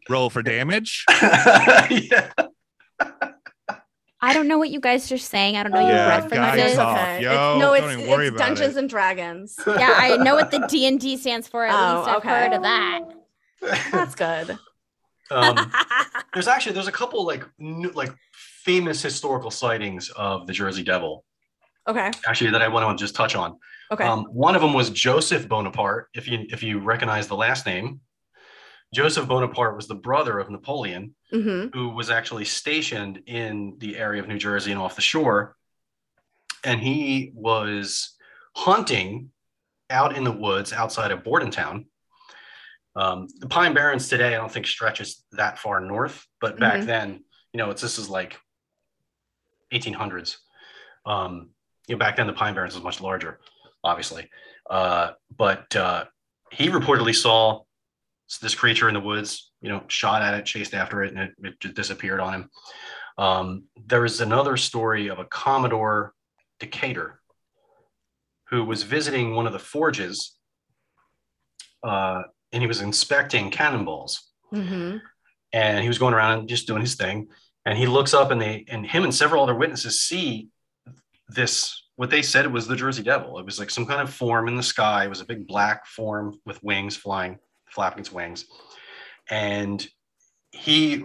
Roll 0.08 0.30
for 0.30 0.42
damage. 0.42 1.04
yeah. 1.10 2.30
I 4.24 4.32
don't 4.32 4.48
know 4.48 4.58
what 4.58 4.70
you 4.70 4.80
guys 4.80 5.10
are 5.12 5.18
saying. 5.18 5.56
I 5.56 5.62
don't 5.62 5.72
know 5.72 5.80
your 5.80 5.90
Yeah, 5.90 6.08
references. 6.08 6.38
guys 6.38 6.78
off. 6.78 6.96
okay. 6.98 7.22
Yo, 7.22 7.30
It's- 7.32 7.58
no, 7.60 7.72
it's, 7.74 8.30
it's 8.30 8.36
Dungeons 8.38 8.76
it. 8.76 8.78
and 8.80 8.88
Dragons. 8.88 9.58
Yeah, 9.66 9.92
I 9.96 10.16
know 10.16 10.34
what 10.34 10.50
the 10.50 10.66
D 10.70 10.86
and 10.86 10.98
D 10.98 11.16
stands 11.16 11.46
for. 11.48 11.64
At 11.64 11.74
Oh, 11.74 11.98
least 11.98 12.08
I've 12.08 12.16
okay. 12.18 12.28
heard 12.28 12.52
of 12.54 12.62
that. 12.62 13.00
That's 13.92 14.14
good. 14.14 14.58
um, 15.30 15.72
there's 16.34 16.48
actually 16.48 16.72
there's 16.72 16.88
a 16.88 16.92
couple 16.92 17.24
like 17.26 17.44
new, 17.58 17.90
like 17.90 18.12
famous 18.64 19.02
historical 19.02 19.50
sightings 19.50 20.10
of 20.16 20.46
the 20.46 20.52
Jersey 20.52 20.82
Devil. 20.82 21.24
Okay. 21.86 22.10
actually 22.26 22.50
that 22.50 22.62
I 22.62 22.68
want 22.68 22.98
to 22.98 23.02
just 23.02 23.14
touch 23.14 23.34
on. 23.36 23.58
Okay. 23.92 24.04
Um, 24.04 24.24
one 24.30 24.54
of 24.56 24.62
them 24.62 24.72
was 24.72 24.88
Joseph 24.88 25.46
Bonaparte. 25.48 26.08
If 26.14 26.26
you 26.28 26.46
if 26.48 26.62
you 26.62 26.78
recognize 26.78 27.28
the 27.28 27.36
last 27.36 27.66
name, 27.66 28.00
Joseph 28.94 29.26
Bonaparte 29.26 29.74
was 29.76 29.88
the 29.88 29.94
brother 29.94 30.38
of 30.38 30.50
Napoleon, 30.50 31.14
hmm 31.30 31.66
who 31.72 31.88
was 31.88 32.08
actually 32.10 32.44
stationed 32.44 33.22
in 33.26 33.74
the 33.78 33.96
area 33.96 34.22
of 34.22 34.28
New 34.28 34.38
Jersey 34.38 34.70
and 34.70 34.80
off 34.80 34.94
the 34.94 35.02
shore, 35.02 35.56
and 36.62 36.80
he 36.80 37.32
was 37.34 38.14
hunting 38.54 39.30
out 39.90 40.16
in 40.16 40.22
the 40.22 40.30
woods 40.32 40.72
outside 40.72 41.10
of 41.10 41.24
Bordentown. 41.24 41.86
Um, 42.94 43.26
the 43.40 43.48
Pine 43.48 43.74
Barrens 43.74 44.08
today, 44.08 44.28
I 44.34 44.38
don't 44.38 44.52
think 44.52 44.68
stretches 44.68 45.24
that 45.32 45.58
far 45.58 45.80
north, 45.80 46.24
but 46.40 46.60
back 46.60 46.80
Mhm. 46.82 46.86
then, 46.86 47.24
you 47.52 47.58
know, 47.58 47.70
it's 47.70 47.82
this 47.82 47.98
is 47.98 48.08
like 48.08 48.38
1800s. 49.72 50.38
Um, 51.04 51.50
you 51.88 51.96
know, 51.96 51.98
back 51.98 52.14
then 52.16 52.28
the 52.28 52.32
Pine 52.32 52.54
Barrens 52.54 52.74
was 52.74 52.84
much 52.84 53.00
larger, 53.00 53.40
obviously. 53.82 54.30
Uh, 54.70 55.12
but 55.36 55.74
uh, 55.74 56.04
he 56.52 56.68
reportedly 56.68 57.14
saw 57.14 57.63
this 58.38 58.54
creature 58.54 58.88
in 58.88 58.94
the 58.94 59.00
woods, 59.00 59.52
you 59.60 59.68
know, 59.68 59.82
shot 59.88 60.22
at 60.22 60.34
it, 60.34 60.44
chased 60.44 60.74
after 60.74 61.02
it, 61.02 61.12
and 61.12 61.20
it, 61.20 61.30
it 61.42 61.60
just 61.60 61.74
disappeared 61.74 62.20
on 62.20 62.34
him. 62.34 62.50
Um, 63.16 63.64
there 63.86 64.04
is 64.04 64.20
another 64.20 64.56
story 64.56 65.08
of 65.08 65.18
a 65.18 65.24
Commodore 65.24 66.12
Decatur 66.58 67.20
who 68.50 68.64
was 68.64 68.82
visiting 68.82 69.34
one 69.34 69.46
of 69.46 69.52
the 69.52 69.58
forges 69.58 70.36
uh, 71.82 72.22
and 72.52 72.62
he 72.62 72.66
was 72.66 72.80
inspecting 72.80 73.50
cannonballs 73.50 74.30
hmm 74.50 74.96
and 75.54 75.80
he 75.80 75.88
was 75.88 75.98
going 75.98 76.12
around 76.12 76.40
and 76.40 76.48
just 76.48 76.66
doing 76.66 76.82
his 76.82 76.96
thing. 76.96 77.28
And 77.64 77.78
he 77.78 77.86
looks 77.86 78.12
up 78.12 78.30
and 78.32 78.42
they 78.42 78.66
and 78.68 78.84
him 78.84 79.04
and 79.04 79.14
several 79.14 79.42
other 79.42 79.54
witnesses 79.54 80.00
see 80.00 80.48
this 81.28 81.82
what 81.96 82.10
they 82.10 82.22
said 82.22 82.52
was 82.52 82.66
the 82.66 82.76
Jersey 82.76 83.04
Devil. 83.04 83.38
It 83.38 83.46
was 83.46 83.58
like 83.58 83.70
some 83.70 83.86
kind 83.86 84.02
of 84.02 84.12
form 84.12 84.48
in 84.48 84.56
the 84.56 84.62
sky. 84.62 85.04
It 85.04 85.08
was 85.08 85.20
a 85.20 85.24
big 85.24 85.46
black 85.46 85.86
form 85.86 86.38
with 86.44 86.62
wings 86.62 86.96
flying, 86.96 87.38
flapping 87.74 88.00
its 88.00 88.12
wings. 88.12 88.46
And 89.30 89.86
he 90.52 91.02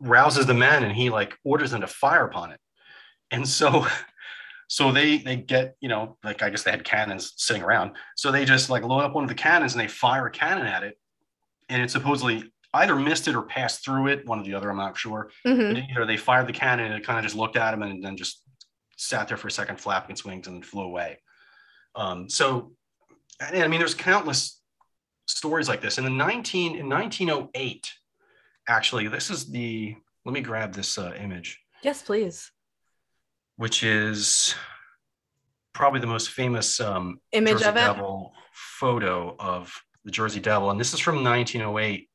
rouses 0.00 0.46
the 0.46 0.54
men 0.54 0.84
and 0.84 0.94
he 0.94 1.10
like 1.10 1.36
orders 1.44 1.70
them 1.70 1.80
to 1.80 1.86
fire 1.86 2.24
upon 2.24 2.52
it. 2.52 2.60
And 3.30 3.48
so 3.48 3.86
so 4.68 4.92
they 4.92 5.18
they 5.18 5.36
get, 5.36 5.76
you 5.80 5.88
know, 5.88 6.16
like 6.22 6.42
I 6.42 6.50
guess 6.50 6.62
they 6.62 6.70
had 6.70 6.84
cannons 6.84 7.32
sitting 7.36 7.62
around. 7.62 7.92
So 8.16 8.30
they 8.30 8.44
just 8.44 8.70
like 8.70 8.82
load 8.82 9.00
up 9.00 9.14
one 9.14 9.24
of 9.24 9.28
the 9.28 9.34
cannons 9.34 9.72
and 9.72 9.80
they 9.80 9.88
fire 9.88 10.26
a 10.26 10.30
cannon 10.30 10.66
at 10.66 10.82
it. 10.82 10.98
And 11.68 11.82
it 11.82 11.90
supposedly 11.90 12.52
either 12.74 12.96
missed 12.96 13.28
it 13.28 13.36
or 13.36 13.42
passed 13.42 13.84
through 13.84 14.08
it, 14.08 14.26
one 14.26 14.40
or 14.40 14.44
the 14.44 14.54
other, 14.54 14.68
I'm 14.68 14.76
not 14.76 14.98
sure. 14.98 15.30
hmm 15.44 15.72
But 15.72 15.82
either 15.90 16.06
they 16.06 16.16
fired 16.16 16.46
the 16.46 16.52
cannon 16.52 16.86
and 16.86 16.94
it 16.94 17.06
kind 17.06 17.18
of 17.18 17.24
just 17.24 17.36
looked 17.36 17.56
at 17.56 17.72
him 17.72 17.82
and 17.82 18.02
then 18.04 18.16
just 18.16 18.42
sat 18.96 19.28
there 19.28 19.36
for 19.36 19.48
a 19.48 19.50
second, 19.50 19.80
flapping 19.80 20.10
its 20.12 20.24
wings 20.24 20.46
and 20.46 20.56
then 20.56 20.62
flew 20.62 20.82
away. 20.82 21.18
Um, 21.94 22.28
so, 22.28 22.72
and 23.40 23.62
I 23.62 23.68
mean, 23.68 23.78
there's 23.78 23.94
countless 23.94 24.60
stories 25.26 25.68
like 25.68 25.80
this. 25.80 25.98
In 25.98 26.04
the 26.04 26.10
19 26.10 26.76
in 26.76 26.88
1908, 26.88 27.92
actually, 28.68 29.08
this 29.08 29.30
is 29.30 29.50
the. 29.50 29.96
Let 30.24 30.32
me 30.32 30.40
grab 30.40 30.72
this 30.72 30.96
uh, 30.96 31.12
image, 31.20 31.60
Yes, 31.82 32.00
please. 32.00 32.50
which 33.56 33.82
is 33.82 34.54
probably 35.74 36.00
the 36.00 36.06
most 36.06 36.30
famous 36.30 36.80
um, 36.80 37.20
Image 37.32 37.54
Jersey 37.58 37.64
of 37.66 37.76
it. 37.76 37.80
Devil 37.80 38.32
photo 38.52 39.36
of 39.38 39.70
the 40.04 40.10
Jersey 40.10 40.40
Devil, 40.40 40.70
and 40.70 40.80
this 40.80 40.94
is 40.94 41.00
from 41.00 41.16
1908 41.22 42.08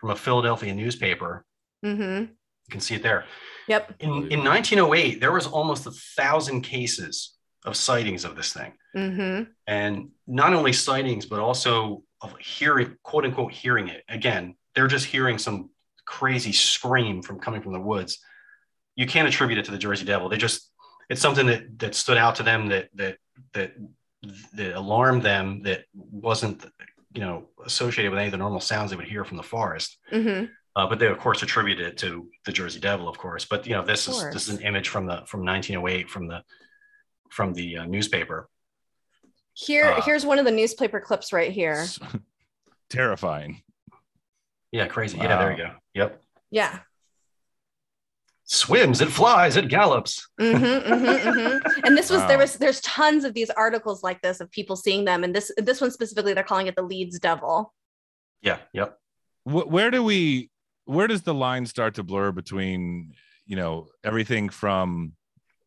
from 0.00 0.10
a 0.10 0.16
Philadelphia 0.16 0.74
newspaper. 0.74 1.44
Mm-hmm. 1.84 2.22
You 2.32 2.70
can 2.70 2.80
see 2.80 2.94
it 2.94 3.02
there. 3.02 3.26
Yep. 3.68 3.94
In, 4.00 4.10
in 4.32 4.42
1908, 4.44 5.20
there 5.20 5.32
was 5.32 5.46
almost 5.46 5.86
a 5.86 5.90
thousand 6.16 6.62
cases 6.62 7.34
of 7.66 7.76
sightings 7.76 8.24
of 8.24 8.36
this 8.36 8.52
thing. 8.54 8.72
hmm 8.94 9.42
And 9.66 10.10
not 10.26 10.54
only 10.54 10.72
sightings, 10.72 11.26
but 11.26 11.40
also 11.40 12.04
of 12.24 12.36
hearing, 12.38 12.96
quote 13.02 13.24
unquote, 13.24 13.52
hearing 13.52 13.88
it. 13.88 14.02
Again, 14.08 14.56
they're 14.74 14.88
just 14.88 15.06
hearing 15.06 15.38
some 15.38 15.70
crazy 16.06 16.52
scream 16.52 17.22
from 17.22 17.38
coming 17.38 17.62
from 17.62 17.72
the 17.72 17.80
woods. 17.80 18.18
You 18.96 19.06
can't 19.06 19.28
attribute 19.28 19.58
it 19.58 19.64
to 19.66 19.70
the 19.70 19.78
Jersey 19.78 20.04
Devil. 20.04 20.28
They 20.28 20.36
just, 20.36 20.70
it's 21.08 21.20
something 21.20 21.46
that, 21.46 21.78
that 21.78 21.94
stood 21.94 22.16
out 22.16 22.36
to 22.36 22.42
them 22.42 22.68
that, 22.68 22.88
that, 22.94 23.18
that, 23.52 23.72
that 24.54 24.76
alarmed 24.76 25.22
them 25.22 25.62
that 25.62 25.84
wasn't, 25.92 26.64
you 27.12 27.20
know, 27.20 27.48
associated 27.64 28.10
with 28.10 28.18
any 28.18 28.28
of 28.28 28.32
the 28.32 28.38
normal 28.38 28.60
sounds 28.60 28.90
they 28.90 28.96
would 28.96 29.06
hear 29.06 29.24
from 29.24 29.36
the 29.36 29.42
forest. 29.42 29.98
hmm 30.10 30.44
Uh, 30.76 30.86
but 30.88 30.98
they 30.98 31.06
of 31.06 31.18
course 31.18 31.42
attributed 31.42 31.86
it 31.86 31.96
to 31.98 32.28
the 32.46 32.52
Jersey 32.52 32.80
Devil, 32.80 33.08
of 33.08 33.16
course. 33.16 33.44
But 33.44 33.66
you 33.66 33.74
know, 33.74 33.84
this 33.84 34.08
is 34.08 34.16
this 34.32 34.48
is 34.48 34.56
an 34.56 34.62
image 34.64 34.88
from 34.88 35.06
the 35.06 35.22
from 35.26 35.44
1908 35.44 36.10
from 36.10 36.26
the 36.26 36.42
from 37.30 37.54
the 37.54 37.78
uh, 37.78 37.86
newspaper. 37.86 38.48
Here, 39.54 39.86
Uh, 39.86 40.02
here's 40.02 40.26
one 40.26 40.38
of 40.38 40.44
the 40.44 40.50
newspaper 40.50 41.00
clips 41.00 41.32
right 41.32 41.50
here. 41.52 41.86
Terrifying. 42.90 43.62
Yeah, 44.72 44.86
crazy. 44.86 45.16
Yeah, 45.18 45.38
there 45.38 45.50
you 45.52 45.56
go. 45.56 45.70
Yep. 45.94 46.22
Yeah. 46.50 46.78
Swims, 48.46 49.00
it 49.00 49.08
flies, 49.08 49.56
it 49.56 49.68
gallops. 49.68 50.28
hmm 50.38 50.52
hmm 50.54 50.78
hmm 50.82 51.58
And 51.84 51.96
this 51.96 52.10
was 52.10 52.26
there 52.26 52.36
was 52.36 52.54
there's 52.56 52.80
tons 52.82 53.24
of 53.24 53.32
these 53.32 53.48
articles 53.50 54.02
like 54.02 54.20
this 54.20 54.40
of 54.40 54.50
people 54.50 54.76
seeing 54.76 55.06
them, 55.06 55.24
and 55.24 55.34
this 55.34 55.50
this 55.56 55.80
one 55.80 55.90
specifically 55.90 56.34
they're 56.34 56.44
calling 56.44 56.66
it 56.66 56.76
the 56.76 56.82
Leeds 56.82 57.18
Devil. 57.18 57.72
Yeah. 58.42 58.58
Yep. 58.74 58.98
Wh- 59.44 59.66
where 59.70 59.90
do 59.90 60.02
we 60.04 60.50
where 60.84 61.06
does 61.06 61.22
the 61.22 61.32
line 61.32 61.64
start 61.64 61.94
to 61.94 62.02
blur 62.02 62.32
between 62.32 63.14
you 63.46 63.56
know 63.56 63.86
everything 64.04 64.50
from 64.50 65.12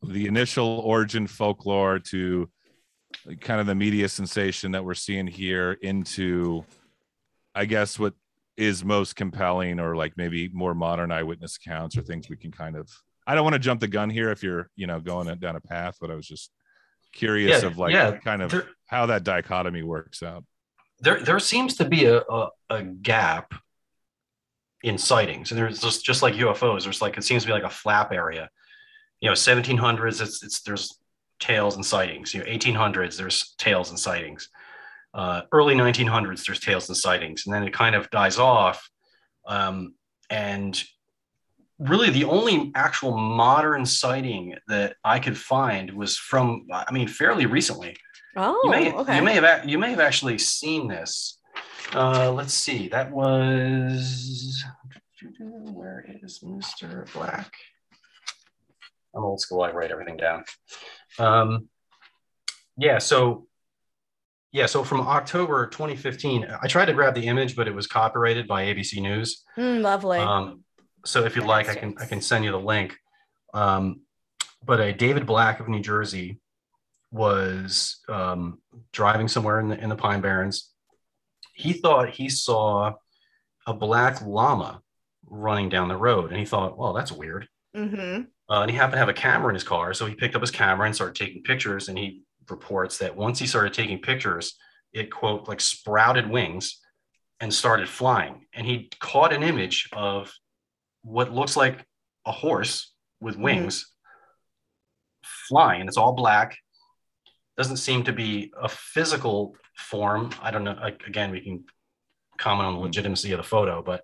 the 0.03 0.27
initial 0.27 0.79
origin 0.81 1.25
folklore 1.25 1.97
to 1.97 2.47
kind 3.41 3.59
of 3.59 3.67
the 3.67 3.75
media 3.75 4.07
sensation 4.09 4.71
that 4.71 4.83
we're 4.83 4.93
seeing 4.93 5.27
here 5.27 5.73
into 5.81 6.63
i 7.55 7.65
guess 7.65 7.97
what 7.99 8.13
is 8.55 8.83
most 8.83 9.15
compelling 9.15 9.79
or 9.79 9.95
like 9.95 10.13
maybe 10.17 10.49
more 10.49 10.73
modern 10.73 11.11
eyewitness 11.11 11.57
accounts 11.57 11.97
or 11.97 12.01
things 12.01 12.29
we 12.29 12.37
can 12.37 12.51
kind 12.51 12.75
of 12.75 12.89
i 13.25 13.35
don't 13.35 13.43
want 13.43 13.53
to 13.53 13.59
jump 13.59 13.79
the 13.79 13.87
gun 13.87 14.09
here 14.09 14.31
if 14.31 14.43
you're 14.43 14.69
you 14.75 14.87
know 14.87 14.99
going 14.99 15.27
down 15.39 15.55
a 15.55 15.61
path 15.61 15.97
but 16.01 16.11
i 16.11 16.15
was 16.15 16.27
just 16.27 16.51
curious 17.13 17.61
Yeah, 17.61 17.67
of 17.67 17.77
like 17.77 17.93
yeah. 17.93 18.17
kind 18.17 18.41
of 18.41 18.51
There, 18.51 18.67
how 18.87 19.05
that 19.07 19.23
dichotomy 19.23 19.83
works 19.83 20.21
out 20.23 20.43
there, 20.99 21.19
there 21.19 21.39
seems 21.39 21.75
to 21.75 21.85
be 21.85 22.05
a, 22.05 22.21
a, 22.21 22.49
a 22.69 22.83
gap 22.83 23.53
in 24.83 24.97
sightings, 24.97 25.51
and 25.51 25.59
there's 25.59 25.79
just 25.81 26.03
just 26.03 26.21
like 26.21 26.35
UFOs. 26.35 26.83
There's 26.83 27.01
like 27.01 27.17
it 27.17 27.23
seems 27.23 27.43
to 27.43 27.47
be 27.47 27.53
like 27.53 27.63
a 27.63 27.69
flap 27.69 28.11
area. 28.11 28.49
You 29.21 29.29
know, 29.29 29.33
1700s, 29.33 30.21
it's 30.21 30.43
it's 30.43 30.61
there's 30.61 30.96
tales 31.39 31.75
and 31.75 31.85
sightings. 31.85 32.33
You 32.33 32.41
know, 32.41 32.45
1800s, 32.47 33.17
there's 33.17 33.53
tales 33.57 33.89
and 33.89 33.99
sightings. 33.99 34.49
Uh, 35.13 35.41
early 35.51 35.73
1900s, 35.75 36.45
there's 36.45 36.59
tales 36.59 36.87
and 36.89 36.97
sightings, 36.97 37.43
and 37.45 37.53
then 37.53 37.63
it 37.63 37.73
kind 37.73 37.95
of 37.95 38.09
dies 38.11 38.37
off. 38.37 38.87
Um, 39.47 39.95
and 40.29 40.81
really, 41.79 42.09
the 42.09 42.25
only 42.25 42.71
actual 42.75 43.17
modern 43.17 43.85
sighting 43.85 44.55
that 44.67 44.95
I 45.03 45.19
could 45.19 45.37
find 45.37 45.91
was 45.91 46.17
from, 46.17 46.67
I 46.71 46.91
mean, 46.91 47.07
fairly 47.07 47.45
recently 47.45 47.95
Oh, 48.39 48.61
you 48.65 48.69
may 48.69 48.93
okay. 48.93 49.15
you 49.17 49.23
may 49.23 49.33
have 49.33 49.67
you 49.67 49.79
may 49.79 49.89
have 49.89 49.99
actually 49.99 50.37
seen 50.37 50.87
this. 50.87 51.39
Uh, 51.91 52.31
let's 52.31 52.53
see. 52.53 52.87
That 52.87 53.11
was 53.11 54.63
where 55.39 56.05
is 56.21 56.39
Mr. 56.45 57.11
Black? 57.13 57.51
I'm 59.15 59.23
old 59.23 59.41
school. 59.41 59.63
I 59.63 59.71
write 59.71 59.89
everything 59.89 60.17
down. 60.17 60.43
Um, 61.19 61.67
yeah. 62.77 62.99
So 62.99 63.47
yeah. 64.51 64.65
So 64.65 64.83
from 64.83 65.01
October 65.01 65.67
2015, 65.67 66.47
I 66.61 66.67
tried 66.67 66.85
to 66.85 66.93
grab 66.93 67.15
the 67.15 67.27
image, 67.27 67.55
but 67.55 67.67
it 67.67 67.75
was 67.75 67.87
copyrighted 67.87 68.47
by 68.47 68.65
ABC 68.65 69.01
News. 69.01 69.43
Mm, 69.57 69.81
lovely. 69.81 70.19
Um, 70.19 70.63
so 71.05 71.23
if 71.25 71.35
you'd 71.35 71.45
like, 71.45 71.69
I 71.69 71.75
can 71.75 71.95
I 71.99 72.05
can 72.05 72.21
send 72.21 72.45
you 72.45 72.51
the 72.51 72.59
link. 72.59 72.97
Um, 73.53 74.01
but 74.63 74.79
a 74.79 74.93
David 74.93 75.25
Black 75.25 75.59
of 75.59 75.67
New 75.67 75.79
Jersey 75.79 76.39
was 77.11 77.99
um, 78.09 78.61
driving 78.91 79.27
somewhere 79.27 79.59
in 79.59 79.69
the 79.69 79.81
in 79.81 79.89
the 79.89 79.95
Pine 79.95 80.21
Barrens. 80.21 80.71
He 81.53 81.73
thought 81.73 82.09
he 82.09 82.29
saw 82.29 82.93
a 83.65 83.73
black 83.73 84.21
llama 84.21 84.81
running 85.25 85.69
down 85.69 85.87
the 85.87 85.97
road, 85.97 86.31
and 86.31 86.39
he 86.39 86.45
thought, 86.45 86.77
"Well, 86.77 86.93
that's 86.93 87.11
weird." 87.11 87.47
hmm 87.75 88.21
Uh, 88.49 88.61
and 88.61 88.71
he 88.71 88.77
happened 88.77 88.93
to 88.93 88.99
have 88.99 89.09
a 89.09 89.13
camera 89.13 89.49
in 89.49 89.55
his 89.55 89.63
car, 89.63 89.93
so 89.93 90.05
he 90.05 90.15
picked 90.15 90.35
up 90.35 90.41
his 90.41 90.51
camera 90.51 90.85
and 90.85 90.95
started 90.95 91.15
taking 91.15 91.43
pictures. 91.43 91.89
And 91.89 91.97
he 91.97 92.21
reports 92.49 92.97
that 92.99 93.15
once 93.15 93.39
he 93.39 93.47
started 93.47 93.73
taking 93.73 93.99
pictures, 93.99 94.55
it 94.93 95.11
quote 95.11 95.47
like 95.47 95.59
sprouted 95.59 96.29
wings 96.29 96.79
and 97.39 97.53
started 97.53 97.89
flying. 97.89 98.45
And 98.53 98.65
he 98.65 98.89
caught 98.99 99.33
an 99.33 99.43
image 99.43 99.89
of 99.93 100.31
what 101.01 101.33
looks 101.33 101.57
like 101.57 101.85
a 102.25 102.31
horse 102.31 102.93
with 103.19 103.37
wings 103.37 103.85
flying, 105.47 105.87
it's 105.87 105.97
all 105.97 106.13
black. 106.13 106.57
Doesn't 107.57 107.77
seem 107.77 108.03
to 108.03 108.13
be 108.13 108.51
a 108.61 108.69
physical 108.69 109.55
form. 109.75 110.29
I 110.41 110.51
don't 110.51 110.63
know. 110.63 110.77
Again, 111.07 111.31
we 111.31 111.41
can 111.41 111.65
comment 112.37 112.67
on 112.67 112.75
the 112.75 112.81
legitimacy 112.81 113.31
of 113.31 113.37
the 113.37 113.43
photo, 113.43 113.81
but 113.81 114.03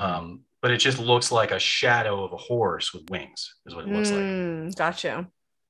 um, 0.00 0.42
but 0.62 0.70
it 0.70 0.78
just 0.78 0.98
looks 0.98 1.32
like 1.32 1.50
a 1.52 1.58
shadow 1.58 2.24
of 2.24 2.32
a 2.32 2.36
horse 2.36 2.92
with 2.92 3.08
wings, 3.10 3.54
is 3.66 3.74
what 3.74 3.86
it 3.86 3.92
looks 3.92 4.10
like. 4.10 4.18
Mm, 4.20 4.74
got 4.76 5.02
you. 5.04 5.26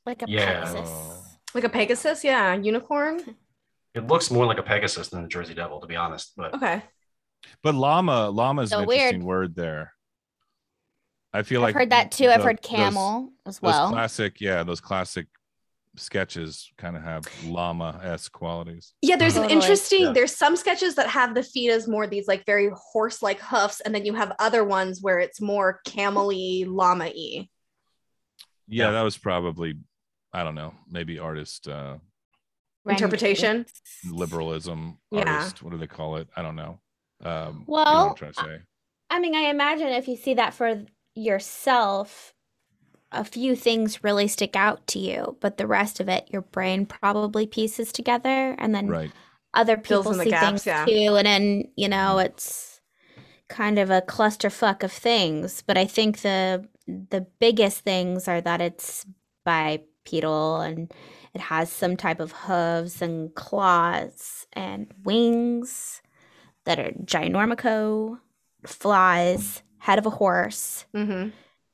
Like 0.07 0.23
a 0.23 0.27
Yeah. 0.29 0.65
Pegasus. 0.65 1.37
Like 1.55 1.65
a 1.65 1.69
Pegasus, 1.69 2.25
yeah, 2.25 2.55
unicorn. 2.55 3.37
It 3.93 4.07
looks 4.07 4.31
more 4.31 4.47
like 4.47 4.59
a 4.59 4.63
Pegasus 4.63 5.09
than 5.09 5.25
a 5.25 5.27
Jersey 5.29 5.53
Devil, 5.53 5.81
to 5.81 5.87
be 5.89 5.97
honest. 5.97 6.35
But 6.37 6.55
Okay. 6.55 6.81
But 7.61 7.75
llama, 7.75 8.31
llama 8.31 8.63
is 8.63 8.71
So 8.71 8.79
an 8.79 8.85
interesting 8.85 9.25
word 9.25 9.57
there. 9.57 9.95
I 11.33 11.43
feel 11.43 11.61
like 11.61 11.71
I've 11.71 11.81
heard 11.81 11.91
that 11.91 12.13
too. 12.13 12.29
I've 12.29 12.39
the- 12.39 12.45
heard 12.47 12.59
those- 12.63 12.71
camel 12.71 13.31
as 13.47 13.57
Those, 13.59 13.63
well. 13.63 13.91
classic, 13.91 14.41
yeah, 14.41 14.63
those 14.63 14.81
classic 14.81 15.27
sketches 15.97 16.71
kind 16.79 16.97
of 16.97 17.03
have 17.03 17.25
llama-esque 17.45 18.31
qualities. 18.33 18.95
Yeah, 19.03 19.17
there's 19.17 19.37
an 19.37 19.51
interesting. 19.51 20.03
Yeah. 20.07 20.13
There's 20.13 20.35
some 20.37 20.57
sketches 20.57 20.95
that 20.95 21.09
have 21.09 21.35
the 21.35 21.43
feet 21.43 21.71
as 21.71 21.89
more 21.89 22.07
these 22.07 22.29
like 22.29 22.47
very 22.47 22.71
horse-like 22.93 23.41
hoofs, 23.41 23.81
and 23.81 23.95
then 23.95 24.05
you 24.07 24.15
have 24.15 24.33
other 24.39 24.65
ones 24.65 25.01
where 25.03 25.19
it's 25.19 25.41
more 25.41 25.81
camel-y, 25.85 26.65
llama-y. 26.67 27.11
Yeah, 27.13 28.87
Yeah. 28.87 28.91
that 28.93 29.03
was 29.03 29.19
probably, 29.19 29.75
I 30.33 30.45
don't 30.45 30.55
know, 30.55 30.75
maybe 30.89 31.19
artist 31.19 31.67
uh 31.69 31.97
Interpretation. 32.89 33.67
liberalism, 34.11 34.99
Yeah. 35.11 35.31
artist, 35.31 35.63
what 35.63 35.71
do 35.71 35.77
they 35.79 35.87
call 35.87 36.17
it? 36.17 36.29
I 36.37 36.43
don't 36.43 36.57
know. 36.57 36.81
Um, 37.23 37.29
you 37.29 37.33
know 37.33 37.53
what 37.67 37.87
Well, 37.87 38.09
I'm 38.11 38.15
trying 38.15 38.33
to 38.33 38.41
say. 38.43 38.59
I 39.11 39.19
mean, 39.21 39.35
I 39.35 39.51
imagine 39.51 39.89
if 39.89 40.09
you 40.09 40.17
see 40.17 40.35
that 40.35 40.55
for 40.55 40.85
yourself, 41.15 42.33
a 43.13 43.25
few 43.25 43.57
things 43.57 44.05
really 44.05 44.29
stick 44.29 44.57
out 44.57 44.87
to 44.89 44.99
you, 44.99 45.37
but 45.41 45.57
the 45.59 45.67
rest 45.67 46.01
of 46.01 46.09
it, 46.09 46.29
your 46.33 46.43
brain 46.43 46.87
probably 46.87 47.47
pieces 47.47 47.93
together, 47.93 48.55
and 48.59 48.75
then 48.75 48.89
Right. 48.89 49.13
other 49.55 49.77
people 49.77 50.13
the 50.13 50.25
see 50.25 50.31
gaps, 50.31 50.65
things 50.65 50.67
yeah. 50.67 50.85
too, 50.87 51.17
and 51.17 51.27
then 51.27 51.65
you 51.77 51.89
know 51.89 52.19
it's 52.19 52.81
kind 53.49 53.79
of 53.79 53.91
a 53.91 54.03
clusterfuck 54.03 54.83
of 54.83 54.93
things. 54.93 55.63
But 55.67 55.79
I 55.79 55.87
think 55.87 56.21
the 56.23 56.69
the 56.87 57.27
biggest 57.41 57.81
things 57.81 58.29
are 58.29 58.41
that 58.41 58.61
it's 58.61 59.07
bipedal 59.45 60.61
and 60.61 60.93
it 61.35 61.41
has 61.41 61.71
some 61.71 61.97
type 61.97 62.21
of 62.21 62.33
hooves 62.33 63.01
and 63.03 63.35
claws 63.35 64.47
and 64.53 64.93
wings 65.05 66.03
that 66.65 66.79
are 66.79 66.93
ginormico, 67.05 68.19
flies, 68.67 69.63
head 69.79 69.99
of 69.99 70.07
a 70.07 70.11
horse, 70.11 70.87
Mm-hmm. 70.95 71.31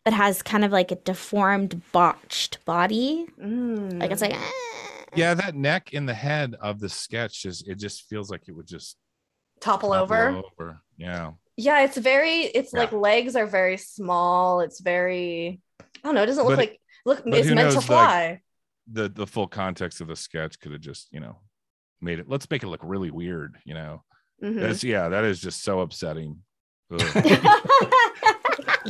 But 0.06 0.14
has 0.14 0.40
kind 0.40 0.64
of 0.64 0.70
like 0.70 0.92
a 0.92 0.94
deformed, 0.94 1.82
botched 1.90 2.64
body. 2.64 3.26
Mm. 3.42 4.00
Like 4.00 4.12
it's 4.12 4.22
like, 4.22 4.34
eh. 4.34 4.50
Yeah, 5.16 5.34
that 5.34 5.56
neck 5.56 5.92
in 5.94 6.06
the 6.06 6.14
head 6.14 6.54
of 6.60 6.78
the 6.78 6.88
sketch 6.88 7.42
just 7.42 7.66
it 7.66 7.80
just 7.80 8.04
feels 8.08 8.30
like 8.30 8.42
it 8.46 8.52
would 8.52 8.68
just 8.68 8.96
topple 9.60 9.88
topple 9.88 10.02
over. 10.04 10.42
over. 10.60 10.80
Yeah. 10.96 11.32
Yeah, 11.56 11.82
it's 11.82 11.96
very. 11.96 12.42
It's 12.42 12.72
Yeah. 12.72 12.78
like 12.80 12.92
legs 12.92 13.34
are 13.34 13.46
very 13.46 13.78
small. 13.78 14.60
It's 14.60 14.78
very. 14.80 15.60
I 15.80 15.84
don't 16.04 16.14
know. 16.14 16.22
It 16.22 16.26
doesn't 16.26 16.44
look 16.44 16.52
But- 16.52 16.58
like 16.68 16.80
look. 17.04 17.22
It's 17.26 17.48
who 17.48 17.54
meant 17.56 17.70
to 17.70 17.74
knows, 17.74 17.74
like, 17.74 17.84
fly. 17.86 18.40
The 18.92 19.08
the 19.08 19.26
full 19.26 19.48
context 19.48 20.00
of 20.00 20.06
the 20.06 20.14
sketch 20.14 20.60
could 20.60 20.70
have 20.70 20.80
just, 20.80 21.08
you 21.10 21.18
know, 21.18 21.40
made 22.00 22.20
it 22.20 22.28
let's 22.28 22.48
make 22.48 22.62
it 22.62 22.68
look 22.68 22.82
really 22.84 23.10
weird, 23.10 23.56
you 23.64 23.74
know. 23.74 24.04
Mhm. 24.40 24.60
That's 24.60 24.84
yeah, 24.84 25.08
that 25.08 25.24
is 25.24 25.40
just 25.40 25.64
so 25.64 25.80
upsetting. 25.80 26.42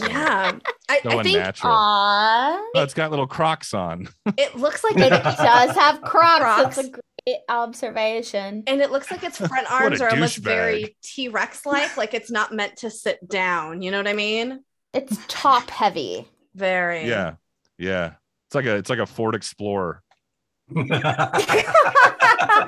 Ugh. 0.03 0.09
Yeah, 0.11 0.59
I, 0.89 1.01
so 1.01 1.19
I 1.19 1.23
think 1.23 1.37
unnatural. 1.37 1.75
Aww. 1.75 2.59
Oh, 2.75 2.83
it's 2.83 2.95
got 2.95 3.11
little 3.11 3.27
crocs 3.27 3.75
on. 3.75 4.09
it 4.37 4.57
looks 4.57 4.85
like 4.85 4.97
It 4.97 5.11
does 5.11 5.77
have 5.77 6.01
crocs. 6.03 6.41
Crocs. 6.41 6.77
That's 6.77 6.89
a 6.89 6.91
great 6.91 7.39
observation. 7.49 8.63
and 8.67 8.81
it 8.81 8.91
looks 8.91 9.11
like 9.11 9.25
its 9.25 9.39
front 9.39 9.71
arms 9.71 10.01
are 10.01 10.11
almost 10.11 10.41
douchebag. 10.41 10.45
very 10.45 10.97
T 11.03 11.29
Rex 11.29 11.67
like, 11.67 11.97
like 11.97 12.15
it's 12.15 12.31
not 12.31 12.53
meant 12.53 12.77
to 12.79 12.91
sit 12.91 13.27
down. 13.29 13.83
You 13.83 13.91
know 13.91 13.99
what 13.99 14.09
I 14.09 14.13
mean? 14.13 14.63
It's 14.93 15.19
top 15.29 15.71
heavy. 15.71 16.27
Very. 16.55 17.07
Yeah. 17.09 17.35
Yeah. 17.79 18.13
It's 18.49 18.55
like 18.55 18.67
a 18.67 18.77
it's 18.77 18.89
like 18.91 19.01
a 19.01 19.07
Ford 19.07 19.35
Explorer. 19.35 20.03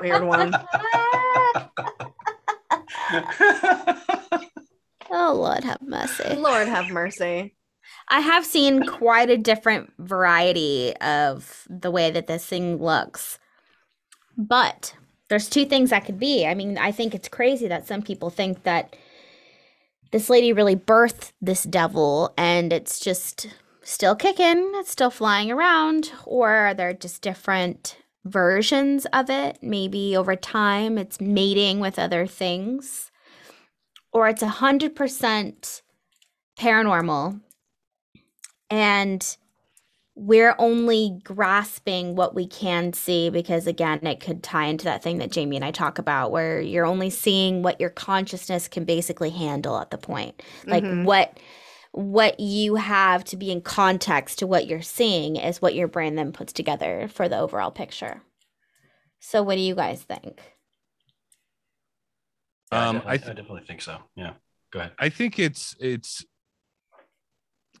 Weird 0.01 0.23
one. 0.23 0.53
Oh 5.11 5.33
Lord, 5.33 5.63
have 5.63 5.81
mercy. 5.81 6.35
Lord 6.35 6.67
have 6.67 6.89
mercy. 6.89 7.55
I 8.07 8.19
have 8.19 8.45
seen 8.45 8.85
quite 8.85 9.29
a 9.29 9.37
different 9.37 9.91
variety 9.99 10.95
of 10.97 11.67
the 11.69 11.91
way 11.91 12.11
that 12.11 12.27
this 12.27 12.45
thing 12.45 12.77
looks. 12.77 13.39
But 14.37 14.95
there's 15.29 15.49
two 15.49 15.65
things 15.65 15.91
that 15.91 16.05
could 16.05 16.19
be. 16.19 16.45
I 16.45 16.53
mean, 16.53 16.77
I 16.77 16.91
think 16.91 17.13
it's 17.13 17.27
crazy 17.27 17.67
that 17.67 17.87
some 17.87 18.01
people 18.01 18.29
think 18.29 18.63
that 18.63 18.95
this 20.11 20.29
lady 20.29 20.53
really 20.53 20.75
birthed 20.75 21.33
this 21.41 21.63
devil 21.63 22.33
and 22.37 22.73
it's 22.73 22.99
just 22.99 23.47
still 23.83 24.15
kicking, 24.15 24.71
it's 24.75 24.91
still 24.91 25.11
flying 25.11 25.51
around, 25.51 26.11
or 26.25 26.49
are 26.49 26.73
there 26.73 26.93
just 26.93 27.21
different 27.21 27.97
versions 28.25 29.05
of 29.13 29.29
it? 29.29 29.59
Maybe 29.61 30.15
over 30.15 30.35
time 30.35 30.97
it's 30.97 31.21
mating 31.21 31.79
with 31.79 31.99
other 31.99 32.25
things, 32.25 33.08
or 34.11 34.27
it's 34.27 34.41
a 34.41 34.47
100% 34.47 35.81
paranormal 36.57 37.41
and 38.69 39.37
we're 40.15 40.55
only 40.59 41.17
grasping 41.23 42.15
what 42.15 42.35
we 42.35 42.45
can 42.45 42.91
see 42.91 43.29
because 43.29 43.65
again 43.67 44.05
it 44.05 44.19
could 44.19 44.43
tie 44.43 44.65
into 44.65 44.83
that 44.83 45.01
thing 45.01 45.17
that 45.19 45.31
jamie 45.31 45.55
and 45.55 45.63
i 45.63 45.71
talk 45.71 45.97
about 45.97 46.31
where 46.31 46.59
you're 46.59 46.85
only 46.85 47.09
seeing 47.09 47.63
what 47.63 47.79
your 47.79 47.89
consciousness 47.89 48.67
can 48.67 48.83
basically 48.83 49.29
handle 49.29 49.77
at 49.79 49.91
the 49.91 49.97
point. 49.97 50.41
Like 50.67 50.83
Mhm. 50.83 51.05
what 51.05 51.39
what 51.91 52.39
you 52.39 52.75
have 52.75 53.23
to 53.25 53.37
be 53.37 53.49
in 53.51 53.61
context 53.61 54.37
to 54.39 54.45
what 54.47 54.67
you're 54.67 54.81
seeing 54.81 55.37
is 55.37 55.61
what 55.61 55.73
your 55.73 55.87
brain 55.87 56.15
then 56.15 56.31
puts 56.31 56.53
together 56.53 57.07
for 57.07 57.27
the 57.27 57.37
overall 57.39 57.71
picture. 57.71 58.21
So 59.19 59.41
what 59.41 59.55
do 59.55 59.61
you 59.61 59.73
guys 59.73 60.03
think 60.03 60.41
Yeah, 62.71 62.89
Um, 62.89 63.01
I, 63.05 63.09
I 63.09 63.13
I, 63.13 63.17
th- 63.17 63.35
definitely 63.35 63.63
think 63.67 63.81
so. 63.81 63.97
Yeah. 64.15 64.33
Go 64.71 64.79
ahead. 64.79 64.91
I 64.99 65.09
think 65.09 65.39
it's 65.39 65.75
it's 65.79 66.23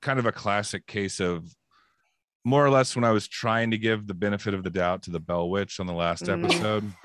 kind 0.01 0.17
of 0.19 0.25
a 0.25 0.31
classic 0.31 0.87
case 0.87 1.19
of 1.19 1.45
more 2.45 2.65
or 2.65 2.69
less 2.69 2.95
when 2.95 3.03
I 3.03 3.11
was 3.11 3.27
trying 3.27 3.71
to 3.71 3.77
give 3.77 4.07
the 4.07 4.13
benefit 4.13 4.53
of 4.53 4.63
the 4.63 4.69
doubt 4.69 5.03
to 5.03 5.11
the 5.11 5.19
Bell 5.19 5.49
Witch 5.49 5.79
on 5.79 5.87
the 5.87 5.93
last 5.93 6.23
Mm. 6.25 6.43
episode. 6.43 6.91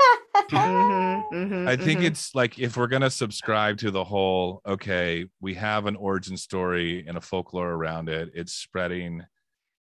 Mhm, 0.50 1.30
mhm, 1.32 1.68
I 1.68 1.76
think 1.76 2.00
mhm. 2.00 2.04
it's 2.04 2.34
like 2.34 2.58
if 2.58 2.76
we're 2.76 2.86
gonna 2.88 3.08
subscribe 3.10 3.78
to 3.78 3.90
the 3.90 4.04
whole, 4.04 4.60
okay, 4.66 5.24
we 5.40 5.54
have 5.54 5.86
an 5.86 5.96
origin 5.96 6.36
story 6.36 7.04
and 7.06 7.16
a 7.16 7.20
folklore 7.20 7.70
around 7.70 8.08
it. 8.10 8.30
It's 8.34 8.52
spreading, 8.52 9.22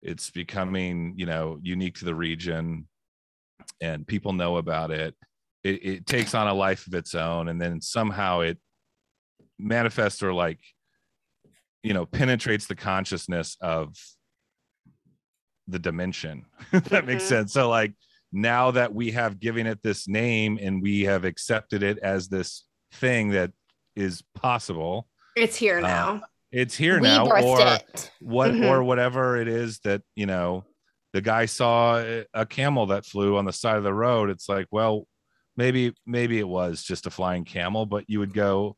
it's 0.02 0.30
becoming, 0.32 1.14
you 1.16 1.26
know, 1.26 1.58
unique 1.62 1.98
to 2.00 2.06
the 2.06 2.14
region, 2.16 2.88
and 3.80 4.06
people 4.06 4.34
know 4.34 4.58
about 4.58 4.92
it. 4.92 5.16
It, 5.64 5.86
it 5.86 6.06
takes 6.06 6.34
on 6.34 6.48
a 6.48 6.54
life 6.54 6.88
of 6.88 6.94
its 6.94 7.14
own, 7.16 7.50
and 7.50 7.62
then 7.62 7.82
somehow 7.82 8.42
it 8.42 8.58
manifests 9.58 10.24
or 10.24 10.34
like, 10.34 10.60
you 11.84 11.94
know, 11.94 12.06
penetrates 12.06 12.68
the 12.68 12.76
consciousness 12.76 13.58
of 13.62 13.94
the 15.68 15.80
dimension. 15.80 16.46
that 16.72 17.06
makes 17.06 17.24
Mhm. 17.26 17.28
sense. 17.28 17.54
So 17.54 17.70
like 17.70 17.94
now 18.32 18.72
that 18.72 18.94
we 18.94 19.12
have 19.12 19.40
given 19.40 19.68
it 19.68 19.82
this 19.84 20.08
name 20.08 20.58
and 20.62 20.82
we 20.82 21.02
have 21.02 21.26
accepted 21.26 21.84
it 21.84 21.98
as 22.00 22.30
this 22.30 22.64
thing 22.94 23.30
that 23.32 23.52
is 23.96 24.24
possible 24.36 25.08
it's 25.36 25.56
here 25.56 25.78
uh, 25.78 25.82
now. 25.82 26.22
it's 26.52 26.76
here 26.76 26.96
we 27.00 27.08
now 27.08 27.26
or 27.28 27.60
it 27.62 28.12
what 28.20 28.52
Mhm. 28.52 28.66
or 28.68 28.84
whatever 28.84 29.36
it 29.38 29.48
is 29.48 29.80
that 29.80 30.02
you 30.16 30.26
know 30.26 30.64
the 31.14 31.22
guy 31.22 31.46
saw 31.46 32.04
a 32.34 32.46
camel 32.46 32.88
that 32.88 33.06
flew 33.06 33.38
on 33.38 33.46
the 33.46 33.54
side 33.54 33.78
of 33.78 33.84
the 33.84 33.94
road 33.94 34.30
it's 34.30 34.48
like 34.50 34.68
well 34.72 35.08
maybe 35.58 35.94
maybe 36.06 36.40
it 36.40 36.48
was 36.48 36.84
just 36.84 37.06
a 37.08 37.10
flying 37.10 37.44
camel 37.46 37.86
but 37.86 38.06
you 38.08 38.20
would 38.20 38.34
go 38.34 38.76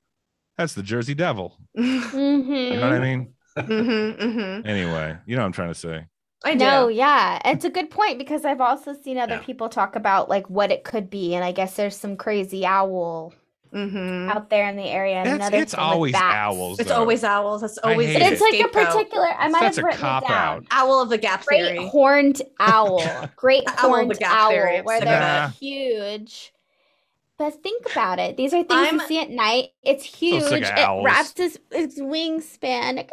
that's 0.57 0.73
the 0.73 0.83
jersey 0.83 1.13
devil 1.13 1.57
mm-hmm. 1.77 2.17
you 2.17 2.73
know 2.75 2.81
what 2.89 2.93
i 2.93 2.99
mean 2.99 3.33
Mhm, 3.57 4.17
mhm. 4.17 4.65
anyway 4.65 5.17
you 5.25 5.35
know 5.35 5.41
what 5.41 5.45
i'm 5.47 5.51
trying 5.51 5.73
to 5.73 5.79
say 5.79 6.05
I 6.43 6.55
know, 6.55 6.65
No, 6.83 6.87
yeah, 6.87 7.39
it's 7.45 7.65
a 7.65 7.69
good 7.69 7.91
point 7.91 8.17
because 8.17 8.45
I've 8.45 8.61
also 8.61 8.95
seen 8.95 9.19
other 9.19 9.35
Yeah. 9.35 9.41
people 9.41 9.69
talk 9.69 9.95
about 9.95 10.27
like 10.27 10.49
what 10.49 10.71
it 10.71 10.83
could 10.83 11.07
be, 11.07 11.35
and 11.35 11.45
I 11.45 11.51
guess 11.51 11.75
there's 11.75 11.95
some 11.95 12.17
crazy 12.17 12.65
owl 12.65 13.31
Mhm. 13.71 14.27
out 14.27 14.49
there 14.49 14.67
in 14.67 14.75
the 14.75 14.85
area. 14.89 15.17
And 15.17 15.27
It's- 15.39 15.53
it's 15.53 15.73
always 15.75 16.13
bats. 16.13 16.35
owls. 16.35 16.79
It's 16.79 16.89
always 16.89 17.23
owls. 17.23 17.61
That's 17.61 17.77
I 17.83 17.91
always 17.91 18.07
hate 18.07 18.13
But 18.21 18.25
the 18.25 18.31
it's 18.33 18.41
like 18.41 18.59
a 18.59 18.67
particular. 18.69 19.27
I 19.37 19.49
might 19.49 19.61
That's 19.61 19.75
have 19.77 19.83
a 19.83 19.85
written 19.85 19.99
it 20.03 20.21
down. 20.21 20.23
out. 20.31 20.63
owl 20.71 21.01
of 21.03 21.09
the 21.09 21.19
gap 21.19 21.45
Great 21.45 21.61
theory. 21.75 21.87
horned 21.89 22.41
owl, 22.59 23.03
great 23.35 23.63
Owl 23.67 23.73
of 23.75 23.81
the 23.83 23.87
horned 23.89 24.17
gap 24.17 24.31
owl, 24.35 24.49
theory, 24.49 24.81
where 24.81 24.99
they're 24.99 25.45
it. 25.45 25.51
huge. 25.59 26.53
But 27.41 27.63
think 27.63 27.87
about 27.91 28.19
it. 28.19 28.37
These 28.37 28.53
are 28.53 28.57
things 28.63 28.71
I'm- 28.71 28.99
you 28.99 29.07
see 29.07 29.19
at 29.19 29.31
night. 29.31 29.69
It's 29.81 30.05
huge. 30.05 30.43
sick 30.43 30.61
It 30.63 31.03
wraps 31.03 31.33
its, 31.39 31.57
its 31.71 31.99
wingspan. 31.99 33.09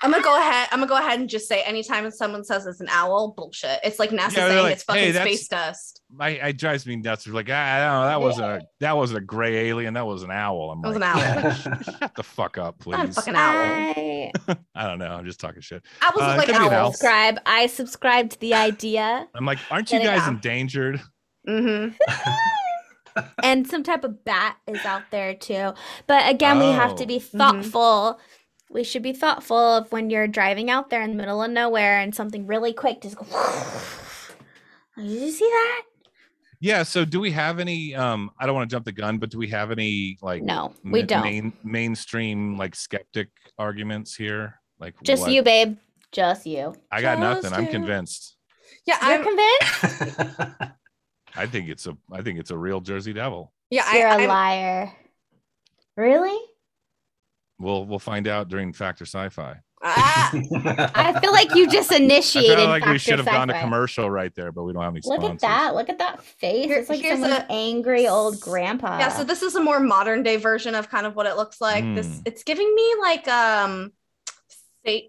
I'm 0.00 0.12
gonna 0.12 0.22
go 0.22 0.38
ahead. 0.38 0.68
I'm 0.70 0.78
gonna 0.78 0.88
go 0.88 0.96
ahead 0.96 1.18
and 1.18 1.28
just 1.28 1.48
say 1.48 1.60
anytime 1.62 2.08
someone 2.12 2.44
says 2.44 2.66
it's 2.66 2.80
an 2.80 2.86
owl, 2.88 3.32
bullshit. 3.36 3.80
It's 3.82 3.98
like 3.98 4.10
NASA 4.10 4.36
Yeah, 4.36 4.48
saying 4.48 4.62
like, 4.62 4.72
it's 4.74 4.84
fucking 4.84 5.02
"Hey, 5.02 5.12
space 5.12 5.48
dust. 5.48 6.02
I, 6.20 6.30
it 6.30 6.56
drives 6.58 6.86
me 6.86 6.94
nuts. 6.94 7.26
Like, 7.26 7.50
I, 7.50 7.78
I 7.78 7.84
don't 7.90 8.00
know, 8.02 8.06
that 8.06 8.20
wasn't 8.20 8.46
a 8.46 8.66
that 8.78 8.96
wasn't 8.96 9.18
a 9.18 9.22
gray 9.24 9.68
alien. 9.70 9.94
That 9.94 10.06
was 10.06 10.22
an 10.22 10.30
owl. 10.30 10.70
I'm 10.70 10.84
It 10.84 10.88
was 10.88 10.96
an 10.96 11.02
owl. 11.02 11.50
shut 11.82 12.14
the 12.14 12.22
fuck 12.22 12.56
up, 12.58 12.78
please. 12.78 12.92
Not 12.98 13.08
a 13.08 13.12
fucking 13.12 13.34
owl. 13.34 13.56
I, 13.56 14.32
I 14.76 14.86
don't 14.86 15.00
know. 15.00 15.06
I'm 15.10 15.24
just 15.24 15.40
talking 15.40 15.62
shit. 15.62 15.82
Owls 16.00 16.14
Uh, 16.20 16.26
look 16.28 16.36
like 16.36 16.46
could 16.46 16.58
be 16.70 16.74
owl. 16.76 16.92
subscribe. 16.92 17.40
I 17.44 17.66
subscribe 17.66 18.30
to 18.30 18.38
the 18.38 18.54
idea 18.54 19.26
I'm 19.34 19.44
like, 19.44 19.58
aren't 19.68 19.90
you 19.90 19.98
guys 20.00 20.28
endangered? 20.28 21.00
Mm-hmm. 21.48 21.94
and 23.42 23.66
some 23.66 23.82
type 23.82 24.04
of 24.04 24.24
bat 24.24 24.56
is 24.66 24.84
out 24.84 25.02
there 25.10 25.34
too. 25.34 25.72
But 26.06 26.28
again, 26.30 26.58
we 26.58 26.66
have 26.66 26.96
to 26.96 27.04
Oh. 27.04 27.06
be 27.06 27.18
Mhm. 27.18 27.22
thoughtful. 27.38 28.20
We 28.70 28.82
should 28.84 29.02
be 29.02 29.12
thoughtful 29.12 29.56
of 29.56 29.92
when 29.92 30.10
you're 30.10 30.26
driving 30.26 30.68
out 30.70 30.90
there 30.90 31.02
in 31.02 31.10
the 31.10 31.16
middle 31.16 31.42
of 31.42 31.50
nowhere 31.50 31.98
and 32.00 32.14
something 32.14 32.46
really 32.46 32.72
quick 32.72 33.02
just 33.02 33.16
go. 33.16 33.24
Did 34.96 35.06
you 35.10 35.30
see 35.30 35.44
that? 35.48 35.82
Yeah. 36.60 36.82
So, 36.82 37.04
do 37.04 37.20
we 37.20 37.30
have 37.32 37.58
any? 37.58 37.94
Um, 37.94 38.30
I 38.38 38.46
don't 38.46 38.54
want 38.54 38.70
to 38.70 38.74
jump 38.74 38.84
the 38.86 38.92
gun, 38.92 39.18
but 39.18 39.30
do 39.30 39.38
we 39.38 39.48
have 39.48 39.70
any 39.70 40.16
like 40.22 40.42
No, 40.42 40.72
we 40.84 41.00
ma- 41.00 41.06
don't. 41.06 41.22
main 41.22 41.52
mainstream 41.62 42.56
like 42.56 42.74
skeptic 42.74 43.28
arguments 43.58 44.14
here? 44.16 44.60
Like, 44.78 44.94
Just 45.02 45.22
what- 45.22 45.32
you, 45.32 45.42
babe. 45.42 45.76
Just 46.12 46.46
you. 46.46 46.74
I 46.92 47.00
got 47.02 47.18
nothing. 47.18 47.42
Just 47.50 47.54
I'm 47.54 47.66
convinced. 47.66 48.36
Yeah, 48.86 48.98
You're 49.08 49.18
I'm. 49.18 49.24
convinced? 49.24 50.70
I 51.36 51.46
think 51.46 51.68
it's 51.68 51.86
a. 51.86 51.96
I 52.12 52.22
think 52.22 52.38
it's 52.38 52.50
a 52.50 52.56
real 52.56 52.80
Jersey 52.80 53.12
Devil. 53.12 53.52
Yeah, 53.70 53.92
You're 53.94 54.08
a 54.08 54.12
I'm- 54.12 54.28
liar. 54.28 54.92
Really? 55.96 56.38
We'll 57.58 57.84
we'll 57.86 57.98
find 58.00 58.26
out 58.26 58.48
during 58.48 58.72
Factor 58.72 59.04
Sci-Fi. 59.04 59.60
Ah, 59.86 60.30
I 60.94 61.20
feel 61.20 61.30
like 61.32 61.54
you 61.54 61.68
just 61.68 61.92
initiated. 61.92 62.50
I 62.50 62.54
initiated. 62.54 62.58
feel 62.58 62.68
like 62.68 62.86
we 62.86 62.98
should 62.98 63.18
have 63.18 63.26
gone 63.26 63.48
to 63.48 63.60
commercial 63.60 64.10
right 64.10 64.34
there, 64.34 64.50
but 64.50 64.64
we 64.64 64.72
don't 64.72 64.82
have 64.82 64.92
any 64.94 65.02
Look 65.04 65.20
sponsors. 65.20 65.42
at 65.44 65.48
that! 65.48 65.74
Look 65.74 65.88
at 65.88 65.98
that 65.98 66.22
face. 66.22 66.66
Here- 66.66 66.78
it's 66.80 66.88
like 66.88 67.00
here's 67.00 67.20
someone's 67.20 67.44
a- 67.44 67.52
angry 67.52 68.08
old 68.08 68.40
grandpa. 68.40 68.98
yeah. 68.98 69.08
So 69.10 69.24
this 69.24 69.42
is 69.42 69.54
a 69.56 69.60
more 69.60 69.78
modern 69.80 70.22
day 70.22 70.36
version 70.36 70.74
of 70.74 70.88
kind 70.88 71.06
of 71.06 71.14
what 71.16 71.26
it 71.26 71.36
looks 71.36 71.60
like. 71.60 71.84
This 71.94 72.06
Mm. 72.08 72.22
it's 72.24 72.42
giving 72.44 72.74
me 72.74 72.94
like 73.00 73.28
um, 73.28 73.92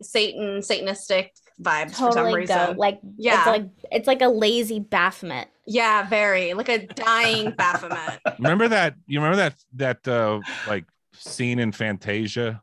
Satan 0.01 0.59
Satanistic 0.59 1.30
vibes 1.61 1.95
for 1.95 2.11
some 2.11 2.34
reason. 2.34 2.55
go 2.55 2.73
like 2.78 2.99
Yeah. 3.17 3.38
It's 3.39 3.47
like 3.47 3.65
it's 3.91 4.07
like 4.07 4.21
a 4.21 4.28
lazy 4.30 4.80
Baphomet. 4.80 5.47
Yeah, 5.68 6.07
very 6.07 6.53
like 6.53 6.70
a 6.70 6.86
dying 6.88 7.51
Baphomet. 7.51 8.20
remember 8.39 8.68
that? 8.68 8.95
You 9.07 9.20
remember 9.20 9.38
that 9.38 9.55
that 9.76 10.07
uh 10.07 10.39
like 10.68 10.86
scene 11.13 11.59
in 11.59 11.72
Fantasia? 11.72 12.61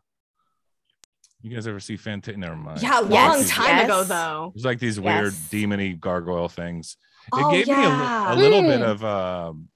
You 1.41 1.51
guys 1.53 1.67
ever 1.67 1.81
see 1.81 1.97
Fantasia? 1.97 2.39
Never 2.39 2.55
mind. 2.55 2.81
Yeah, 2.83 3.01
a 3.01 3.03
long 3.03 3.11
Yes, 3.13 3.49
time 3.51 3.85
ago 3.85 3.99
yes. 4.01 4.09
though. 4.09 4.53
There's 4.55 4.65
like 4.65 4.79
these 4.79 5.01
weird 5.01 5.33
Yes. 5.33 5.49
demony 5.51 5.99
gargoyle 5.99 6.49
things. 6.49 6.97
It 7.27 7.31
Oh, 7.33 7.51
gave 7.51 7.67
me 7.67 7.73
a, 7.75 7.77
yeah. 7.79 8.35
a 8.35 8.37
little 8.37 8.63
Mm. 8.63 8.69
bit 8.69 8.83
of 8.83 9.05
um 9.05 9.69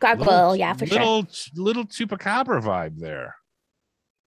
Gargoyle, 0.00 0.26
little, 0.26 0.56
yeah, 0.56 0.72
for 0.72 0.86
sure. 0.86 0.98
little 0.98 1.26
little 1.54 1.84
chupacabra 1.84 2.62
vibe 2.62 2.98
there. 2.98 3.36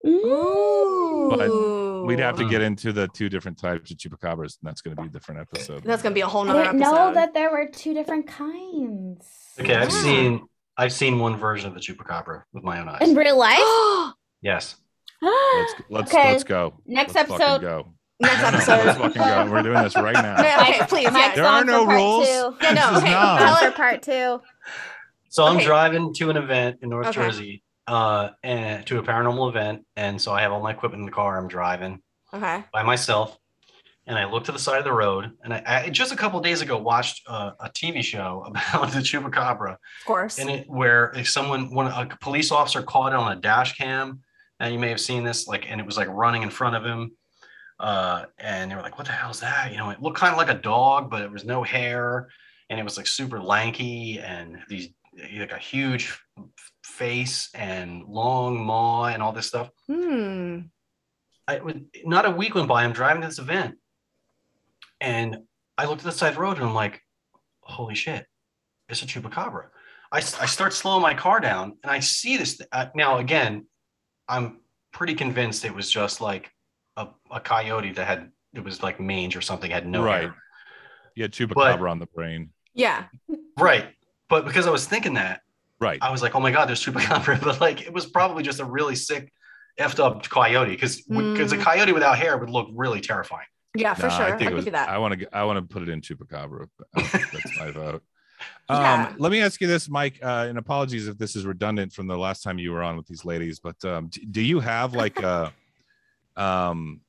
sure. 0.04 0.20
Mm. 0.20 1.83
Ooh. 2.04 2.06
We'd 2.06 2.20
have 2.20 2.36
to 2.36 2.48
get 2.48 2.60
into 2.62 2.92
the 2.92 3.08
two 3.08 3.28
different 3.28 3.58
types 3.58 3.90
of 3.90 3.96
chupacabras, 3.96 4.58
and 4.60 4.68
that's 4.68 4.80
going 4.82 4.94
to 4.96 5.02
be 5.02 5.08
a 5.08 5.10
different 5.10 5.40
episode. 5.40 5.82
That's 5.82 6.02
gonna 6.02 6.14
be 6.14 6.20
a 6.20 6.26
whole 6.26 6.42
I 6.42 6.46
nother 6.48 6.64
didn't 6.64 6.82
episode. 6.82 6.94
know 6.94 7.14
that 7.14 7.34
there 7.34 7.50
were 7.50 7.66
two 7.66 7.94
different 7.94 8.26
kinds. 8.26 9.26
okay, 9.58 9.74
I've 9.74 9.90
Yeah. 9.90 10.02
seen 10.02 10.46
I've 10.76 10.92
seen 10.92 11.18
one 11.20 11.36
version 11.36 11.68
of 11.68 11.74
the 11.74 11.80
chupacabra 11.80 12.42
with 12.52 12.64
my 12.64 12.80
own 12.80 12.88
eyes. 12.88 13.00
in 13.08 13.14
real 13.16 13.38
life. 13.38 13.60
Yes. 14.42 14.76
Let's 15.22 15.74
let's 15.88 16.12
Okay, 16.14 16.32
let's 16.32 16.44
go. 16.44 16.74
next 16.86 17.14
Let's 17.14 17.30
fucking 17.30 17.42
episode. 17.46 17.60
Go. 17.62 17.94
Next 18.20 18.36
No, 18.42 18.50
no, 18.50 18.56
episode. 18.56 18.84
let's 18.84 18.98
fucking 18.98 19.22
go. 19.22 19.50
We're 19.50 19.62
doing 19.62 19.82
this 19.82 19.96
right 19.96 20.12
now. 20.12 20.42
Yeah, 20.42 20.60
okay, 20.68 20.86
please. 20.86 21.04
Yeah. 21.04 21.34
There 21.34 21.46
are 21.46 21.64
no 21.64 21.86
rules. 21.86 22.26
two. 22.28 22.56
Yeah, 22.60 22.72
no, 22.74 22.90
This 22.94 23.02
okay. 23.04 23.10
not. 23.10 23.38
Tell 23.38 23.70
For 23.70 23.70
part 23.74 24.02
two. 24.02 24.42
So 25.30 25.44
I'm 25.44 25.58
driving 25.60 26.12
to 26.14 26.28
an 26.30 26.36
event 26.36 26.80
in 26.82 26.90
North 26.90 27.06
Okay. 27.06 27.22
Jersey, 27.22 27.62
uh, 27.86 28.30
and 28.42 28.86
to 28.86 28.98
a 28.98 29.02
paranormal 29.02 29.48
event, 29.48 29.86
and 29.96 30.20
so 30.20 30.32
I 30.32 30.40
have 30.42 30.52
all 30.52 30.62
my 30.62 30.70
equipment 30.72 31.00
in 31.00 31.06
the 31.06 31.12
car. 31.12 31.38
I'm 31.38 31.48
driving 31.48 32.00
Okay. 32.32 32.64
by 32.72 32.82
myself, 32.82 33.36
and 34.06 34.18
I 34.18 34.24
look 34.30 34.44
to 34.44 34.52
the 34.52 34.58
side 34.58 34.78
of 34.78 34.84
the 34.84 34.92
road, 34.92 35.32
and 35.42 35.52
I, 35.54 35.62
I 35.86 35.90
just 35.90 36.12
a 36.12 36.16
couple 36.16 36.40
days 36.40 36.60
ago 36.62 36.78
watched 36.78 37.22
uh, 37.28 37.52
a 37.60 37.68
TV 37.70 38.02
show 38.02 38.44
about 38.48 38.90
the 38.92 39.00
chupacabra, 39.00 39.72
Of 39.74 39.78
course. 40.06 40.38
and 40.38 40.50
it 40.50 40.68
where 40.68 41.12
if 41.14 41.28
someone, 41.28 41.74
when 41.74 41.86
a 41.88 42.08
police 42.20 42.50
officer 42.50 42.82
caught 42.82 43.12
it 43.12 43.16
on 43.16 43.30
a 43.36 43.40
dash 43.40 43.76
cam, 43.76 44.20
and 44.60 44.72
you 44.72 44.78
may 44.78 44.88
have 44.88 45.00
seen 45.00 45.24
this, 45.24 45.46
like, 45.46 45.70
and 45.70 45.80
it 45.80 45.86
was 45.86 45.96
like 45.96 46.08
running 46.08 46.42
in 46.42 46.50
front 46.50 46.76
of 46.76 46.84
him, 46.84 47.12
uh, 47.80 48.24
and 48.38 48.70
they 48.70 48.74
were 48.76 48.82
like, 48.82 48.96
"What 48.98 49.06
the 49.06 49.12
hell 49.12 49.30
is 49.30 49.40
that?" 49.40 49.70
You 49.72 49.78
know, 49.78 49.90
it 49.90 50.00
looked 50.00 50.16
kind 50.16 50.32
of 50.32 50.38
like 50.38 50.48
a 50.48 50.60
dog, 50.60 51.10
but 51.10 51.22
it 51.22 51.30
was 51.30 51.44
no 51.44 51.62
hair, 51.62 52.28
and 52.70 52.78
it 52.80 52.82
was 52.84 52.96
like 52.96 53.06
super 53.06 53.40
lanky, 53.42 54.20
and 54.20 54.58
these 54.68 54.88
like 55.38 55.52
a 55.52 55.58
huge 55.58 56.18
face 56.94 57.50
and 57.54 58.04
long 58.04 58.64
maw 58.64 59.06
and 59.06 59.22
all 59.22 59.32
this 59.32 59.48
stuff. 59.48 59.70
Hmm. 59.88 60.60
I 61.46 61.58
would 61.58 61.86
not 62.04 62.24
a 62.24 62.30
week 62.30 62.54
went 62.54 62.68
by. 62.68 62.84
I'm 62.84 62.92
driving 62.92 63.22
to 63.22 63.28
this 63.28 63.38
event, 63.38 63.74
and 65.00 65.38
I 65.76 65.84
looked 65.86 66.00
at 66.00 66.04
the 66.04 66.12
side 66.12 66.28
of 66.30 66.34
the 66.36 66.40
road 66.40 66.56
and 66.56 66.66
I'm 66.66 66.74
like, 66.74 67.00
"Holy 67.60 67.94
shit, 67.94 68.26
it's 68.88 69.02
a 69.02 69.06
chupacabra!" 69.06 69.66
I, 70.12 70.18
I 70.18 70.46
start 70.46 70.72
slowing 70.72 71.02
my 71.02 71.14
car 71.14 71.40
down 71.40 71.76
and 71.82 71.90
I 71.90 72.00
see 72.00 72.36
this. 72.36 72.60
Uh, 72.72 72.86
now 72.94 73.18
again, 73.18 73.66
I'm 74.28 74.60
pretty 74.92 75.14
convinced 75.14 75.64
it 75.64 75.74
was 75.74 75.90
just 75.90 76.20
like 76.20 76.50
a, 76.96 77.08
a 77.30 77.40
coyote 77.40 77.92
that 77.92 78.06
had 78.06 78.30
it 78.54 78.62
was 78.64 78.82
like 78.82 79.00
mange 79.00 79.36
or 79.36 79.40
something 79.40 79.70
had 79.70 79.86
no 79.86 80.02
Right. 80.04 80.22
hair. 80.22 80.36
Yeah, 81.16 81.26
chupacabra 81.26 81.90
on 81.90 81.98
the 81.98 82.06
brain. 82.06 82.50
Yeah. 82.74 83.04
Right. 83.58 83.86
But 84.28 84.44
because 84.46 84.66
I 84.66 84.70
was 84.70 84.86
thinking 84.86 85.14
that, 85.14 85.40
Right. 85.80 85.98
I 86.00 86.10
was 86.10 86.22
like, 86.22 86.34
"Oh 86.34 86.40
my 86.40 86.50
god, 86.50 86.66
there's 86.68 86.82
chupacabra!" 86.84 87.40
But 87.42 87.60
like, 87.60 87.82
it 87.82 87.92
was 87.92 88.06
probably 88.06 88.42
just 88.42 88.60
a 88.60 88.64
really 88.64 88.94
sick, 88.96 89.32
effed 89.78 89.98
up 89.98 90.22
coyote 90.28 90.70
because 90.70 91.02
because 91.02 91.52
a 91.52 91.56
Mm. 91.56 91.62
coyote 91.62 91.92
without 91.92 92.16
hair 92.18 92.36
would 92.38 92.50
look 92.50 92.68
really 92.72 93.00
terrifying. 93.00 93.46
Yeah, 93.76 93.94
for 93.94 94.06
Nah, 94.06 94.16
sure. 94.16 94.26
I 94.26 94.30
I'll 94.32 94.38
think 94.38 94.52
was. 94.52 94.64
that. 94.66 94.88
I 94.88 94.98
want 94.98 95.18
to. 95.18 95.36
I 95.36 95.42
want 95.44 95.58
to 95.58 95.62
put 95.74 95.82
it 95.82 95.88
in 95.88 96.00
chupacabra. 96.00 96.68
That's 96.94 97.58
my 97.58 97.70
vote. 97.72 98.02
Um, 98.68 98.78
Yeah. 98.78 99.12
Let 99.18 99.32
me 99.32 99.40
ask 99.40 99.60
you 99.60 99.66
this, 99.66 99.88
Mike. 99.88 100.20
Uh, 100.22 100.46
and 100.48 100.58
apologies 100.58 101.08
if 101.08 101.18
this 101.18 101.34
is 101.34 101.44
redundant 101.44 101.92
from 101.92 102.06
the 102.06 102.16
last 102.16 102.42
time 102.42 102.58
you 102.58 102.70
were 102.72 102.82
on 102.82 102.96
with 102.96 103.06
these 103.06 103.24
ladies, 103.24 103.58
but 103.58 103.82
um, 103.84 104.06
d- 104.08 104.26
do 104.30 104.40
you 104.42 104.60
have 104.60 104.94
like 104.94 105.18
a, 105.20 105.52
um, 106.36 107.00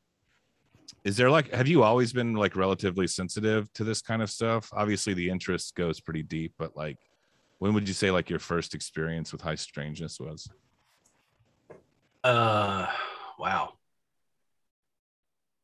is 1.04 1.18
there 1.18 1.30
like 1.30 1.52
have 1.54 1.68
you 1.68 1.84
always 1.84 2.12
been 2.14 2.34
like 2.34 2.56
relatively 2.56 3.06
sensitive 3.08 3.72
to 3.74 3.84
this 3.84 4.02
kind 4.02 4.22
of 4.22 4.30
stuff? 4.32 4.70
Obviously, 4.74 5.14
the 5.14 5.30
interest 5.30 5.76
goes 5.76 6.00
pretty 6.00 6.24
deep, 6.24 6.54
but 6.58 6.76
like, 6.76 6.98
when 7.60 7.74
would 7.74 7.88
you 7.88 7.94
say 7.94 8.12
like 8.12 8.30
your 8.30 8.40
first 8.40 8.74
experience 8.76 9.32
with 9.32 9.42
high 9.42 9.56
strangeness 9.56 10.20
was? 10.20 10.50
Uh, 12.24 12.88
wow. 13.40 13.74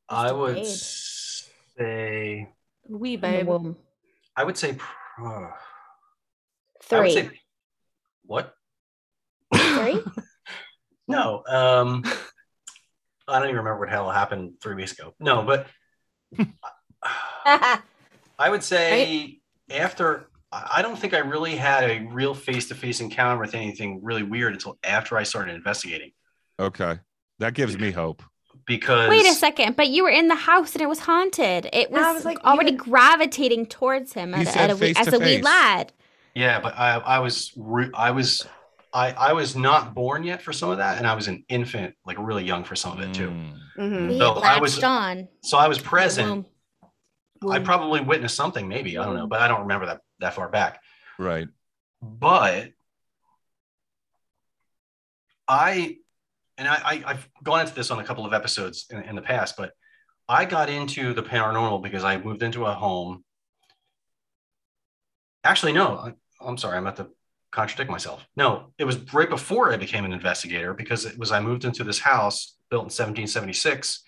I 0.10 0.32
would 0.32 0.56
Babe. 0.56 0.66
Say, 1.78 2.50
we 2.88 3.16
the 3.16 3.22
babe. 3.22 3.48
womb. 3.48 3.78
I 4.36 4.44
would 4.44 4.58
say, 4.58 4.74
pr- 4.74 5.24
uh, 5.26 5.52
I 6.92 7.00
would 7.00 7.12
Three. 7.12 7.12
say, 7.14 7.30
what? 8.26 8.54
Three? 9.56 10.00
No, 11.08 11.44
um, 11.50 12.04
I 13.28 13.40
don't 13.40 13.50
even 13.50 13.58
remember 13.58 13.80
what 13.82 13.90
hell 13.90 14.10
happened 14.10 14.54
three 14.62 14.76
weeks 14.76 14.94
ago. 14.94 15.14
No, 15.20 15.44
but 15.44 15.68
I 17.46 18.50
would 18.50 18.64
say 18.64 19.40
after. 19.70 20.30
I 20.52 20.70
I 20.78 20.82
don't 20.82 20.98
think 20.98 21.14
I 21.14 21.20
really 21.20 21.56
had 21.56 21.90
a 21.90 22.00
real 22.12 22.34
face-to-face 22.34 23.00
encounter 23.02 23.40
with 23.42 23.56
anything 23.56 24.00
really 24.04 24.24
weird 24.24 24.54
until 24.54 24.78
after 24.84 25.18
I 25.18 25.24
started 25.24 25.56
investigating. 25.56 26.12
Okay, 26.60 27.00
that 27.40 27.54
gives 27.54 27.78
me 27.78 27.92
hope. 27.92 28.22
Because 28.68 29.10
Wait 29.10 29.26
a 29.26 29.34
second, 29.34 29.76
but 29.76 29.90
you 29.90 30.04
were 30.04 30.10
in 30.10 30.28
the 30.28 30.36
house 30.36 30.74
and 30.74 30.82
it 30.82 30.88
was 30.90 31.00
haunted. 31.00 31.68
It 31.74 31.90
was, 31.90 32.02
I 32.04 32.12
was 32.14 32.26
like, 32.26 32.44
already 32.44 32.72
you- 32.72 32.78
gravitating 32.78 33.66
towards 33.66 34.14
him 34.14 34.34
He 34.34 34.42
at, 34.46 34.56
at 34.56 34.70
a 34.70 34.76
wee- 34.76 34.94
face 34.94 35.08
as 35.08 35.14
a 35.14 35.20
wee 35.20 35.42
lad. 35.42 35.92
Yeah, 36.36 36.60
but 36.60 36.78
I, 36.78 36.96
I 36.98 37.20
was 37.20 37.52
re- 37.58 37.90
I 37.94 38.12
was 38.12 38.46
I, 38.94 39.12
I 39.14 39.34
was 39.34 39.56
not 39.56 39.94
born 39.96 40.24
yet 40.24 40.42
for 40.42 40.52
some 40.54 40.70
of 40.70 40.78
that, 40.78 40.98
and 40.98 41.08
I 41.08 41.14
was 41.16 41.28
an 41.30 41.44
infant, 41.50 41.96
like 42.06 42.18
really 42.20 42.44
young 42.44 42.64
for 42.66 42.76
some 42.76 42.98
of 42.98 43.00
it 43.10 43.14
too. 43.14 43.30
Mm. 43.30 43.54
Mhm. 43.80 44.10
We 44.10 44.18
No, 44.20 44.34
I 44.36 44.60
was- 44.60 44.82
on. 44.84 45.28
So 45.44 45.58
I 45.58 45.68
was 45.68 45.78
in 45.78 45.84
the 45.84 45.90
present. 45.90 46.30
womb. 46.30 46.46
I 47.52 47.60
probably 47.60 48.02
witnessed 48.02 48.36
something, 48.36 48.68
maybe 48.68 48.98
I 49.00 49.04
don't 49.06 49.16
know, 49.16 49.26
but 49.28 49.42
I 49.42 49.48
don't 49.48 49.62
remember 49.62 49.88
that 49.88 50.02
that 50.22 50.34
far 50.34 50.50
back. 50.50 50.82
Right. 51.20 51.48
But 52.02 52.72
I 55.48 55.98
and 56.58 56.68
I, 56.68 56.76
I 56.76 57.04
I've 57.06 57.30
gone 57.44 57.62
into 57.62 57.76
this 57.76 57.92
on 57.92 58.00
a 58.00 58.04
couple 58.04 58.26
of 58.26 58.34
episodes 58.34 58.88
in, 58.90 59.04
in 59.04 59.16
the 59.16 59.22
past, 59.22 59.58
but 59.58 59.74
I 60.28 60.46
got 60.46 60.70
into 60.70 61.14
the 61.14 61.24
paranormal 61.24 61.84
because 61.84 62.04
I 62.04 62.18
moved 62.18 62.44
into 62.44 62.66
a 62.66 62.74
home. 62.74 63.24
Actually, 65.44 65.74
no, 65.74 65.98
I, 65.98 66.14
I'm 66.40 66.58
sorry, 66.58 66.78
I'm 66.78 66.88
about 66.88 66.98
to 66.98 67.10
contradict 67.52 67.92
myself. 67.92 68.26
No, 68.36 68.74
it 68.78 68.86
was 68.86 68.98
right 69.14 69.30
before 69.30 69.74
I 69.74 69.78
became 69.78 70.06
an 70.06 70.14
investigator 70.14 70.74
because 70.74 71.06
it 71.06 71.18
was 71.18 71.32
I 71.32 71.40
moved 71.40 71.66
into 71.66 71.84
this 71.84 72.00
house 72.00 72.56
built 72.70 72.84
in 72.84 72.86
1776, 72.86 74.02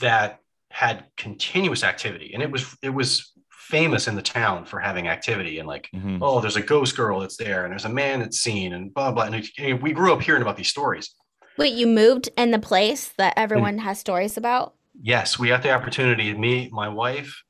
that 0.00 0.40
had 0.70 1.04
continuous 1.16 1.82
activity, 1.82 2.32
and 2.34 2.42
it 2.42 2.50
was 2.50 2.76
it 2.82 2.90
was 2.90 3.32
famous 3.64 4.08
in 4.08 4.14
the 4.14 4.22
town 4.22 4.64
for 4.64 4.78
having 4.78 5.08
activity 5.08 5.58
and 5.58 5.66
like 5.68 5.88
Mhm. 5.94 6.18
oh 6.22 6.40
there's 6.40 6.56
a 6.56 6.62
ghost 6.62 6.96
girl 6.96 7.20
that's 7.20 7.36
there 7.36 7.64
and 7.64 7.72
there's 7.72 7.84
a 7.84 7.88
man 7.88 8.20
that's 8.20 8.38
seen 8.40 8.72
and 8.74 8.92
blah 8.94 9.10
blah. 9.12 9.24
And, 9.24 9.34
it- 9.36 9.48
and 9.58 9.82
we 9.82 9.92
grew 9.92 10.12
up 10.12 10.22
hearing 10.22 10.42
about 10.42 10.56
these 10.56 10.68
stories. 10.68 11.14
Wait, 11.56 11.72
you 11.74 11.86
moved 11.86 12.28
in 12.36 12.50
the 12.50 12.58
place 12.58 13.08
that 13.16 13.32
everyone 13.36 13.78
has 13.78 13.98
stories 13.98 14.36
about? 14.36 14.74
Yes, 15.00 15.38
we 15.38 15.48
got 15.48 15.62
the 15.62 15.70
opportunity. 15.72 16.32
Me, 16.34 16.68
my 16.72 16.88
wife, 16.88 17.42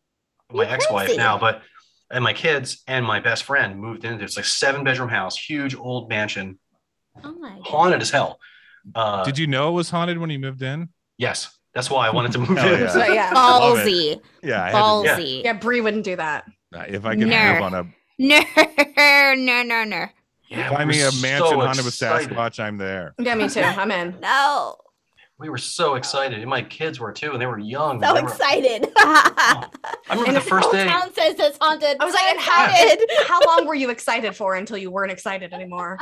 my 0.53 0.65
You're 0.65 0.73
ex-wife 0.73 1.07
crazy. 1.07 1.19
now, 1.19 1.39
but 1.39 1.63
and 2.11 2.23
my 2.23 2.33
kids 2.35 2.83
and 2.87 3.05
my 3.05 3.19
best 3.21 3.45
friend 3.45 3.79
moved 3.81 4.05
into 4.05 4.23
it's 4.25 4.37
like 4.37 4.45
seven 4.45 4.85
bedroom 4.85 5.09
house, 5.09 5.37
huge 5.39 5.75
old 5.75 6.09
mansion, 6.09 6.59
Oh 7.25 7.33
my 7.39 7.59
haunted 7.65 8.03
as 8.03 8.11
hell. 8.11 8.39
Uh, 8.95 9.25
Did 9.25 9.39
you 9.39 9.47
know 9.47 9.69
it 9.71 9.73
was 9.73 9.89
haunted 9.91 10.19
when 10.19 10.29
you 10.31 10.39
moved 10.39 10.61
in? 10.63 10.91
Yes, 11.17 11.57
that's 11.75 11.91
why 11.91 12.07
I 12.07 12.11
wanted 12.11 12.33
to 12.33 12.39
move 12.39 12.57
Hell 12.57 12.69
oh, 12.71 12.75
in. 12.75 12.81
yeah. 12.81 12.89
So 12.89 13.05
yeah. 13.07 13.31
Love. 13.35 13.79
Ballsy. 13.79 14.21
Yeah, 14.43 14.65
I 14.65 14.71
to, 14.71 14.77
Ballsy. 14.77 15.45
Yeah, 15.45 15.53
Bree 15.55 15.81
wouldn't 15.81 16.05
do 16.05 16.17
that. 16.17 16.45
if 16.73 17.05
I 17.05 17.17
could 17.17 17.27
Ner. 17.29 17.55
live 17.55 17.63
on 17.63 17.75
a 17.75 17.85
No, 18.19 18.41
no, 19.35 19.63
no, 19.63 19.85
no. 19.85 20.07
Yeah, 20.49 20.71
find 20.71 20.89
me 20.89 21.01
a 21.01 21.11
mansion 21.21 21.39
so 21.49 21.61
haunted 21.61 21.85
with. 21.85 21.95
Sasquatch, 21.95 22.61
I'm 22.61 22.77
there. 22.79 23.15
Yeah, 23.19 23.35
me 23.35 23.49
too. 23.49 23.61
I'm 23.65 23.91
in. 23.91 24.15
No. 24.21 24.77
We 25.37 25.49
were 25.49 25.59
so 25.59 25.97
excited, 25.97 26.39
and 26.39 26.49
my 26.49 26.63
kids 26.63 27.01
were 27.01 27.11
too, 27.13 27.33
and 27.33 27.41
they 27.41 27.47
were 27.47 27.59
young. 27.59 28.01
So 28.01 28.15
They 28.15 28.23
were- 28.23 28.29
excited. 28.29 28.93
I 28.97 29.67
remember 30.11 30.29
And 30.29 30.37
the 30.37 30.41
the 30.41 30.47
first 30.47 30.65
Whole 30.67 30.73
day. 30.73 30.87
town 30.87 31.13
says 31.13 31.35
it's 31.41 31.59
haunted. 31.61 31.97
I 31.99 32.05
was 32.05 32.15
like, 32.15 32.23
and 32.25 32.39
how, 32.39 32.67
excited. 32.67 33.09
how 33.27 33.41
long 33.49 33.67
were 33.67 33.75
you 33.75 33.91
excited 33.91 34.37
for 34.37 34.55
until 34.55 34.79
you 34.79 34.93
weren't 34.93 35.11
excited 35.11 35.53
anymore? 35.53 35.99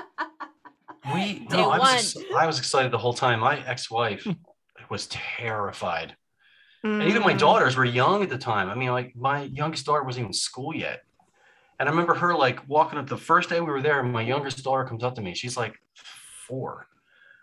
We 1.14 1.40
Day 1.40 1.56
no, 1.56 1.70
I 1.70 1.78
was, 1.78 2.16
ex- 2.16 2.26
I 2.36 2.46
was 2.46 2.58
excited 2.58 2.92
the 2.92 2.98
whole 2.98 3.14
time. 3.14 3.40
My 3.40 3.58
ex-wife 3.66 4.26
was 4.92 5.08
terrified, 5.08 6.16
and 6.84 7.02
even 7.04 7.22
my 7.22 7.34
Mm. 7.34 7.38
daughters 7.38 7.76
were 7.76 7.84
young 7.84 8.22
at 8.22 8.28
the 8.28 8.38
time. 8.38 8.68
I 8.70 8.74
mean, 8.74 8.90
like 8.90 9.16
my 9.16 9.42
youngest 9.42 9.86
daughter 9.86 10.02
wasn't 10.04 10.20
even 10.22 10.28
in 10.30 10.32
school 10.34 10.74
yet, 10.76 11.02
and 11.78 11.88
I 11.88 11.90
remember 11.92 12.14
her 12.14 12.34
like 12.36 12.58
walking 12.68 12.98
up 12.98 13.06
the 13.08 13.16
first 13.16 13.48
day 13.48 13.60
we 13.60 13.66
were 13.66 13.82
there. 13.82 14.02
My 14.02 14.22
youngest 14.22 14.62
daughter 14.62 14.84
comes 14.84 15.02
up 15.02 15.14
to 15.16 15.20
me. 15.22 15.34
She's 15.34 15.56
like 15.56 15.74
four, 16.46 16.86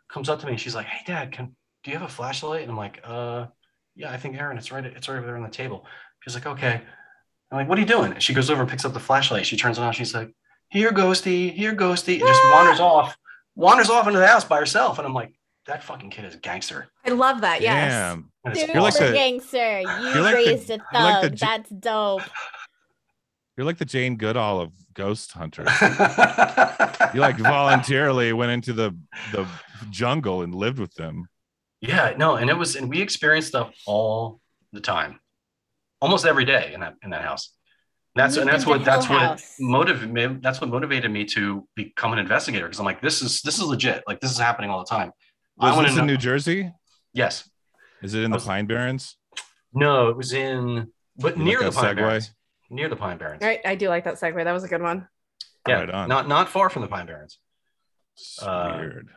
comes 0.08 0.30
up 0.30 0.40
to 0.42 0.46
me. 0.48 0.56
She's 0.58 0.76
like, 0.76 0.86
"Hey, 0.86 1.04
Dad, 1.06 1.32
can 1.32 1.56
do 1.84 1.92
you 1.92 1.98
have 1.98 2.08
a 2.08 2.12
flashlight?" 2.12 2.62
And 2.64 2.72
I'm 2.72 2.78
like, 2.78 3.02
"Uh, 3.04 3.48
yeah, 3.96 4.12
I 4.12 4.18
think 4.18 4.36
Aaron, 4.38 4.58
it's 4.58 4.72
right, 4.72 4.86
it's 4.86 5.08
right 5.10 5.18
over 5.18 5.26
there 5.26 5.36
on 5.38 5.44
the 5.44 5.50
table." 5.50 5.86
She's 6.22 6.36
like, 6.36 6.46
"Okay." 6.46 6.82
I'm 7.52 7.58
like, 7.58 7.68
"What 7.68 7.78
are 7.78 7.82
you 7.82 7.88
doing?" 7.88 8.12
And 8.14 8.22
she 8.22 8.34
goes 8.34 8.50
over 8.52 8.62
and 8.62 8.70
picks 8.70 8.86
up 8.86 8.94
the 8.94 9.00
flashlight. 9.00 9.46
She 9.48 9.58
turns 9.58 9.78
it 9.80 9.82
on. 9.82 9.94
She's 9.94 10.14
like, 10.14 10.32
"Here, 10.70 10.92
Ghosty, 10.92 11.52
here, 11.52 11.74
Ghosty," 11.76 12.20
and 12.20 12.28
just 12.28 12.44
wanders 12.54 12.80
off, 12.80 13.18
wanders 13.56 13.90
off 13.90 14.06
into 14.08 14.20
the 14.20 14.28
house 14.28 14.44
by 14.46 14.60
herself. 14.60 14.98
And 15.00 15.08
I'm 15.08 15.14
like, 15.16 15.34
"That 15.70 15.84
fucking 15.84 16.10
kid 16.10 16.26
is 16.26 16.36
a 16.36 16.38
gangster." 16.38 16.90
I 17.06 17.10
love 17.12 17.42
that. 17.42 17.62
Yes. 17.62 17.92
Damn. 17.92 18.32
Dude, 18.54 18.68
You're 18.74 18.82
like 18.82 19.00
you're 19.00 19.08
the- 19.10 19.14
gangster. 19.16 19.82
You 19.82 19.88
you're 19.88 20.22
like 20.22 20.36
the- 20.36 20.52
raised 20.52 20.70
a 20.70 20.74
you're 20.92 21.02
like 21.02 21.22
the 21.22 21.30
thug. 21.30 21.36
J- 21.38 21.46
That's 21.46 21.70
dope. 21.70 22.22
You're 23.58 23.66
like 23.66 23.78
the 23.78 23.84
Jane 23.84 24.16
Goodall 24.16 24.62
of 24.62 24.72
Ghost 24.94 25.34
Hunter. 25.34 25.66
You 27.14 27.20
like 27.22 27.38
voluntarily 27.38 28.32
went 28.34 28.52
into 28.52 28.72
the 28.74 28.96
the 29.34 29.46
jungle 29.90 30.44
and 30.44 30.54
lived 30.56 30.80
with 30.80 30.94
them. 30.94 31.28
Yeah, 31.82 32.14
no, 32.18 32.36
and 32.36 32.50
it 32.50 32.58
was, 32.58 32.76
and 32.76 32.90
we 32.90 33.02
experienced 33.02 33.50
stuff 33.50 33.72
all 33.88 34.40
the 34.74 34.80
time, 34.82 35.20
almost 36.02 36.26
every 36.26 36.46
day 36.46 36.72
in 36.74 36.80
that 36.82 36.96
in 37.04 37.10
that 37.10 37.24
house. 37.24 37.52
That's 38.16 38.38
and 38.38 38.48
that's 38.50 38.66
what 38.66 38.86
that's 38.86 39.10
what 39.10 39.20
House. 39.22 39.56
motivated 39.60 40.42
that's 40.42 40.62
what 40.62 40.70
motivated 40.70 41.12
me 41.12 41.26
to 41.26 41.68
become 41.76 42.14
an 42.14 42.20
investigator 42.20 42.66
because 42.66 42.80
I'm 42.80 42.86
like, 42.86 43.02
this 43.02 43.22
is 43.22 43.42
this 43.42 43.58
is 43.58 43.64
legit. 43.64 44.04
Like 44.08 44.20
this 44.22 44.32
is 44.32 44.38
happening 44.38 44.70
all 44.70 44.80
the 44.80 44.90
time. 44.90 45.12
I 45.60 45.68
Was 45.68 45.76
wanna 45.76 45.88
this 45.90 45.98
in 45.98 46.06
know- 46.06 46.14
New 46.14 46.18
Jersey? 46.18 46.72
Yes. 47.14 47.50
Is 48.02 48.14
it 48.14 48.20
in 48.24 48.26
I 48.32 48.36
the 48.36 48.36
was- 48.36 48.46
Pine 48.46 48.66
Barrens? 48.66 49.18
No, 49.74 50.10
it 50.10 50.18
was 50.18 50.34
in, 50.34 50.92
but 51.18 51.38
You 51.38 51.44
near 51.44 51.60
like 51.62 51.72
the 51.74 51.80
Pine 51.80 51.96
segue? 51.96 51.98
Barrens. 51.98 52.32
Near 52.70 52.90
the 52.90 52.96
Pine 52.96 53.18
Barrens. 53.18 53.44
Right. 53.44 53.60
I 53.66 53.76
do 53.76 53.90
like 53.90 54.04
that 54.06 54.16
segue. 54.16 54.44
That 54.44 54.52
was 54.52 54.64
a 54.64 54.68
good 54.68 54.82
one. 54.82 55.08
Yeah, 55.68 55.82
Right 55.82 55.90
on. 55.90 56.08
not 56.10 56.28
not 56.28 56.50
far 56.50 56.70
from 56.70 56.82
the 56.84 56.88
Pine 56.88 57.06
Barrens. 57.06 57.38
It's 58.16 58.42
uh, 58.42 58.78
weird. 58.80 59.10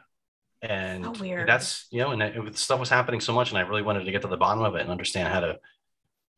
and 0.62 1.04
How 1.04 1.12
weird. 1.12 1.48
that's 1.48 1.86
you 1.90 2.00
know 2.00 2.10
and 2.10 2.22
it, 2.22 2.36
it- 2.36 2.56
stuff 2.58 2.78
was 2.80 2.88
happening 2.88 3.20
so 3.20 3.32
much 3.32 3.50
and 3.50 3.58
i 3.58 3.62
really 3.62 3.82
wanted 3.82 4.04
to 4.04 4.10
get 4.12 4.22
to 4.22 4.28
the 4.28 4.36
bottom 4.36 4.62
of 4.62 4.74
it 4.76 4.82
and 4.82 4.90
understand 4.90 5.32
how 5.32 5.40
to 5.40 5.58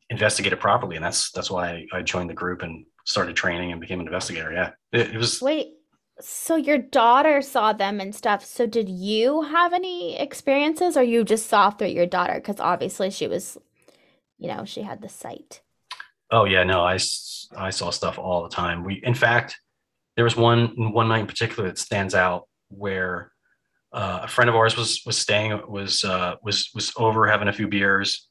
investigate 0.09 0.51
it 0.53 0.59
properly 0.59 0.95
and 0.95 1.05
that's 1.05 1.29
that's 1.31 1.51
why 1.51 1.85
i, 1.93 1.97
I 1.97 2.01
joined 2.01 2.29
the 2.31 2.33
group 2.33 2.63
and 2.63 2.85
started 3.05 3.35
training 3.35 3.71
and 3.71 3.79
became 3.81 3.99
an 3.99 4.07
investigator 4.07 4.51
yeah 4.51 4.71
it, 4.91 5.11
it 5.13 5.17
was 5.17 5.41
Wait, 5.41 5.73
so 6.21 6.55
your 6.55 6.77
daughter 6.77 7.41
saw 7.41 7.73
them 7.73 7.99
and 7.99 8.15
stuff. 8.15 8.45
So 8.45 8.65
did 8.65 8.89
you 8.89 9.41
have 9.43 9.73
any 9.73 10.17
experiences 10.17 10.97
or 10.97 11.03
you 11.03 11.23
just 11.23 11.47
saw 11.47 11.69
through 11.71 11.89
your 11.89 12.05
daughter? 12.05 12.35
Because 12.35 12.59
obviously 12.59 13.09
she 13.11 13.27
was, 13.27 13.57
you 14.37 14.47
know, 14.47 14.65
she 14.65 14.81
had 14.83 15.01
the 15.01 15.09
sight. 15.09 15.61
oh 16.31 16.45
yeah 16.45 16.63
no 16.63 16.81
I 16.81 16.97
I 17.55 17.69
saw 17.69 17.89
stuff 17.91 18.17
all 18.17 18.43
the 18.43 18.49
time 18.49 18.83
we 18.83 18.95
in 19.03 19.13
fact 19.13 19.59
there 20.15 20.23
was 20.25 20.35
one 20.35 20.91
one 20.93 21.07
night 21.07 21.21
in 21.21 21.27
particular 21.27 21.69
that 21.69 21.77
stands 21.77 22.15
out 22.15 22.47
where 22.69 23.31
uh, 23.93 24.21
a 24.23 24.27
friend 24.27 24.49
of 24.49 24.55
ours 24.55 24.75
was 24.77 25.01
was 25.05 25.17
staying 25.17 25.59
was 25.67 26.03
uh, 26.03 26.35
was 26.43 26.69
was 26.73 26.91
over 26.97 27.27
having 27.27 27.47
a 27.47 27.53
few 27.53 27.67
beers 27.67 28.27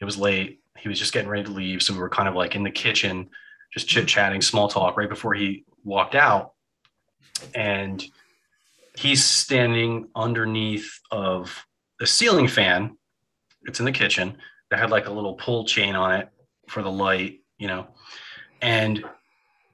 it 0.00 0.04
was 0.04 0.16
late 0.16 0.60
he 0.78 0.88
was 0.88 0.98
just 0.98 1.12
getting 1.12 1.28
ready 1.30 1.44
to 1.44 1.50
leave 1.50 1.82
so 1.82 1.92
we 1.92 1.98
were 2.00 2.08
kind 2.08 2.28
of 2.28 2.34
like 2.34 2.54
in 2.56 2.62
the 2.62 2.70
kitchen 2.70 3.28
just 3.72 3.88
chit 3.88 4.06
chatting 4.08 4.42
small 4.42 4.68
talk 4.68 4.96
right 4.96 5.08
before 5.08 5.34
he 5.34 5.64
walked 5.84 6.14
out 6.14 6.52
and 7.54 8.04
he's 8.96 9.24
standing 9.24 10.08
underneath 10.14 11.00
of 11.10 11.66
a 12.00 12.06
ceiling 12.06 12.48
fan. 12.48 12.96
It's 13.62 13.78
in 13.78 13.86
the 13.86 13.92
kitchen 13.92 14.38
that 14.70 14.78
had 14.78 14.90
like 14.90 15.06
a 15.06 15.12
little 15.12 15.34
pull 15.34 15.64
chain 15.64 15.94
on 15.94 16.12
it 16.14 16.28
for 16.68 16.82
the 16.82 16.90
light 16.90 17.42
you 17.62 17.68
know? 17.68 17.86
And 18.60 19.04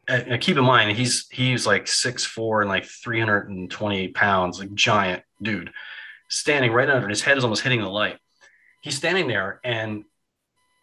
uh, 0.08 0.36
keep 0.40 0.56
in 0.58 0.64
mind 0.64 0.96
he's 0.96 1.26
he's 1.30 1.66
like 1.66 1.88
six 1.88 2.24
four 2.24 2.60
and 2.60 2.68
like 2.68 2.84
320 2.84 4.08
pounds 4.08 4.58
like 4.58 4.72
giant 4.74 5.22
dude 5.42 5.70
standing 6.28 6.72
right 6.72 6.88
under 6.88 7.08
his 7.08 7.22
head 7.22 7.36
is 7.36 7.44
almost 7.44 7.62
hitting 7.62 7.80
the 7.80 7.88
light. 7.88 8.18
He's 8.82 8.96
standing 8.96 9.26
there 9.26 9.60
and 9.64 10.04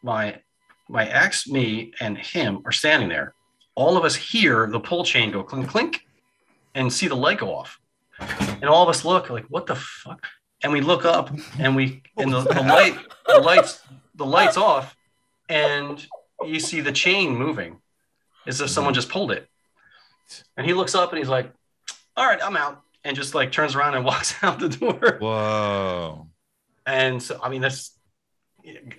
my 0.04 0.42
my 0.90 1.08
ex 1.08 1.48
me 1.48 1.94
and 2.00 2.18
him 2.18 2.62
are 2.66 2.72
standing 2.72 3.10
there. 3.10 3.34
All 3.76 3.98
of 3.98 4.04
us 4.04 4.16
hear 4.16 4.68
the 4.68 4.80
pull 4.80 5.04
chain 5.04 5.32
go 5.32 5.44
clink 5.44 5.70
clink 5.70 6.02
and 6.76 6.92
see 6.92 7.08
the 7.08 7.16
light 7.16 7.40
go 7.40 7.56
off. 7.56 7.80
And 8.20 8.66
all 8.66 8.84
of 8.84 8.90
us 8.90 9.04
look 9.04 9.30
like 9.30 9.46
what 9.46 9.66
the 9.66 9.76
fuck? 9.76 10.28
And 10.64 10.72
we 10.72 10.82
look 10.82 11.06
up 11.06 11.32
and 11.60 11.76
we 11.76 12.04
and 12.18 12.32
the, 12.32 12.42
the 12.42 12.62
light 12.62 12.98
the 13.28 13.40
lights 13.40 13.82
the 14.14 14.26
lights 14.26 14.58
off 14.58 14.96
and 15.50 16.06
you 16.46 16.60
see 16.60 16.82
the 16.82 16.92
chain 16.92 17.36
moving 17.36 17.78
as 18.48 18.62
if 18.62 18.70
someone 18.70 18.94
just 18.94 19.10
pulled 19.10 19.32
it. 19.32 19.50
And 20.56 20.66
he 20.66 20.74
looks 20.74 20.96
up 20.96 21.12
and 21.12 21.18
he's 21.18 21.30
like 21.30 21.52
all 22.16 22.26
right 22.26 22.40
i'm 22.44 22.56
out. 22.56 22.82
And 23.04 23.16
just 23.16 23.36
like 23.36 23.52
turns 23.52 23.76
around 23.76 23.96
and 23.96 24.06
walks 24.12 24.36
out 24.44 24.60
the 24.60 24.70
door. 24.70 25.18
Whoa. 25.20 26.28
and 26.88 27.22
so, 27.22 27.40
I 27.42 27.50
mean, 27.50 27.62
that's 27.62 27.92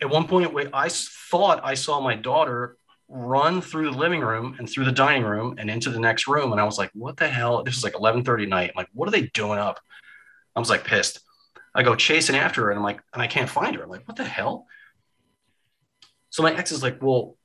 at 0.01 0.09
one 0.09 0.29
point 0.29 0.55
I 0.72 0.89
thought 0.89 1.61
I 1.64 1.74
saw 1.74 2.01
my 2.01 2.14
daughter 2.14 2.77
run 3.09 3.61
through 3.61 3.90
the 3.90 3.96
living 3.96 4.20
room 4.20 4.57
and 4.59 4.68
through 4.68 4.84
the 4.84 4.92
dining 4.92 5.24
room 5.24 5.57
and 5.59 5.70
into 5.70 5.90
the 5.90 6.00
next 6.00 6.26
room. 6.26 6.52
And 6.52 6.61
I 6.61 6.64
was 6.64 6.78
like, 6.78 6.90
what 6.94 7.16
the 7.16 7.28
hell? 7.28 7.62
This 7.62 7.76
is 7.76 7.84
like 7.84 7.94
1130 7.94 8.46
night. 8.46 8.70
I'm 8.70 8.76
like, 8.76 8.88
what 8.92 9.09
are 9.09 9.12
they 9.12 9.28
doing 9.28 9.59
up? 9.59 9.80
I 10.54 10.61
was 10.61 10.70
like 10.70 10.84
pissed. 10.84 11.20
I 11.74 11.82
go 11.82 11.94
chasing 11.94 12.36
after 12.36 12.62
her 12.62 12.70
and 12.70 12.78
I'm 12.78 12.84
like, 12.84 13.00
and 13.12 13.22
I 13.22 13.26
can't 13.26 13.50
find 13.50 13.76
her. 13.76 13.82
I'm 13.82 13.90
like, 13.90 14.09
what 14.09 14.16
the 14.16 14.24
hell? 14.24 14.66
So 16.30 16.42
my 16.42 16.54
ex 16.54 16.72
is 16.72 16.82
like, 16.82 17.02
well, 17.02 17.36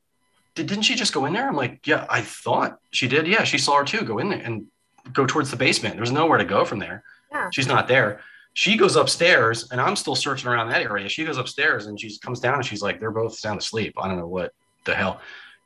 did, 0.55 0.67
didn't 0.67 0.83
she 0.83 0.95
just 0.95 1.13
go 1.13 1.25
in 1.25 1.33
there? 1.33 1.47
I'm 1.47 1.55
like, 1.55 1.85
yeah, 1.85 2.05
I 2.09 2.21
thought 2.21 2.79
she 2.91 3.07
did. 3.07 3.27
Yeah, 3.27 3.43
she 3.43 3.57
saw 3.57 3.77
her 3.77 3.83
too. 3.83 4.01
Go 4.01 4.17
in 4.17 4.29
there 4.29 4.39
and 4.39 4.67
go 5.13 5.25
towards 5.25 5.51
the 5.51 5.57
basement. 5.57 5.95
There's 5.95 6.11
nowhere 6.11 6.37
to 6.37 6.45
go 6.45 6.65
from 6.65 6.79
there. 6.79 7.03
Yeah. 7.31 7.49
She's 7.51 7.67
not 7.67 7.87
there 7.87 8.21
she 8.53 8.75
goes 8.75 8.95
upstairs 8.95 9.71
and 9.71 9.79
I'm 9.79 9.95
still 9.95 10.15
searching 10.15 10.49
around 10.49 10.69
that 10.69 10.81
area. 10.81 11.07
She 11.07 11.23
goes 11.23 11.37
upstairs 11.37 11.85
and 11.85 11.99
she 11.99 12.17
comes 12.19 12.39
down 12.39 12.55
and 12.55 12.65
she's 12.65 12.81
like, 12.81 12.99
they're 12.99 13.11
both 13.11 13.37
sound 13.37 13.59
asleep. 13.59 13.93
I 13.97 14.07
don't 14.07 14.17
know 14.17 14.27
what 14.27 14.53
the 14.85 14.93
hell, 14.93 15.21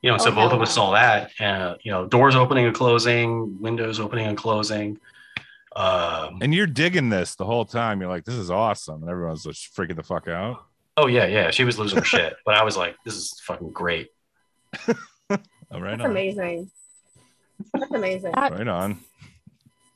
you 0.05 0.11
know. 0.11 0.17
so 0.17 0.29
Oh, 0.31 0.35
both 0.35 0.51
hell 0.51 0.61
of 0.61 0.61
us 0.61 0.73
saw 0.73 0.91
that, 0.93 1.31
uh, 1.41 1.75
you 1.83 1.91
know, 1.91 2.05
doors 2.05 2.35
opening 2.35 2.65
and 2.65 2.75
closing, 2.75 3.59
windows 3.61 3.99
opening 3.99 4.27
and 4.27 4.37
closing. 4.37 4.99
Um, 5.75 6.37
And 6.41 6.53
you're 6.55 6.67
digging 6.67 7.09
this 7.09 7.35
the 7.35 7.45
whole 7.45 7.65
time. 7.65 7.99
You're 7.99 8.09
like, 8.09 8.23
this 8.23 8.35
is 8.35 8.49
awesome. 8.49 9.01
And 9.01 9.09
everyone's 9.11 9.43
just 9.43 9.75
freaking 9.75 9.95
the 9.97 10.03
fuck 10.03 10.27
out. 10.27 10.63
oh 10.97 11.07
yeah, 11.07 11.25
yeah, 11.25 11.51
she 11.51 11.65
was 11.65 11.77
losing 11.77 11.99
her 11.99 12.05
shit, 12.05 12.37
but 12.45 12.55
I 12.55 12.63
was 12.63 12.77
like, 12.77 12.95
this 13.03 13.15
is 13.15 13.39
fucking 13.41 13.71
great. 13.71 14.07
Oh, 14.87 15.79
right 15.79 15.97
That's 15.97 16.01
on. 16.05 16.11
amazing. 16.11 16.69
That's 17.73 17.91
amazing. 17.91 18.31
Right 18.33 18.67
on. 18.67 18.99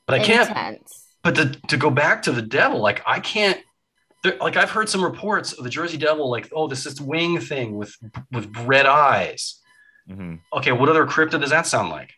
But 0.08 0.20
I 0.20 0.24
can't. 0.26 0.50
Intense. 0.50 1.06
But 1.24 1.36
to 1.36 1.46
to 1.68 1.78
go 1.78 1.90
back 1.90 2.24
to 2.24 2.32
the 2.32 2.42
devil, 2.42 2.80
like 2.80 3.02
I 3.06 3.20
can't. 3.20 3.60
There, 4.24 4.36
like 4.42 4.58
I've 4.58 4.72
heard 4.72 4.90
some 4.90 5.04
reports 5.04 5.54
of 5.54 5.64
the 5.64 5.70
Jersey 5.70 5.98
Devil, 5.98 6.30
like 6.30 6.50
oh, 6.54 6.68
this 6.68 6.84
this 6.86 7.00
wing 7.00 7.40
thing 7.40 7.76
with 7.78 7.96
with 8.32 8.54
red 8.66 8.86
eyes. 8.86 9.60
Hmm 10.10 10.36
Okay, 10.54 10.72
what 10.72 10.90
other 10.90 11.06
crypto 11.06 11.38
does 11.38 11.52
that 11.52 11.68
sound 11.68 11.90
like? 11.90 12.14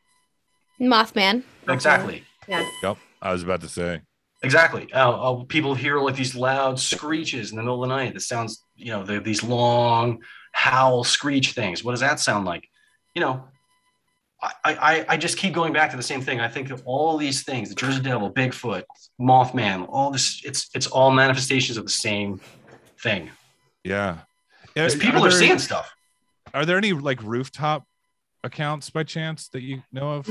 Mothman. 0.79 1.43
Exactly. 1.67 2.23
Yes. 2.47 2.71
Yep. 2.81 2.97
I 3.21 3.31
was 3.31 3.43
about 3.43 3.61
to 3.61 3.69
say. 3.69 4.01
Exactly. 4.43 4.91
Uh, 4.91 5.11
uh, 5.11 5.43
people 5.43 5.75
hear 5.75 5.99
like 5.99 6.15
these 6.15 6.33
loud 6.33 6.79
screeches 6.79 7.51
in 7.51 7.57
the 7.57 7.61
middle 7.61 7.83
of 7.83 7.87
the 7.87 7.95
night. 7.95 8.13
That 8.13 8.21
sounds, 8.21 8.63
you 8.75 8.91
know, 8.91 9.03
these 9.03 9.43
long 9.43 10.23
howl 10.53 11.03
screech 11.03 11.53
things. 11.53 11.83
What 11.83 11.91
does 11.91 11.99
that 11.99 12.19
sound 12.19 12.45
like? 12.45 12.67
You 13.13 13.21
know, 13.21 13.43
I, 14.41 14.53
I, 14.65 15.05
I 15.09 15.17
just 15.17 15.37
keep 15.37 15.53
going 15.53 15.73
back 15.73 15.91
to 15.91 15.97
the 15.97 16.03
same 16.03 16.21
thing. 16.21 16.39
I 16.39 16.47
think 16.47 16.71
of 16.71 16.81
all 16.85 17.17
these 17.17 17.43
things, 17.43 17.69
the 17.69 17.75
Jersey 17.75 18.01
Devil, 18.01 18.33
Bigfoot, 18.33 18.83
Mothman, 19.19 19.85
all 19.87 20.09
this, 20.09 20.41
it's 20.43 20.69
it's 20.73 20.87
all 20.87 21.11
manifestations 21.11 21.77
of 21.77 21.83
the 21.83 21.91
same 21.91 22.41
thing. 23.03 23.29
Yeah. 23.83 24.19
Because 24.73 24.95
people 24.95 25.23
are, 25.23 25.29
there, 25.29 25.39
seeing 25.39 25.59
stuff. 25.59 25.93
Are 26.53 26.65
there 26.65 26.77
any 26.77 26.93
like 26.93 27.21
rooftop 27.23 27.85
accounts 28.43 28.89
by 28.89 29.03
chance 29.03 29.47
that 29.49 29.61
you 29.61 29.83
know 29.91 30.11
of? 30.13 30.29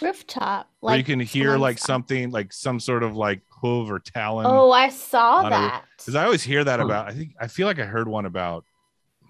Rooftop. 0.00 0.70
Where 0.80 0.96
you 0.96 1.04
can 1.04 1.20
hear 1.20 1.58
like 1.58 1.78
something 1.78 2.30
like 2.30 2.52
some 2.52 2.80
sort 2.80 3.02
of 3.02 3.16
like 3.16 3.42
hoof 3.48 3.90
or 3.90 3.98
talon. 3.98 4.46
Oh, 4.46 4.70
I 4.70 4.88
saw 4.88 5.48
that. 5.48 5.84
Because 5.96 6.14
I 6.14 6.24
always 6.24 6.42
hear 6.42 6.64
that 6.64 6.80
about. 6.80 7.08
I 7.08 7.12
think 7.12 7.34
I 7.40 7.48
feel 7.48 7.66
like 7.66 7.78
I 7.78 7.84
heard 7.84 8.08
one 8.08 8.24
about 8.26 8.64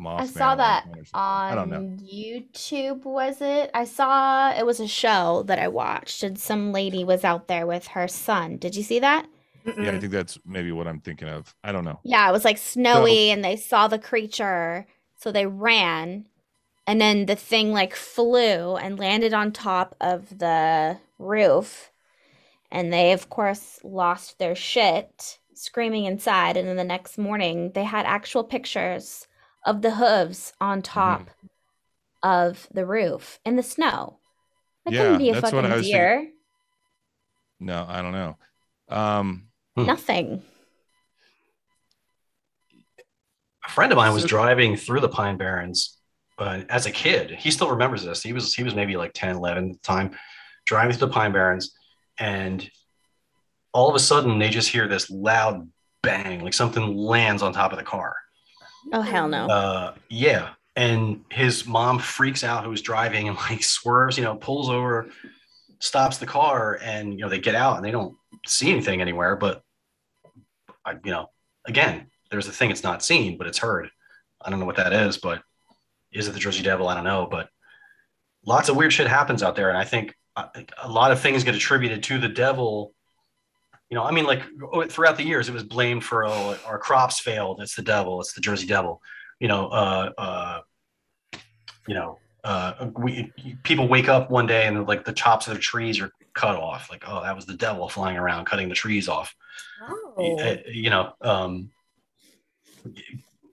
Mothman. 0.00 0.20
I 0.20 0.26
saw 0.26 0.54
that 0.54 0.84
point 0.84 0.98
or 0.98 1.04
something. 1.04 1.20
on 1.20 1.52
I 1.52 1.54
don't 1.54 1.70
know. 1.70 1.96
YouTube, 2.04 3.04
was 3.04 3.40
it? 3.40 3.70
I 3.74 3.84
saw 3.84 4.52
it 4.52 4.64
was 4.64 4.80
a 4.80 4.86
show 4.86 5.42
that 5.46 5.58
I 5.58 5.68
watched, 5.68 6.22
and 6.22 6.38
some 6.38 6.72
lady 6.72 7.04
was 7.04 7.24
out 7.24 7.48
there 7.48 7.66
with 7.66 7.88
her 7.88 8.06
son. 8.06 8.56
Did 8.56 8.76
you 8.76 8.82
see 8.82 9.00
that? 9.00 9.26
Yeah, 9.64 9.90
I 9.92 9.98
think 9.98 10.12
that's 10.12 10.38
maybe 10.46 10.72
what 10.72 10.86
I'm 10.86 11.00
thinking 11.00 11.28
of. 11.28 11.54
I 11.62 11.72
don't 11.72 11.84
know. 11.84 12.00
Yeah, 12.02 12.28
it 12.28 12.32
was 12.32 12.44
like 12.44 12.58
snowy, 12.58 13.30
and 13.30 13.44
they 13.44 13.56
saw 13.56 13.88
the 13.88 13.98
creature, 13.98 14.86
so 15.20 15.32
they 15.32 15.46
ran, 15.46 16.26
and 16.86 17.00
then 17.00 17.26
the 17.26 17.36
thing 17.36 17.72
like 17.72 17.94
flew 17.94 18.76
and 18.76 18.98
landed 18.98 19.34
on 19.34 19.52
top 19.52 19.96
of 20.00 20.38
the 20.38 20.98
roof, 21.18 21.90
and 22.70 22.92
they 22.92 23.12
of 23.12 23.30
course 23.30 23.80
lost 23.84 24.38
their 24.38 24.54
shit, 24.54 25.38
screaming 25.54 26.04
inside. 26.06 26.56
And 26.56 26.68
then 26.68 26.76
the 26.76 26.84
next 26.84 27.18
morning, 27.18 27.72
they 27.74 27.84
had 27.84 28.06
actual 28.06 28.44
pictures 28.44 29.28
of 29.66 29.82
the 29.82 29.96
hooves 29.96 30.52
on 30.60 30.82
top 30.82 31.30
of 32.22 32.68
the 32.72 32.86
roof 32.86 33.40
in 33.44 33.56
the 33.56 33.62
snow. 33.62 34.18
That 34.84 34.94
Yeah, 34.94 35.02
couldn't 35.04 35.18
be 35.18 35.30
a 35.30 35.34
that's 35.34 35.52
what 35.52 35.64
fucking 35.64 35.72
I 35.72 35.76
was 35.76 35.86
thinking. 35.90 36.32
No, 37.60 37.84
I 37.88 38.02
don't 38.02 38.12
know. 38.12 38.38
Um, 38.88 39.48
Nothing. 39.76 40.42
Friend 43.70 43.92
of 43.92 43.96
mine 43.96 44.12
was 44.12 44.22
So- 44.22 44.28
driving 44.28 44.76
through 44.76 45.00
the 45.00 45.08
Pine 45.08 45.36
Barrens 45.36 45.98
uh, 46.38 46.62
as 46.68 46.86
a 46.86 46.90
kid. 46.90 47.30
He 47.30 47.50
still 47.50 47.70
remembers 47.70 48.04
this. 48.04 48.22
He 48.22 48.32
was 48.32 48.54
he 48.54 48.62
was 48.62 48.74
maybe 48.74 48.96
like 48.96 49.12
10, 49.14 49.36
11 49.36 49.70
at 49.70 49.72
the 49.74 49.78
time, 49.80 50.16
driving 50.66 50.96
through 50.96 51.08
the 51.08 51.12
Pine 51.12 51.32
Barrens, 51.32 51.74
and 52.18 52.68
all 53.72 53.88
of 53.88 53.94
a 53.94 53.98
sudden 54.00 54.38
they 54.38 54.48
just 54.48 54.68
hear 54.68 54.88
this 54.88 55.10
loud 55.10 55.68
bang, 56.02 56.42
like 56.42 56.54
something 56.54 56.96
lands 56.96 57.42
on 57.42 57.52
top 57.52 57.72
of 57.72 57.78
the 57.78 57.84
car. 57.84 58.16
Oh 58.92 59.02
hell 59.02 59.28
no. 59.28 59.46
Uh, 59.46 59.94
yeah. 60.08 60.50
And 60.76 61.24
his 61.30 61.66
mom 61.66 61.98
freaks 61.98 62.42
out 62.42 62.64
who's 62.64 62.80
driving 62.80 63.28
and 63.28 63.36
like 63.36 63.62
swerves, 63.62 64.16
you 64.16 64.24
know, 64.24 64.36
pulls 64.36 64.70
over, 64.70 65.08
stops 65.80 66.16
the 66.18 66.26
car, 66.26 66.78
and 66.82 67.12
you 67.12 67.18
know, 67.18 67.28
they 67.28 67.38
get 67.38 67.54
out 67.54 67.76
and 67.76 67.84
they 67.84 67.90
don't 67.90 68.16
see 68.46 68.70
anything 68.70 69.00
anywhere. 69.02 69.36
But 69.36 69.62
I, 70.86 70.92
you 71.04 71.10
know, 71.10 71.28
again, 71.66 72.06
there's 72.30 72.48
a 72.48 72.52
thing 72.52 72.70
it's 72.70 72.82
not 72.82 73.02
seen, 73.02 73.36
but 73.38 73.46
it's 73.46 73.58
heard. 73.58 73.90
I 74.40 74.50
don't 74.50 74.60
know 74.60 74.66
what 74.66 74.76
that 74.76 74.92
is, 74.92 75.18
but 75.18 75.42
is 76.12 76.28
it 76.28 76.32
the 76.32 76.40
Jersey 76.40 76.62
Devil? 76.62 76.88
I 76.88 76.94
don't 76.94 77.04
know, 77.04 77.28
but 77.30 77.48
lots 78.44 78.68
of 78.68 78.76
weird 78.76 78.92
shit 78.92 79.06
happens 79.06 79.42
out 79.42 79.56
there, 79.56 79.68
and 79.68 79.78
I 79.78 79.84
think 79.84 80.14
uh, 80.36 80.46
a 80.82 80.88
lot 80.88 81.12
of 81.12 81.20
things 81.20 81.44
get 81.44 81.54
attributed 81.54 82.02
to 82.04 82.18
the 82.18 82.28
devil. 82.28 82.94
You 83.90 83.96
know, 83.96 84.04
I 84.04 84.12
mean, 84.12 84.24
like 84.24 84.42
oh, 84.72 84.84
throughout 84.86 85.16
the 85.16 85.24
years, 85.24 85.48
it 85.48 85.52
was 85.52 85.64
blamed 85.64 86.04
for 86.04 86.24
oh, 86.24 86.56
our 86.66 86.78
crops 86.78 87.20
failed. 87.20 87.60
It's 87.60 87.74
the 87.74 87.82
devil. 87.82 88.20
It's 88.20 88.32
the 88.32 88.40
Jersey 88.40 88.66
Devil. 88.66 89.02
You 89.40 89.48
know, 89.48 89.68
uh, 89.68 90.10
uh, 90.16 90.60
you 91.88 91.94
know, 91.94 92.18
uh, 92.44 92.90
we 92.96 93.32
people 93.62 93.88
wake 93.88 94.08
up 94.08 94.30
one 94.30 94.46
day 94.46 94.66
and 94.66 94.86
like 94.86 95.04
the 95.04 95.12
tops 95.12 95.48
of 95.48 95.54
the 95.54 95.60
trees 95.60 96.00
are 96.00 96.12
cut 96.34 96.56
off. 96.56 96.88
Like, 96.90 97.04
oh, 97.06 97.22
that 97.22 97.34
was 97.34 97.46
the 97.46 97.54
devil 97.54 97.88
flying 97.88 98.16
around 98.16 98.44
cutting 98.44 98.68
the 98.68 98.74
trees 98.74 99.08
off. 99.08 99.34
Oh. 99.82 100.38
Uh, 100.38 100.56
You 100.68 100.90
know, 100.90 101.12
um, 101.20 101.70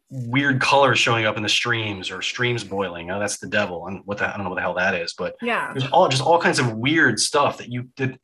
weird 0.10 0.62
colors 0.62 0.98
showing 1.00 1.26
up 1.26 1.36
in 1.38 1.44
the 1.44 1.50
streams 1.50 2.10
or 2.12 2.22
streams 2.22 2.64
boiling. 2.64 3.12
Oh, 3.12 3.20
that's 3.20 3.40
the 3.40 3.48
devil. 3.48 3.88
And 3.88 4.02
what 4.06 4.20
the, 4.20 4.28
I 4.28 4.32
don't 4.38 4.44
know 4.44 4.50
what 4.52 4.56
the 4.56 4.62
hell 4.62 4.76
that 4.76 4.96
is, 4.96 5.14
but 5.18 5.36
Yeah. 5.42 5.74
there's 5.74 5.90
all 5.92 6.08
just 6.08 6.22
all 6.24 6.40
kinds 6.40 6.60
of 6.60 6.72
weird 6.74 7.20
stuff 7.20 7.58
that 7.58 7.70
you 7.70 7.90
that 7.98 8.18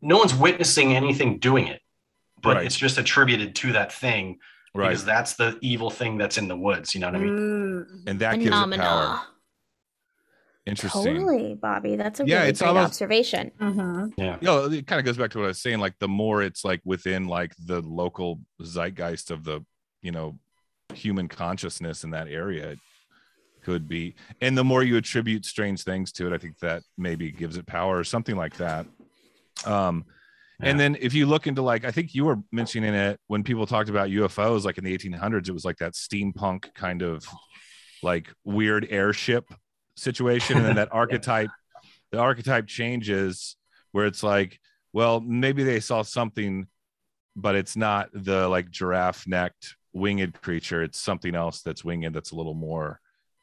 no 0.00 0.18
one's 0.18 0.34
witnessing 0.34 0.94
anything 0.94 1.38
doing 1.38 1.66
it, 1.66 1.80
but 2.42 2.56
Right. 2.56 2.66
it's 2.66 2.76
just 2.76 2.96
attributed 2.96 3.54
to 3.56 3.72
that 3.72 3.92
thing 3.92 4.38
right. 4.74 4.88
because 4.88 5.04
that's 5.04 5.34
the 5.34 5.58
evil 5.60 5.90
thing 5.90 6.16
that's 6.16 6.38
in 6.38 6.46
the 6.48 6.56
woods. 6.56 6.94
You 6.94 7.00
know 7.00 7.08
what 7.08 7.16
I 7.16 7.18
mean? 7.18 7.36
Mm. 7.36 8.02
And 8.06 8.20
that 8.20 8.34
gives 8.36 8.46
it 8.46 8.50
Phenomena. 8.50 8.82
power. 8.82 9.20
Interesting. 10.66 11.16
Totally, 11.16 11.54
Bobby. 11.54 11.96
That's 11.96 12.20
a 12.20 12.26
Yeah, 12.26 12.38
really 12.38 12.50
it's 12.50 12.60
great 12.60 12.68
almost- 12.68 12.86
observation. 12.92 13.50
Mhm. 13.60 14.12
Yeah. 14.16 14.36
you 14.40 14.46
know, 14.46 14.66
it 14.66 14.86
kind 14.86 15.00
of 15.00 15.04
goes 15.06 15.16
back 15.16 15.30
to 15.32 15.38
what 15.38 15.44
I 15.44 15.48
was 15.48 15.60
saying. 15.60 15.80
Like 15.80 15.98
the 15.98 16.06
more 16.08 16.42
it's 16.42 16.64
like 16.64 16.80
within 16.84 17.26
like 17.26 17.54
the 17.56 17.80
local 17.80 18.40
zeitgeist 18.62 19.30
of 19.30 19.42
the, 19.44 19.62
you 20.02 20.12
know, 20.12 20.38
human 20.94 21.28
consciousness 21.28 22.04
in 22.04 22.10
that 22.10 22.28
area, 22.28 22.70
it 22.70 22.78
could 23.62 23.88
be. 23.88 24.14
And 24.40 24.56
the 24.56 24.64
more 24.64 24.82
you 24.82 24.96
attribute 24.96 25.44
strange 25.44 25.82
things 25.84 26.12
to 26.12 26.26
it, 26.26 26.32
I 26.34 26.38
think 26.38 26.58
that 26.60 26.82
maybe 26.96 27.30
gives 27.30 27.56
it 27.56 27.66
power 27.66 27.98
or 27.98 28.04
something 28.04 28.36
like 28.36 28.56
that. 28.56 28.86
Um, 29.64 30.04
and 30.62 30.78
then 30.78 30.96
if 31.00 31.14
you 31.14 31.24
look 31.26 31.46
into 31.46 31.62
like, 31.62 31.84
I 31.84 31.90
think 31.90 32.14
you 32.14 32.26
were 32.26 32.36
mentioning 32.52 32.92
it 32.92 33.18
when 33.28 33.42
people 33.42 33.66
talked 33.66 33.88
about 33.88 34.10
UFOs, 34.10 34.64
like 34.64 34.76
in 34.76 34.84
the 34.84 34.96
1800s, 34.96 35.48
it 35.48 35.52
was 35.52 35.64
like 35.64 35.78
that 35.78 35.94
steampunk 35.94 36.74
kind 36.74 37.02
of 37.02 37.26
like 38.02 38.28
weird 38.44 38.86
airship 38.90 39.46
situation. 39.96 40.58
And 40.58 40.66
then 40.66 40.76
that 40.76 40.88
archetype, 40.92 41.48
the 42.10 42.18
archetype 42.18 42.66
changes 42.66 43.56
where 43.92 44.06
it's 44.06 44.22
like, 44.22 44.60
well, 44.92 45.20
maybe 45.20 45.62
they 45.62 45.80
saw 45.80 46.02
something, 46.02 46.66
but 47.36 47.54
it's 47.54 47.76
not 47.76 48.10
the 48.12 48.46
like 48.48 48.70
giraffe 48.70 49.26
necked 49.26 49.76
winged 49.92 50.40
creature. 50.42 50.82
It's 50.82 50.98
something 51.00 51.34
else 51.34 51.62
that's 51.62 51.84
winged 51.84 52.14
that's 52.14 52.30
a 52.32 52.36
little 52.36 52.54
more 52.54 53.00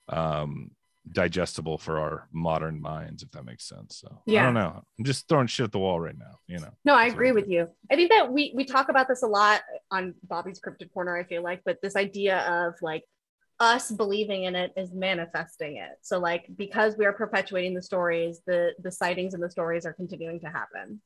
um 0.10 0.72
digestible 1.12 1.78
for 1.78 2.00
our 2.00 2.28
modern 2.34 2.82
minds, 2.82 3.24
if 3.24 3.32
that 3.32 3.46
makes 3.46 3.64
sense. 3.68 3.98
So 3.98 4.22
I 4.28 4.44
don't 4.44 4.54
know. 4.54 4.84
I'm 5.00 5.06
just 5.06 5.28
throwing 5.30 5.48
shit 5.48 5.64
at 5.64 5.72
the 5.72 5.80
wall 5.80 6.00
right 6.00 6.18
now, 6.18 6.40
you 6.48 6.60
know. 6.60 6.70
No, 6.84 6.96
I 6.96 7.06
agree 7.06 7.32
with 7.32 7.48
you. 7.48 7.68
I 7.92 7.96
think 7.96 8.10
that 8.12 8.32
we 8.32 8.52
we 8.56 8.66
talk 8.66 8.90
about 8.90 9.08
this 9.08 9.24
a 9.24 9.28
lot 9.28 9.62
on 9.90 10.14
Bobby's 10.24 10.60
Cryptid 10.60 10.92
Corner. 10.94 11.18
I 11.18 11.24
feel 11.24 11.44
like, 11.44 11.62
but 11.66 11.78
this 11.82 11.96
idea 11.96 12.40
of 12.40 12.74
like 12.82 13.04
us 13.60 13.90
believing 13.90 14.44
in 14.44 14.56
it 14.56 14.72
is 14.76 14.94
manifesting 14.94 15.78
it. 15.78 15.92
So 16.02 16.20
like 16.20 16.46
because 16.58 16.96
we 16.98 17.06
are 17.06 17.14
perpetuating 17.14 17.74
the 17.74 17.82
stories, 17.82 18.42
the 18.46 18.74
the 18.84 18.92
sightings 18.92 19.34
and 19.34 19.42
the 19.42 19.50
stories 19.50 19.86
are 19.86 19.94
continuing 19.94 20.40
to 20.42 20.48
happen. 20.48 21.02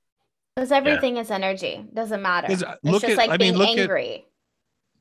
Because 0.55 0.71
everything 0.71 1.17
is 1.17 1.31
energy. 1.31 1.85
Doesn't 1.93 2.21
matter. 2.21 2.47
It's 2.51 2.63
uh, 2.63 2.75
look 2.83 3.01
just 3.03 3.11
at- 3.13 3.17
like 3.17 3.29
I 3.29 3.33
mean, 3.33 3.53
being 3.53 3.55
look 3.55 3.69
at- 3.69 3.79
angry. 3.79 4.25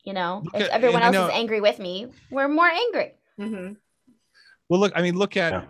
You 0.05 0.13
know, 0.13 0.43
look 0.45 0.55
if 0.55 0.63
at- 0.63 0.71
everyone 0.71 1.03
else 1.03 1.15
you 1.15 1.23
is 1.23 1.31
angry 1.33 1.61
with 1.61 1.79
me, 1.79 2.13
we're 2.31 2.49
more 2.49 2.69
angry. 2.69 3.13
Mhm. 3.39 3.77
Well, 4.69 4.81
look, 4.81 4.93
I 4.95 5.03
mean, 5.03 5.17
look 5.17 5.37
at 5.37 5.53
Yeah. 5.53 5.65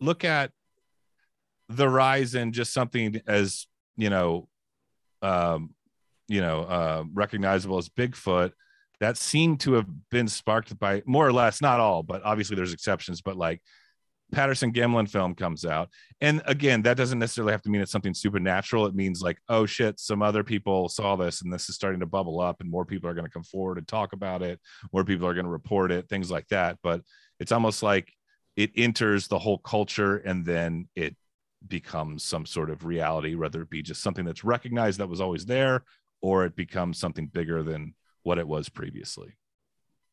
look 0.00 0.24
at 0.24 0.52
the 1.68 1.88
rise 1.88 2.34
in 2.34 2.52
just 2.52 2.72
something 2.72 3.20
as 3.26 3.66
you 3.96 4.10
know, 4.10 4.48
um, 5.22 5.74
you 6.28 6.40
know, 6.40 6.62
uh, 6.62 7.04
recognizable 7.12 7.78
as 7.78 7.88
Bigfoot. 7.88 8.52
That 9.00 9.16
seemed 9.16 9.60
to 9.60 9.72
have 9.74 9.86
been 10.10 10.28
sparked 10.28 10.78
by 10.78 11.02
more 11.06 11.26
or 11.26 11.32
less, 11.32 11.60
not 11.60 11.80
all, 11.80 12.02
but 12.02 12.22
obviously 12.24 12.56
there's 12.56 12.72
exceptions. 12.72 13.20
But 13.20 13.36
like 13.36 13.60
Patterson 14.32 14.72
Gimlin 14.72 15.08
film 15.08 15.34
comes 15.34 15.64
out, 15.64 15.90
and 16.20 16.42
again, 16.46 16.82
that 16.82 16.96
doesn't 16.96 17.18
necessarily 17.18 17.52
have 17.52 17.62
to 17.62 17.70
mean 17.70 17.80
it's 17.80 17.92
something 17.92 18.14
supernatural. 18.14 18.86
It 18.86 18.94
means 18.94 19.22
like, 19.22 19.38
oh 19.48 19.66
shit, 19.66 20.00
some 20.00 20.22
other 20.22 20.42
people 20.42 20.88
saw 20.88 21.16
this, 21.16 21.42
and 21.42 21.52
this 21.52 21.68
is 21.68 21.74
starting 21.74 22.00
to 22.00 22.06
bubble 22.06 22.40
up, 22.40 22.60
and 22.60 22.70
more 22.70 22.84
people 22.84 23.08
are 23.08 23.14
going 23.14 23.26
to 23.26 23.32
come 23.32 23.44
forward 23.44 23.78
and 23.78 23.86
talk 23.86 24.12
about 24.12 24.42
it. 24.42 24.58
More 24.92 25.04
people 25.04 25.26
are 25.28 25.34
going 25.34 25.46
to 25.46 25.50
report 25.50 25.92
it, 25.92 26.08
things 26.08 26.30
like 26.30 26.48
that. 26.48 26.78
But 26.82 27.02
it's 27.38 27.52
almost 27.52 27.82
like 27.82 28.12
it 28.56 28.70
enters 28.76 29.28
the 29.28 29.38
whole 29.38 29.58
culture 29.58 30.18
and 30.18 30.44
then 30.44 30.88
it 30.94 31.16
becomes 31.68 32.24
some 32.24 32.44
sort 32.44 32.70
of 32.70 32.84
reality 32.84 33.34
whether 33.34 33.62
it 33.62 33.70
be 33.70 33.82
just 33.82 34.02
something 34.02 34.24
that's 34.24 34.44
recognized 34.44 34.98
that 34.98 35.08
was 35.08 35.20
always 35.20 35.46
there 35.46 35.84
or 36.20 36.44
it 36.44 36.56
becomes 36.56 36.98
something 36.98 37.26
bigger 37.26 37.62
than 37.62 37.94
what 38.24 38.38
it 38.38 38.46
was 38.46 38.68
previously 38.68 39.36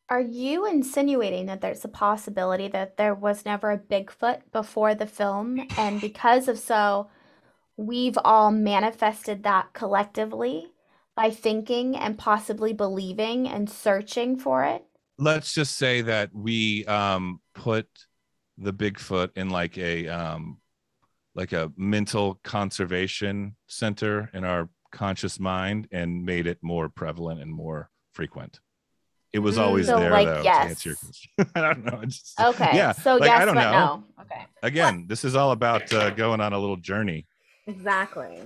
Are 0.10 0.22
you 0.22 0.66
insinuating 0.66 1.46
that 1.46 1.62
there's 1.62 1.86
a 1.86 1.90
possibility 1.90 2.68
that 2.70 2.98
there 2.98 3.14
was 3.14 3.46
never 3.46 3.72
a 3.72 3.78
Bigfoot 3.78 4.42
before 4.52 4.96
the 4.96 5.06
film? 5.06 5.68
And 5.78 6.02
because 6.02 6.48
of 6.48 6.58
so, 6.58 7.10
we've 7.78 8.18
all 8.26 8.52
manifested 8.52 9.44
that 9.44 9.74
collectively 9.74 10.74
by 11.16 11.30
thinking 11.30 11.96
and 11.96 12.18
possibly 12.18 12.74
believing 12.74 13.48
and 13.48 13.70
searching 13.70 14.38
for 14.38 14.64
it? 14.64 14.84
let's 15.20 15.54
just 15.54 15.78
say 15.78 16.02
that 16.02 16.34
we 16.34 16.86
um 16.86 17.42
put 17.54 17.88
the 18.58 18.74
bigfoot 18.74 19.30
in 19.36 19.50
like 19.50 19.78
a 19.78 20.08
um 20.08 20.58
like 21.36 21.52
a 21.52 21.72
mental 21.78 22.40
conservation 22.44 23.56
center 23.68 24.30
in 24.34 24.44
our 24.44 24.70
conscious 24.92 25.40
mind 25.40 25.88
and 25.92 26.26
made 26.26 26.48
it 26.48 26.58
more 26.62 26.90
prevalent 26.90 27.40
and 27.40 27.54
more 27.54 27.90
frequent. 28.14 28.60
It 29.32 29.40
was 29.40 29.58
Mm, 29.58 29.62
always 29.62 29.86
so, 29.86 30.00
there 30.00 30.10
like, 30.12 30.28
though. 30.28 30.42
yes. 30.42 30.64
To 30.64 30.70
answer 30.70 30.90
your 30.90 30.96
question. 30.96 31.32
I 31.56 31.62
don't 31.62 31.86
know. 31.86 32.00
It's 32.04 32.20
just, 32.20 32.40
Okay. 32.40 32.72
Yeah. 32.74 32.92
So 32.94 33.16
like, 33.18 33.30
yes, 33.30 33.42
I 33.42 33.46
don't 33.46 33.56
but 33.56 33.72
know. 33.72 34.04
no. 34.18 34.24
Okay. 34.24 34.46
Again, 34.64 35.06
this 35.08 35.24
is 35.24 35.36
all 35.36 35.52
about 35.52 35.92
uh, 35.94 36.10
going 36.12 36.42
on 36.42 36.54
a 36.54 36.58
little 36.60 36.78
journey. 36.78 37.28
Exactly. 37.68 38.42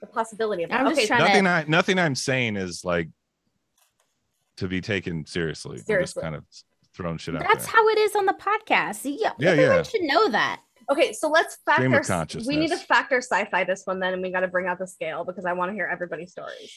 The 0.00 0.06
possibility 0.06 0.62
of 0.64 0.72
I'm 0.72 0.84
that. 0.84 0.90
just 0.90 0.98
Okay, 1.00 1.06
trying- 1.06 1.20
Nothing 1.24 1.46
I 1.46 1.64
nothing 1.68 1.98
I'm 1.98 2.14
saying 2.14 2.56
is 2.56 2.84
like 2.84 3.08
to 4.58 4.68
be 4.68 4.80
taken 4.80 5.24
seriously. 5.26 5.72
I'm 5.72 5.76
just 5.78 5.86
Seriously. 5.86 6.22
kind 6.22 6.34
of 6.34 6.44
throwing 6.94 7.16
shit 7.18 7.34
out 7.36 7.40
That's 7.42 7.64
there. 7.64 7.74
how 7.74 7.88
it 7.88 7.98
is 7.98 8.14
on 8.14 8.26
the 8.26 8.34
podcast. 8.34 9.00
Yeah, 9.04 9.32
Yeah, 9.38 9.50
everyone 9.52 9.76
yeah. 9.76 9.82
should 9.84 10.02
know 10.02 10.28
that. 10.30 10.60
Okay, 10.90 11.12
so 11.12 11.28
let's 11.28 11.58
Stream 11.76 11.94
of 11.94 12.06
factor. 12.06 12.40
We 12.46 12.56
need 12.56 12.70
to 12.70 12.76
factor 12.76 13.18
sci-fi 13.18 13.62
this 13.62 13.82
one 13.84 14.00
then, 14.00 14.12
and 14.12 14.22
we 14.22 14.30
got 14.30 14.40
to 14.40 14.48
bring 14.48 14.66
out 14.66 14.78
the 14.78 14.88
scale 14.88 15.24
because 15.24 15.44
I 15.44 15.52
want 15.52 15.70
to 15.70 15.74
hear 15.74 15.86
everybody's 15.86 16.32
stories. 16.32 16.76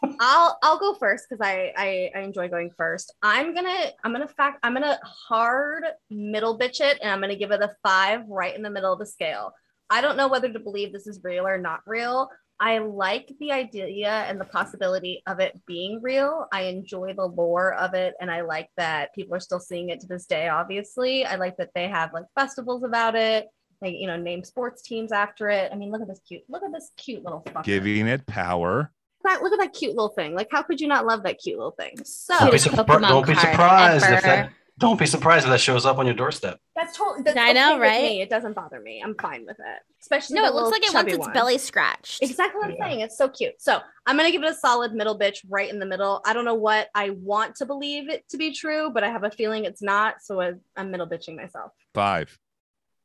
I'll 0.20 0.58
I'll 0.62 0.78
go 0.78 0.94
first 0.94 1.26
because 1.28 1.44
I, 1.44 1.72
I 1.76 2.10
I 2.14 2.20
enjoy 2.20 2.48
going 2.48 2.70
first. 2.76 3.12
I'm 3.20 3.52
gonna 3.54 3.90
I'm 4.04 4.12
gonna 4.12 4.28
fact 4.28 4.60
I'm 4.62 4.74
gonna 4.74 4.98
hard 5.02 5.84
middle 6.08 6.56
bitch 6.56 6.80
it, 6.80 6.98
and 7.02 7.10
I'm 7.10 7.20
gonna 7.20 7.34
give 7.34 7.50
it 7.50 7.62
a 7.62 7.74
five 7.82 8.22
right 8.28 8.54
in 8.54 8.62
the 8.62 8.70
middle 8.70 8.92
of 8.92 9.00
the 9.00 9.06
scale. 9.06 9.52
I 9.90 10.00
don't 10.00 10.16
know 10.16 10.28
whether 10.28 10.50
to 10.50 10.58
believe 10.60 10.92
this 10.92 11.06
is 11.06 11.20
real 11.22 11.46
or 11.46 11.58
not 11.58 11.80
real. 11.86 12.30
I 12.62 12.78
like 12.78 13.34
the 13.40 13.50
idea 13.50 14.08
and 14.08 14.40
the 14.40 14.44
possibility 14.44 15.20
of 15.26 15.40
it 15.40 15.60
being 15.66 16.00
real. 16.00 16.46
I 16.52 16.62
enjoy 16.62 17.12
the 17.12 17.26
lore 17.26 17.74
of 17.74 17.94
it, 17.94 18.14
and 18.20 18.30
I 18.30 18.42
like 18.42 18.68
that 18.76 19.12
people 19.16 19.34
are 19.34 19.40
still 19.40 19.58
seeing 19.58 19.88
it 19.88 19.98
to 19.98 20.06
this 20.06 20.26
day. 20.26 20.46
Obviously, 20.46 21.24
I 21.24 21.34
like 21.34 21.56
that 21.56 21.70
they 21.74 21.88
have 21.88 22.12
like 22.12 22.26
festivals 22.36 22.84
about 22.84 23.16
it. 23.16 23.48
They 23.80 23.90
you 23.90 24.06
know 24.06 24.16
name 24.16 24.44
sports 24.44 24.80
teams 24.80 25.10
after 25.10 25.48
it. 25.48 25.72
I 25.72 25.74
mean, 25.74 25.90
look 25.90 26.02
at 26.02 26.06
this 26.06 26.20
cute 26.26 26.42
look 26.48 26.62
at 26.62 26.72
this 26.72 26.92
cute 26.96 27.24
little 27.24 27.42
fucker. 27.42 27.64
Giving 27.64 28.06
it 28.06 28.24
power. 28.28 28.92
that 29.24 29.42
look 29.42 29.52
at 29.52 29.58
that 29.58 29.72
cute 29.72 29.96
little 29.96 30.10
thing. 30.10 30.36
Like, 30.36 30.46
how 30.52 30.62
could 30.62 30.80
you 30.80 30.86
not 30.86 31.04
love 31.04 31.24
that 31.24 31.40
cute 31.40 31.58
little 31.58 31.72
thing? 31.72 31.96
So 32.04 32.38
Don't 32.38 32.52
be, 32.52 32.58
Cutest 32.58 32.76
surpri- 32.76 33.08
don't 33.08 33.26
be 33.26 33.34
card 33.34 33.50
surprised 33.54 34.04
if 34.04 34.22
that 34.22 34.52
don't 34.78 34.98
be 34.98 35.06
surprised 35.06 35.44
if 35.44 35.50
that 35.50 35.60
shows 35.60 35.84
up 35.86 35.98
on 35.98 36.06
your 36.06 36.14
doorstep. 36.14 36.58
that's 36.74 36.96
totally. 36.96 37.22
That's 37.22 37.36
I 37.38 37.52
know, 37.52 37.72
okay 37.74 37.78
with 37.80 37.88
right? 37.88 38.02
Me. 38.02 38.20
It 38.22 38.30
doesn't 38.30 38.54
bother 38.54 38.80
me. 38.80 39.00
I'm 39.04 39.14
fine 39.16 39.44
with 39.46 39.58
it. 39.60 39.78
Especially 40.00 40.36
No, 40.36 40.44
it 40.46 40.54
looks 40.54 40.70
like 40.72 40.82
it 40.82 40.92
wants 40.94 41.12
its 41.12 41.18
one. 41.20 41.32
belly 41.32 41.58
scratched. 41.58 42.22
Exactly 42.22 42.58
what 42.58 42.70
I'm 42.70 42.76
Yeah. 42.78 42.84
saying. 42.88 43.00
It's 43.00 43.16
so 43.18 43.28
cute. 43.28 43.60
So 43.60 43.78
I'm 44.06 44.16
gonna 44.16 44.30
give 44.32 44.42
it 44.42 44.50
a 44.50 44.54
solid 44.54 44.92
middle 44.94 45.16
bitch 45.18 45.44
right 45.48 45.70
in 45.70 45.78
the 45.78 45.86
middle. 45.86 46.20
I 46.26 46.32
don't 46.32 46.44
know 46.44 46.54
what 46.54 46.88
I 46.94 47.10
want 47.10 47.54
to 47.56 47.66
believe 47.66 48.08
it 48.08 48.28
to 48.30 48.36
be 48.38 48.52
true, 48.52 48.90
but 48.90 49.04
I 49.04 49.10
have 49.10 49.24
a 49.24 49.30
feeling 49.30 49.64
it's 49.66 49.82
not. 49.82 50.16
So 50.22 50.40
I- 50.40 50.52
I'm 50.76 50.90
middle 50.90 51.06
bitching 51.06 51.36
myself. 51.36 51.72
Five. 51.94 52.36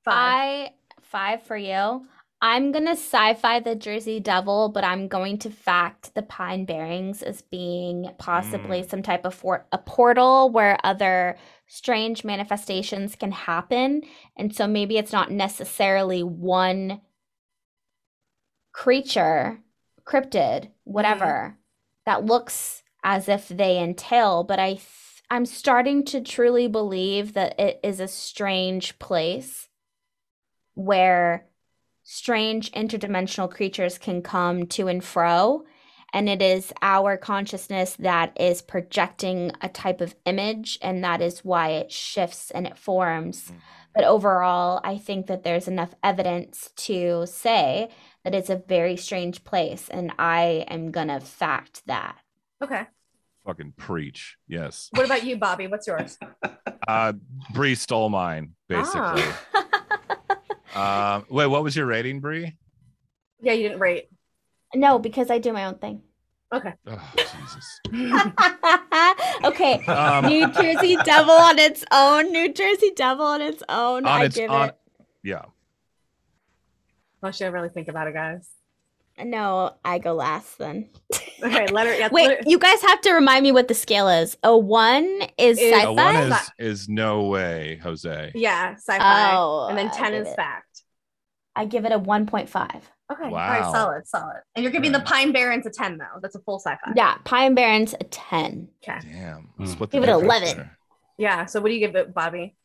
Five. 0.06 0.16
I 0.16 0.74
five 1.02 1.44
for 1.44 1.58
you. 1.58 2.08
I'm 2.40 2.72
gonna 2.72 2.92
sci-fi 2.92 3.60
the 3.62 3.76
Jersey 3.76 4.20
Devil, 4.20 4.70
but 4.70 4.84
I'm 4.84 5.08
going 5.08 5.40
to 5.40 5.50
fact 5.50 6.14
the 6.14 6.22
Pine 6.22 6.66
Barrens 6.66 7.24
as 7.24 7.42
being 7.42 8.12
possibly 8.20 8.82
mm. 8.84 8.90
some 8.90 9.02
type 9.02 9.26
of 9.26 9.34
for- 9.34 9.66
a 9.72 9.80
portal 9.80 10.52
where 10.52 10.78
other 10.84 11.38
strange 11.66 12.24
manifestations 12.24 13.16
can 13.16 13.32
happen, 13.32 14.04
and 14.36 14.56
so 14.56 14.68
maybe 14.68 14.98
it's 14.98 15.12
not 15.12 15.32
necessarily 15.32 16.22
one 16.22 17.02
creature, 18.72 19.60
cryptid, 20.06 20.70
whatever, 20.84 21.56
mm. 21.56 21.62
that 22.06 22.24
looks 22.24 22.84
as 23.04 23.28
if 23.28 23.48
they 23.48 23.80
entail. 23.80 24.44
But 24.44 24.60
I, 24.60 24.74
th- 24.74 24.84
I'm 25.32 25.48
starting 25.48 26.06
to 26.06 26.22
truly 26.22 26.68
believe 26.68 27.34
that 27.34 27.60
it 27.60 27.80
is 27.84 28.00
a 28.00 28.08
strange 28.08 29.00
place 29.00 29.68
where 30.76 31.48
strange 32.10 32.72
interdimensional 32.72 33.52
creatures 33.52 33.98
can 33.98 34.22
come 34.22 34.66
to 34.66 34.88
and 34.88 35.04
fro. 35.04 35.66
And 36.14 36.30
it 36.30 36.42
is 36.42 36.72
our 36.82 37.18
consciousness 37.18 37.98
that 38.00 38.32
is 38.40 38.62
projecting 38.62 39.52
a 39.62 39.68
type 39.68 40.00
of 40.00 40.16
image, 40.26 40.80
and 40.82 41.04
that 41.04 41.22
is 41.22 41.44
why 41.44 41.72
it 41.72 41.92
shifts 41.92 42.50
and 42.50 42.66
it 42.66 42.78
forms. 42.78 43.52
But 43.94 44.06
overall, 44.06 44.80
I 44.86 44.98
think 44.98 45.28
that 45.28 45.44
there's 45.44 45.68
enough 45.68 45.94
evidence 46.02 46.70
to 46.78 47.26
say 47.28 47.90
that 48.24 48.34
it's 48.34 48.50
a 48.50 48.56
very 48.56 48.96
strange 48.96 49.44
place, 49.44 49.90
and 49.90 50.14
I 50.18 50.66
am 50.70 50.92
gonna 50.92 51.20
fact 51.20 51.82
that. 51.88 52.16
okay. 52.64 52.88
Fucking 53.46 53.74
preach. 53.78 54.38
Yes. 54.48 54.90
What 54.92 55.06
about 55.06 55.24
you, 55.26 55.38
Bobby? 55.38 55.68
What's 55.68 55.88
yours? 55.88 56.18
Uh 56.88 57.12
Bree 57.54 57.76
stole 57.76 58.08
mine, 58.08 58.54
basically. 58.70 59.24
Ah. 59.54 59.68
Uh, 60.78 61.22
wait, 61.30 61.48
what 61.48 61.64
was 61.64 61.76
your 61.76 61.86
rating, 61.86 62.20
Bree? 62.20 62.56
Yeah, 63.42 63.54
you 63.54 63.64
didn't 63.64 63.80
rate. 63.80 64.10
no, 64.76 65.00
because 65.00 65.30
I 65.32 65.38
do 65.40 65.54
my 65.54 65.66
own 65.66 65.76
thing. 65.80 66.02
Okay. 66.54 66.74
Oh, 66.88 67.14
Jesus. 67.18 67.80
okay. 69.44 69.86
Um, 69.86 70.26
New 70.28 70.52
Jersey 70.54 70.98
Devil 71.04 71.34
on 71.34 71.60
its 71.60 71.84
own. 71.92 72.32
New 72.32 72.54
Jersey 72.54 72.92
Devil 72.96 73.26
on 73.26 73.42
its 73.42 73.64
own. 73.68 74.06
on 74.06 74.22
I 74.22 74.26
its 74.26 74.36
give 74.38 74.50
on, 74.50 74.70
it. 74.70 74.78
yeah. 75.24 75.44
Well, 77.22 77.32
should 77.32 77.46
I 77.48 77.50
really 77.50 77.70
think 77.70 77.88
about 77.90 78.08
it, 78.08 78.14
guys? 78.14 78.48
No, 79.22 79.74
I 79.84 79.98
go 80.00 80.14
last 80.14 80.58
then. 80.58 80.90
Okay, 81.44 81.68
letter. 81.68 81.96
Yeah, 81.96 82.10
Wait, 82.12 82.28
letter- 82.30 82.44
you 82.48 82.58
guys 82.58 82.82
have 82.82 83.00
to 83.02 83.12
remind 83.14 83.44
me 83.44 83.52
what 83.52 83.68
the 83.68 83.76
scale 83.76 84.08
is. 84.10 84.36
A 84.44 84.58
one 84.58 85.06
is 85.38 85.60
Is- 85.60 85.72
sci-fi. 85.72 85.84
A 85.84 85.94
one 85.94 86.16
is 86.16 86.52
is 86.58 86.90
no 86.90 87.26
way, 87.26 87.80
Jose. 87.84 88.32
yeah, 88.34 88.74
sci-fi. 88.74 89.36
Oh, 89.36 89.68
and 89.70 89.78
then 89.78 89.92
ten 89.92 90.16
is 90.16 90.28
it- 90.28 90.36
fact. 90.36 90.67
I 91.58 91.66
give 91.66 91.86
it 91.86 91.92
a 91.92 91.98
one 92.00 92.26
point 92.28 92.50
five. 92.50 92.90
Okay. 93.12 93.30
Wow. 93.30 93.50
right. 93.50 93.72
Solid. 93.72 94.08
Solid. 94.08 94.42
And 94.56 94.64
you're 94.64 94.72
giving 94.72 94.92
the 94.92 95.00
Pine 95.00 95.32
Barrens 95.32 95.66
a 95.66 95.70
ten 95.70 95.98
though. 95.98 96.20
That's 96.22 96.36
a 96.36 96.40
full 96.40 96.60
sci-fi. 96.60 96.94
Yeah, 96.96 97.18
Pine 97.24 97.56
Barrens 97.56 97.94
a 98.00 98.04
ten. 98.04 98.70
Okay. 98.84 99.00
Damn. 99.02 99.50
Mm. 99.60 99.68
Split 99.68 99.92
Give 99.92 100.04
it 100.04 100.10
11. 100.10 100.58
there. 100.58 100.78
Yeah. 101.18 101.46
So 101.46 101.60
what 101.62 101.70
do 101.70 101.74
you 101.74 101.80
give 101.80 101.96
it, 101.96 102.14
Bobby? 102.14 102.56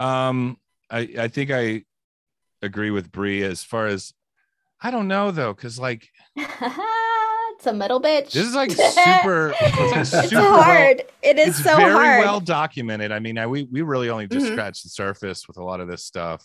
Um, 0.00 0.56
I 0.90 1.08
I 1.18 1.28
think 1.28 1.50
I 1.50 1.84
agree 2.60 2.90
with 2.90 3.12
Bree 3.12 3.42
as 3.42 3.62
far 3.62 3.86
as 3.86 4.12
I 4.80 4.90
don't 4.90 5.08
know 5.08 5.30
though, 5.30 5.52
because 5.54 5.78
like 5.78 6.08
it's 7.62 7.66
a 7.68 7.72
middle 7.72 8.00
bitch. 8.00 8.32
this 8.32 8.44
is 8.44 8.54
like 8.56 8.70
super. 8.72 9.54
It's, 9.60 9.78
like 9.78 9.96
It's 10.00 10.10
super 10.30 10.42
well- 10.42 10.62
hard. 10.62 11.02
it 11.22 11.38
is 11.38 11.48
it's 11.50 11.58
so 11.62 11.76
very 11.76 11.92
hard. 11.92 12.20
well 12.24 12.40
documented. 12.40 13.12
I 13.12 13.20
mean, 13.20 13.38
I, 13.38 13.46
we 13.46 13.64
we 13.70 13.82
really 13.82 14.10
only 14.10 14.26
just 14.26 14.46
Mhm. 14.46 14.52
scratched 14.52 14.82
the 14.82 14.88
surface 14.88 15.46
with 15.46 15.58
a 15.58 15.62
lot 15.62 15.78
of 15.80 15.86
this 15.86 16.04
stuff. 16.04 16.44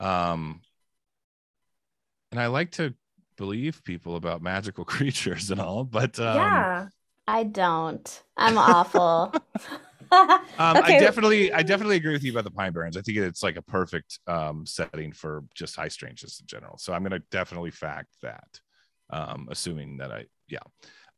Um, 0.00 0.62
and 2.30 2.40
I 2.40 2.46
like 2.46 2.70
to 2.72 2.94
believe 3.36 3.84
people 3.84 4.16
about 4.16 4.40
magical 4.40 4.84
creatures 4.94 5.50
and 5.50 5.60
all, 5.60 5.84
but 5.84 6.18
um, 6.18 6.36
yeah. 6.36 6.86
I 7.28 7.44
don't. 7.44 8.22
I'm 8.36 8.56
awful. 8.58 9.34
Um, 10.14 10.40
I 10.58 10.98
definitely, 11.00 11.50
I 11.54 11.62
definitely 11.62 11.96
agree 11.96 12.12
with 12.12 12.22
you 12.22 12.32
about 12.32 12.44
the 12.44 12.50
Pine 12.50 12.74
Barrens. 12.74 12.98
I 12.98 13.00
think 13.00 13.16
it's 13.16 13.42
like 13.42 13.56
a 13.56 13.62
perfect 13.62 14.18
um, 14.26 14.66
setting 14.66 15.10
for 15.10 15.42
just 15.54 15.74
high 15.74 15.88
strangeness 15.88 16.38
in 16.38 16.46
general. 16.46 16.76
So 16.76 16.92
I'm 16.92 17.00
going 17.02 17.12
to 17.18 17.22
definitely 17.30 17.70
fact 17.70 18.08
that, 18.20 18.44
um, 19.12 19.48
assuming 19.50 19.98
that 19.98 20.10
I, 20.10 20.24
yeah, 20.48 20.58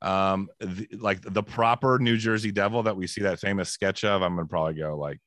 um, 0.02 0.48
the, 0.60 0.86
like 0.98 1.22
the 1.22 1.42
proper 1.42 1.98
New 1.98 2.16
Jersey 2.18 2.52
Devil 2.52 2.82
that 2.82 2.96
we 2.96 3.06
see 3.06 3.22
that 3.22 3.40
famous 3.40 3.70
sketch 3.70 4.04
of. 4.04 4.22
I'm 4.22 4.34
going 4.34 4.46
to 4.46 4.50
probably 4.50 4.74
go 4.74 4.98
like 4.98 5.18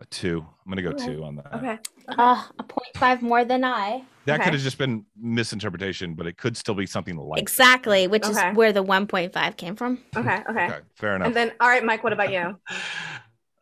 a 0.00 0.06
two. 0.06 0.38
I'm 0.38 0.72
going 0.72 0.76
to 0.76 0.82
go 0.82 0.90
Okay. 0.90 1.16
two 1.16 1.24
on 1.24 1.36
that. 1.36 1.54
Okay. 1.54 1.78
uh, 2.08 2.42
a 2.58 2.62
point 2.62 2.88
five 2.96 3.20
more 3.20 3.44
than 3.44 3.64
I. 3.64 4.04
That 4.26 4.36
Okay. 4.36 4.44
could 4.44 4.52
have 4.54 4.62
just 4.62 4.78
been 4.78 5.04
misinterpretation, 5.20 6.14
but 6.14 6.26
it 6.26 6.36
could 6.36 6.56
still 6.56 6.74
be 6.74 6.86
something 6.86 7.16
like. 7.16 7.40
Exactly, 7.42 8.06
which 8.06 8.24
Okay. 8.24 8.50
is 8.50 8.56
where 8.56 8.72
the 8.72 8.84
1.5 8.84 9.56
came 9.56 9.76
from. 9.76 9.98
Okay. 10.16 10.38
Okay. 10.48 10.64
Okay, 10.64 10.78
fair 10.94 11.16
enough. 11.16 11.26
And 11.26 11.36
then, 11.36 11.52
all 11.60 11.68
right, 11.68 11.84
Mike. 11.84 12.02
What 12.04 12.12
about 12.12 12.32
you? 12.32 12.56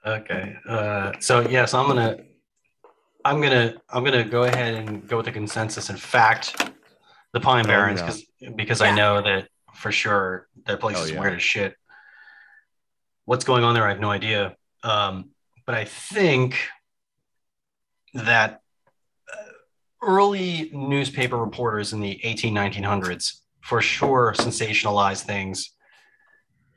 Okay. 0.07 0.57
Uh, 0.66 1.12
so 1.18 1.41
yes, 1.41 1.74
I'm 1.74 1.86
gonna, 1.89 2.16
I'm 3.24 3.43
gonna, 3.43 3.74
I'm 3.91 4.05
gonna 4.05 4.24
go 4.24 4.45
ahead 4.45 4.74
and 4.74 5.07
go 5.07 5.16
with 5.18 5.26
the 5.26 5.32
consensus 5.32 5.91
In 5.91 5.97
fact 5.97 6.70
the 7.32 7.40
Pine 7.40 7.64
Oh, 7.66 7.68
Barrens 7.68 8.00
yeah. 8.00 8.06
because 8.06 8.56
because 8.56 8.80
Yeah. 8.80 8.88
I 8.88 8.94
know 8.94 9.22
that 9.22 9.48
for 9.74 9.92
sure 9.92 10.48
that 10.66 10.80
place 10.80 10.96
Oh, 10.98 11.02
is 11.04 11.10
yeah. 11.12 11.20
weird 11.20 11.34
as 11.34 11.42
shit. 11.42 11.74
What's 13.24 13.44
going 13.44 13.64
on 13.64 13.74
there? 13.74 13.84
I 13.84 13.90
have 13.90 14.00
no 14.00 14.10
idea. 14.10 14.56
Um, 14.82 15.30
but 15.66 15.74
I 15.74 15.84
think 15.84 16.56
that 18.14 18.62
uh, 19.32 19.36
early 20.02 20.70
newspaper 20.72 21.36
reporters 21.36 21.92
in 21.92 22.00
the 22.00 22.24
18 22.24 22.54
1900s 22.54 23.40
for 23.60 23.82
sure 23.82 24.32
sensationalized 24.36 25.22
things 25.24 25.74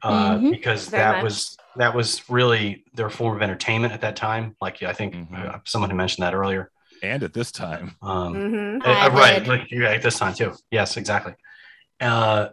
uh, 0.03 0.35
Mhm. 0.37 0.51
because 0.51 0.89
Very 0.89 1.03
that 1.03 1.11
much. 1.17 1.23
was 1.23 1.57
that 1.77 1.95
was 1.95 2.29
really 2.29 2.83
their 2.95 3.09
form 3.09 3.35
of 3.37 3.41
entertainment 3.41 3.93
at 3.93 4.01
that 4.01 4.17
time 4.17 4.57
like 4.59 4.83
i 4.83 4.91
think 4.91 5.13
Mhm. 5.13 5.55
uh, 5.55 5.59
someone 5.63 5.89
had 5.89 5.95
mentioned 5.95 6.25
that 6.25 6.33
earlier 6.33 6.69
and 7.01 7.23
at 7.23 7.33
this 7.33 7.51
time, 7.51 7.95
um, 8.01 8.35
Mm-hmm. 8.35 8.87
uh, 8.87 9.09
right 9.09 9.45
like 9.47 9.71
you're 9.71 9.83
right 9.83 10.01
this 10.01 10.17
time 10.19 10.33
too 10.33 10.53
yes 10.71 10.97
exactly 10.97 11.33
uh, 11.99 12.49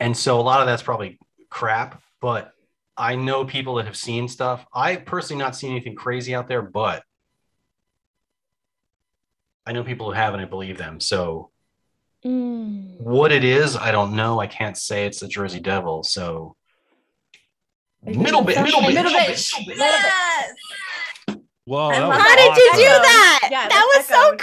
and 0.00 0.16
so 0.16 0.40
a 0.40 0.42
lot 0.42 0.60
of 0.60 0.66
that's 0.66 0.82
probably 0.82 1.18
crap 1.50 2.00
but 2.20 2.52
i 2.96 3.14
know 3.16 3.44
people 3.44 3.74
that 3.76 3.86
have 3.86 3.96
seen 3.96 4.28
stuff 4.28 4.64
i 4.74 4.96
personally 4.96 5.42
not 5.42 5.56
seen 5.56 5.70
anything 5.70 5.94
crazy 5.94 6.34
out 6.34 6.48
there 6.48 6.62
but 6.62 7.02
I 9.66 9.72
know 9.72 9.84
people 9.84 10.06
who 10.06 10.12
have, 10.12 10.32
and 10.32 10.42
I 10.42 10.46
believe 10.46 10.78
them. 10.78 10.98
So 10.98 11.50
Mm. 12.24 12.98
what 13.00 13.32
it 13.32 13.44
is, 13.44 13.76
I 13.76 13.92
don't 13.92 14.16
know. 14.16 14.40
I 14.40 14.46
can't 14.46 14.78
say 14.78 15.04
it's 15.04 15.20
the 15.20 15.28
Jersey 15.28 15.60
Devil. 15.60 16.02
So 16.04 16.56
middle 18.02 18.40
bit, 18.42 18.62
middle 18.62 18.80
bit, 18.80 18.94
Middle 18.94 19.12
middle 19.12 19.12
bit. 19.12 19.28
bit, 19.28 19.66
middle 19.68 19.76
bit. 19.76 19.76
Yes. 19.76 20.50
Whoa, 21.68 21.88
I 21.88 21.92
that 21.98 22.00
love 22.00 22.08
was 22.08 22.18
How 22.22 22.36
did 22.36 22.56
you 22.56 22.72
do 22.72 22.78
that? 22.88 23.48
Yeah, 23.50 23.68
that 23.68 23.84
was 23.96 24.06
that's 24.08 24.08
so 24.08 24.36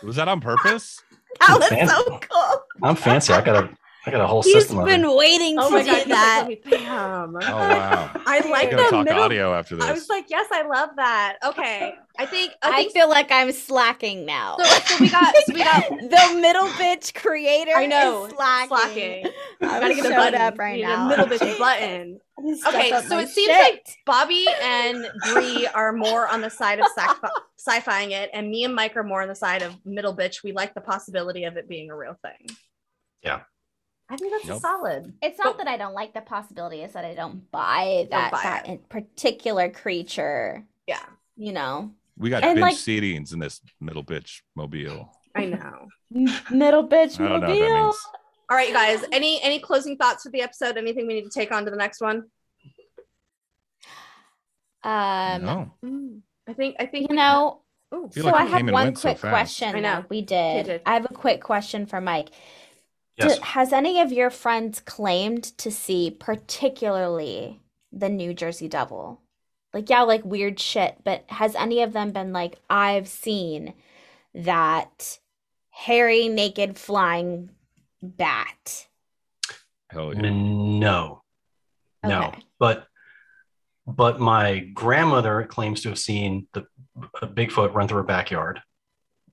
cool. 0.00 0.06
Was 0.08 0.16
that 0.16 0.28
on 0.28 0.40
purpose? 0.40 1.02
That 1.40 1.58
was 1.58 1.68
Fancy. 1.68 1.94
so 1.94 2.18
cool. 2.30 2.62
I'm 2.82 2.96
fancy. 2.96 3.32
I 3.32 3.40
got 3.40 3.64
a, 3.64 3.70
I 4.04 4.10
got 4.10 4.20
a 4.20 4.26
whole 4.26 4.42
He's 4.42 4.52
system 4.52 4.78
of 4.78 4.84
been 4.84 5.04
it. 5.04 5.16
waiting 5.16 5.56
Oh 5.58 5.68
to 5.68 5.74
my 5.74 5.82
do 5.82 5.86
god, 5.90 6.06
that. 6.08 6.44
like, 6.48 6.62
"Let 6.66 6.74
me 6.74 6.78
Pam. 6.78 7.36
Oh 7.36 7.40
wow. 7.40 8.10
I 8.26 8.40
like 8.50 8.70
gonna 8.70 8.82
the 8.84 8.88
talk 8.90 9.04
middle. 9.06 9.22
audio 9.22 9.54
after 9.54 9.76
this. 9.76 9.84
I 9.86 9.92
was 9.92 10.08
like, 10.10 10.26
yes, 10.28 10.48
I 10.52 10.62
love 10.66 10.90
that. 10.96 11.38
Okay, 11.42 11.94
I 12.18 12.26
think 12.26 12.52
I 12.62 12.72
I 12.72 12.76
think 12.76 12.92
feel 12.92 13.08
like 13.08 13.30
I'm 13.30 13.52
slacking 13.52 14.26
now. 14.26 14.56
so. 14.58 14.64
So 14.66 14.96
we 15.00 15.08
got 15.08 15.34
so 15.46 15.54
we 15.54 15.64
got 15.64 15.88
the 15.88 16.38
middle 16.40 16.66
bitch 16.70 17.14
creator. 17.14 17.72
I 17.74 17.86
know, 17.86 18.26
is 18.26 18.32
slacking. 18.34 18.68
slacking. 18.68 19.26
I'm 19.62 19.80
gotta 19.80 19.94
get 19.94 20.04
a 20.04 20.08
showed 20.08 20.16
button. 20.16 20.40
up 20.42 20.58
right 20.58 20.74
We 20.74 20.82
need 20.82 20.88
now. 20.88 21.06
a 21.06 21.08
middle 21.08 21.26
bitch 21.26 21.58
button. 21.58 22.20
Step 22.58 22.74
Okay, 22.74 22.90
so 23.02 23.16
my 23.16 23.22
it 23.22 23.28
seems 23.28 23.48
like 23.48 23.86
Bobby 24.06 24.46
and 24.62 25.06
Bree 25.32 25.66
are 25.68 25.92
more 25.92 26.28
on 26.28 26.40
the 26.40 26.50
side 26.50 26.78
of 26.80 26.86
sci- 26.96 27.28
sci-fiing 27.58 28.12
it, 28.12 28.30
and 28.32 28.50
me 28.50 28.64
and 28.64 28.74
Mike 28.74 28.96
are 28.96 29.02
more 29.02 29.22
on 29.22 29.28
the 29.28 29.34
side 29.34 29.62
of 29.62 29.74
middle 29.84 30.16
bitch. 30.16 30.42
We 30.42 30.52
like 30.52 30.74
the 30.74 30.80
possibility 30.80 31.44
of 31.44 31.56
it 31.56 31.68
being 31.68 31.90
a 31.90 31.96
real 31.96 32.16
thing. 32.22 32.56
Yeah. 33.22 33.40
I 34.08 34.16
think 34.16 34.32
that's 34.32 34.58
a 34.58 34.60
solid. 34.60 35.12
It's 35.22 35.38
not 35.38 35.58
that 35.58 35.68
I 35.68 35.76
don't 35.76 35.94
like 35.94 36.14
the 36.14 36.20
possibility; 36.20 36.80
it's 36.80 36.94
that 36.94 37.04
I 37.04 37.14
don't 37.14 37.48
buy 37.52 38.08
that 38.10 38.32
buy 38.32 38.42
that 38.66 38.88
particular 38.88 39.70
creature. 39.70 40.64
Yeah, 40.88 41.04
You 41.36 41.52
know, 41.52 41.92
we 42.16 42.28
got 42.28 42.42
and, 42.42 42.56
bench 42.58 42.72
like- 42.72 42.76
seatings 42.76 43.32
in 43.32 43.38
this 43.38 43.60
middle 43.80 44.02
bitch 44.02 44.40
mobile. 44.56 45.12
I 45.36 45.44
know. 45.44 45.86
Middle 46.50 46.88
bitch 46.88 47.20
I 47.20 47.28
don't 47.28 47.40
know 47.40 47.48
what 47.48 47.58
that 47.58 47.68
mobile. 47.70 47.94
Means. 48.50 48.52
All 48.52 48.56
right, 48.56 48.68
you 48.68 48.74
guys. 48.74 49.08
Any 49.12 49.40
any 49.42 49.58
closing 49.60 49.96
thoughts 49.96 50.22
for 50.24 50.30
the 50.30 50.42
episode? 50.42 50.76
Anything 50.76 51.06
we 51.06 51.14
need 51.14 51.24
to 51.24 51.30
take 51.30 51.52
on 51.52 51.64
to 51.64 51.70
the 51.70 51.76
next 51.76 52.00
one? 52.00 52.24
Um, 54.82 55.44
no. 55.44 55.70
I 56.48 56.52
think 56.54 56.76
I 56.80 56.86
think 56.86 57.10
you 57.10 57.16
know, 57.16 57.62
Ooh, 57.94 58.08
feel 58.12 58.24
so 58.24 58.30
like 58.30 58.40
I 58.40 58.44
it 58.46 58.50
have 58.50 58.62
one 58.62 58.72
went 58.72 58.98
so 58.98 59.10
quick 59.10 59.20
question. 59.20 59.74
I 59.76 59.80
know. 59.80 60.04
we 60.08 60.22
did. 60.22 60.66
did. 60.66 60.82
I 60.86 60.94
have 60.94 61.04
a 61.04 61.14
quick 61.14 61.42
question 61.42 61.86
for 61.86 62.00
Mike. 62.00 62.30
Do- 62.30 62.34
Yes. 63.26 63.38
has 63.40 63.72
any 63.72 64.00
of 64.00 64.12
your 64.12 64.30
friends 64.30 64.80
claimed 64.80 65.44
to 65.58 65.70
see 65.70 66.10
particularly 66.10 67.60
the 67.92 68.08
New 68.08 68.32
Jersey 68.32 68.66
Devil? 68.66 69.20
Like, 69.74 69.90
yeah, 69.90 70.02
like 70.02 70.24
weird 70.24 70.58
shit, 70.58 70.96
but 71.04 71.24
has 71.28 71.54
any 71.54 71.82
of 71.82 71.92
them 71.92 72.12
been 72.12 72.32
like, 72.32 72.56
I've 72.70 73.08
seen 73.08 73.74
that 74.34 75.18
hairy, 75.68 76.28
naked, 76.28 76.78
flying 76.78 77.50
bat? 78.02 78.86
Hell 79.90 80.14
yeah. 80.14 80.20
No, 80.20 81.22
no. 82.04 82.22
Okay. 82.28 82.42
But 82.58 82.86
but 83.86 84.20
my 84.20 84.58
grandmother 84.58 85.44
claims 85.44 85.82
to 85.82 85.88
have 85.88 85.98
seen 85.98 86.46
the 86.52 86.66
a 87.22 87.26
Bigfoot 87.26 87.74
run 87.74 87.88
through 87.88 87.98
her 87.98 88.02
backyard. 88.04 88.60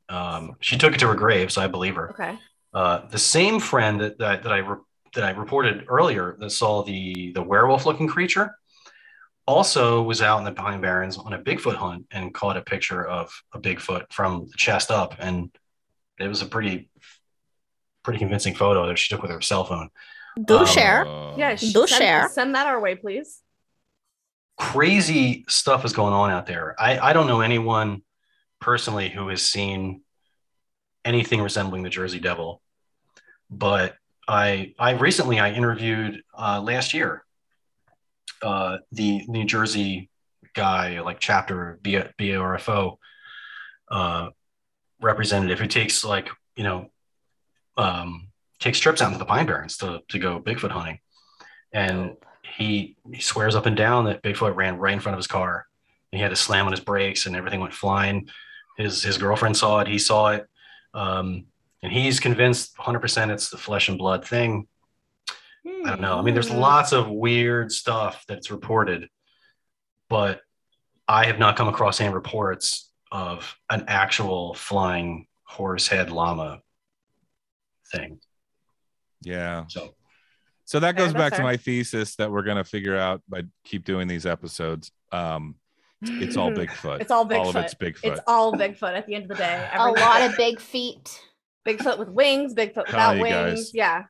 Um, 0.10 0.56
she 0.62 0.78
took 0.78 0.94
it 0.94 1.00
to 1.00 1.08
her 1.08 1.16
grave, 1.16 1.52
so 1.52 1.62
I 1.62 1.68
believe 1.68 1.96
her. 1.96 2.12
okay. 2.12 2.38
Uh, 2.74 3.08
the 3.08 3.18
same 3.18 3.60
friend 3.60 4.02
that 4.02 4.18
that, 4.20 4.44
that 4.44 4.52
I 4.52 4.58
re- 4.58 4.78
that 5.16 5.24
I 5.24 5.32
reported 5.32 5.86
earlier 5.88 6.36
that 6.40 6.50
saw 6.52 6.84
the 6.84 7.32
the 7.34 7.42
werewolf 7.42 7.86
looking 7.86 8.08
creature 8.08 8.56
also 9.48 10.04
was 10.04 10.22
out 10.22 10.40
in 10.40 10.44
the 10.44 10.52
Pine 10.52 10.82
Barrens 10.82 11.18
on 11.18 11.34
a 11.34 11.40
Bigfoot 11.40 11.76
hunt 11.76 12.06
and 12.12 12.34
caught 12.34 12.58
a 12.58 12.62
picture 12.62 13.06
of 13.06 13.32
a 13.54 13.60
Bigfoot 13.60 14.12
from 14.12 14.48
the 14.52 14.58
chest 14.58 14.92
up, 14.92 15.16
and 15.20 15.50
it 16.20 16.28
was 16.28 16.42
a 16.42 16.46
pretty 16.46 16.90
pretty 18.08 18.20
convincing 18.20 18.56
photo 18.56 18.88
that 18.88 18.98
she 18.98 19.14
took 19.14 19.22
with 19.22 19.30
her 19.30 19.42
cell 19.42 19.66
phone. 19.66 19.90
Do 20.46 20.60
Um, 20.60 20.66
share. 20.66 21.06
Uh, 21.06 21.36
Yeah, 21.36 21.56
Do 21.56 21.86
send, 21.86 21.90
share. 21.90 22.30
send 22.30 22.56
that 22.56 22.66
our 22.66 22.80
way, 22.80 22.96
please. 22.96 23.42
crazy 24.58 25.44
stuff 25.50 25.84
is 25.84 25.92
going 25.92 26.14
on 26.14 26.32
out 26.32 26.46
there. 26.46 26.74
I, 26.80 26.98
I 27.00 27.12
don't 27.14 27.28
know 27.28 27.42
anyone 27.42 28.02
personally 28.62 29.10
who 29.10 29.28
has 29.28 29.42
seen 29.42 30.02
anything 31.04 31.42
resembling 31.42 31.84
the 31.84 31.90
Jersey 31.90 32.20
Devil, 32.22 32.62
but 33.50 33.96
I 34.26 34.74
I 34.80 34.92
recently 34.92 35.38
I 35.40 35.52
interviewed 35.52 36.22
uh, 36.34 36.62
last 36.62 36.94
year 36.94 37.26
uh, 38.42 38.78
the 38.94 39.24
New 39.28 39.44
Jersey 39.46 40.10
guy, 40.56 41.02
like 41.02 41.20
chapter 41.20 41.78
B- 41.82 42.02
BARFO 42.18 42.98
uh, 43.92 44.30
representative, 45.02 45.60
who 45.60 45.68
takes 45.68 46.04
like 46.06 46.30
you 46.56 46.64
know 46.64 46.90
um, 47.78 48.30
takes 48.60 48.80
trips 48.80 49.02
out 49.02 49.08
into 49.08 49.20
the 49.20 49.26
Pine 49.26 49.46
Barrens 49.46 49.78
to 49.78 50.02
to 50.10 50.20
go 50.20 50.40
Bigfoot 50.40 50.72
hunting, 50.72 51.00
and 51.72 52.16
he, 52.56 52.96
he 53.12 53.22
swears 53.22 53.56
up 53.56 53.66
and 53.66 53.76
down 53.78 54.06
that 54.06 54.24
Bigfoot 54.24 54.56
ran 54.56 54.78
right 54.78 54.94
in 54.94 55.00
front 55.00 55.14
of 55.14 55.20
his 55.20 55.28
car. 55.28 55.66
And 56.12 56.18
he 56.18 56.24
had 56.24 56.30
to 56.30 56.36
slam 56.36 56.66
on 56.66 56.72
his 56.72 56.80
brakes 56.80 57.26
and 57.26 57.36
everything 57.36 57.60
went 57.60 57.74
flying. 57.74 58.30
His 58.78 59.04
his 59.04 59.18
girlfriend 59.18 59.58
saw 59.58 59.80
it. 59.80 59.88
He 59.88 60.00
saw 60.00 60.30
it, 60.30 60.48
um, 60.94 61.46
and 61.84 61.92
he's 61.92 62.20
convinced 62.20 62.78
100 62.78 63.00
percent 63.00 63.32
it's 63.32 63.50
the 63.50 63.58
flesh 63.58 63.90
and 63.90 63.98
blood 63.98 64.26
thing. 64.26 64.68
I 65.66 65.90
don't 65.90 66.02
know. 66.02 66.18
I 66.18 66.22
mean, 66.22 66.34
there's 66.34 66.50
Hmm. 66.50 66.60
lots 66.60 66.94
of 66.94 67.10
weird 67.10 67.72
stuff 67.72 68.24
that's 68.28 68.50
reported, 68.52 69.10
but 70.08 70.42
I 71.08 71.26
have 71.26 71.40
not 71.40 71.58
come 71.58 71.68
across 71.68 72.00
any 72.00 72.14
reports 72.14 72.90
of 73.12 73.56
an 73.70 73.84
actual 73.88 74.54
flying 74.54 75.28
horse 75.44 75.88
head 75.88 76.10
llama 76.10 76.62
thing. 77.92 78.20
Yeah. 79.22 79.66
So 79.68 79.96
So 80.66 80.80
that 80.80 80.96
goes 80.96 81.14
that's 81.14 81.30
back 81.32 81.38
to 81.38 81.44
my 81.44 81.58
thesis 81.58 82.16
that 82.18 82.32
we're 82.32 82.44
gonna 82.44 82.64
figure 82.64 82.96
out 82.98 83.22
by 83.28 83.44
keep 83.64 83.84
doing 83.86 84.08
these 84.08 84.26
episodes. 84.26 84.92
Um, 85.12 85.56
it's 86.02 86.38
all 86.38 86.52
Bigfoot. 86.62 87.02
It's 87.02 87.12
all 87.12 87.32
All 87.34 87.50
of 87.50 87.56
Bigfoot. 87.56 87.64
it's 87.64 87.74
Bigfoot. 87.74 88.00
It's 88.12 88.22
all 88.28 88.54
Bigfoot 88.54 88.96
at 88.96 89.08
the 89.08 89.16
end 89.16 89.24
of 89.24 89.30
the 89.30 89.36
day. 89.36 89.70
A 89.74 89.90
lot 89.92 90.22
of 90.22 90.36
big 90.38 90.60
feet. 90.60 91.20
Bigfoot 91.68 91.98
with 91.98 92.10
wings, 92.10 92.54
Bigfoot 92.54 92.88
Hi, 92.90 93.16
without 93.16 93.16
you 93.18 93.22
wings. 93.24 93.60
guys. 93.60 93.72
Yeah. 93.74 94.04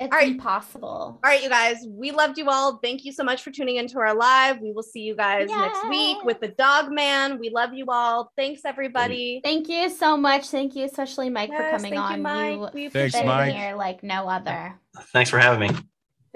It's 0.00 0.12
All 0.12 0.18
right. 0.18 0.30
impossible. 0.30 0.88
All 0.88 1.18
right, 1.24 1.42
you 1.42 1.48
guys, 1.48 1.84
we 1.88 2.12
loved 2.12 2.38
you 2.38 2.48
all. 2.48 2.76
Thank 2.76 3.04
you 3.04 3.10
so 3.10 3.24
much 3.24 3.42
for 3.42 3.50
tuning 3.50 3.76
into 3.76 3.98
our 3.98 4.14
live. 4.14 4.60
We 4.60 4.70
will 4.70 4.84
see 4.84 5.00
you 5.00 5.16
guys 5.16 5.48
next 5.48 5.88
week 5.88 6.22
with 6.22 6.40
the 6.40 6.48
dog 6.48 6.92
man. 6.92 7.40
We 7.40 7.50
love 7.50 7.74
you 7.74 7.86
all. 7.88 8.30
Thanks, 8.36 8.60
everybody. 8.64 9.40
Thank 9.42 9.68
you 9.68 9.90
so 9.90 10.16
much. 10.16 10.50
Thank 10.50 10.76
you, 10.76 10.84
especially 10.84 11.30
Mike, 11.30 11.50
for 11.50 11.68
coming 11.70 11.94
thank 11.94 12.04
on. 12.04 12.16
you, 12.16 12.22
Mike. 12.22 12.74
You 12.74 12.84
We 12.84 12.88
Thanks, 12.90 13.16
Mike. 13.24 13.52
here 13.52 13.74
like 13.74 14.04
no 14.04 14.28
other. 14.28 14.78
thanks 15.12 15.30
for 15.30 15.40
having 15.40 15.68
me. 15.68 15.80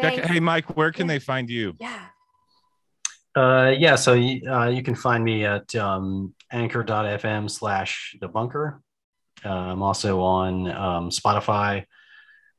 Thanks. 0.01 0.27
Hey, 0.27 0.41
Mike, 0.41 0.77
where 0.77 0.91
can 0.91 1.07
they 1.07 1.21
find 1.21 1.49
you? 1.49 1.77
Yeah. 1.79 2.07
Uh, 3.37 3.73
yeah, 3.79 3.95
so 3.95 4.15
you, 4.15 4.51
uh, 4.51 4.67
you 4.71 4.83
can 4.83 4.97
find 4.97 5.23
me 5.23 5.45
at 5.45 5.73
um, 5.77 6.35
anchor.fm 6.51 7.49
slash 7.49 8.17
the 8.21 8.27
bunker. 8.27 8.83
Uh, 9.45 9.51
I'm 9.51 9.83
also 9.83 10.21
on 10.21 10.69
um, 10.69 11.11
Spotify 11.11 11.85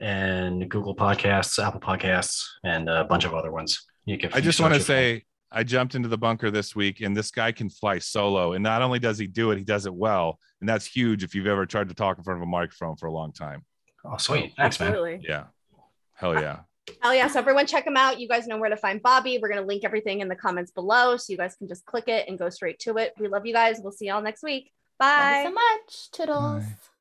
and 0.04 0.70
Google 0.70 0.94
Podcasts, 0.94 1.66
Apple 1.66 1.80
Podcasts, 1.80 2.44
and 2.66 2.90
a 2.90 3.06
bunch 3.06 3.24
of 3.24 3.34
other 3.34 3.52
ones. 3.52 3.88
You 4.06 4.18
can. 4.18 4.34
I 4.34 4.42
just 4.42 4.60
want 4.60 4.74
to 4.74 4.80
search 4.80 4.84
it. 4.84 5.20
say 5.20 5.26
I 5.50 5.64
jumped 5.64 5.96
into 5.96 6.10
the 6.10 6.18
bunker 6.18 6.52
this 6.52 6.76
week, 6.76 7.00
and 7.00 7.16
this 7.16 7.32
guy 7.32 7.54
can 7.54 7.70
fly 7.70 8.00
solo. 8.00 8.52
And 8.52 8.62
not 8.62 8.82
only 8.82 9.00
does 9.00 9.18
he 9.18 9.28
do 9.28 9.52
it, 9.52 9.58
he 9.58 9.64
does 9.64 9.86
it 9.86 9.94
well, 9.94 10.40
and 10.60 10.68
that's 10.68 10.86
huge 10.86 11.24
if 11.24 11.34
you've 11.34 11.48
ever 11.48 11.66
tried 11.66 11.88
to 11.88 11.96
talk 11.96 12.18
in 12.18 12.24
front 12.26 12.40
of 12.40 12.44
a 12.44 12.52
microphone 12.52 12.98
for 12.98 13.06
a 13.06 13.14
long 13.14 13.32
time. 13.32 13.64
Oh, 14.04 14.18
sweet. 14.18 14.54
Thanks, 14.58 14.78
man. 14.80 15.22
Yeah, 15.24 15.46
hell 16.16 16.34
yeah. 16.34 16.60
Hell 17.02 17.16
yeah. 17.16 17.28
So 17.28 17.40
everyone 17.40 17.66
check 17.66 17.88
him 17.88 17.96
out. 17.96 18.20
You 18.20 18.28
guys 18.28 18.46
know 18.46 18.58
where 18.58 18.70
to 18.70 18.76
find 18.76 19.02
Bobby. 19.02 19.40
We're 19.42 19.48
going 19.48 19.62
to 19.62 19.66
link 19.66 19.86
everything 19.86 20.20
in 20.20 20.28
the 20.28 20.36
comments 20.36 20.72
below. 20.72 21.16
So 21.16 21.32
you 21.32 21.38
guys 21.38 21.56
can 21.56 21.70
just 21.70 21.86
click 21.86 22.10
it 22.10 22.28
and 22.28 22.38
go 22.38 22.50
straight 22.50 22.80
to 22.80 22.98
it. 22.98 23.14
We 23.18 23.30
love 23.30 23.46
you 23.46 23.54
guys. 23.54 23.80
We'll 23.82 23.94
see 23.94 24.08
y'all 24.08 24.22
next 24.22 24.44
week. 24.44 24.70
Thank 25.00 25.22
Bye. 25.22 25.40
you 25.40 25.48
so 25.48 25.54
much. 25.54 26.12
Toodles. 26.12 26.64
Bye. 26.64 26.93